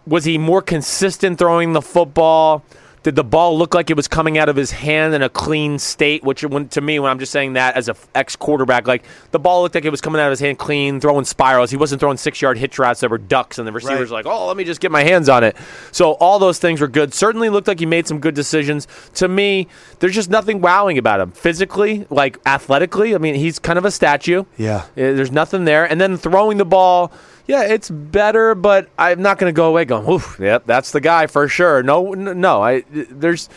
Was 0.06 0.24
he 0.24 0.38
more 0.38 0.62
consistent 0.62 1.38
throwing 1.38 1.74
the 1.74 1.82
football? 1.82 2.64
Did 3.04 3.14
the 3.16 3.22
ball 3.22 3.56
look 3.56 3.74
like 3.74 3.90
it 3.90 3.96
was 3.96 4.08
coming 4.08 4.38
out 4.38 4.48
of 4.48 4.56
his 4.56 4.70
hand 4.72 5.14
in 5.14 5.22
a 5.22 5.28
clean 5.28 5.78
state? 5.78 6.24
Which, 6.24 6.42
when, 6.42 6.68
to 6.70 6.80
me, 6.80 6.98
when 6.98 7.10
I'm 7.10 7.18
just 7.18 7.30
saying 7.32 7.52
that 7.52 7.76
as 7.76 7.88
a 7.88 7.94
ex 8.14 8.34
quarterback, 8.34 8.88
like 8.88 9.04
the 9.30 9.38
ball 9.38 9.62
looked 9.62 9.74
like 9.74 9.84
it 9.84 9.90
was 9.90 10.00
coming 10.00 10.20
out 10.20 10.26
of 10.28 10.30
his 10.30 10.40
hand 10.40 10.58
clean, 10.58 11.00
throwing 11.00 11.26
spirals. 11.26 11.70
He 11.70 11.76
wasn't 11.76 12.00
throwing 12.00 12.16
six 12.16 12.40
yard 12.40 12.56
hitch 12.58 12.78
routes 12.78 13.00
that 13.00 13.10
were 13.10 13.18
ducks, 13.18 13.58
and 13.58 13.68
the 13.68 13.72
receivers 13.72 14.10
Right. 14.10 14.24
like, 14.24 14.26
oh, 14.26 14.46
let 14.48 14.56
me 14.56 14.64
just 14.64 14.80
get 14.80 14.90
my 14.90 15.04
hands 15.04 15.28
on 15.28 15.44
it. 15.44 15.54
So 15.92 16.12
all 16.12 16.38
those 16.38 16.58
things 16.58 16.80
were 16.80 16.88
good. 16.88 17.12
Certainly 17.14 17.50
looked 17.50 17.68
like 17.68 17.78
he 17.78 17.86
made 17.86 18.06
some 18.08 18.20
good 18.20 18.34
decisions. 18.34 18.88
To 19.16 19.28
me, 19.28 19.68
there's 20.00 20.14
just 20.14 20.30
nothing 20.30 20.62
wowing 20.62 20.96
about 20.96 21.20
him 21.20 21.32
physically, 21.32 22.06
like 22.08 22.38
athletically. 22.46 23.14
I 23.14 23.18
mean, 23.18 23.34
he's 23.34 23.58
kind 23.58 23.78
of 23.78 23.84
a 23.84 23.90
statue. 23.90 24.44
Yeah. 24.56 24.76
Uh, 24.76 24.86
There's 24.94 25.30
nothing 25.30 25.66
there. 25.66 25.84
And 25.84 26.00
then 26.00 26.16
throwing 26.16 26.56
the 26.56 26.64
ball, 26.64 27.12
yeah, 27.46 27.64
it's 27.64 27.90
better, 27.90 28.54
but 28.54 28.88
I'm 28.98 29.20
not 29.20 29.38
going 29.38 29.52
to 29.52 29.56
go 29.56 29.68
away 29.68 29.84
going, 29.84 30.08
oof, 30.08 30.38
yep, 30.40 30.64
that's 30.66 30.92
the 30.92 31.00
guy 31.00 31.26
for 31.26 31.48
sure. 31.48 31.82
No, 31.82 32.12
no. 32.12 32.62
I 32.62 32.84
there's 32.90 33.48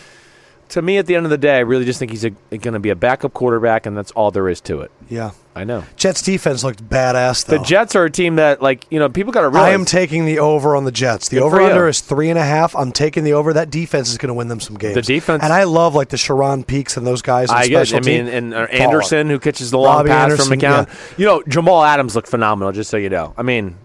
to 0.70 0.82
me 0.82 0.98
at 0.98 1.06
the 1.06 1.16
end 1.16 1.26
of 1.26 1.30
the 1.30 1.38
day, 1.38 1.56
I 1.58 1.60
really 1.60 1.86
just 1.86 2.00
think 2.00 2.12
he's 2.12 2.24
going 2.24 2.62
to 2.74 2.80
be 2.80 2.90
a 2.90 2.96
backup 2.96 3.34
quarterback, 3.34 3.86
and 3.86 3.96
that's 3.98 4.12
all 4.12 4.32
there 4.32 4.50
is 4.50 4.62
to 4.62 4.82
it. 4.82 4.92
Yeah. 5.10 5.32
I 5.56 5.64
know. 5.64 5.84
Jets 5.96 6.22
defense 6.22 6.64
looked 6.64 6.88
badass 6.88 7.46
though. 7.48 7.58
The 7.58 7.64
Jets 7.64 7.96
are 7.96 8.06
a 8.06 8.12
team 8.12 8.36
that, 8.36 8.62
like, 8.62 8.86
you 8.92 9.00
know, 9.00 9.10
people 9.10 9.34
got 9.34 9.42
to 9.42 9.50
realize. 9.50 9.70
I 9.70 9.74
am 9.74 9.86
taking 9.86 10.26
the 10.26 10.38
over 10.38 10.76
on 10.76 10.84
the 10.86 10.92
Jets. 10.92 11.30
The 11.30 11.38
Good 11.38 11.44
over 11.46 11.62
under 11.62 11.88
is 11.88 12.00
three 12.00 12.30
and 12.30 12.38
a 12.38 12.44
half. 12.44 12.76
I'm 12.76 12.92
taking 12.92 13.24
the 13.24 13.34
over. 13.34 13.54
That 13.54 13.72
defense 13.72 14.12
is 14.12 14.20
going 14.20 14.28
to 14.28 14.36
win 14.36 14.50
them 14.50 14.60
some 14.60 14.78
games. 14.78 14.94
The 14.94 15.02
defense- 15.02 15.42
and 15.42 15.52
I 15.52 15.64
love 15.64 15.96
like 15.96 16.10
the 16.10 16.18
Sharon 16.18 16.64
Peaks 16.64 16.96
and 16.96 17.08
those 17.08 17.24
guys. 17.24 17.50
I 17.50 17.68
guess. 17.68 17.92
I 17.92 18.02
mean, 18.02 18.28
and 18.28 18.54
uh. 18.54 18.68
Anderson 18.70 19.30
who 19.32 19.40
catches 19.40 19.72
the 19.72 19.80
long 19.80 20.06
pass 20.06 20.32
Anderson, 20.32 20.46
from 20.48 20.60
McCown. 20.60 20.88
yeah. 20.88 20.94
You 21.18 21.26
know, 21.26 21.44
Jamal 21.48 21.84
Adams 21.84 22.16
looked 22.16 22.28
phenomenal. 22.28 22.72
Just 22.72 22.92
so 22.92 22.98
you 22.98 23.10
know, 23.10 23.34
I 23.36 23.42
mean, 23.42 23.78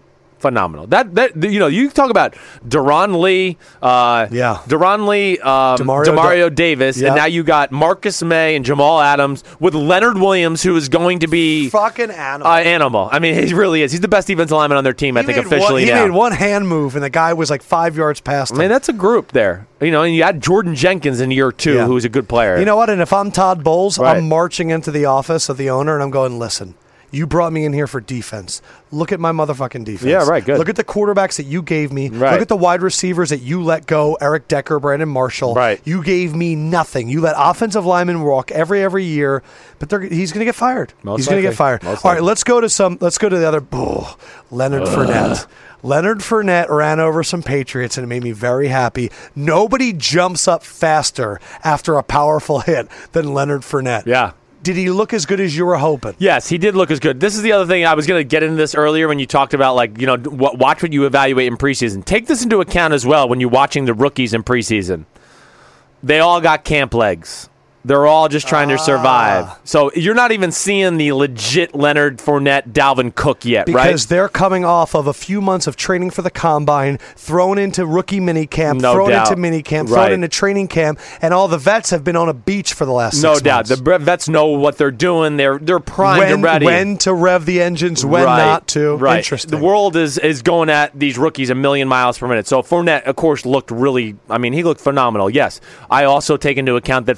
phenomenal. 0.43 0.85
That 0.87 1.15
that 1.15 1.35
you 1.51 1.57
know, 1.59 1.65
you 1.67 1.89
talk 1.89 2.11
about 2.11 2.35
Darron 2.67 3.19
Lee, 3.19 3.57
uh, 3.81 4.27
Yeah. 4.29 4.59
Darron 4.67 5.07
Lee, 5.07 5.39
um, 5.39 5.77
Demario 5.79 6.05
Demario, 6.05 6.49
Da- 6.49 6.55
Davis, 6.63 6.97
Yeah. 6.97 7.07
and 7.07 7.15
now 7.15 7.25
you 7.25 7.41
got 7.43 7.71
Marcus 7.71 8.21
Maye 8.21 8.55
and 8.55 8.63
Jamal 8.63 9.01
Adams 9.01 9.43
with 9.59 9.73
Leonard 9.73 10.17
Williams, 10.19 10.61
who 10.61 10.75
is 10.75 10.87
going 10.89 11.19
to 11.19 11.27
be. 11.27 11.69
fucking 11.69 12.11
animal. 12.11 12.47
Uh, 12.47 12.57
animal. 12.59 13.09
I 13.11 13.17
mean, 13.19 13.33
he 13.47 13.53
really 13.55 13.81
is. 13.81 13.91
He's 13.91 14.01
the 14.01 14.07
best 14.07 14.27
defensive 14.27 14.55
lineman 14.55 14.77
on 14.77 14.83
their 14.83 14.93
team. 14.93 15.17
I 15.17 15.23
think 15.23 15.37
officially 15.39 15.73
one, 15.73 15.81
he 15.83 15.89
now. 15.89 16.03
made 16.05 16.11
one 16.11 16.31
hand 16.33 16.67
move, 16.67 16.95
and 16.95 17.03
the 17.03 17.09
guy 17.09 17.33
was 17.33 17.49
like 17.49 17.63
five 17.63 17.95
yards 17.97 18.19
past 18.21 18.51
him. 18.51 18.57
I 18.57 18.59
mean, 18.61 18.69
that's 18.69 18.89
a 18.89 18.93
group 18.93 19.31
there. 19.31 19.65
You 19.81 19.91
know, 19.91 20.03
and 20.03 20.13
you 20.15 20.23
had 20.23 20.41
Jordan 20.41 20.75
Jenkins 20.75 21.19
in 21.19 21.31
year 21.31 21.51
two, 21.51 21.75
Yeah. 21.75 21.85
who's 21.85 22.05
a 22.05 22.09
good 22.09 22.27
player. 22.29 22.57
You 22.59 22.65
know 22.65 22.75
what? 22.75 22.89
And 22.89 23.01
if 23.01 23.11
I'm 23.11 23.31
Todd 23.31 23.63
Bowles, 23.63 23.97
Right. 23.97 24.17
I'm 24.17 24.27
marching 24.29 24.69
into 24.69 24.91
the 24.91 25.05
office 25.05 25.49
of 25.49 25.57
the 25.57 25.69
owner 25.69 25.93
and 25.93 26.03
I'm 26.03 26.11
going, 26.11 26.37
listen, 26.39 26.75
you 27.13 27.27
brought 27.27 27.53
me 27.53 27.65
in 27.65 27.73
here 27.73 27.87
for 27.87 28.01
defense. 28.01 28.61
Look 28.91 29.11
at 29.11 29.19
my 29.19 29.31
motherfucking 29.31 29.85
defense. 29.85 30.09
Yeah, 30.09 30.27
right, 30.27 30.43
good. 30.43 30.57
Look 30.57 30.69
at 30.69 30.75
the 30.75 30.83
quarterbacks 30.83 31.37
that 31.37 31.45
you 31.45 31.61
gave 31.61 31.91
me. 31.91 32.09
Right. 32.09 32.33
Look 32.33 32.41
at 32.41 32.47
the 32.47 32.57
wide 32.57 32.81
receivers 32.81 33.29
that 33.29 33.39
you 33.39 33.63
let 33.63 33.85
go 33.85 34.15
Eric 34.19 34.47
Decker, 34.47 34.79
Brandon 34.79 35.09
Marshall. 35.09 35.53
Right. 35.53 35.79
You 35.85 36.03
gave 36.03 36.35
me 36.35 36.55
nothing. 36.55 37.09
You 37.09 37.21
let 37.21 37.35
offensive 37.37 37.85
linemen 37.85 38.21
walk 38.23 38.51
every 38.51 38.83
every 38.83 39.03
year, 39.03 39.43
but 39.79 39.89
they're, 39.89 40.01
he's 40.01 40.31
going 40.31 40.39
to 40.39 40.45
get 40.45 40.55
fired. 40.55 40.93
Most 41.03 41.19
he's 41.19 41.27
going 41.27 41.41
to 41.41 41.47
get 41.47 41.55
fired. 41.55 41.83
Most 41.83 42.03
All 42.03 42.11
right, 42.11 42.15
likely. 42.15 42.27
let's 42.27 42.43
go 42.43 42.59
to 42.59 42.69
some. 42.69 42.97
Let's 42.99 43.17
go 43.17 43.29
to 43.29 43.37
the 43.37 43.47
other. 43.47 43.65
Oh, 43.71 44.17
Leonard 44.51 44.83
Fournette. 44.83 45.47
Leonard 45.83 46.19
Fournette 46.19 46.69
ran 46.69 47.01
over 47.01 47.23
some 47.23 47.43
Patriots 47.43 47.97
and 47.97 48.05
it 48.05 48.07
made 48.07 48.23
me 48.23 48.31
very 48.31 48.69
happy. 48.69 49.11
Nobody 49.35 49.91
jumps 49.91 50.47
up 50.47 50.63
faster 50.63 51.41
after 51.63 51.95
a 51.95 52.03
powerful 52.03 52.61
hit 52.61 52.87
than 53.11 53.33
Leonard 53.33 53.61
Fournette. 53.61 54.05
Yeah. 54.05 54.31
Did 54.63 54.77
he 54.77 54.89
look 54.89 55.13
as 55.13 55.25
good 55.25 55.41
as 55.41 55.55
you 55.55 55.65
were 55.65 55.75
hoping? 55.75 56.15
Yes, 56.19 56.47
he 56.47 56.57
did 56.57 56.73
look 56.73 56.89
as 56.89 57.01
good. 57.01 57.19
This 57.19 57.35
is 57.35 57.41
the 57.41 57.51
other 57.51 57.65
thing 57.67 57.85
I 57.85 57.93
was 57.95 58.07
going 58.07 58.21
to 58.21 58.23
get 58.23 58.43
into 58.43 58.55
this 58.55 58.73
earlier 58.73 59.09
when 59.09 59.19
you 59.19 59.25
talked 59.25 59.53
about 59.53 59.75
like 59.75 59.99
you 59.99 60.07
know 60.07 60.15
watch 60.25 60.81
what 60.81 60.93
you 60.93 61.05
evaluate 61.05 61.47
in 61.47 61.57
preseason. 61.57 62.03
Take 62.03 62.27
this 62.27 62.43
into 62.43 62.61
account 62.61 62.93
as 62.93 63.05
well 63.05 63.27
when 63.27 63.41
you're 63.41 63.49
watching 63.49 63.85
the 63.85 63.93
rookies 63.93 64.33
in 64.33 64.41
preseason. 64.41 65.05
They 66.01 66.19
all 66.19 66.39
got 66.39 66.63
camp 66.63 66.93
legs. 66.93 67.49
They're 67.85 68.05
all 68.07 68.29
just 68.29 68.47
trying 68.47 68.69
to 68.69 68.75
Ah. 68.75 68.77
survive. 68.77 69.47
So 69.65 69.91
you're 69.93 70.15
not 70.15 70.31
even 70.31 70.51
seeing 70.51 70.97
the 70.97 71.11
legit 71.11 71.75
Leonard 71.75 72.19
Fournette, 72.19 72.69
Dalvin 72.71 73.13
Cook 73.13 73.43
yet, 73.43 73.65
because 73.65 73.75
right? 73.77 73.87
Because 73.87 74.05
they're 74.05 74.29
coming 74.29 74.63
off 74.63 74.95
of 74.95 75.05
a 75.07 75.13
few 75.13 75.41
months 75.41 75.67
of 75.67 75.75
training 75.75 76.11
for 76.11 76.21
the 76.21 76.29
combine, 76.31 76.97
thrown 77.17 77.57
into 77.57 77.85
rookie 77.85 78.21
mini 78.21 78.47
camp, 78.47 78.79
No 78.81 78.93
thrown 78.93 79.09
doubt. 79.09 79.27
into 79.27 79.39
mini 79.41 79.61
camp, 79.61 79.89
Right. 79.89 79.95
thrown 80.05 80.11
into 80.13 80.29
training 80.29 80.69
camp, 80.69 80.97
and 81.21 81.33
all 81.33 81.47
the 81.49 81.57
vets 81.57 81.89
have 81.89 82.03
been 82.05 82.15
on 82.15 82.29
a 82.29 82.33
beach 82.33 82.73
for 82.73 82.85
the 82.85 82.93
last 82.93 83.21
No 83.21 83.37
doubt. 83.39 83.67
months. 83.69 83.81
The 83.81 83.99
vets 83.99 84.29
know 84.29 84.45
what 84.47 84.77
they're 84.77 84.89
doing. 84.91 85.35
They're 85.37 85.59
they're 85.61 85.79
primed 85.79 86.19
when, 86.19 86.33
and 86.33 86.43
ready. 86.43 86.65
when 86.65 86.97
to 86.99 87.13
rev 87.13 87.45
the 87.45 87.61
engines, 87.61 88.05
when 88.05 88.23
right, 88.23 88.37
not 88.37 88.67
to. 88.69 88.95
Right. 88.95 89.17
Interesting. 89.17 89.51
The 89.51 89.57
world 89.65 89.97
is 89.97 90.17
is 90.17 90.41
going 90.41 90.69
at 90.69 90.91
these 90.97 91.17
rookies 91.17 91.49
a 91.49 91.55
million 91.55 91.87
miles 91.89 92.17
per 92.17 92.27
minute. 92.27 92.47
So 92.47 92.61
Fournette, 92.61 93.03
of 93.03 93.17
course, 93.17 93.45
looked 93.45 93.71
really. 93.71 94.15
I 94.29 94.37
mean, 94.37 94.53
he 94.53 94.63
looked 94.63 94.79
phenomenal. 94.79 95.29
Yes. 95.29 95.59
I 95.91 96.05
also 96.05 96.37
take 96.37 96.57
into 96.57 96.75
account 96.77 97.07
that 97.07 97.17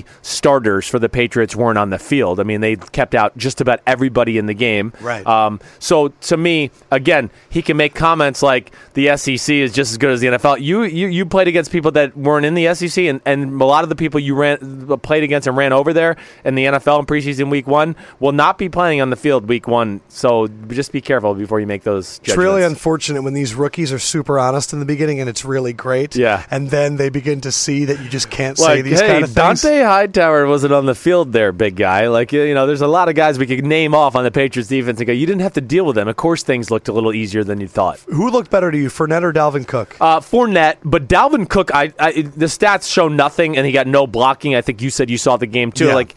40 0.00 0.20
starters 0.22 0.86
for 0.86 0.98
the 0.98 1.08
Patriots 1.08 1.56
weren't 1.56 1.78
on 1.78 1.90
the 1.90 1.98
field. 1.98 2.40
I 2.40 2.42
mean, 2.42 2.60
they 2.60 2.76
kept 2.76 3.14
out 3.14 3.36
just 3.36 3.60
about 3.60 3.80
everybody 3.86 4.38
in 4.38 4.46
the 4.46 4.54
game. 4.54 4.92
Right. 5.00 5.26
Um, 5.26 5.60
so 5.78 6.08
to 6.08 6.36
me, 6.36 6.70
again, 6.90 7.30
he 7.48 7.62
can 7.62 7.76
make 7.76 7.94
comments 7.94 8.42
like 8.42 8.72
the 8.94 9.16
SEC 9.16 9.54
is 9.54 9.72
just 9.72 9.92
as 9.92 9.98
good 9.98 10.10
as 10.10 10.20
the 10.20 10.28
NFL. 10.28 10.60
You 10.60 10.82
you, 10.82 11.08
you 11.08 11.26
played 11.26 11.48
against 11.48 11.72
people 11.72 11.90
that 11.92 12.16
weren't 12.16 12.46
in 12.46 12.54
the 12.54 12.74
SEC, 12.74 13.04
and, 13.04 13.20
and 13.24 13.60
a 13.60 13.64
lot 13.64 13.82
of 13.82 13.88
the 13.88 13.96
people 13.96 14.20
you 14.20 14.34
ran 14.34 14.98
played 14.98 15.22
against 15.22 15.46
and 15.46 15.56
ran 15.56 15.72
over 15.72 15.92
there 15.92 16.16
in 16.44 16.54
the 16.54 16.64
NFL 16.64 17.00
in 17.00 17.06
preseason 17.06 17.50
week 17.50 17.66
one 17.66 17.96
will 18.18 18.32
not 18.32 18.58
be 18.58 18.68
playing 18.68 19.00
on 19.00 19.10
the 19.10 19.16
field 19.16 19.48
week 19.48 19.66
one. 19.66 20.00
So 20.08 20.48
just 20.68 20.92
be 20.92 21.00
careful 21.00 21.34
before 21.34 21.60
you 21.60 21.66
make 21.66 21.82
those. 21.82 22.20
It's 22.24 22.36
really 22.36 22.62
unfortunate 22.62 23.22
when 23.22 23.34
these 23.34 23.54
rookies 23.54 23.92
are 23.92 23.98
super 23.98 24.38
honest 24.38 24.72
in 24.72 24.78
the 24.78 24.84
beginning 24.84 25.20
and 25.20 25.28
it's 25.28 25.44
really 25.44 25.72
great. 25.72 26.16
Yeah. 26.16 26.44
And 26.50 26.70
then 26.70 26.96
they 26.96 27.08
begin 27.08 27.40
to 27.42 27.52
see 27.52 27.86
that 27.86 28.00
you 28.00 28.08
just 28.08 28.30
can't 28.30 28.58
say 28.58 28.82
these 28.82 29.00
hey, 29.00 29.06
kind 29.06 29.24
of 29.24 29.30
things. 29.30 29.62
Hightower 29.90 30.46
wasn't 30.46 30.72
on 30.72 30.86
the 30.86 30.94
field 30.94 31.32
there, 31.32 31.50
big 31.50 31.74
guy. 31.74 32.06
Like, 32.06 32.32
you 32.32 32.54
know, 32.54 32.66
there's 32.66 32.80
a 32.80 32.86
lot 32.86 33.08
of 33.08 33.16
guys 33.16 33.38
we 33.40 33.46
could 33.46 33.66
name 33.66 33.92
off 33.92 34.14
on 34.14 34.22
the 34.22 34.30
Patriots 34.30 34.68
defense 34.68 35.00
and 35.00 35.06
go, 35.06 35.12
you 35.12 35.26
didn't 35.26 35.40
have 35.40 35.54
to 35.54 35.60
deal 35.60 35.84
with 35.84 35.96
them. 35.96 36.06
Of 36.06 36.14
course, 36.16 36.44
things 36.44 36.70
looked 36.70 36.86
a 36.86 36.92
little 36.92 37.12
easier 37.12 37.42
than 37.42 37.60
you 37.60 37.66
thought. 37.66 37.98
Who 38.06 38.30
looked 38.30 38.50
better 38.50 38.70
to 38.70 38.78
you, 38.78 38.88
Fournette 38.88 39.24
or 39.24 39.32
Dalvin 39.32 39.66
Cook? 39.66 39.96
Uh, 40.00 40.20
Fournette, 40.20 40.76
but 40.84 41.08
Dalvin 41.08 41.48
Cook, 41.48 41.74
I, 41.74 41.92
I 41.98 42.12
the 42.22 42.46
stats 42.46 42.90
show 42.90 43.08
nothing, 43.08 43.56
and 43.56 43.66
he 43.66 43.72
got 43.72 43.88
no 43.88 44.06
blocking. 44.06 44.54
I 44.54 44.60
think 44.60 44.80
you 44.80 44.90
said 44.90 45.10
you 45.10 45.18
saw 45.18 45.36
the 45.36 45.46
game 45.46 45.72
too. 45.72 45.86
Yeah. 45.88 45.94
Like, 45.94 46.14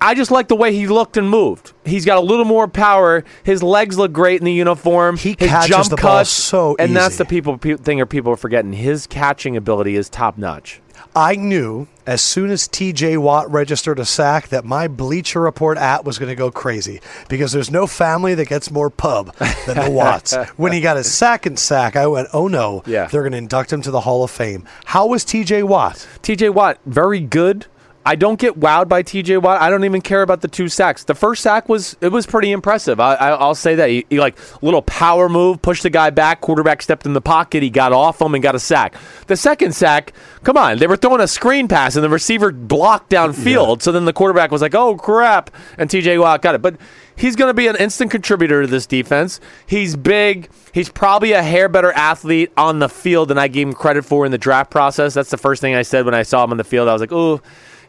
I 0.00 0.14
just 0.14 0.32
like 0.32 0.48
the 0.48 0.56
way 0.56 0.74
he 0.74 0.88
looked 0.88 1.16
and 1.16 1.30
moved. 1.30 1.72
He's 1.84 2.04
got 2.04 2.18
a 2.18 2.20
little 2.20 2.44
more 2.44 2.66
power. 2.66 3.24
His 3.44 3.62
legs 3.62 3.96
look 3.96 4.12
great 4.12 4.40
in 4.40 4.44
the 4.44 4.52
uniform. 4.52 5.16
He 5.16 5.36
His 5.38 5.50
catches 5.50 5.68
jump 5.68 5.88
the 5.88 5.96
ball 5.96 6.18
cuts, 6.18 6.30
so 6.30 6.76
and 6.78 6.96
that's 6.96 7.18
the 7.18 7.24
people 7.24 7.58
thing 7.58 8.00
are 8.00 8.06
people 8.06 8.32
are 8.32 8.36
forgetting. 8.36 8.72
His 8.72 9.06
catching 9.06 9.56
ability 9.56 9.94
is 9.94 10.08
top 10.08 10.36
notch. 10.36 10.80
I 11.16 11.36
knew 11.36 11.86
as 12.06 12.20
soon 12.22 12.50
as 12.50 12.66
TJ 12.68 13.18
Watt 13.18 13.50
registered 13.50 13.98
a 13.98 14.04
sack 14.04 14.48
that 14.48 14.64
my 14.64 14.88
Bleacher 14.88 15.40
Report 15.40 15.78
app 15.78 16.04
was 16.04 16.18
going 16.18 16.28
to 16.28 16.34
go 16.34 16.50
crazy 16.50 17.00
because 17.28 17.52
there's 17.52 17.70
no 17.70 17.86
family 17.86 18.34
that 18.34 18.48
gets 18.48 18.70
more 18.70 18.90
pub 18.90 19.34
than 19.66 19.76
the 19.84 19.90
Watts. 19.90 20.34
when 20.56 20.72
he 20.72 20.80
got 20.80 20.96
his 20.96 21.12
second 21.12 21.58
sack, 21.58 21.94
I 21.96 22.06
went, 22.08 22.28
oh 22.32 22.48
no, 22.48 22.82
Yeah. 22.84 23.06
they're 23.06 23.22
going 23.22 23.32
to 23.32 23.38
induct 23.38 23.72
him 23.72 23.80
to 23.82 23.90
the 23.90 24.00
Hall 24.00 24.24
of 24.24 24.30
Fame. 24.30 24.66
How 24.86 25.06
was 25.06 25.24
TJ 25.24 25.62
Watt? 25.64 26.06
TJ 26.22 26.52
Watt, 26.52 26.78
very 26.84 27.20
good. 27.20 27.66
I 28.06 28.16
don't 28.16 28.38
get 28.38 28.60
wowed 28.60 28.88
by 28.88 29.02
TJ 29.02 29.40
Watt. 29.40 29.62
I 29.62 29.70
don't 29.70 29.84
even 29.84 30.02
care 30.02 30.20
about 30.20 30.42
the 30.42 30.48
two 30.48 30.68
sacks. 30.68 31.04
The 31.04 31.14
first 31.14 31.42
sack 31.42 31.68
was 31.68 31.96
it 32.02 32.08
was 32.08 32.26
pretty 32.26 32.52
impressive. 32.52 33.00
I, 33.00 33.14
I, 33.14 33.28
I'll 33.30 33.54
say 33.54 33.74
that 33.76 33.88
he, 33.88 34.04
he 34.10 34.20
like 34.20 34.36
little 34.62 34.82
power 34.82 35.28
move, 35.28 35.62
pushed 35.62 35.84
the 35.84 35.90
guy 35.90 36.10
back. 36.10 36.42
Quarterback 36.42 36.82
stepped 36.82 37.06
in 37.06 37.14
the 37.14 37.22
pocket. 37.22 37.62
He 37.62 37.70
got 37.70 37.92
off 37.92 38.20
him 38.20 38.34
and 38.34 38.42
got 38.42 38.54
a 38.54 38.58
sack. 38.58 38.94
The 39.26 39.36
second 39.36 39.74
sack, 39.74 40.12
come 40.42 40.58
on, 40.58 40.78
they 40.78 40.86
were 40.86 40.96
throwing 40.96 41.22
a 41.22 41.28
screen 41.28 41.66
pass 41.66 41.96
and 41.96 42.04
the 42.04 42.10
receiver 42.10 42.52
blocked 42.52 43.10
downfield. 43.10 43.80
So 43.80 43.90
then 43.90 44.04
the 44.04 44.12
quarterback 44.12 44.50
was 44.50 44.60
like, 44.60 44.74
"Oh 44.74 44.96
crap!" 44.96 45.50
and 45.78 45.88
TJ 45.88 46.20
Watt 46.20 46.42
got 46.42 46.54
it. 46.54 46.60
But 46.60 46.76
he's 47.16 47.36
going 47.36 47.48
to 47.48 47.54
be 47.54 47.68
an 47.68 47.76
instant 47.76 48.10
contributor 48.10 48.62
to 48.62 48.68
this 48.68 48.86
defense. 48.86 49.40
He's 49.66 49.96
big. 49.96 50.50
He's 50.72 50.90
probably 50.90 51.32
a 51.32 51.42
hair 51.42 51.70
better 51.70 51.92
athlete 51.92 52.52
on 52.56 52.80
the 52.80 52.88
field 52.90 53.28
than 53.28 53.38
I 53.38 53.48
gave 53.48 53.66
him 53.66 53.72
credit 53.72 54.04
for 54.04 54.26
in 54.26 54.32
the 54.32 54.38
draft 54.38 54.70
process. 54.70 55.14
That's 55.14 55.30
the 55.30 55.38
first 55.38 55.62
thing 55.62 55.74
I 55.74 55.82
said 55.82 56.04
when 56.04 56.14
I 56.14 56.22
saw 56.22 56.44
him 56.44 56.50
on 56.50 56.58
the 56.58 56.64
field. 56.64 56.86
I 56.86 56.92
was 56.92 57.00
like, 57.00 57.12
"Oh." 57.12 57.40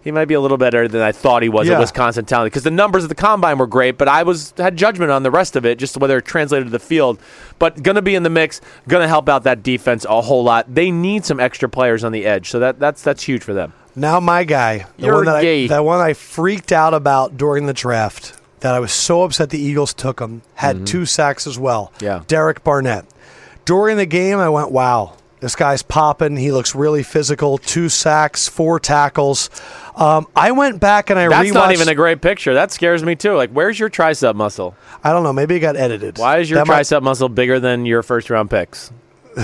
He 0.06 0.12
might 0.12 0.26
be 0.26 0.36
a 0.36 0.40
little 0.40 0.58
better 0.58 0.88
than 0.88 1.02
I 1.02 1.12
thought 1.12 1.42
he 1.44 1.50
was 1.50 1.68
Yeah. 1.68 1.74
at 1.74 1.80
Wisconsin 1.82 2.24
talent 2.26 2.54
because 2.54 2.64
the 2.64 2.72
numbers 2.72 3.04
of 3.04 3.10
the 3.10 3.16
combine 3.16 3.58
were 3.58 3.66
great, 3.68 3.98
but 3.98 4.08
I 4.08 4.22
was 4.24 4.54
had 4.56 4.78
judgment 4.78 5.10
on 5.12 5.24
the 5.24 5.32
rest 5.32 5.56
of 5.58 5.66
it, 5.66 5.80
just 5.80 5.98
whether 5.98 6.18
it 6.20 6.26
translated 6.26 6.68
to 6.68 6.72
the 6.72 6.80
field. 6.80 7.18
But 7.60 7.82
going 7.82 7.96
to 7.96 8.04
be 8.04 8.14
in 8.16 8.22
the 8.24 8.30
mix, 8.30 8.62
going 8.88 9.02
to 9.02 9.08
help 9.08 9.28
out 9.28 9.44
that 9.44 9.64
defense 9.64 10.06
a 10.08 10.22
whole 10.22 10.44
lot. 10.44 10.74
They 10.74 10.92
need 10.92 11.26
some 11.26 11.40
extra 11.40 11.68
players 11.68 12.04
on 12.04 12.12
the 12.12 12.24
edge, 12.26 12.50
so 12.52 12.60
that 12.60 12.80
that's 12.80 13.02
that's 13.02 13.24
huge 13.24 13.44
for 13.44 13.54
them. 13.56 13.74
Now 13.96 14.20
my 14.20 14.44
guy, 14.44 14.86
the 15.00 15.06
You're 15.08 15.16
one 15.16 15.26
that 15.26 15.42
gay. 15.42 15.66
I, 15.66 15.68
that 15.70 15.84
one 15.84 16.00
I 16.00 16.14
freaked 16.14 16.72
out 16.72 16.94
about 16.94 17.36
during 17.36 17.66
the 17.66 17.74
draft, 17.74 18.34
that 18.60 18.76
I 18.76 18.80
was 18.80 18.92
so 18.92 19.24
upset 19.24 19.50
the 19.50 19.60
Eagles 19.60 19.94
took 19.94 20.20
him, 20.20 20.44
had 20.56 20.86
two 20.86 21.06
sacks 21.08 21.48
as 21.48 21.58
well. 21.58 21.92
Mm-hmm. 21.96 22.06
Yeah. 22.06 22.22
Derek 22.28 22.64
Barnett. 22.64 23.06
During 23.66 23.98
the 23.98 24.06
game, 24.06 24.38
I 24.38 24.50
went, 24.50 24.70
"Wow, 24.72 25.14
this 25.40 25.56
guy's 25.56 25.82
popping. 25.84 26.38
He 26.38 26.52
looks 26.52 26.74
really 26.76 27.04
physical. 27.04 27.58
Two 27.58 27.90
sacks, 27.90 28.48
four 28.48 28.80
tackles." 28.80 29.50
Um, 29.96 30.28
I 30.36 30.52
went 30.52 30.80
back 30.80 31.10
and 31.10 31.18
I 31.20 31.28
That's 31.30 31.50
rewatched. 31.50 31.54
not 31.54 31.72
even 31.72 31.88
a 31.90 31.96
great 31.96 32.22
picture. 32.22 32.54
That 32.54 32.72
scares 32.72 33.04
me 33.04 33.16
too. 33.16 33.34
Like, 33.36 33.52
where's 33.52 33.80
your 33.80 33.90
tricep 33.90 34.36
muscle? 34.36 34.76
I 35.04 35.12
don't 35.12 35.24
know. 35.24 35.34
Maybe 35.34 35.56
it 35.56 35.60
got 35.62 35.76
edited. 35.78 36.18
Why 36.18 36.40
is 36.40 36.50
your 36.50 36.60
That 36.60 36.68
might- 36.68 36.82
tricep 36.82 37.02
muscle 37.04 37.30
bigger 37.30 37.60
than 37.60 37.86
your 37.86 38.04
first 38.04 38.30
round 38.30 38.50
picks? 38.50 38.92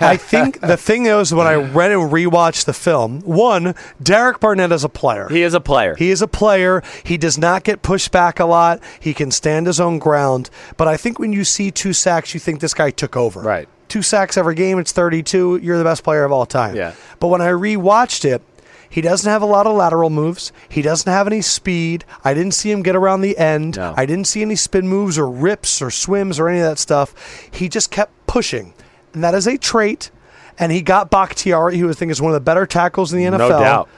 I 0.00 0.16
think 0.16 0.60
the 0.60 0.76
thing 0.76 1.06
is 1.06 1.34
when 1.34 1.46
I 1.46 1.54
read 1.54 1.90
and 1.90 2.12
rewatched 2.12 2.64
the 2.66 2.72
film, 2.72 3.20
one, 3.22 3.74
Derek 4.00 4.38
Barnett 4.38 4.70
is 4.70 4.84
a 4.84 4.88
player. 4.88 5.28
He 5.28 5.42
is 5.42 5.52
a 5.52 5.60
player. 5.60 5.96
He 5.96 6.10
is 6.10 6.22
a 6.22 6.28
player. 6.28 6.80
He 7.04 7.16
does 7.16 7.36
not 7.36 7.64
get 7.64 7.82
pushed 7.82 8.12
back 8.12 8.38
a 8.38 8.44
lot. 8.44 8.80
He 9.00 9.12
can 9.12 9.32
stand 9.32 9.66
his 9.66 9.80
own 9.80 9.98
ground. 9.98 10.48
But 10.76 10.86
I 10.86 10.96
think 10.96 11.18
when 11.18 11.32
you 11.32 11.42
see 11.44 11.72
two 11.72 11.92
sacks, 11.92 12.34
you 12.34 12.40
think 12.40 12.60
this 12.60 12.72
guy 12.74 12.90
took 12.90 13.16
over. 13.16 13.40
Right. 13.40 13.68
Two 13.90 14.00
sacks 14.02 14.38
every 14.38 14.54
game, 14.54 14.78
it's 14.78 14.92
32. 14.92 15.60
You're 15.62 15.76
the 15.76 15.84
best 15.84 16.02
player 16.04 16.24
of 16.24 16.32
all 16.32 16.46
time. 16.46 16.76
Yeah. 16.76 16.94
But 17.18 17.26
when 17.26 17.42
I 17.42 17.48
rewatched 17.48 18.24
it, 18.24 18.40
he 18.88 19.00
doesn't 19.00 19.30
have 19.30 19.42
a 19.42 19.46
lot 19.46 19.66
of 19.66 19.76
lateral 19.76 20.10
moves. 20.10 20.52
He 20.68 20.80
doesn't 20.80 21.10
have 21.10 21.26
any 21.26 21.42
speed. 21.42 22.04
I 22.24 22.32
didn't 22.32 22.54
see 22.54 22.70
him 22.70 22.82
get 22.82 22.96
around 22.96 23.20
the 23.20 23.36
end. 23.36 23.76
No. 23.76 23.92
I 23.96 24.06
didn't 24.06 24.26
see 24.26 24.42
any 24.42 24.56
spin 24.56 24.88
moves 24.88 25.18
or 25.18 25.28
rips 25.28 25.82
or 25.82 25.90
swims 25.90 26.40
or 26.40 26.48
any 26.48 26.60
of 26.60 26.64
that 26.64 26.78
stuff. 26.78 27.14
He 27.52 27.68
just 27.68 27.90
kept 27.90 28.12
pushing. 28.26 28.74
And 29.12 29.22
that 29.22 29.34
is 29.34 29.46
a 29.46 29.58
trait. 29.58 30.10
And 30.58 30.72
he 30.72 30.82
got 30.82 31.10
Bakhtiari, 31.10 31.78
who 31.78 31.90
I 31.90 31.92
think 31.92 32.12
is 32.12 32.22
one 32.22 32.30
of 32.30 32.34
the 32.34 32.40
better 32.40 32.66
tackles 32.66 33.12
in 33.12 33.18
the 33.18 33.24
NFL. 33.24 33.38
No 33.38 33.48
doubt. 33.48 33.88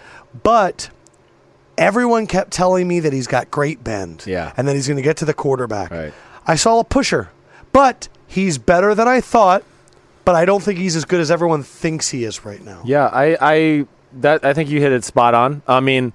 But 0.42 0.90
everyone 1.78 2.26
kept 2.26 2.50
telling 2.50 2.88
me 2.88 3.00
that 3.00 3.12
he's 3.12 3.26
got 3.26 3.50
great 3.50 3.82
bend. 3.84 4.24
Yeah. 4.26 4.52
And 4.56 4.68
that 4.68 4.74
he's 4.74 4.88
going 4.88 4.96
to 4.96 5.02
get 5.02 5.18
to 5.18 5.24
the 5.24 5.34
quarterback. 5.34 5.90
Right. 5.90 6.14
I 6.46 6.54
saw 6.54 6.80
a 6.80 6.84
pusher. 6.84 7.30
But 7.72 8.08
he's 8.26 8.58
better 8.58 8.94
than 8.94 9.08
I 9.08 9.20
thought. 9.20 9.64
But 10.24 10.34
I 10.34 10.44
don't 10.44 10.62
think 10.62 10.78
he's 10.78 10.96
as 10.96 11.04
good 11.04 11.20
as 11.20 11.30
everyone 11.30 11.62
thinks 11.62 12.08
he 12.08 12.24
is 12.24 12.44
right 12.44 12.62
now. 12.64 12.82
Yeah, 12.84 13.06
I, 13.06 13.36
I 13.40 13.86
that 14.20 14.44
I 14.44 14.54
think 14.54 14.70
you 14.70 14.80
hit 14.80 14.92
it 14.92 15.04
spot 15.04 15.34
on. 15.34 15.62
I 15.66 15.80
mean, 15.80 16.12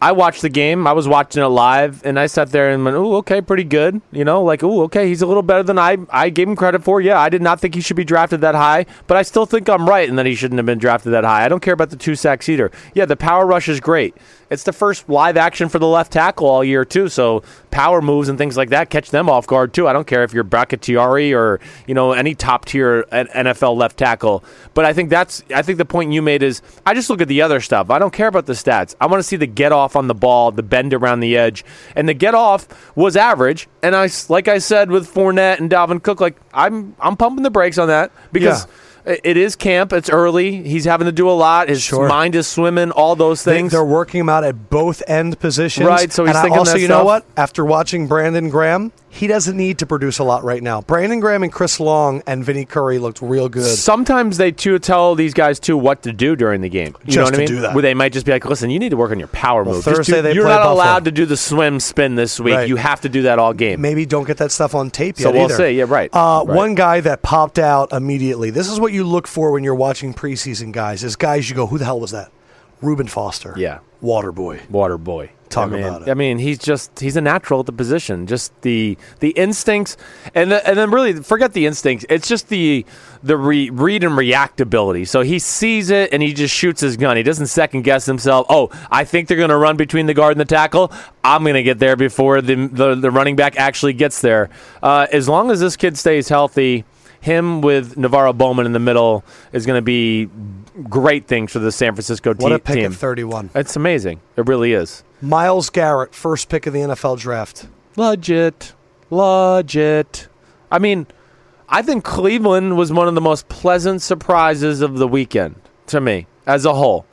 I 0.00 0.12
watched 0.12 0.42
the 0.42 0.48
game. 0.48 0.86
I 0.86 0.92
was 0.92 1.08
watching 1.08 1.42
it 1.42 1.46
live, 1.46 2.04
and 2.04 2.20
I 2.20 2.26
sat 2.26 2.50
there 2.50 2.70
and 2.70 2.84
went, 2.84 2.96
"Oh, 2.96 3.16
okay, 3.16 3.40
pretty 3.40 3.64
good." 3.64 4.00
You 4.12 4.24
know, 4.24 4.44
like, 4.44 4.62
"Oh, 4.62 4.82
okay, 4.82 5.08
he's 5.08 5.22
a 5.22 5.26
little 5.26 5.42
better 5.42 5.64
than 5.64 5.78
I 5.78 5.96
I 6.10 6.30
gave 6.30 6.48
him 6.48 6.54
credit 6.54 6.84
for." 6.84 7.00
Yeah, 7.00 7.18
I 7.18 7.28
did 7.28 7.42
not 7.42 7.58
think 7.58 7.74
he 7.74 7.80
should 7.80 7.96
be 7.96 8.04
drafted 8.04 8.40
that 8.42 8.54
high, 8.54 8.86
but 9.08 9.16
I 9.16 9.22
still 9.22 9.44
think 9.44 9.68
I'm 9.68 9.88
right 9.88 10.08
and 10.08 10.16
that 10.18 10.26
he 10.26 10.36
shouldn't 10.36 10.58
have 10.58 10.66
been 10.66 10.78
drafted 10.78 11.12
that 11.12 11.24
high. 11.24 11.44
I 11.44 11.48
don't 11.48 11.60
care 11.60 11.74
about 11.74 11.90
the 11.90 11.96
two 11.96 12.14
sacks 12.14 12.48
either. 12.48 12.70
Yeah, 12.94 13.06
the 13.06 13.16
power 13.16 13.44
rush 13.44 13.68
is 13.68 13.80
great. 13.80 14.16
It's 14.50 14.62
the 14.62 14.72
first 14.72 15.08
live 15.08 15.36
action 15.36 15.68
for 15.68 15.78
the 15.78 15.86
left 15.86 16.12
tackle 16.12 16.46
all 16.46 16.64
year 16.64 16.84
too, 16.84 17.08
so 17.08 17.42
power 17.70 18.00
moves 18.00 18.28
and 18.28 18.38
things 18.38 18.56
like 18.56 18.70
that 18.70 18.88
catch 18.88 19.10
them 19.10 19.28
off 19.28 19.46
guard 19.46 19.74
too. 19.74 19.86
I 19.86 19.92
don't 19.92 20.06
care 20.06 20.24
if 20.24 20.32
you're 20.32 20.44
Bakhtiari 20.44 21.34
or 21.34 21.60
you 21.86 21.94
know 21.94 22.12
any 22.12 22.34
top 22.34 22.64
tier 22.64 23.04
NFL 23.12 23.76
left 23.76 23.98
tackle, 23.98 24.42
but 24.74 24.84
I 24.84 24.92
think 24.92 25.10
that's 25.10 25.42
I 25.54 25.62
think 25.62 25.78
the 25.78 25.84
point 25.84 26.12
you 26.12 26.22
made 26.22 26.42
is 26.42 26.62
I 26.86 26.94
just 26.94 27.10
look 27.10 27.20
at 27.20 27.28
the 27.28 27.42
other 27.42 27.60
stuff. 27.60 27.90
I 27.90 27.98
don't 27.98 28.12
care 28.12 28.28
about 28.28 28.46
the 28.46 28.54
stats. 28.54 28.94
I 29.00 29.06
want 29.06 29.20
to 29.20 29.22
see 29.22 29.36
the 29.36 29.46
get 29.46 29.72
off 29.72 29.96
on 29.96 30.06
the 30.06 30.14
ball, 30.14 30.50
the 30.50 30.62
bend 30.62 30.94
around 30.94 31.20
the 31.20 31.36
edge, 31.36 31.64
and 31.94 32.08
the 32.08 32.14
get 32.14 32.34
off 32.34 32.68
was 32.96 33.16
average. 33.16 33.68
And 33.82 33.94
I 33.94 34.08
like 34.28 34.48
I 34.48 34.58
said 34.58 34.90
with 34.90 35.12
Fournette 35.12 35.58
and 35.58 35.70
Dalvin 35.70 36.02
Cook, 36.02 36.20
like 36.20 36.36
I'm 36.54 36.96
I'm 37.00 37.16
pumping 37.16 37.42
the 37.42 37.50
brakes 37.50 37.78
on 37.78 37.88
that 37.88 38.10
because. 38.32 38.64
Yeah. 38.64 38.70
I- 39.08 39.18
It 39.24 39.36
is 39.36 39.56
camp. 39.56 39.92
It's 39.92 40.10
early. 40.10 40.62
He's 40.62 40.84
having 40.84 41.06
to 41.06 41.12
do 41.12 41.28
a 41.28 41.32
lot. 41.32 41.68
His 41.68 41.82
Sure. 41.82 42.08
mind 42.08 42.34
is 42.34 42.46
swimming. 42.46 42.90
All 42.90 43.16
those 43.16 43.42
things. 43.42 43.72
they're 43.72 43.84
working 43.84 44.20
him 44.20 44.28
out 44.28 44.44
at 44.44 44.70
both 44.70 45.02
end 45.08 45.38
positions. 45.40 45.86
Right, 45.88 46.12
so 46.12 46.24
he's 46.24 46.30
and 46.30 46.38
I 46.38 46.42
thinking 46.42 46.58
also, 46.58 46.72
that 46.74 46.80
you 46.80 46.88
know 46.88 47.04
what? 47.04 47.24
After 47.36 47.64
watching 47.64 48.06
Brandon 48.06 48.48
Graham, 48.50 48.92
he 49.10 49.26
doesn't 49.26 49.56
need 49.56 49.78
to 49.78 49.86
produce 49.86 50.18
a 50.18 50.24
lot 50.24 50.44
right 50.44 50.62
now. 50.62 50.82
Brandon 50.82 51.18
Graham 51.18 51.42
and 51.42 51.50
Chris 51.52 51.80
Long 51.80 52.22
and 52.26 52.44
Vinny 52.44 52.64
Curry 52.64 52.98
looked 52.98 53.22
real 53.22 53.48
good. 53.48 53.64
Sometimes 53.76 54.36
they 54.36 54.52
too 54.52 54.78
tell 54.78 55.14
these 55.14 55.32
guys 55.34 55.58
too 55.58 55.76
what 55.78 56.02
to 56.02 56.12
do 56.12 56.36
during 56.36 56.60
the 56.60 56.68
game. 56.68 56.94
You 57.04 57.16
know 57.16 57.22
Just 57.22 57.32
what 57.32 57.34
I 57.34 57.38
mean? 57.38 57.46
do 57.46 57.60
that. 57.60 57.74
Where 57.74 57.82
they 57.82 57.94
might 57.94 58.12
just 58.12 58.26
be 58.26 58.32
like, 58.32 58.44
"Listen, 58.44 58.68
you 58.70 58.78
need 58.78 58.90
to 58.90 58.96
work 58.96 59.10
on 59.10 59.18
your 59.18 59.28
power 59.28 59.64
Well, 59.64 59.76
move. 59.76 59.84
Thursday 59.84 60.16
do- 60.16 60.22
they 60.22 60.34
you're 60.34 60.44
not 60.44 60.58
Buffalo. 60.58 60.74
allowed 60.74 61.04
to 61.06 61.10
do 61.10 61.24
the 61.26 61.36
swim 61.36 61.80
spin 61.80 62.14
this 62.16 62.38
week. 62.38 62.54
Right. 62.54 62.68
You 62.68 62.76
have 62.76 63.00
to 63.00 63.08
do 63.08 63.22
that 63.22 63.38
all 63.38 63.52
game." 63.54 63.80
Maybe 63.80 64.04
don't 64.06 64.26
get 64.26 64.36
that 64.36 64.52
stuff 64.52 64.74
on 64.74 64.90
tape 64.90 65.16
So 65.16 65.28
yet 65.28 65.34
we'll 65.34 65.44
either. 65.44 65.56
see. 65.56 65.70
Yeah, 65.72 65.84
right. 65.88 66.10
Uh, 66.12 66.44
Right. 66.46 66.56
One 66.56 66.74
guy 66.74 67.00
that 67.00 67.22
popped 67.22 67.58
out 67.58 67.92
immediately. 67.92 68.50
This 68.50 68.68
is 68.68 68.78
what 68.78 68.92
you 68.92 69.04
look 69.04 69.26
for 69.26 69.50
when 69.52 69.64
you're 69.64 69.74
watching 69.74 70.12
preseason 70.14 70.70
guys. 70.72 71.02
Is 71.02 71.16
guys 71.16 71.48
you 71.48 71.56
go, 71.56 71.66
who 71.66 71.78
the 71.78 71.84
hell 71.84 71.98
was 72.00 72.10
that? 72.12 72.30
Reuben 72.82 73.06
Foster. 73.08 73.54
Yeah. 73.56 73.78
Water 74.00 74.32
boy. 74.32 74.60
Water 74.70 74.98
boy. 74.98 75.30
Talk 75.48 75.68
I 75.68 75.76
mean, 75.76 75.84
about 75.84 76.02
it. 76.02 76.10
I 76.10 76.14
mean, 76.14 76.38
he's 76.38 76.58
just 76.58 77.00
he's 77.00 77.16
a 77.16 77.22
natural 77.22 77.60
at 77.60 77.66
the 77.66 77.72
position. 77.72 78.26
Just 78.26 78.52
the 78.60 78.98
the 79.20 79.30
instincts, 79.30 79.96
and 80.34 80.52
the, 80.52 80.66
and 80.68 80.76
then 80.76 80.90
really 80.90 81.14
forget 81.14 81.54
the 81.54 81.64
instincts. 81.64 82.04
It's 82.10 82.28
just 82.28 82.48
the 82.48 82.84
the 83.22 83.36
re, 83.36 83.70
read 83.70 84.04
and 84.04 84.16
react 84.16 84.60
ability. 84.60 85.06
So 85.06 85.22
he 85.22 85.38
sees 85.38 85.88
it 85.88 86.12
and 86.12 86.22
he 86.22 86.34
just 86.34 86.54
shoots 86.54 86.82
his 86.82 86.98
gun. 86.98 87.16
He 87.16 87.22
doesn't 87.22 87.46
second 87.46 87.82
guess 87.82 88.04
himself. 88.04 88.46
Oh, 88.50 88.70
I 88.90 89.04
think 89.04 89.26
they're 89.26 89.38
going 89.38 89.48
to 89.48 89.56
run 89.56 89.76
between 89.78 90.06
the 90.06 90.14
guard 90.14 90.32
and 90.32 90.40
the 90.40 90.44
tackle. 90.44 90.92
I'm 91.24 91.42
going 91.42 91.54
to 91.54 91.62
get 91.62 91.78
there 91.78 91.96
before 91.96 92.42
the, 92.42 92.68
the 92.68 92.94
the 92.94 93.10
running 93.10 93.34
back 93.34 93.56
actually 93.56 93.94
gets 93.94 94.20
there. 94.20 94.50
Uh, 94.82 95.06
as 95.10 95.28
long 95.28 95.50
as 95.50 95.60
this 95.60 95.76
kid 95.76 95.96
stays 95.96 96.28
healthy. 96.28 96.84
Him 97.20 97.60
with 97.60 97.96
NaVorro 97.96 98.36
Bowman 98.36 98.64
in 98.66 98.72
the 98.72 98.78
middle 98.78 99.24
is 99.52 99.66
going 99.66 99.78
to 99.78 99.82
be 99.82 100.28
great 100.88 101.26
things 101.26 101.52
for 101.52 101.58
the 101.58 101.72
San 101.72 101.94
Francisco 101.94 102.32
te- 102.32 102.42
What 102.42 102.52
a 102.52 102.58
pick 102.58 102.76
team. 102.76 102.92
at 102.92 102.98
31. 102.98 103.50
It's 103.54 103.74
amazing. 103.76 104.20
It 104.36 104.46
really 104.46 104.72
is. 104.72 105.02
Myles 105.20 105.68
Garrett, 105.70 106.14
first 106.14 106.48
pick 106.48 106.66
of 106.66 106.72
the 106.72 106.80
NFL 106.80 107.18
draft. 107.18 107.66
Legit. 107.96 108.72
Legit. 109.10 110.28
I 110.70 110.78
mean, 110.78 111.06
I 111.68 111.82
think 111.82 112.04
Cleveland 112.04 112.76
was 112.76 112.92
one 112.92 113.08
of 113.08 113.14
the 113.14 113.20
most 113.20 113.48
pleasant 113.48 114.00
surprises 114.02 114.80
of 114.80 114.98
the 114.98 115.08
weekend 115.08 115.56
to 115.88 116.00
me 116.00 116.26
as 116.46 116.64
a 116.64 116.74
whole. 116.74 117.04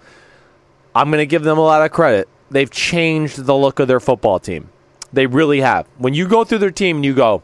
I'm 0.93 1.09
going 1.09 1.19
to 1.21 1.25
give 1.25 1.43
them 1.43 1.57
a 1.57 1.61
lot 1.61 1.83
of 1.83 1.91
credit. 1.91 2.29
They've 2.51 2.69
changed 2.69 3.45
the 3.45 3.55
look 3.55 3.79
of 3.79 3.87
their 3.87 3.99
football 3.99 4.39
team. 4.39 4.69
They 5.11 5.25
really 5.25 5.61
have. 5.61 5.87
When 5.97 6.13
you 6.13 6.27
go 6.27 6.43
through 6.43 6.59
their 6.59 6.71
team 6.71 6.97
and 6.97 7.05
you 7.05 7.13
go, 7.15 7.41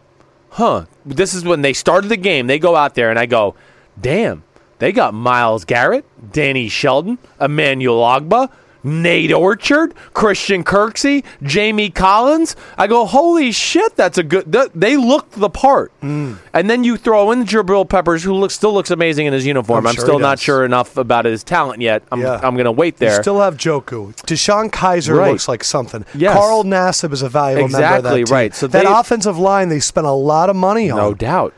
huh, 0.51 0.85
this 1.05 1.33
is 1.33 1.43
when 1.43 1.61
they 1.61 1.73
started 1.73 2.07
the 2.07 2.17
game. 2.17 2.47
They 2.47 2.59
go 2.59 2.75
out 2.75 2.95
there 2.95 3.09
and 3.09 3.19
I 3.19 3.25
go, 3.25 3.55
damn, 3.99 4.43
they 4.79 4.91
got 4.91 5.13
Myles 5.13 5.65
Garrett, 5.65 6.05
Danny 6.31 6.69
Shelton, 6.69 7.17
Emmanuel 7.39 7.99
Ogbah, 7.99 8.51
Nate 8.83 9.31
Orchard, 9.31 9.93
Christian 10.13 10.63
Kirksey, 10.63 11.23
Jamie 11.43 11.89
Collins. 11.89 12.55
I 12.77 12.87
go, 12.87 13.05
holy 13.05 13.51
shit, 13.51 13.95
that's 13.95 14.17
a 14.17 14.23
good. 14.23 14.51
th- 14.51 14.71
They 14.73 14.97
look 14.97 15.29
the 15.31 15.49
part. 15.49 15.91
Mm. 16.01 16.37
And 16.53 16.69
then 16.69 16.83
you 16.83 16.97
throw 16.97 17.31
in 17.31 17.43
Jabril 17.45 17.87
Peppers, 17.87 18.23
who 18.23 18.33
looks 18.33 18.53
still 18.55 18.73
looks 18.73 18.89
amazing 18.91 19.27
in 19.27 19.33
his 19.33 19.45
uniform. 19.45 19.85
I'm 19.85 19.89
I'm, 19.89 19.95
sure 19.95 20.03
still 20.05 20.19
not 20.19 20.39
sure 20.39 20.65
enough 20.65 20.97
about 20.97 21.25
his 21.25 21.43
talent 21.43 21.81
yet. 21.81 22.03
I'm, 22.11 22.21
Yeah. 22.21 22.39
I'm 22.43 22.55
going 22.55 22.65
to 22.65 22.71
wait 22.71 22.95
You 22.95 23.07
there. 23.07 23.21
still 23.21 23.39
have 23.41 23.57
Njoku. 23.57 24.15
DeShone 24.25 24.69
Kizer 24.71 25.17
Right. 25.17 25.31
looks 25.31 25.47
like 25.47 25.63
something. 25.63 26.03
Yes. 26.15 26.33
Carl 26.35 26.63
Nassib 26.63 27.13
is 27.13 27.21
a 27.21 27.29
valuable 27.29 27.63
member 27.69 27.77
of 27.77 27.83
Exactly, 27.83 28.21
that 28.21 28.27
team. 28.27 28.33
right. 28.33 28.55
So 28.55 28.67
that 28.67 28.83
they- 28.83 28.89
offensive 28.91 29.37
line 29.37 29.69
they 29.69 29.79
spent 29.79 30.07
a 30.07 30.11
lot 30.11 30.49
of 30.49 30.55
money 30.55 30.89
on. 30.89 30.97
No 30.97 31.13
doubt. 31.13 31.53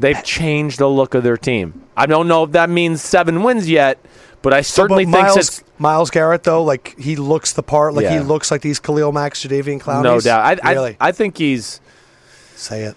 They've 0.00 0.22
changed 0.22 0.78
the 0.78 0.88
look 0.88 1.14
of 1.14 1.24
their 1.24 1.36
team. 1.36 1.82
I 1.96 2.06
don't 2.06 2.28
know 2.28 2.44
if 2.44 2.52
that 2.52 2.70
means 2.70 3.02
seven 3.02 3.42
wins 3.42 3.68
yet, 3.68 3.98
but 4.42 4.54
I 4.54 4.60
So, 4.62 4.82
certainly 4.82 5.04
but 5.04 5.12
think 5.12 5.24
Myles, 5.24 5.36
it's 5.36 5.64
Myles 5.78 6.10
Garrett 6.10 6.44
though, 6.44 6.62
like 6.62 6.98
he 6.98 7.16
looks 7.16 7.52
the 7.52 7.62
part. 7.62 7.94
Like 7.94 8.08
he 8.08 8.20
looks 8.20 8.50
like 8.50 8.62
these 8.62 8.78
Khalil 8.78 9.12
Macks, 9.12 9.44
Jadeveon 9.44 9.80
Clowney. 9.80 10.02
no 10.02 10.20
doubt. 10.20 10.60
I, 10.62 10.72
really 10.72 10.96
I, 11.00 11.08
I 11.08 11.12
think 11.12 11.38
he's. 11.38 11.80
say 12.54 12.82
it, 12.84 12.96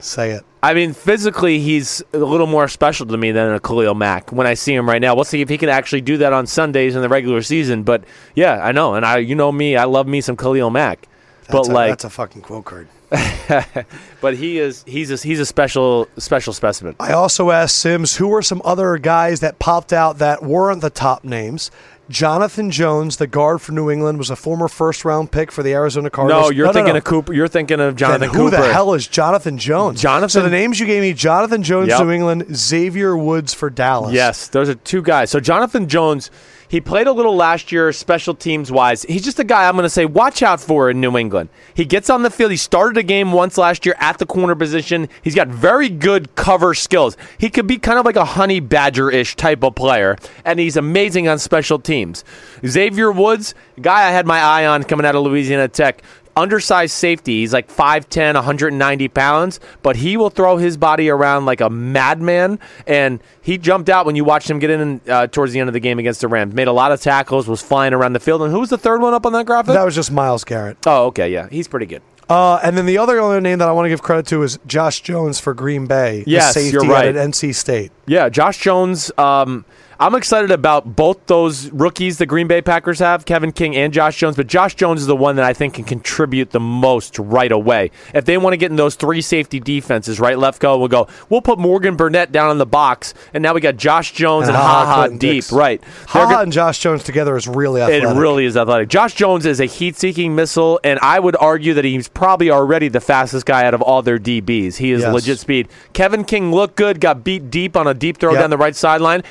say 0.00 0.32
it. 0.32 0.44
I 0.62 0.74
mean, 0.74 0.92
physically, 0.92 1.58
he's 1.58 2.02
a 2.12 2.18
little 2.18 2.46
more 2.46 2.68
special 2.68 3.06
to 3.06 3.16
me 3.16 3.32
than 3.32 3.50
a 3.54 3.60
Khalil 3.60 3.94
Mack 3.94 4.30
when 4.30 4.46
I 4.46 4.52
see 4.52 4.74
him 4.74 4.86
right 4.86 5.00
now. 5.00 5.14
We'll 5.14 5.24
see 5.24 5.40
if 5.40 5.48
he 5.48 5.56
can 5.56 5.70
actually 5.70 6.02
do 6.02 6.18
that 6.18 6.34
on 6.34 6.46
Sundays 6.46 6.94
in 6.94 7.00
the 7.00 7.08
regular 7.08 7.40
season. 7.40 7.82
But 7.82 8.04
yeah, 8.34 8.62
I 8.62 8.72
know, 8.72 8.94
and 8.94 9.06
I, 9.06 9.18
you 9.18 9.34
know 9.34 9.50
me, 9.50 9.76
I 9.76 9.84
love 9.84 10.06
me 10.06 10.20
some 10.20 10.36
Khalil 10.36 10.68
Mack. 10.68 11.08
That's 11.46 11.52
but 11.52 11.68
a, 11.68 11.72
like, 11.72 11.90
that's 11.92 12.04
a 12.04 12.10
fucking 12.10 12.42
quote 12.42 12.66
card. 12.66 12.88
but 14.20 14.36
he 14.36 14.58
is, 14.58 14.84
he's 14.86 15.10
a, 15.10 15.16
he's 15.16 15.40
a 15.40 15.46
special, 15.46 16.08
special 16.18 16.52
specimen. 16.52 16.94
I 17.00 17.12
also 17.12 17.50
asked 17.50 17.76
Simms 17.78 18.16
who 18.16 18.28
were 18.28 18.42
some 18.42 18.62
other 18.64 18.96
guys 18.98 19.40
that 19.40 19.58
popped 19.58 19.92
out 19.92 20.18
that 20.18 20.42
weren't 20.42 20.80
the 20.80 20.90
top 20.90 21.24
names. 21.24 21.70
Jonathan 22.08 22.72
Jones, 22.72 23.18
the 23.18 23.28
guard 23.28 23.60
for 23.62 23.70
New 23.70 23.88
England, 23.88 24.18
was 24.18 24.30
a 24.30 24.36
former 24.36 24.66
first 24.66 25.04
round 25.04 25.30
pick 25.30 25.52
for 25.52 25.62
the 25.62 25.72
Arizona 25.72 26.10
Cardinals. 26.10 26.46
No, 26.46 26.50
you're 26.50 26.66
no, 26.66 26.72
thinking 26.72 26.94
no. 26.94 26.98
of 26.98 27.04
Cooper. 27.04 27.32
You're 27.32 27.46
thinking 27.46 27.78
of 27.78 27.92
Then 27.94 27.96
Jonathan 27.98 28.28
who 28.30 28.50
Cooper. 28.50 28.62
the 28.62 28.72
hell 28.72 28.94
is 28.94 29.06
Jonathan 29.06 29.58
Jones? 29.58 30.02
Jonathan- 30.02 30.28
So 30.28 30.42
the 30.42 30.50
names 30.50 30.80
you 30.80 30.86
gave 30.86 31.02
me: 31.02 31.12
Jonathan 31.12 31.62
Jones, 31.62 31.88
Yep. 31.88 32.00
New 32.00 32.10
England, 32.10 32.56
Xavier 32.56 33.16
Woods 33.16 33.54
for 33.54 33.70
Dallas. 33.70 34.12
Yes, 34.12 34.48
those 34.48 34.68
are 34.68 34.74
two 34.74 35.02
guys. 35.02 35.30
So 35.30 35.38
Jonathan 35.38 35.88
Jones, 35.88 36.32
he 36.70 36.80
played 36.80 37.08
a 37.08 37.12
little 37.12 37.34
last 37.34 37.72
year, 37.72 37.92
special 37.92 38.32
teams 38.32 38.70
wise. 38.70 39.02
He's 39.02 39.24
just 39.24 39.40
a 39.40 39.44
guy 39.44 39.68
I'm 39.68 39.74
going 39.74 39.82
to 39.82 39.90
say 39.90 40.06
watch 40.06 40.40
out 40.40 40.60
for 40.60 40.88
in 40.88 41.00
New 41.00 41.16
England. 41.18 41.48
He 41.74 41.84
gets 41.84 42.08
on 42.08 42.22
the 42.22 42.30
field. 42.30 42.52
He 42.52 42.56
started 42.56 42.96
a 42.96 43.02
game 43.02 43.32
once 43.32 43.58
last 43.58 43.84
year 43.84 43.96
at 43.98 44.18
the 44.18 44.26
corner 44.26 44.54
position. 44.54 45.08
He's 45.20 45.34
got 45.34 45.48
very 45.48 45.88
good 45.88 46.36
cover 46.36 46.72
skills. 46.74 47.16
He 47.38 47.50
could 47.50 47.66
be 47.66 47.76
kind 47.76 47.98
of 47.98 48.06
like 48.06 48.14
a 48.14 48.24
honey 48.24 48.60
badger 48.60 49.10
ish 49.10 49.34
type 49.34 49.64
of 49.64 49.74
player, 49.74 50.16
and 50.44 50.60
he's 50.60 50.76
amazing 50.76 51.26
on 51.26 51.40
special 51.40 51.80
teams. 51.80 52.24
Xavier 52.64 53.10
Woods, 53.10 53.52
guy 53.80 54.06
I 54.06 54.12
had 54.12 54.26
my 54.26 54.38
eye 54.38 54.64
on 54.64 54.84
coming 54.84 55.04
out 55.04 55.16
of 55.16 55.24
Louisiana 55.24 55.66
Tech 55.66 56.02
undersized 56.36 56.92
safety. 56.94 57.40
He's 57.40 57.52
like 57.52 57.68
5'10, 57.68 58.34
190 58.34 59.08
pounds, 59.08 59.60
but 59.82 59.96
he 59.96 60.16
will 60.16 60.30
throw 60.30 60.56
his 60.56 60.76
body 60.76 61.08
around 61.08 61.44
like 61.46 61.60
a 61.60 61.70
madman. 61.70 62.58
And 62.86 63.20
he 63.42 63.58
jumped 63.58 63.88
out 63.88 64.06
when 64.06 64.16
you 64.16 64.24
watched 64.24 64.48
him 64.50 64.58
get 64.58 64.70
in 64.70 65.00
uh, 65.08 65.26
towards 65.26 65.52
the 65.52 65.60
end 65.60 65.68
of 65.68 65.74
the 65.74 65.80
game 65.80 65.98
against 65.98 66.20
the 66.20 66.28
Rams. 66.28 66.54
Made 66.54 66.68
a 66.68 66.72
lot 66.72 66.92
of 66.92 67.00
tackles, 67.00 67.48
was 67.48 67.62
flying 67.62 67.92
around 67.92 68.12
the 68.12 68.20
field. 68.20 68.42
And 68.42 68.52
who 68.52 68.60
was 68.60 68.70
the 68.70 68.78
third 68.78 69.00
one 69.00 69.14
up 69.14 69.26
on 69.26 69.32
that 69.32 69.46
graphic? 69.46 69.74
That 69.74 69.84
was 69.84 69.94
just 69.94 70.10
Myles 70.10 70.44
Garrett. 70.44 70.78
oh, 70.86 71.06
okay, 71.06 71.30
yeah. 71.32 71.48
He's 71.50 71.68
pretty 71.68 71.86
good. 71.86 72.02
Uh, 72.28 72.60
and 72.62 72.78
then 72.78 72.86
the 72.86 72.96
other 72.96 73.20
other 73.20 73.40
name 73.40 73.58
that 73.58 73.68
I 73.68 73.72
want 73.72 73.86
to 73.86 73.88
give 73.88 74.02
credit 74.02 74.24
to 74.28 74.44
is 74.44 74.58
Josh 74.64 75.00
Jones 75.00 75.40
for 75.40 75.52
Green 75.52 75.86
Bay. 75.86 76.22
the 76.22 76.30
Yes, 76.30 76.54
safety 76.54 76.70
you're 76.70 76.84
right. 76.84 77.08
At 77.16 77.28
NC 77.28 77.52
State. 77.56 77.90
Yeah, 78.06 78.28
Josh 78.28 78.58
Jones. 78.58 79.10
Um, 79.18 79.64
I'm 80.02 80.14
excited 80.14 80.50
about 80.50 80.96
both 80.96 81.26
those 81.26 81.70
rookies 81.72 82.16
the 82.16 82.24
Green 82.24 82.46
Bay 82.48 82.62
Packers 82.62 83.00
have, 83.00 83.26
Kevin 83.26 83.52
King 83.52 83.76
and 83.76 83.92
Josh 83.92 84.16
Jones. 84.16 84.34
But 84.34 84.46
Josh 84.46 84.74
Jones 84.74 85.02
is 85.02 85.06
the 85.06 85.14
one 85.14 85.36
that 85.36 85.44
I 85.44 85.52
think 85.52 85.74
can 85.74 85.84
contribute 85.84 86.52
the 86.52 86.58
most 86.58 87.18
right 87.18 87.52
away. 87.52 87.90
If 88.14 88.24
they 88.24 88.38
want 88.38 88.54
to 88.54 88.56
get 88.56 88.70
in 88.70 88.76
those 88.78 88.94
three 88.94 89.20
safety 89.20 89.60
defenses, 89.60 90.18
right, 90.18 90.38
left 90.38 90.58
go, 90.58 90.78
we'll 90.78 90.88
go. 90.88 91.06
We'll 91.28 91.42
put 91.42 91.58
Morgan 91.58 91.96
Burnett 91.96 92.32
down 92.32 92.50
in 92.50 92.56
the 92.56 92.64
box, 92.64 93.12
and 93.34 93.42
now 93.42 93.52
we 93.52 93.60
got 93.60 93.76
Josh 93.76 94.12
Jones 94.12 94.48
and, 94.48 94.56
And 94.56 94.62
Ha 94.64 94.66
Ha-Ha 94.66 94.86
Ha 94.86 94.94
Clinton 95.02 95.18
deep, 95.18 95.30
Dix. 95.44 95.52
right? 95.52 95.84
Ha 96.08 96.30
go- 96.30 96.40
and 96.40 96.50
Josh 96.50 96.78
Jones 96.78 97.04
together 97.04 97.36
is 97.36 97.46
really 97.46 97.82
athletic. 97.82 98.04
it 98.08 98.18
really 98.18 98.46
is 98.46 98.56
athletic. 98.56 98.88
Josh 98.88 99.12
Jones 99.14 99.44
is 99.44 99.60
a 99.60 99.66
heat-seeking 99.66 100.34
missile, 100.34 100.80
and 100.82 100.98
I 101.00 101.20
would 101.20 101.36
argue 101.36 101.74
that 101.74 101.84
he's 101.84 102.08
probably 102.08 102.50
already 102.50 102.88
the 102.88 103.02
fastest 103.02 103.44
guy 103.44 103.66
out 103.66 103.74
of 103.74 103.82
all 103.82 104.00
their 104.00 104.18
DBs. 104.18 104.78
He 104.78 104.92
is 104.92 105.02
Yes. 105.02 105.12
legit 105.12 105.38
speed. 105.40 105.68
Kevin 105.92 106.24
King 106.24 106.52
looked 106.52 106.76
good, 106.76 107.00
got 107.02 107.22
beat 107.22 107.50
deep 107.50 107.76
on 107.76 107.86
a 107.86 107.92
deep 107.92 108.16
throw 108.16 108.32
Yep. 108.32 108.40
down 108.40 108.48
the 108.50 108.56
right 108.56 108.74
sideline. 108.74 109.22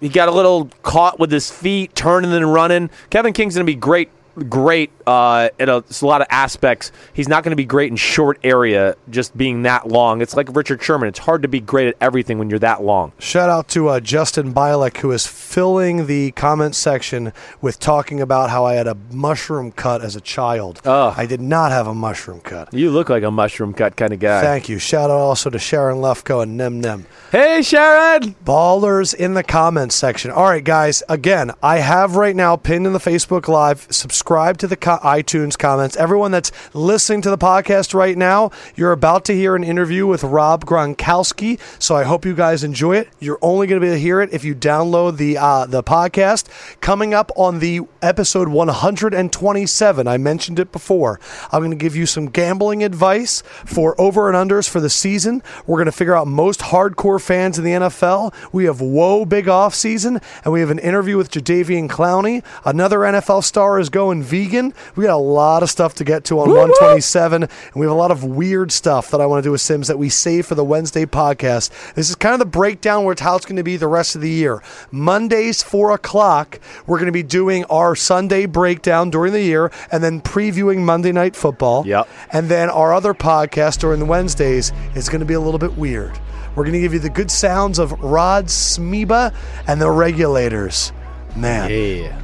He 0.00 0.08
got 0.08 0.28
a 0.28 0.32
little 0.32 0.70
caught 0.82 1.18
with 1.18 1.30
his 1.30 1.50
feet, 1.50 1.94
turning 1.94 2.32
and 2.32 2.52
running. 2.52 2.90
Kevin 3.10 3.32
King's 3.32 3.54
going 3.54 3.66
to 3.66 3.72
be 3.72 3.78
great, 3.78 4.10
great 4.48 4.90
uh, 5.06 5.48
in 5.58 5.68
a, 5.68 5.78
a 5.78 6.06
lot 6.06 6.20
of 6.20 6.26
aspects. 6.30 6.92
He's 7.12 7.28
not 7.28 7.42
going 7.42 7.50
to 7.52 7.56
be 7.56 7.64
great 7.64 7.90
in 7.90 7.96
short 7.96 8.38
area, 8.44 8.96
just 9.10 9.36
being 9.36 9.62
that 9.62 9.88
long. 9.88 10.20
It's 10.20 10.36
like 10.36 10.54
Richard 10.54 10.82
Sherman. 10.82 11.08
It's 11.08 11.18
hard 11.20 11.42
to 11.42 11.48
be 11.48 11.60
great 11.60 11.88
at 11.88 11.96
everything 12.00 12.38
when 12.38 12.50
you're 12.50 12.58
that 12.60 12.82
long. 12.82 13.12
Shout 13.18 13.48
out 13.48 13.68
to 13.68 13.88
uh, 13.88 14.00
Justin 14.00 14.52
Bielek, 14.52 14.98
who 14.98 15.10
is 15.12 15.26
filling 15.26 16.06
the 16.06 16.30
comment 16.32 16.74
section 16.74 17.32
with 17.60 17.80
talking 17.80 18.20
about 18.20 18.50
how 18.50 18.64
I 18.64 18.74
had 18.74 18.86
a 18.86 18.96
mushroom 19.10 19.72
cut 19.72 20.02
as 20.02 20.14
a 20.14 20.20
child. 20.20 20.80
Ugh. 20.84 21.14
I 21.16 21.26
did 21.26 21.40
not 21.40 21.72
have 21.72 21.86
a 21.86 21.94
mushroom 21.94 22.40
cut. 22.40 22.72
You 22.72 22.90
look 22.90 23.08
like 23.08 23.22
a 23.22 23.30
mushroom 23.30 23.74
cut 23.74 23.96
kind 23.96 24.12
of 24.12 24.20
guy. 24.20 24.40
Thank 24.42 24.68
you. 24.68 24.78
Shout 24.78 25.10
out 25.10 25.18
also 25.18 25.50
to 25.50 25.58
Sharon 25.58 25.98
Lefkoe 25.98 26.42
and 26.42 26.56
Nem 26.56 26.80
Nem. 26.80 27.06
hey, 27.32 27.62
Sharon! 27.62 28.34
Ballers 28.44 29.14
in 29.14 29.34
the 29.34 29.42
comments 29.42 29.94
section. 29.94 30.30
All 30.30 30.44
right, 30.44 30.62
guys. 30.62 31.02
Again, 31.08 31.52
I 31.62 31.78
have 31.78 32.16
right 32.16 32.36
now 32.36 32.56
pinned 32.56 32.86
in 32.86 32.92
the 32.92 32.98
Facebook 32.98 33.48
Live. 33.48 33.86
Subscribe 33.90 34.27
to 34.28 34.66
the 34.66 34.76
co- 34.76 34.98
iTunes 34.98 35.56
comments. 35.56 35.96
Everyone 35.96 36.30
that's 36.30 36.52
listening 36.74 37.22
to 37.22 37.30
the 37.30 37.38
podcast 37.38 37.94
right 37.94 38.16
now, 38.16 38.50
you're 38.76 38.92
about 38.92 39.24
to 39.24 39.32
hear 39.32 39.56
an 39.56 39.64
interview 39.64 40.06
with 40.06 40.22
Rob 40.22 40.66
Gronkowski. 40.66 41.58
So 41.78 41.96
I 41.96 42.04
hope 42.04 42.26
you 42.26 42.34
guys 42.34 42.62
enjoy 42.62 42.98
it. 42.98 43.08
You're 43.20 43.38
only 43.40 43.66
going 43.66 43.80
to 43.80 43.84
be 43.84 43.88
able 43.88 43.96
to 43.96 44.00
hear 44.00 44.20
it 44.20 44.30
if 44.34 44.44
you 44.44 44.54
download 44.54 45.16
the 45.16 45.38
uh, 45.38 45.64
the 45.64 45.82
podcast. 45.82 46.46
Coming 46.82 47.14
up 47.14 47.32
on 47.36 47.60
the 47.60 47.80
episode 48.02 48.48
127, 48.48 50.06
I 50.06 50.18
mentioned 50.18 50.58
it 50.58 50.72
before. 50.72 51.18
I'm 51.50 51.60
going 51.60 51.70
to 51.70 51.76
give 51.76 51.96
you 51.96 52.04
some 52.04 52.26
gambling 52.26 52.84
advice 52.84 53.42
for 53.64 53.98
over 53.98 54.30
and 54.30 54.36
unders 54.36 54.68
for 54.68 54.80
the 54.80 54.90
season. 54.90 55.42
We're 55.66 55.78
going 55.78 55.86
to 55.86 55.92
figure 55.92 56.14
out 56.14 56.26
most 56.26 56.60
hardcore 56.60 57.20
fans 57.20 57.58
in 57.58 57.64
the 57.64 57.70
NFL. 57.70 58.34
We 58.52 58.66
have 58.66 58.82
whoa 58.82 59.24
big 59.24 59.48
off 59.48 59.74
season, 59.74 60.20
and 60.44 60.52
we 60.52 60.60
have 60.60 60.70
an 60.70 60.80
interview 60.80 61.16
with 61.16 61.30
Jadeveon 61.30 61.88
Clowney. 61.88 62.44
Another 62.66 62.98
NFL 62.98 63.42
star 63.42 63.80
is 63.80 63.88
going 63.88 64.07
vegan. 64.22 64.74
We 64.96 65.04
got 65.04 65.14
a 65.14 65.16
lot 65.16 65.62
of 65.62 65.70
stuff 65.70 65.94
to 65.96 66.04
get 66.04 66.24
to 66.24 66.40
on 66.40 66.48
127, 66.48 67.42
and 67.44 67.50
we 67.74 67.86
have 67.86 67.92
a 67.92 67.98
lot 67.98 68.10
of 68.10 68.24
weird 68.24 68.72
stuff 68.72 69.10
that 69.10 69.20
I 69.20 69.26
want 69.26 69.42
to 69.42 69.46
do 69.46 69.52
with 69.52 69.60
Simms 69.60 69.88
that 69.88 69.98
we 69.98 70.08
save 70.08 70.46
for 70.46 70.54
the 70.54 70.64
Wednesday 70.64 71.06
podcast. 71.06 71.70
This 71.94 72.08
is 72.08 72.16
kind 72.16 72.32
of 72.32 72.38
the 72.40 72.46
breakdown 72.46 73.04
where 73.04 73.12
it's 73.12 73.22
how 73.22 73.36
it's 73.36 73.46
going 73.46 73.56
to 73.56 73.62
be 73.62 73.76
the 73.76 73.86
rest 73.86 74.14
of 74.14 74.20
the 74.20 74.30
year. 74.30 74.62
Mondays, 74.90 75.62
4 75.62 75.92
o'clock, 75.92 76.58
we're 76.86 76.98
going 76.98 77.06
to 77.06 77.12
be 77.12 77.22
doing 77.22 77.64
our 77.66 77.94
Sunday 77.94 78.46
breakdown 78.46 79.10
during 79.10 79.32
the 79.32 79.42
year 79.42 79.70
and 79.92 80.02
then 80.02 80.20
previewing 80.20 80.78
Monday 80.78 81.12
Night 81.12 81.36
Football. 81.36 81.86
Yep. 81.86 82.08
And 82.32 82.48
then 82.48 82.70
our 82.70 82.92
other 82.92 83.14
podcast 83.14 83.80
during 83.80 84.00
the 84.00 84.06
Wednesdays 84.06 84.72
is 84.94 85.08
going 85.08 85.20
to 85.20 85.26
be 85.26 85.34
a 85.34 85.40
little 85.40 85.58
bit 85.58 85.76
weird. 85.76 86.18
We're 86.56 86.64
going 86.64 86.74
to 86.74 86.80
give 86.80 86.92
you 86.92 86.98
the 86.98 87.10
good 87.10 87.30
sounds 87.30 87.78
of 87.78 87.92
Rod 88.00 88.46
Smeba 88.46 89.32
and 89.68 89.80
the 89.80 89.90
regulators. 89.90 90.92
Man, 91.36 91.70
Yeah. 91.70 92.20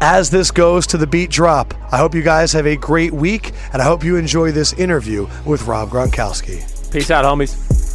As 0.00 0.30
this 0.30 0.50
goes 0.50 0.86
to 0.88 0.96
the 0.96 1.06
beat 1.06 1.30
drop. 1.30 1.74
I 1.92 1.98
hope 1.98 2.14
you 2.14 2.22
guys 2.22 2.52
have 2.52 2.66
a 2.66 2.76
great 2.76 3.12
week, 3.12 3.52
and 3.72 3.80
I 3.82 3.84
hope 3.84 4.04
you 4.04 4.16
enjoy 4.16 4.52
this 4.52 4.72
interview 4.74 5.26
with 5.44 5.62
Rob 5.66 5.90
Gronkowski. 5.90 6.92
Peace 6.92 7.10
out, 7.10 7.24
homies. 7.24 7.87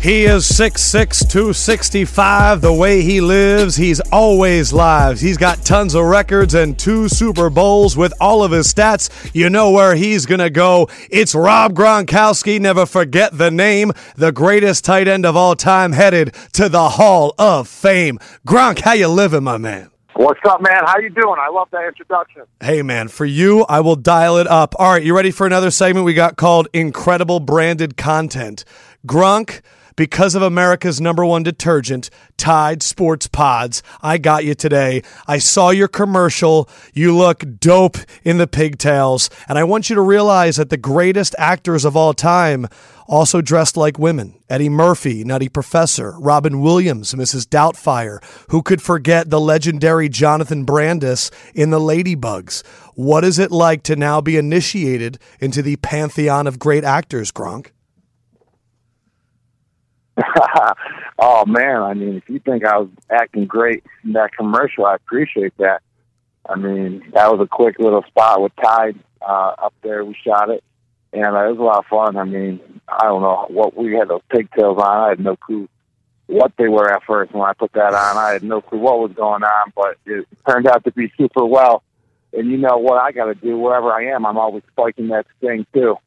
He 0.00 0.24
is 0.24 0.44
6'6, 0.50 1.28
265. 1.28 2.62
The 2.62 2.72
way 2.72 3.02
he 3.02 3.20
lives, 3.20 3.76
he's 3.76 4.00
always 4.00 4.72
lives. 4.72 5.20
He's 5.20 5.36
got 5.36 5.62
tons 5.62 5.94
of 5.94 6.06
records 6.06 6.54
and 6.54 6.78
two 6.78 7.06
Super 7.06 7.50
Bowls 7.50 7.98
with 7.98 8.14
all 8.18 8.42
of 8.42 8.50
his 8.50 8.72
stats. 8.72 9.30
You 9.34 9.50
know 9.50 9.70
where 9.70 9.94
he's 9.94 10.24
going 10.24 10.38
to 10.38 10.48
go. 10.48 10.88
It's 11.10 11.34
Rob 11.34 11.74
Gronkowski. 11.74 12.58
Never 12.58 12.86
forget 12.86 13.36
the 13.36 13.50
name. 13.50 13.92
The 14.16 14.32
greatest 14.32 14.86
tight 14.86 15.06
end 15.06 15.26
of 15.26 15.36
all 15.36 15.54
time 15.54 15.92
headed 15.92 16.32
to 16.54 16.70
the 16.70 16.88
Hall 16.88 17.34
of 17.38 17.68
Fame. 17.68 18.18
Gronk, 18.46 18.80
how 18.80 18.94
you 18.94 19.08
living, 19.08 19.44
my 19.44 19.58
man? 19.58 19.90
What's 20.14 20.40
up, 20.48 20.62
man? 20.62 20.80
How 20.86 20.98
you 20.98 21.10
doing? 21.10 21.36
I 21.38 21.50
love 21.50 21.68
that 21.72 21.84
introduction. 21.86 22.44
Hey, 22.62 22.80
man, 22.80 23.08
for 23.08 23.26
you, 23.26 23.66
I 23.68 23.80
will 23.80 23.96
dial 23.96 24.38
it 24.38 24.46
up. 24.46 24.74
All 24.78 24.92
right, 24.92 25.02
you 25.02 25.14
ready 25.14 25.30
for 25.30 25.46
another 25.46 25.70
segment 25.70 26.06
we 26.06 26.14
got 26.14 26.36
called 26.36 26.68
Incredible 26.72 27.40
Branded 27.40 27.98
Content? 27.98 28.64
Gronk 29.06 29.60
because 30.00 30.34
of 30.34 30.40
America's 30.40 30.98
number 30.98 31.26
one 31.26 31.42
detergent, 31.42 32.08
Tide 32.38 32.82
Sports 32.82 33.26
Pods. 33.26 33.82
I 34.00 34.16
got 34.16 34.46
you 34.46 34.54
today. 34.54 35.02
I 35.26 35.36
saw 35.36 35.68
your 35.68 35.88
commercial. 35.88 36.70
You 36.94 37.14
look 37.14 37.44
dope 37.60 37.98
in 38.24 38.38
the 38.38 38.46
pigtails. 38.46 39.28
And 39.46 39.58
I 39.58 39.64
want 39.64 39.90
you 39.90 39.96
to 39.96 40.00
realize 40.00 40.56
that 40.56 40.70
the 40.70 40.78
greatest 40.78 41.34
actors 41.36 41.84
of 41.84 41.98
all 41.98 42.14
time 42.14 42.66
also 43.08 43.42
dressed 43.42 43.76
like 43.76 43.98
women. 43.98 44.42
Eddie 44.48 44.70
Murphy, 44.70 45.22
Nutty 45.22 45.50
Professor, 45.50 46.14
Robin 46.18 46.62
Williams, 46.62 47.12
Mrs. 47.12 47.46
Doubtfire. 47.46 48.24
Who 48.48 48.62
could 48.62 48.80
forget 48.80 49.28
the 49.28 49.38
legendary 49.38 50.08
Jonathan 50.08 50.64
Brandis 50.64 51.30
in 51.54 51.68
The 51.68 51.78
Ladybugs? 51.78 52.66
What 52.94 53.22
is 53.22 53.38
it 53.38 53.52
like 53.52 53.82
to 53.82 53.96
now 53.96 54.22
be 54.22 54.38
initiated 54.38 55.18
into 55.40 55.60
the 55.60 55.76
pantheon 55.76 56.46
of 56.46 56.58
great 56.58 56.84
actors, 56.84 57.30
Gronk? 57.30 57.72
oh 61.18 61.44
man, 61.46 61.82
I 61.82 61.94
mean, 61.94 62.16
if 62.16 62.28
you 62.28 62.38
think 62.38 62.64
I 62.64 62.78
was 62.78 62.88
acting 63.10 63.46
great 63.46 63.84
in 64.04 64.12
that 64.12 64.32
commercial, 64.36 64.86
I 64.86 64.96
appreciate 64.96 65.56
that. 65.58 65.82
I 66.48 66.56
mean, 66.56 67.04
that 67.12 67.30
was 67.30 67.40
a 67.40 67.46
quick 67.48 67.78
little 67.78 68.02
spot 68.04 68.40
with 68.42 68.52
Tide 68.56 68.98
uh, 69.22 69.54
up 69.58 69.74
there. 69.82 70.04
We 70.04 70.16
shot 70.24 70.50
it, 70.50 70.64
and 71.12 71.24
uh, 71.24 71.44
it 71.44 71.50
was 71.50 71.58
a 71.58 71.62
lot 71.62 71.78
of 71.78 71.86
fun. 71.86 72.16
I 72.16 72.24
mean, 72.24 72.60
I 72.88 73.04
don't 73.04 73.22
know 73.22 73.46
what 73.48 73.76
we 73.76 73.94
had 73.94 74.08
those 74.08 74.22
pigtails 74.30 74.78
on. 74.78 75.04
I 75.04 75.08
had 75.10 75.20
no 75.20 75.36
clue 75.36 75.68
what 76.26 76.52
they 76.56 76.68
were 76.68 76.92
at 76.92 77.02
first 77.04 77.32
when 77.32 77.48
I 77.48 77.52
put 77.54 77.72
that 77.72 77.92
on. 77.94 78.16
I 78.16 78.32
had 78.32 78.42
no 78.42 78.60
clue 78.60 78.78
what 78.78 79.00
was 79.00 79.12
going 79.12 79.42
on, 79.42 79.72
but 79.74 79.96
it 80.06 80.26
turned 80.48 80.66
out 80.66 80.84
to 80.84 80.92
be 80.92 81.12
super 81.16 81.44
well. 81.44 81.82
And 82.32 82.48
you 82.50 82.56
know 82.56 82.78
what 82.78 82.98
I 82.98 83.10
got 83.10 83.26
to 83.26 83.34
do 83.34 83.58
wherever 83.58 83.92
I 83.92 84.14
am, 84.14 84.24
I'm 84.24 84.38
always 84.38 84.62
spiking 84.70 85.08
that 85.08 85.26
thing 85.40 85.66
too. 85.74 85.98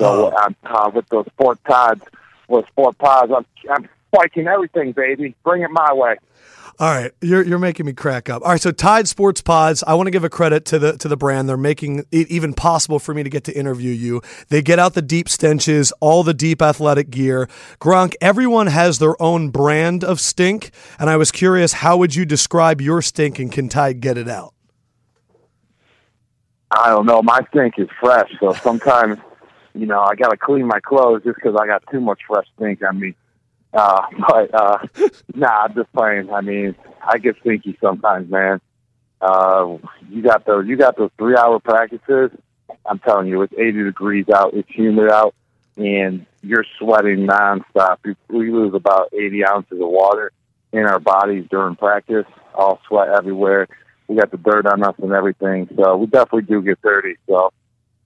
So 0.00 0.32
Oh. 0.32 0.32
I'm 0.36 0.56
uh, 0.64 0.90
with 0.94 1.08
those 1.08 1.26
sport 1.26 1.58
Tides 1.68 2.02
with 2.48 2.66
sport 2.68 2.98
pods. 2.98 3.32
I'm, 3.36 3.46
I'm 3.70 3.88
spiking 4.14 4.46
everything, 4.46 4.92
baby. 4.92 5.34
Bring 5.44 5.62
it 5.62 5.70
my 5.70 5.92
way. 5.92 6.16
All 6.80 6.92
right, 6.92 7.12
you're 7.20 7.44
you're 7.44 7.60
making 7.60 7.86
me 7.86 7.92
crack 7.92 8.28
up. 8.28 8.42
All 8.42 8.48
right, 8.48 8.60
so 8.60 8.72
Tide 8.72 9.06
Sports 9.06 9.40
Pods. 9.40 9.84
I 9.86 9.94
want 9.94 10.08
to 10.08 10.10
give 10.10 10.24
a 10.24 10.28
credit 10.28 10.64
to 10.66 10.80
the 10.80 10.96
to 10.98 11.06
the 11.06 11.16
brand. 11.16 11.48
They're 11.48 11.56
making 11.56 12.04
it 12.10 12.28
even 12.28 12.52
possible 12.52 12.98
for 12.98 13.14
me 13.14 13.22
to 13.22 13.30
get 13.30 13.44
to 13.44 13.56
interview 13.56 13.92
you. 13.92 14.22
They 14.48 14.60
get 14.60 14.80
out 14.80 14.94
the 14.94 15.02
deep 15.02 15.28
stenches, 15.28 15.92
all 16.00 16.24
the 16.24 16.34
deep 16.34 16.60
athletic 16.60 17.10
gear. 17.10 17.48
Gronk, 17.80 18.14
everyone 18.20 18.66
has 18.66 18.98
their 18.98 19.20
own 19.22 19.50
brand 19.50 20.02
of 20.02 20.18
stink, 20.18 20.72
and 20.98 21.08
I 21.08 21.16
was 21.16 21.30
curious, 21.30 21.74
how 21.74 21.96
would 21.96 22.16
you 22.16 22.24
describe 22.24 22.80
your 22.80 23.02
stink, 23.02 23.38
and 23.38 23.52
can 23.52 23.68
Tide 23.68 24.00
get 24.00 24.18
it 24.18 24.28
out? 24.28 24.52
I 26.72 26.88
don't 26.88 27.06
know. 27.06 27.22
My 27.22 27.38
stink 27.50 27.74
is 27.78 27.88
fresh, 28.00 28.32
so 28.40 28.52
sometimes, 28.52 29.18
you 29.74 29.86
know, 29.86 30.00
I 30.00 30.14
got 30.14 30.30
to 30.30 30.36
clean 30.36 30.66
my 30.66 30.80
clothes 30.80 31.22
just 31.24 31.36
because 31.36 31.56
I 31.60 31.66
got 31.66 31.82
too 31.90 32.00
much 32.00 32.20
fresh 32.26 32.46
stink 32.56 32.82
on 32.82 33.00
me. 33.00 33.14
Uh, 33.72 34.02
but 34.28 34.54
uh, 34.54 34.78
nah, 35.34 35.64
I'm 35.64 35.74
just 35.74 35.92
playing. 35.92 36.30
I 36.32 36.40
mean, 36.40 36.74
I 37.02 37.18
get 37.18 37.36
stinky 37.40 37.76
sometimes, 37.80 38.30
man. 38.30 38.60
Uh, 39.20 39.78
you 40.08 40.22
got 40.22 40.46
those. 40.46 40.66
You 40.66 40.76
got 40.76 40.96
those 40.96 41.10
three-hour 41.18 41.60
practices. 41.60 42.30
I'm 42.86 42.98
telling 42.98 43.28
you, 43.28 43.42
it's 43.42 43.52
80 43.54 43.84
degrees 43.84 44.26
out. 44.28 44.54
It's 44.54 44.68
humid 44.68 45.10
out, 45.10 45.34
and 45.76 46.26
you're 46.42 46.66
sweating 46.78 47.26
nonstop. 47.26 47.98
We, 48.04 48.16
we 48.28 48.50
lose 48.50 48.74
about 48.74 49.10
80 49.12 49.46
ounces 49.46 49.80
of 49.80 49.88
water 49.88 50.30
in 50.72 50.80
our 50.80 51.00
bodies 51.00 51.46
during 51.50 51.76
practice. 51.76 52.26
All 52.54 52.80
sweat 52.86 53.08
everywhere. 53.08 53.68
We 54.06 54.16
got 54.16 54.30
the 54.30 54.36
dirt 54.36 54.66
on 54.66 54.82
us 54.82 54.94
and 55.02 55.12
everything. 55.12 55.68
So 55.76 55.96
we 55.96 56.06
definitely 56.06 56.42
do 56.42 56.60
get 56.60 56.82
dirty. 56.82 57.16
So 57.26 57.52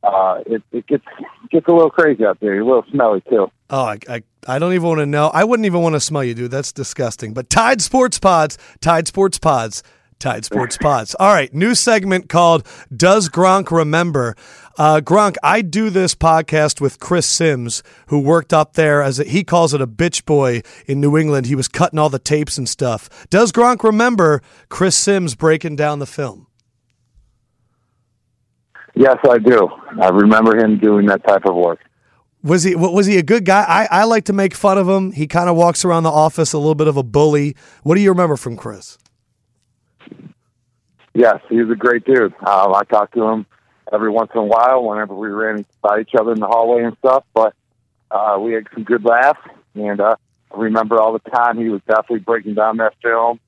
uh, 0.03 0.43
it, 0.47 0.63
it 0.73 0.87
gets 0.87 1.05
gets 1.51 1.67
a 1.67 1.73
little 1.73 1.91
crazy 1.91 2.25
out 2.25 2.39
there. 2.41 2.55
You're 2.55 2.65
a 2.65 2.67
little 2.67 2.85
smelly 2.91 3.23
too. 3.29 3.51
Oh, 3.71 3.85
I, 3.85 3.99
I, 4.09 4.23
I 4.47 4.59
don't 4.59 4.73
even 4.73 4.89
want 4.89 5.01
to 5.01 5.07
know. 5.07 5.29
I 5.29 5.45
wouldn't 5.45 5.67
even 5.67 5.83
want 5.83 5.95
to 5.95 6.01
smell 6.01 6.25
you, 6.25 6.35
dude. 6.35 6.51
That's 6.51 6.73
disgusting. 6.73 7.35
But 7.35 7.51
Tide 7.51 7.83
Sports 7.83 8.19
Pods, 8.19 8.57
Tide 8.81 9.07
Sports 9.07 9.39
Pods, 9.39 9.83
Tide 10.19 10.45
Sports 10.45 10.79
Pods. 10.81 11.15
All 11.19 11.33
right, 11.33 11.53
new 11.53 11.75
segment 11.75 12.29
called 12.29 12.67
Does 12.95 13.29
Gronk 13.29 13.71
Remember? 13.71 14.37
Uh, 14.79 15.01
Gronk, 15.01 15.37
I 15.43 15.61
do 15.63 15.91
this 15.91 16.15
podcast 16.15 16.81
with 16.81 17.01
Chris 17.01 17.27
Simms, 17.27 17.83
who 18.07 18.21
worked 18.21 18.53
up 18.53 18.75
there 18.75 19.03
as 19.03 19.19
a, 19.19 19.25
he 19.25 19.43
calls 19.43 19.75
it 19.75 19.81
a 19.81 19.87
bitch 19.89 20.25
boy 20.25 20.63
in 20.87 21.01
New 21.01 21.17
England. 21.19 21.47
He 21.47 21.57
was 21.57 21.67
cutting 21.67 21.99
all 21.99 22.09
the 22.09 22.21
tapes 22.21 22.57
and 22.57 22.69
stuff. 22.69 23.27
Does 23.29 23.51
Gronk 23.53 23.83
remember 23.83 24.41
Chris 24.69 24.97
Simms 24.97 25.35
breaking 25.35 25.77
down 25.77 25.99
the 25.99 26.07
film? 26.07 26.47
Yes, 28.99 29.19
I 29.31 29.39
do. 29.39 29.69
I 30.03 30.09
remember 30.09 30.59
him 30.59 30.79
doing 30.79 31.07
that 31.07 31.25
type 31.25 31.47
of 31.47 31.55
work. 31.55 31.79
Was 32.43 32.65
he 32.65 32.75
was 32.75 33.07
he 33.07 33.17
a 33.17 33.23
good 33.23 33.45
guy? 33.45 33.63
I, 33.63 34.01
I 34.01 34.05
like 34.05 34.25
to 34.25 34.33
make 34.33 34.57
fun 34.57 34.77
of 34.77 34.89
him. 34.89 35.13
He 35.13 35.29
kind 35.29 35.49
of 35.49 35.55
walks 35.55 35.85
around 35.85 36.03
the 36.03 36.11
office 36.11 36.53
a 36.53 36.59
little 36.59 36.75
bit 36.75 36.89
of 36.89 36.97
a 36.97 37.05
bully. 37.05 37.55
What 37.85 37.95
do 37.95 38.01
you 38.01 38.11
remember 38.11 38.37
from 38.37 38.57
Chris? 38.57 38.99
Yes, 41.15 41.39
he 41.49 41.61
was 41.61 41.71
a 41.71 41.77
great 41.77 42.05
dude. 42.07 42.35
Uh, 42.45 42.73
I 42.73 42.83
talked 42.85 43.15
to 43.15 43.23
him 43.23 43.47
every 43.93 44.11
once 44.11 44.33
in 44.35 44.41
a 44.41 44.45
while 44.45 44.83
whenever 44.83 45.15
we 45.15 45.29
ran 45.29 45.65
by 45.81 46.01
each 46.01 46.17
other 46.19 46.33
in 46.33 46.41
the 46.41 46.49
hallway 46.49 46.83
and 46.83 46.97
stuff. 46.99 47.23
But 47.33 47.55
uh, 48.11 48.39
we 48.41 48.53
had 48.53 48.67
some 48.75 48.83
good 48.83 49.05
laughs, 49.05 49.41
and 49.77 50.01
uh, 50.01 50.17
I 50.53 50.59
remember 50.59 51.01
all 51.01 51.13
the 51.13 51.31
time 51.31 51.57
he 51.57 51.69
was 51.69 51.83
definitely 51.87 52.21
breaking 52.21 52.55
down 52.55 52.79
that 52.79 52.95
film, 53.01 53.39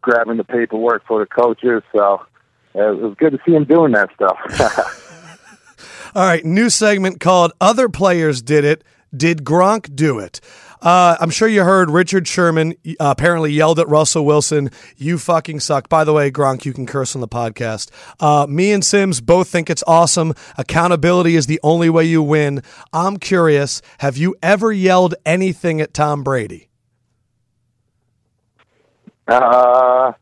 grabbing 0.00 0.36
the 0.36 0.44
paperwork 0.44 1.04
for 1.08 1.18
the 1.18 1.26
coaches. 1.26 1.82
So 1.92 2.24
it 2.74 3.00
was 3.00 3.14
good 3.18 3.32
to 3.32 3.38
see 3.44 3.52
him 3.52 3.64
doing 3.64 3.92
that 3.92 4.10
stuff. 4.14 4.38
All 6.14 6.26
right, 6.26 6.44
new 6.44 6.68
segment 6.68 7.20
called 7.20 7.52
Other 7.60 7.88
Players 7.88 8.42
Did 8.42 8.64
It. 8.64 8.84
Did 9.14 9.44
Gronk 9.44 9.94
do 9.94 10.18
it? 10.18 10.40
Uh, 10.82 11.16
I'm 11.20 11.30
sure 11.30 11.46
you 11.46 11.62
heard 11.62 11.90
Richard 11.90 12.26
Sherman 12.26 12.72
uh, 12.72 12.94
apparently 12.98 13.52
yelled 13.52 13.78
at 13.78 13.88
Russell 13.88 14.24
Wilson, 14.24 14.70
You 14.96 15.16
fucking 15.16 15.60
suck. 15.60 15.88
By 15.88 16.02
the 16.02 16.12
way, 16.12 16.30
Gronk, 16.30 16.64
you 16.64 16.72
can 16.72 16.86
curse 16.86 17.14
on 17.14 17.20
the 17.20 17.28
podcast. 17.28 17.90
Uh, 18.18 18.46
me 18.48 18.72
and 18.72 18.84
Simms 18.84 19.20
both 19.20 19.48
think 19.48 19.70
it's 19.70 19.84
awesome. 19.86 20.34
Accountability 20.58 21.36
is 21.36 21.46
the 21.46 21.60
only 21.62 21.88
way 21.88 22.04
you 22.04 22.20
win. 22.22 22.62
I'm 22.92 23.18
curious, 23.18 23.80
have 23.98 24.16
you 24.16 24.34
ever 24.42 24.72
yelled 24.72 25.14
anything 25.24 25.80
at 25.80 25.94
Tom 25.94 26.24
Brady? 26.24 26.68
Uh, 29.28 30.12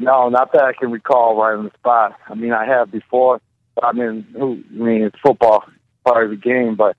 no, 0.00 0.28
not 0.30 0.52
that 0.52 0.62
I 0.62 0.72
can 0.72 0.90
recall 0.90 1.36
right 1.36 1.56
on 1.56 1.64
the 1.64 1.70
spot. 1.78 2.18
I 2.26 2.34
mean, 2.34 2.52
I 2.52 2.64
have 2.66 2.90
before. 2.90 3.40
I 3.82 3.92
mean, 3.92 4.26
who? 4.32 4.62
I 4.70 4.72
mean, 4.72 5.02
it's 5.02 5.18
football 5.22 5.64
part 6.04 6.24
of 6.24 6.30
the 6.30 6.36
game, 6.36 6.74
but 6.74 6.96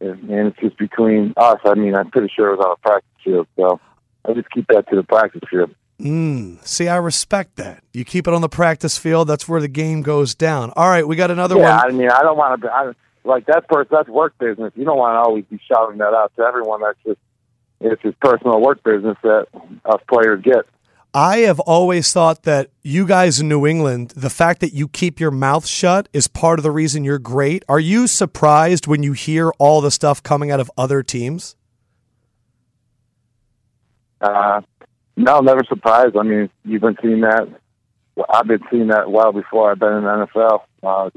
and 0.00 0.30
it's 0.30 0.58
just 0.58 0.78
between 0.78 1.34
us. 1.36 1.58
I 1.64 1.74
mean, 1.74 1.94
I'm 1.94 2.10
pretty 2.10 2.32
sure 2.34 2.52
it 2.52 2.56
was 2.56 2.64
on 2.64 2.72
a 2.72 2.76
practice 2.76 3.10
field, 3.22 3.46
so 3.56 3.80
I 4.24 4.32
just 4.32 4.50
keep 4.50 4.66
that 4.68 4.88
to 4.88 4.96
the 4.96 5.02
practice 5.02 5.42
field. 5.50 5.74
Mm, 6.00 6.64
see, 6.66 6.88
I 6.88 6.96
respect 6.96 7.56
that. 7.56 7.82
You 7.92 8.04
keep 8.04 8.28
it 8.28 8.34
on 8.34 8.40
the 8.40 8.48
practice 8.48 8.96
field. 8.96 9.28
That's 9.28 9.48
where 9.48 9.60
the 9.60 9.68
game 9.68 10.02
goes 10.02 10.34
down. 10.34 10.72
All 10.76 10.88
right, 10.88 11.06
we 11.06 11.16
got 11.16 11.30
another 11.30 11.56
Yeah, 11.56 11.76
one. 11.76 11.86
I 11.86 11.92
mean, 11.92 12.10
I 12.10 12.22
don't 12.22 12.36
want 12.36 12.62
to. 12.62 12.72
I, 12.72 12.92
like 13.24 13.46
that's 13.46 13.66
person. 13.66 13.88
That's 13.90 14.08
work 14.08 14.38
business. 14.38 14.72
You 14.74 14.84
don't 14.84 14.96
want 14.96 15.14
to 15.14 15.18
always 15.18 15.44
be 15.44 15.60
shouting 15.70 15.98
that 15.98 16.14
out 16.14 16.32
to 16.36 16.42
everyone. 16.42 16.80
That's 16.80 16.98
just 17.04 17.18
it's 17.80 18.02
his 18.02 18.14
personal 18.20 18.60
work 18.60 18.82
business 18.82 19.16
that 19.22 19.46
us 19.84 20.00
players 20.08 20.42
get. 20.42 20.66
I 21.18 21.38
have 21.38 21.58
always 21.58 22.12
thought 22.12 22.44
that 22.44 22.70
you 22.84 23.04
guys 23.04 23.40
in 23.40 23.48
New 23.48 23.66
England, 23.66 24.10
the 24.10 24.30
fact 24.30 24.60
that 24.60 24.72
you 24.72 24.86
keep 24.86 25.18
your 25.18 25.32
mouth 25.32 25.66
shut 25.66 26.08
is 26.12 26.28
part 26.28 26.60
of 26.60 26.62
the 26.62 26.70
reason 26.70 27.02
you're 27.02 27.18
great. 27.18 27.64
Are 27.68 27.80
you 27.80 28.06
surprised 28.06 28.86
when 28.86 29.02
you 29.02 29.14
hear 29.14 29.50
all 29.58 29.80
the 29.80 29.90
stuff 29.90 30.22
coming 30.22 30.52
out 30.52 30.60
of 30.60 30.70
other 30.78 31.02
teams? 31.02 31.56
Uh, 34.20 34.60
no, 35.16 35.40
never 35.40 35.64
surprised. 35.68 36.16
I 36.16 36.22
mean, 36.22 36.50
you've 36.64 36.82
been 36.82 36.96
seeing 37.02 37.22
that. 37.22 37.48
I've 38.30 38.46
been 38.46 38.62
seeing 38.70 38.86
that 38.86 39.10
well 39.10 39.32
before 39.32 39.72
I've 39.72 39.80
been 39.80 39.94
in 39.94 40.04
the 40.04 40.28
NFL. 40.32 40.60
Uh, 40.84 41.10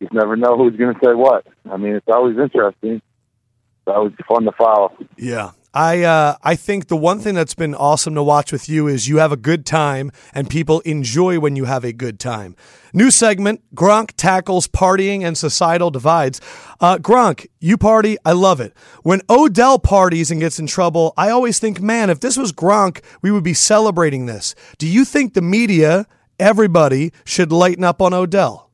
you 0.00 0.08
never 0.10 0.34
know 0.34 0.56
who's 0.56 0.74
going 0.74 0.94
to 0.94 1.00
say 1.00 1.14
what. 1.14 1.46
I 1.70 1.76
mean, 1.76 1.94
it's 1.94 2.08
always 2.08 2.36
interesting. 2.36 2.94
It's 2.96 3.86
always 3.86 4.14
fun 4.26 4.46
to 4.46 4.52
follow. 4.58 4.96
Yeah. 5.16 5.52
I 5.74 6.02
uh, 6.02 6.36
I 6.42 6.54
think 6.54 6.88
the 6.88 6.96
one 6.96 7.18
thing 7.18 7.34
that's 7.34 7.54
been 7.54 7.74
awesome 7.74 8.14
to 8.14 8.22
watch 8.22 8.52
with 8.52 8.68
you 8.68 8.88
is 8.88 9.08
you 9.08 9.18
have 9.18 9.32
a 9.32 9.38
good 9.38 9.64
time 9.64 10.12
and 10.34 10.50
people 10.50 10.80
enjoy 10.80 11.40
when 11.40 11.56
you 11.56 11.64
have 11.64 11.82
a 11.82 11.94
good 11.94 12.20
time. 12.20 12.56
New 12.92 13.10
segment: 13.10 13.62
Gronk 13.74 14.12
tackles 14.16 14.68
partying 14.68 15.24
and 15.24 15.36
societal 15.36 15.90
divides. 15.90 16.42
Uh, 16.78 16.98
Gronk, 16.98 17.46
you 17.58 17.78
party, 17.78 18.18
I 18.24 18.32
love 18.32 18.60
it. 18.60 18.74
When 19.02 19.22
Odell 19.30 19.78
parties 19.78 20.30
and 20.30 20.40
gets 20.40 20.58
in 20.58 20.66
trouble, 20.66 21.14
I 21.16 21.30
always 21.30 21.58
think, 21.58 21.80
man, 21.80 22.10
if 22.10 22.20
this 22.20 22.36
was 22.36 22.52
Gronk, 22.52 23.02
we 23.22 23.30
would 23.30 23.44
be 23.44 23.54
celebrating 23.54 24.26
this. 24.26 24.54
Do 24.76 24.86
you 24.86 25.06
think 25.06 25.32
the 25.32 25.40
media, 25.40 26.06
everybody, 26.38 27.12
should 27.24 27.50
lighten 27.50 27.82
up 27.82 28.02
on 28.02 28.12
Odell? 28.12 28.68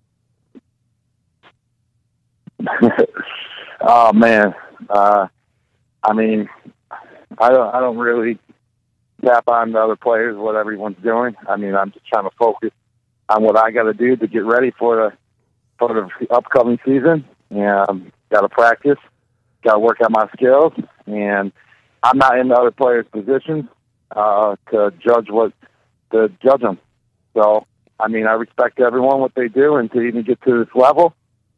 oh 3.83 4.13
man, 4.13 4.53
uh, 4.91 5.29
I 6.03 6.13
mean, 6.13 6.49
I 7.37 7.51
don't, 7.51 7.75
I 7.75 7.81
don't 7.81 7.99
really 7.99 8.39
tap 9.25 9.49
on 9.49 9.73
the 9.73 9.79
other 9.79 9.97
players 9.97 10.37
what 10.37 10.57
everyone's 10.57 11.03
doing. 11.03 11.35
I 11.49 11.57
mean, 11.57 11.75
I'm 11.75 11.93
just 11.93 12.07
trying 12.07 12.25
to 12.25 12.37
focus 12.39 12.71
on 13.29 13.43
what 13.43 13.59
I 13.59 13.71
got 13.71 13.85
to 13.85 13.95
do 13.95 14.17
to 14.17 14.27
get 14.27 14.45
ready 14.45 14.73
for 14.79 14.97
the 14.97 15.17
for 15.79 15.95
the 15.95 16.35
upcoming 16.35 16.79
season. 16.85 17.25
And 17.51 18.13
got 18.31 18.43
to 18.43 18.49
practice, 18.49 18.99
got 19.65 19.75
to 19.75 19.79
work 19.79 19.99
on 20.05 20.13
my 20.13 20.29
skills, 20.37 20.73
and 21.07 21.53
I'm 22.03 22.19
not 22.19 22.39
in 22.39 22.49
the 22.49 22.55
other 22.55 22.71
players' 22.71 23.07
positions 23.11 23.65
uh, 24.15 24.57
to 24.71 24.93
judge 25.03 25.31
what 25.31 25.53
to 26.13 26.31
judge 26.43 26.61
them. 26.61 26.79
So, 27.35 27.67
I 27.99 28.09
mean, 28.09 28.27
I 28.27 28.33
respect 28.33 28.81
everyone 28.81 29.21
what 29.21 29.35
they 29.35 29.49
do, 29.49 29.77
and 29.77 29.91
to 29.93 30.01
even 30.03 30.25
get 30.25 30.43
to 30.43 30.65
this 30.65 30.75
level 30.75 31.15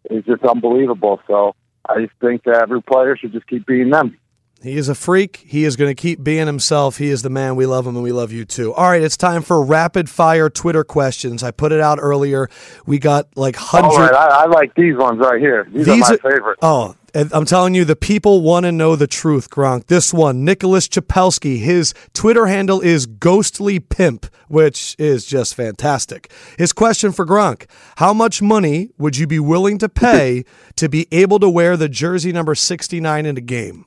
is 0.09 0.25
just 0.25 0.45
unbelievable. 0.45 1.21
So, 1.27 1.55
I 1.89 2.03
just 2.03 2.15
think 2.21 2.45
that 2.45 2.63
every 2.63 2.83
player 2.83 3.17
should 3.17 3.33
just 3.33 3.47
keep 3.49 3.67
being 3.67 3.91
them. 3.91 4.17
He 4.63 4.77
is 4.77 4.89
a 4.91 4.95
freak. 4.95 5.45
He 5.47 5.65
is 5.65 5.77
going 5.77 5.91
to 5.91 5.95
keep 5.95 6.23
being 6.23 6.47
himself. 6.47 6.99
He 6.99 7.09
is 7.09 7.23
the 7.23 7.31
man. 7.31 7.57
We 7.57 7.65
love 7.65 7.87
him 7.87 7.95
and 7.97 8.05
we 8.05 8.13
love 8.13 8.31
you 8.31 8.45
too. 8.45 8.75
All 8.75 8.91
right, 8.91 9.03
it's 9.03 9.17
time 9.17 9.41
for 9.43 9.65
rapid 9.65 10.11
fire 10.11 10.51
Twitter 10.51 10.85
questions. 10.85 11.43
I 11.43 11.51
put 11.51 11.73
it 11.73 11.81
out 11.81 11.99
earlier. 12.01 12.49
We 12.85 12.99
got 12.99 13.29
like 13.37 13.57
hundred. 13.57 13.89
All 13.89 13.99
right, 14.01 14.15
I, 14.15 14.43
I 14.43 14.47
like 14.47 14.75
these 14.75 14.97
ones 14.97 15.19
right 15.19 15.41
here. 15.41 15.67
These, 15.73 15.87
These 15.87 16.11
are 16.11 16.15
are- 16.15 16.19
my 16.23 16.31
favorite. 16.31 16.59
Oh, 16.61 16.95
I'm 17.15 17.45
telling 17.45 17.75
you, 17.75 17.85
the 17.85 17.97
people 17.97 18.41
want 18.43 18.67
to 18.67 18.73
know 18.73 18.95
the 18.95 19.07
truth, 19.09 19.51
Gronk. 19.51 19.87
This 19.87 20.13
one, 20.15 20.45
Nicholas 20.45 20.87
Chapelski, 20.87 21.59
his 21.59 21.93
Twitter 22.13 22.47
handle 22.47 22.81
is 22.81 23.07
Ghostly 23.07 23.81
Pimp, 23.81 24.27
which 24.47 24.95
is 24.97 25.25
just 25.25 25.57
fantastic. 25.57 26.31
His 26.57 26.73
question 26.73 27.11
for 27.13 27.27
Gronk 27.27 27.69
How 27.97 28.13
much 28.13 28.43
money 28.43 28.91
would 28.99 29.17
you 29.17 29.27
be 29.27 29.41
willing 29.41 29.79
to 29.79 29.89
pay 29.89 30.45
to 30.77 30.89
be 30.89 31.09
able 31.11 31.41
to 31.41 31.49
wear 31.49 31.77
the 31.77 31.89
jersey 31.89 32.31
number 32.31 32.55
69 32.55 33.27
in 33.27 33.37
a 33.37 33.41
game? 33.41 33.87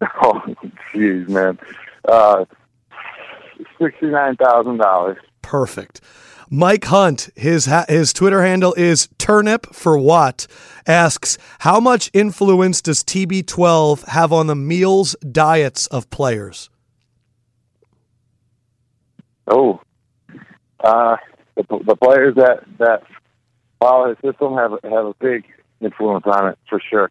Oh, 0.22 0.40
jeez, 0.94 1.28
man. 1.28 1.58
Uh, 2.06 2.44
Sixty-nine 3.80 4.36
thousand 4.36 4.78
dollars. 4.78 5.18
Perfect. 5.42 6.00
Mike 6.50 6.84
Hunt, 6.86 7.28
his 7.36 7.66
ha- 7.66 7.84
his 7.88 8.12
Twitter 8.12 8.42
handle 8.42 8.72
is 8.74 9.08
turnip 9.18 9.66
for 9.74 9.98
what? 9.98 10.46
Asks 10.86 11.36
how 11.60 11.78
much 11.78 12.10
influence 12.14 12.80
does 12.80 13.04
TB12 13.04 14.06
have 14.08 14.32
on 14.32 14.46
the 14.46 14.54
meals 14.54 15.14
diets 15.30 15.86
of 15.88 16.08
players? 16.10 16.70
Oh, 19.46 19.80
uh, 20.80 21.16
the, 21.56 21.64
the 21.84 21.96
players 21.96 22.34
that 22.36 22.64
that 22.78 23.02
follow 23.80 24.08
his 24.08 24.18
system 24.18 24.54
have 24.54 24.72
have 24.84 25.06
a 25.06 25.14
big 25.20 25.44
influence 25.80 26.24
on 26.26 26.48
it 26.48 26.58
for 26.68 26.80
sure. 26.80 27.10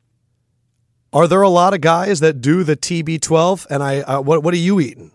Are 1.17 1.27
there 1.27 1.41
a 1.41 1.49
lot 1.49 1.73
of 1.73 1.81
guys 1.81 2.19
that 2.19 2.41
do 2.41 2.63
the 2.63 2.77
TB12? 2.77 3.65
And 3.71 3.81
I, 3.81 4.01
uh, 4.01 4.21
what 4.21 4.43
what 4.43 4.53
are 4.53 4.57
you 4.57 4.79
eating? 4.79 5.09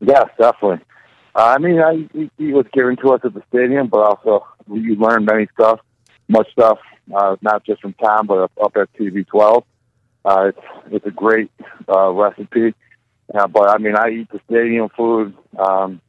Yes, 0.00 0.26
definitely. 0.38 0.84
Uh, 1.34 1.54
I 1.56 1.56
mean, 1.56 1.80
I, 1.80 2.06
he, 2.12 2.30
he 2.36 2.52
was 2.52 2.66
given 2.74 2.96
to 2.96 3.14
us 3.14 3.22
at 3.24 3.32
the 3.32 3.42
stadium, 3.48 3.86
but 3.88 4.00
also 4.00 4.46
you 4.70 4.96
learned 4.96 5.24
many 5.24 5.48
stuff, 5.54 5.80
much 6.28 6.52
stuff, 6.52 6.76
uh, 7.16 7.36
not 7.40 7.64
just 7.64 7.80
from 7.80 7.94
Tom, 7.94 8.26
but 8.26 8.50
up, 8.62 8.76
at 8.76 8.92
TB12. 8.98 9.64
Uh, 10.26 10.48
it's 10.48 10.66
it's 10.90 11.06
a 11.06 11.10
great 11.10 11.50
uh, 11.88 12.10
recipe, 12.10 12.74
uh, 13.34 13.46
but 13.46 13.70
I 13.70 13.78
mean, 13.78 13.96
I 13.96 14.10
eat 14.10 14.28
the 14.30 14.40
stadium 14.46 14.90
food 14.94 15.32
um, 15.58 16.02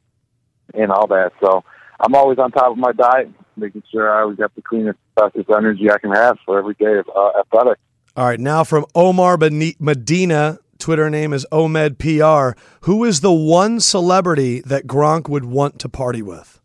and 0.74 0.92
all 0.92 1.06
that, 1.06 1.32
so 1.40 1.64
I'm 1.98 2.14
always 2.14 2.38
on 2.38 2.52
top 2.52 2.72
of 2.72 2.76
my 2.76 2.92
diet, 2.92 3.30
making 3.56 3.82
sure 3.90 4.14
I 4.14 4.20
always 4.20 4.40
have 4.40 4.52
the 4.54 4.60
cleanest, 4.60 4.98
bestest 5.16 5.50
energy 5.50 5.90
I 5.90 5.98
can 5.98 6.12
have 6.12 6.38
for 6.44 6.58
every 6.58 6.74
day 6.74 6.98
of 6.98 7.08
uh, 7.14 7.40
athletics. 7.40 7.80
All 8.16 8.26
right, 8.26 8.40
now 8.40 8.64
from 8.64 8.86
Omar 8.94 9.36
Medina, 9.38 10.58
Twitter 10.78 11.10
name 11.10 11.32
is 11.32 11.46
Omed 11.52 11.98
PR. 11.98 12.58
Who 12.82 13.04
is 13.04 13.20
the 13.20 13.32
one 13.32 13.80
celebrity 13.80 14.60
that 14.60 14.86
Gronk 14.86 15.28
would 15.28 15.44
want 15.44 15.78
to 15.80 15.88
party 15.88 16.22
with? 16.22 16.60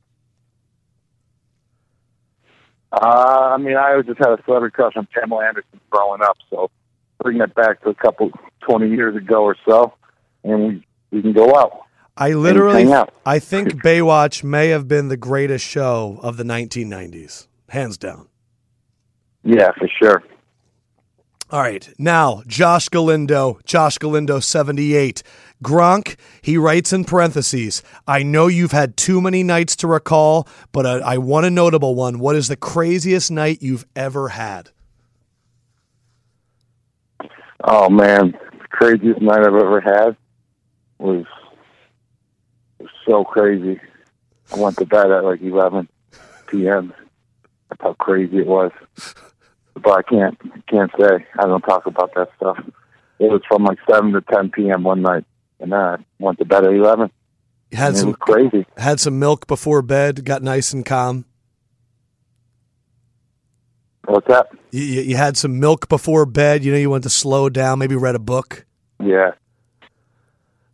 Uh, 2.91 3.53
I 3.53 3.57
mean, 3.57 3.77
I 3.77 4.01
just 4.01 4.17
had 4.19 4.29
a 4.29 4.43
celebrity 4.45 4.73
crush 4.73 4.93
on 4.97 5.07
Pamela 5.13 5.45
Anderson 5.45 5.79
growing 5.89 6.21
up, 6.21 6.37
so 6.49 6.69
bring 7.21 7.37
that 7.37 7.55
back 7.55 7.81
to 7.83 7.89
a 7.89 7.95
couple, 7.95 8.31
20 8.61 8.89
years 8.89 9.15
ago 9.15 9.43
or 9.43 9.55
so, 9.67 9.93
and 10.43 10.67
we, 10.67 10.87
we 11.11 11.21
can 11.21 11.33
go 11.33 11.55
out. 11.55 11.81
I 12.17 12.33
literally. 12.33 12.91
I 13.25 13.39
think 13.39 13.81
Baywatch 13.83 14.43
may 14.43 14.67
have 14.69 14.87
been 14.87 15.07
the 15.07 15.17
greatest 15.17 15.65
show 15.65 16.19
of 16.21 16.37
the 16.37 16.43
1990s, 16.43 17.47
hands 17.69 17.97
down. 17.97 18.27
Yeah, 19.43 19.71
for 19.73 19.87
sure. 19.87 20.23
All 21.51 21.59
right, 21.59 21.93
now 21.97 22.43
Josh 22.47 22.87
Galindo, 22.87 23.59
Josh 23.65 23.97
Galindo 23.97 24.39
78. 24.39 25.21
Gronk, 25.61 26.15
he 26.41 26.57
writes 26.57 26.93
in 26.93 27.03
parentheses, 27.03 27.83
I 28.07 28.23
know 28.23 28.47
you've 28.47 28.71
had 28.71 28.95
too 28.95 29.19
many 29.19 29.43
nights 29.43 29.75
to 29.77 29.87
recall, 29.87 30.47
but 30.71 30.85
uh, 30.85 31.01
I 31.05 31.17
want 31.17 31.45
a 31.45 31.49
notable 31.49 31.93
one. 31.93 32.19
What 32.19 32.37
is 32.37 32.47
the 32.47 32.55
craziest 32.55 33.31
night 33.31 33.61
you've 33.61 33.85
ever 33.97 34.29
had? 34.29 34.69
Oh 37.65 37.89
man, 37.89 38.31
the 38.31 38.67
craziest 38.69 39.21
night 39.21 39.41
I've 39.41 39.47
ever 39.47 39.81
had 39.81 40.15
was, 40.99 41.25
was 42.79 42.89
so 43.05 43.25
crazy. 43.25 43.79
I 44.53 44.57
went 44.57 44.77
to 44.77 44.85
bed 44.85 45.11
at 45.11 45.25
like 45.25 45.41
11 45.41 45.89
p.m. 46.47 46.93
That's 47.69 47.81
how 47.81 47.93
crazy 47.93 48.39
it 48.39 48.47
was. 48.47 48.71
But 49.73 49.91
I 49.91 50.01
can't 50.03 50.37
can't 50.67 50.91
say. 50.99 51.25
I 51.39 51.45
don't 51.45 51.61
talk 51.61 51.85
about 51.85 52.13
that 52.15 52.29
stuff. 52.37 52.57
It 53.19 53.31
was 53.31 53.41
from 53.47 53.63
like 53.63 53.77
7 53.89 54.11
to 54.13 54.21
10 54.21 54.51
p.m. 54.51 54.83
one 54.83 55.01
night, 55.01 55.25
and 55.59 55.71
then 55.71 55.79
I 55.79 55.97
went 56.19 56.39
to 56.39 56.45
bed 56.45 56.65
at 56.65 56.73
11. 56.73 57.11
You 57.71 57.77
had 57.77 57.95
some 57.95 58.13
crazy. 58.13 58.65
had 58.77 58.99
some 58.99 59.19
milk 59.19 59.47
before 59.47 59.81
bed, 59.81 60.25
got 60.25 60.43
nice 60.43 60.73
and 60.73 60.85
calm. 60.85 61.25
What's 64.05 64.27
that? 64.27 64.47
You, 64.71 64.81
you 64.81 65.01
you 65.01 65.15
had 65.15 65.37
some 65.37 65.59
milk 65.59 65.87
before 65.87 66.25
bed. 66.25 66.65
You 66.65 66.71
know, 66.71 66.77
you 66.77 66.89
went 66.89 67.03
to 67.03 67.09
slow 67.09 67.49
down, 67.49 67.79
maybe 67.79 67.95
read 67.95 68.15
a 68.15 68.19
book. 68.19 68.65
Yeah. 69.01 69.31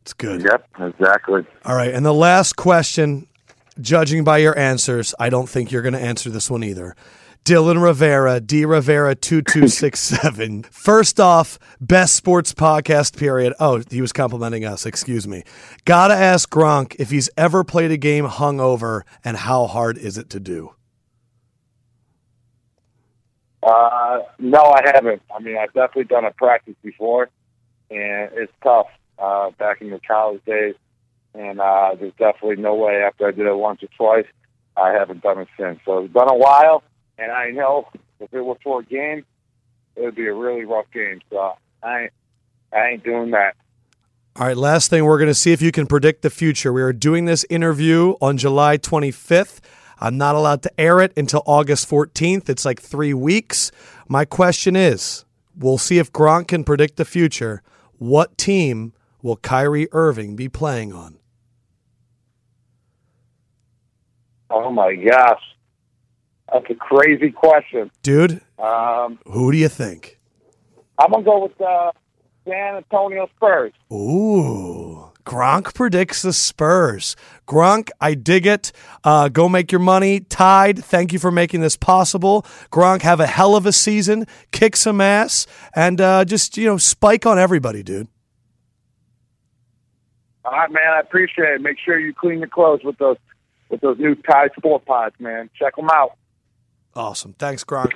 It's 0.01 0.13
good. 0.13 0.41
Yep. 0.41 0.67
Exactly. 0.79 1.45
All 1.65 1.75
right. 1.75 1.93
And 1.93 2.05
the 2.05 2.13
last 2.13 2.55
question, 2.55 3.27
judging 3.81 4.23
by 4.23 4.37
your 4.37 4.57
answers, 4.57 5.13
I 5.19 5.29
don't 5.29 5.49
think 5.49 5.71
you're 5.71 5.81
going 5.81 5.93
to 5.93 6.01
answer 6.01 6.29
this 6.29 6.49
one 6.49 6.63
either. 6.63 6.95
Dylan 7.47 7.81
Rivera, 7.81 8.41
D 8.41 8.65
Rivera 8.65 9.15
2267. 9.15 10.63
First 10.69 11.17
off, 11.17 11.57
best 11.79 12.13
sports 12.13 12.53
podcast 12.53 13.15
period. 13.15 13.53
Oh, 13.57 13.81
he 13.89 14.01
was 14.01 14.11
complimenting 14.11 14.65
us. 14.65 14.85
Excuse 14.85 15.25
me. 15.25 15.43
Gotta 15.85 16.13
ask 16.13 16.49
Gronk 16.49 16.97
if 16.99 17.09
he's 17.09 17.29
ever 17.37 17.63
played 17.63 17.89
a 17.89 17.95
game 17.95 18.27
hungover 18.27 19.03
and 19.23 19.37
how 19.37 19.65
hard 19.65 19.97
is 19.97 20.17
it 20.17 20.29
to 20.31 20.41
do? 20.41 20.73
Uh, 23.63 24.23
no, 24.39 24.63
I 24.63 24.81
haven't. 24.93 25.21
I 25.33 25.39
mean, 25.39 25.57
I've 25.57 25.71
definitely 25.71 26.03
done 26.03 26.25
a 26.25 26.31
practice 26.31 26.75
before, 26.83 27.29
and 27.89 28.29
it's 28.33 28.51
tough 28.61 28.87
uh, 29.19 29.51
back 29.51 29.79
in 29.79 29.91
the 29.91 30.01
college 30.05 30.43
days. 30.45 30.75
And 31.33 31.61
uh, 31.61 31.95
there's 31.97 32.11
definitely 32.19 32.61
no 32.61 32.75
way 32.75 33.03
after 33.03 33.25
I 33.25 33.31
did 33.31 33.47
it 33.47 33.55
once 33.55 33.81
or 33.83 33.87
twice, 33.95 34.29
I 34.75 34.91
haven't 34.91 35.21
done 35.23 35.39
it 35.39 35.47
since. 35.57 35.79
So 35.85 35.99
it's 35.99 36.13
been 36.13 36.29
a 36.29 36.35
while, 36.35 36.83
and 37.17 37.31
I 37.31 37.51
know 37.51 37.87
if 38.19 38.33
it 38.33 38.41
was 38.41 38.57
for 38.63 38.81
a 38.81 38.83
game, 38.83 39.25
it 39.95 40.01
would 40.01 40.15
be 40.15 40.27
a 40.27 40.33
really 40.33 40.65
rough 40.65 40.89
game. 40.93 41.21
So 41.29 41.53
I 41.83 42.01
ain't, 42.03 42.13
I 42.73 42.87
ain't 42.89 43.03
doing 43.03 43.31
that. 43.31 43.55
All 44.35 44.45
right, 44.45 44.57
last 44.57 44.89
thing, 44.89 45.03
we're 45.03 45.17
going 45.17 45.29
to 45.29 45.33
see 45.33 45.51
if 45.51 45.63
you 45.63 45.71
can 45.71 45.87
predict 45.87 46.21
the 46.21 46.29
future. 46.29 46.71
We 46.71 46.83
are 46.83 46.93
doing 46.93 47.25
this 47.25 47.43
interview 47.49 48.13
on 48.21 48.37
July 48.37 48.77
25th. 48.77 49.61
I'm 49.99 50.17
not 50.17 50.35
allowed 50.35 50.61
to 50.63 50.79
air 50.79 50.99
it 50.99 51.11
until 51.17 51.41
August 51.47 51.89
14th. 51.89 52.47
It's 52.47 52.63
like 52.63 52.79
three 52.79 53.15
weeks. 53.15 53.71
My 54.07 54.25
question 54.25 54.75
is 54.75 55.25
we'll 55.57 55.79
see 55.79 55.97
if 55.97 56.13
Gronk 56.13 56.49
can 56.49 56.63
predict 56.63 56.97
the 56.97 57.05
future. 57.05 57.63
What 57.97 58.37
team 58.37 58.93
will 59.23 59.37
Kyrie 59.37 59.87
Irving 59.91 60.35
be 60.35 60.49
playing 60.49 60.93
on? 60.93 61.17
Oh 64.49 64.71
my 64.71 64.95
gosh, 64.95 65.41
that's 66.51 66.65
a 66.69 66.75
crazy 66.75 67.31
question. 67.31 67.91
Dude, 68.03 68.41
Um, 68.59 69.19
who 69.25 69.51
do 69.51 69.57
you 69.57 69.69
think? 69.69 70.19
I'm 70.99 71.11
gonna 71.11 71.23
go 71.23 71.43
with 71.43 71.59
uh, 71.61 71.91
San 72.47 72.77
Antonio 72.77 73.27
Spurs. 73.35 73.73
Ooh. 73.93 75.03
Gronk 75.25 75.73
predicts 75.75 76.21
the 76.21 76.31
Spurs. 76.31 77.17
Gronk, 77.45 77.89
I 77.99 78.13
dig 78.13 78.47
it. 78.47 78.71
Uh, 79.03 79.27
go 79.27 79.49
make 79.49 79.73
your 79.73 79.81
money. 79.81 80.21
Tide, 80.21 80.79
thank 80.83 81.11
you 81.11 81.19
for 81.19 81.31
making 81.31 81.59
this 81.59 81.75
possible. 81.75 82.43
Gronk, 82.71 83.01
have 83.01 83.19
a 83.19 83.27
hell 83.27 83.57
of 83.57 83.65
a 83.65 83.73
season. 83.73 84.25
Kick 84.53 84.77
some 84.77 85.01
ass. 85.01 85.45
And 85.75 85.99
uh, 85.99 86.23
just, 86.23 86.55
you 86.55 86.65
know, 86.65 86.77
spike 86.77 87.25
on 87.25 87.37
everybody, 87.37 87.83
dude. 87.83 88.07
All 90.45 90.53
right, 90.53 90.71
man. 90.71 90.93
I 90.95 91.01
appreciate 91.01 91.49
it. 91.55 91.61
Make 91.61 91.77
sure 91.83 91.99
you 91.99 92.13
clean 92.13 92.39
your 92.39 92.47
clothes 92.47 92.79
with 92.85 92.97
those 92.97 93.17
with 93.69 93.81
those 93.81 93.99
new 93.99 94.15
Tide 94.15 94.51
Sport 94.57 94.85
Pods, 94.85 95.15
man. 95.19 95.49
Check 95.59 95.75
them 95.75 95.89
out. 95.91 96.11
Awesome. 96.97 97.33
Thanks, 97.37 97.63
Gronk. 97.63 97.93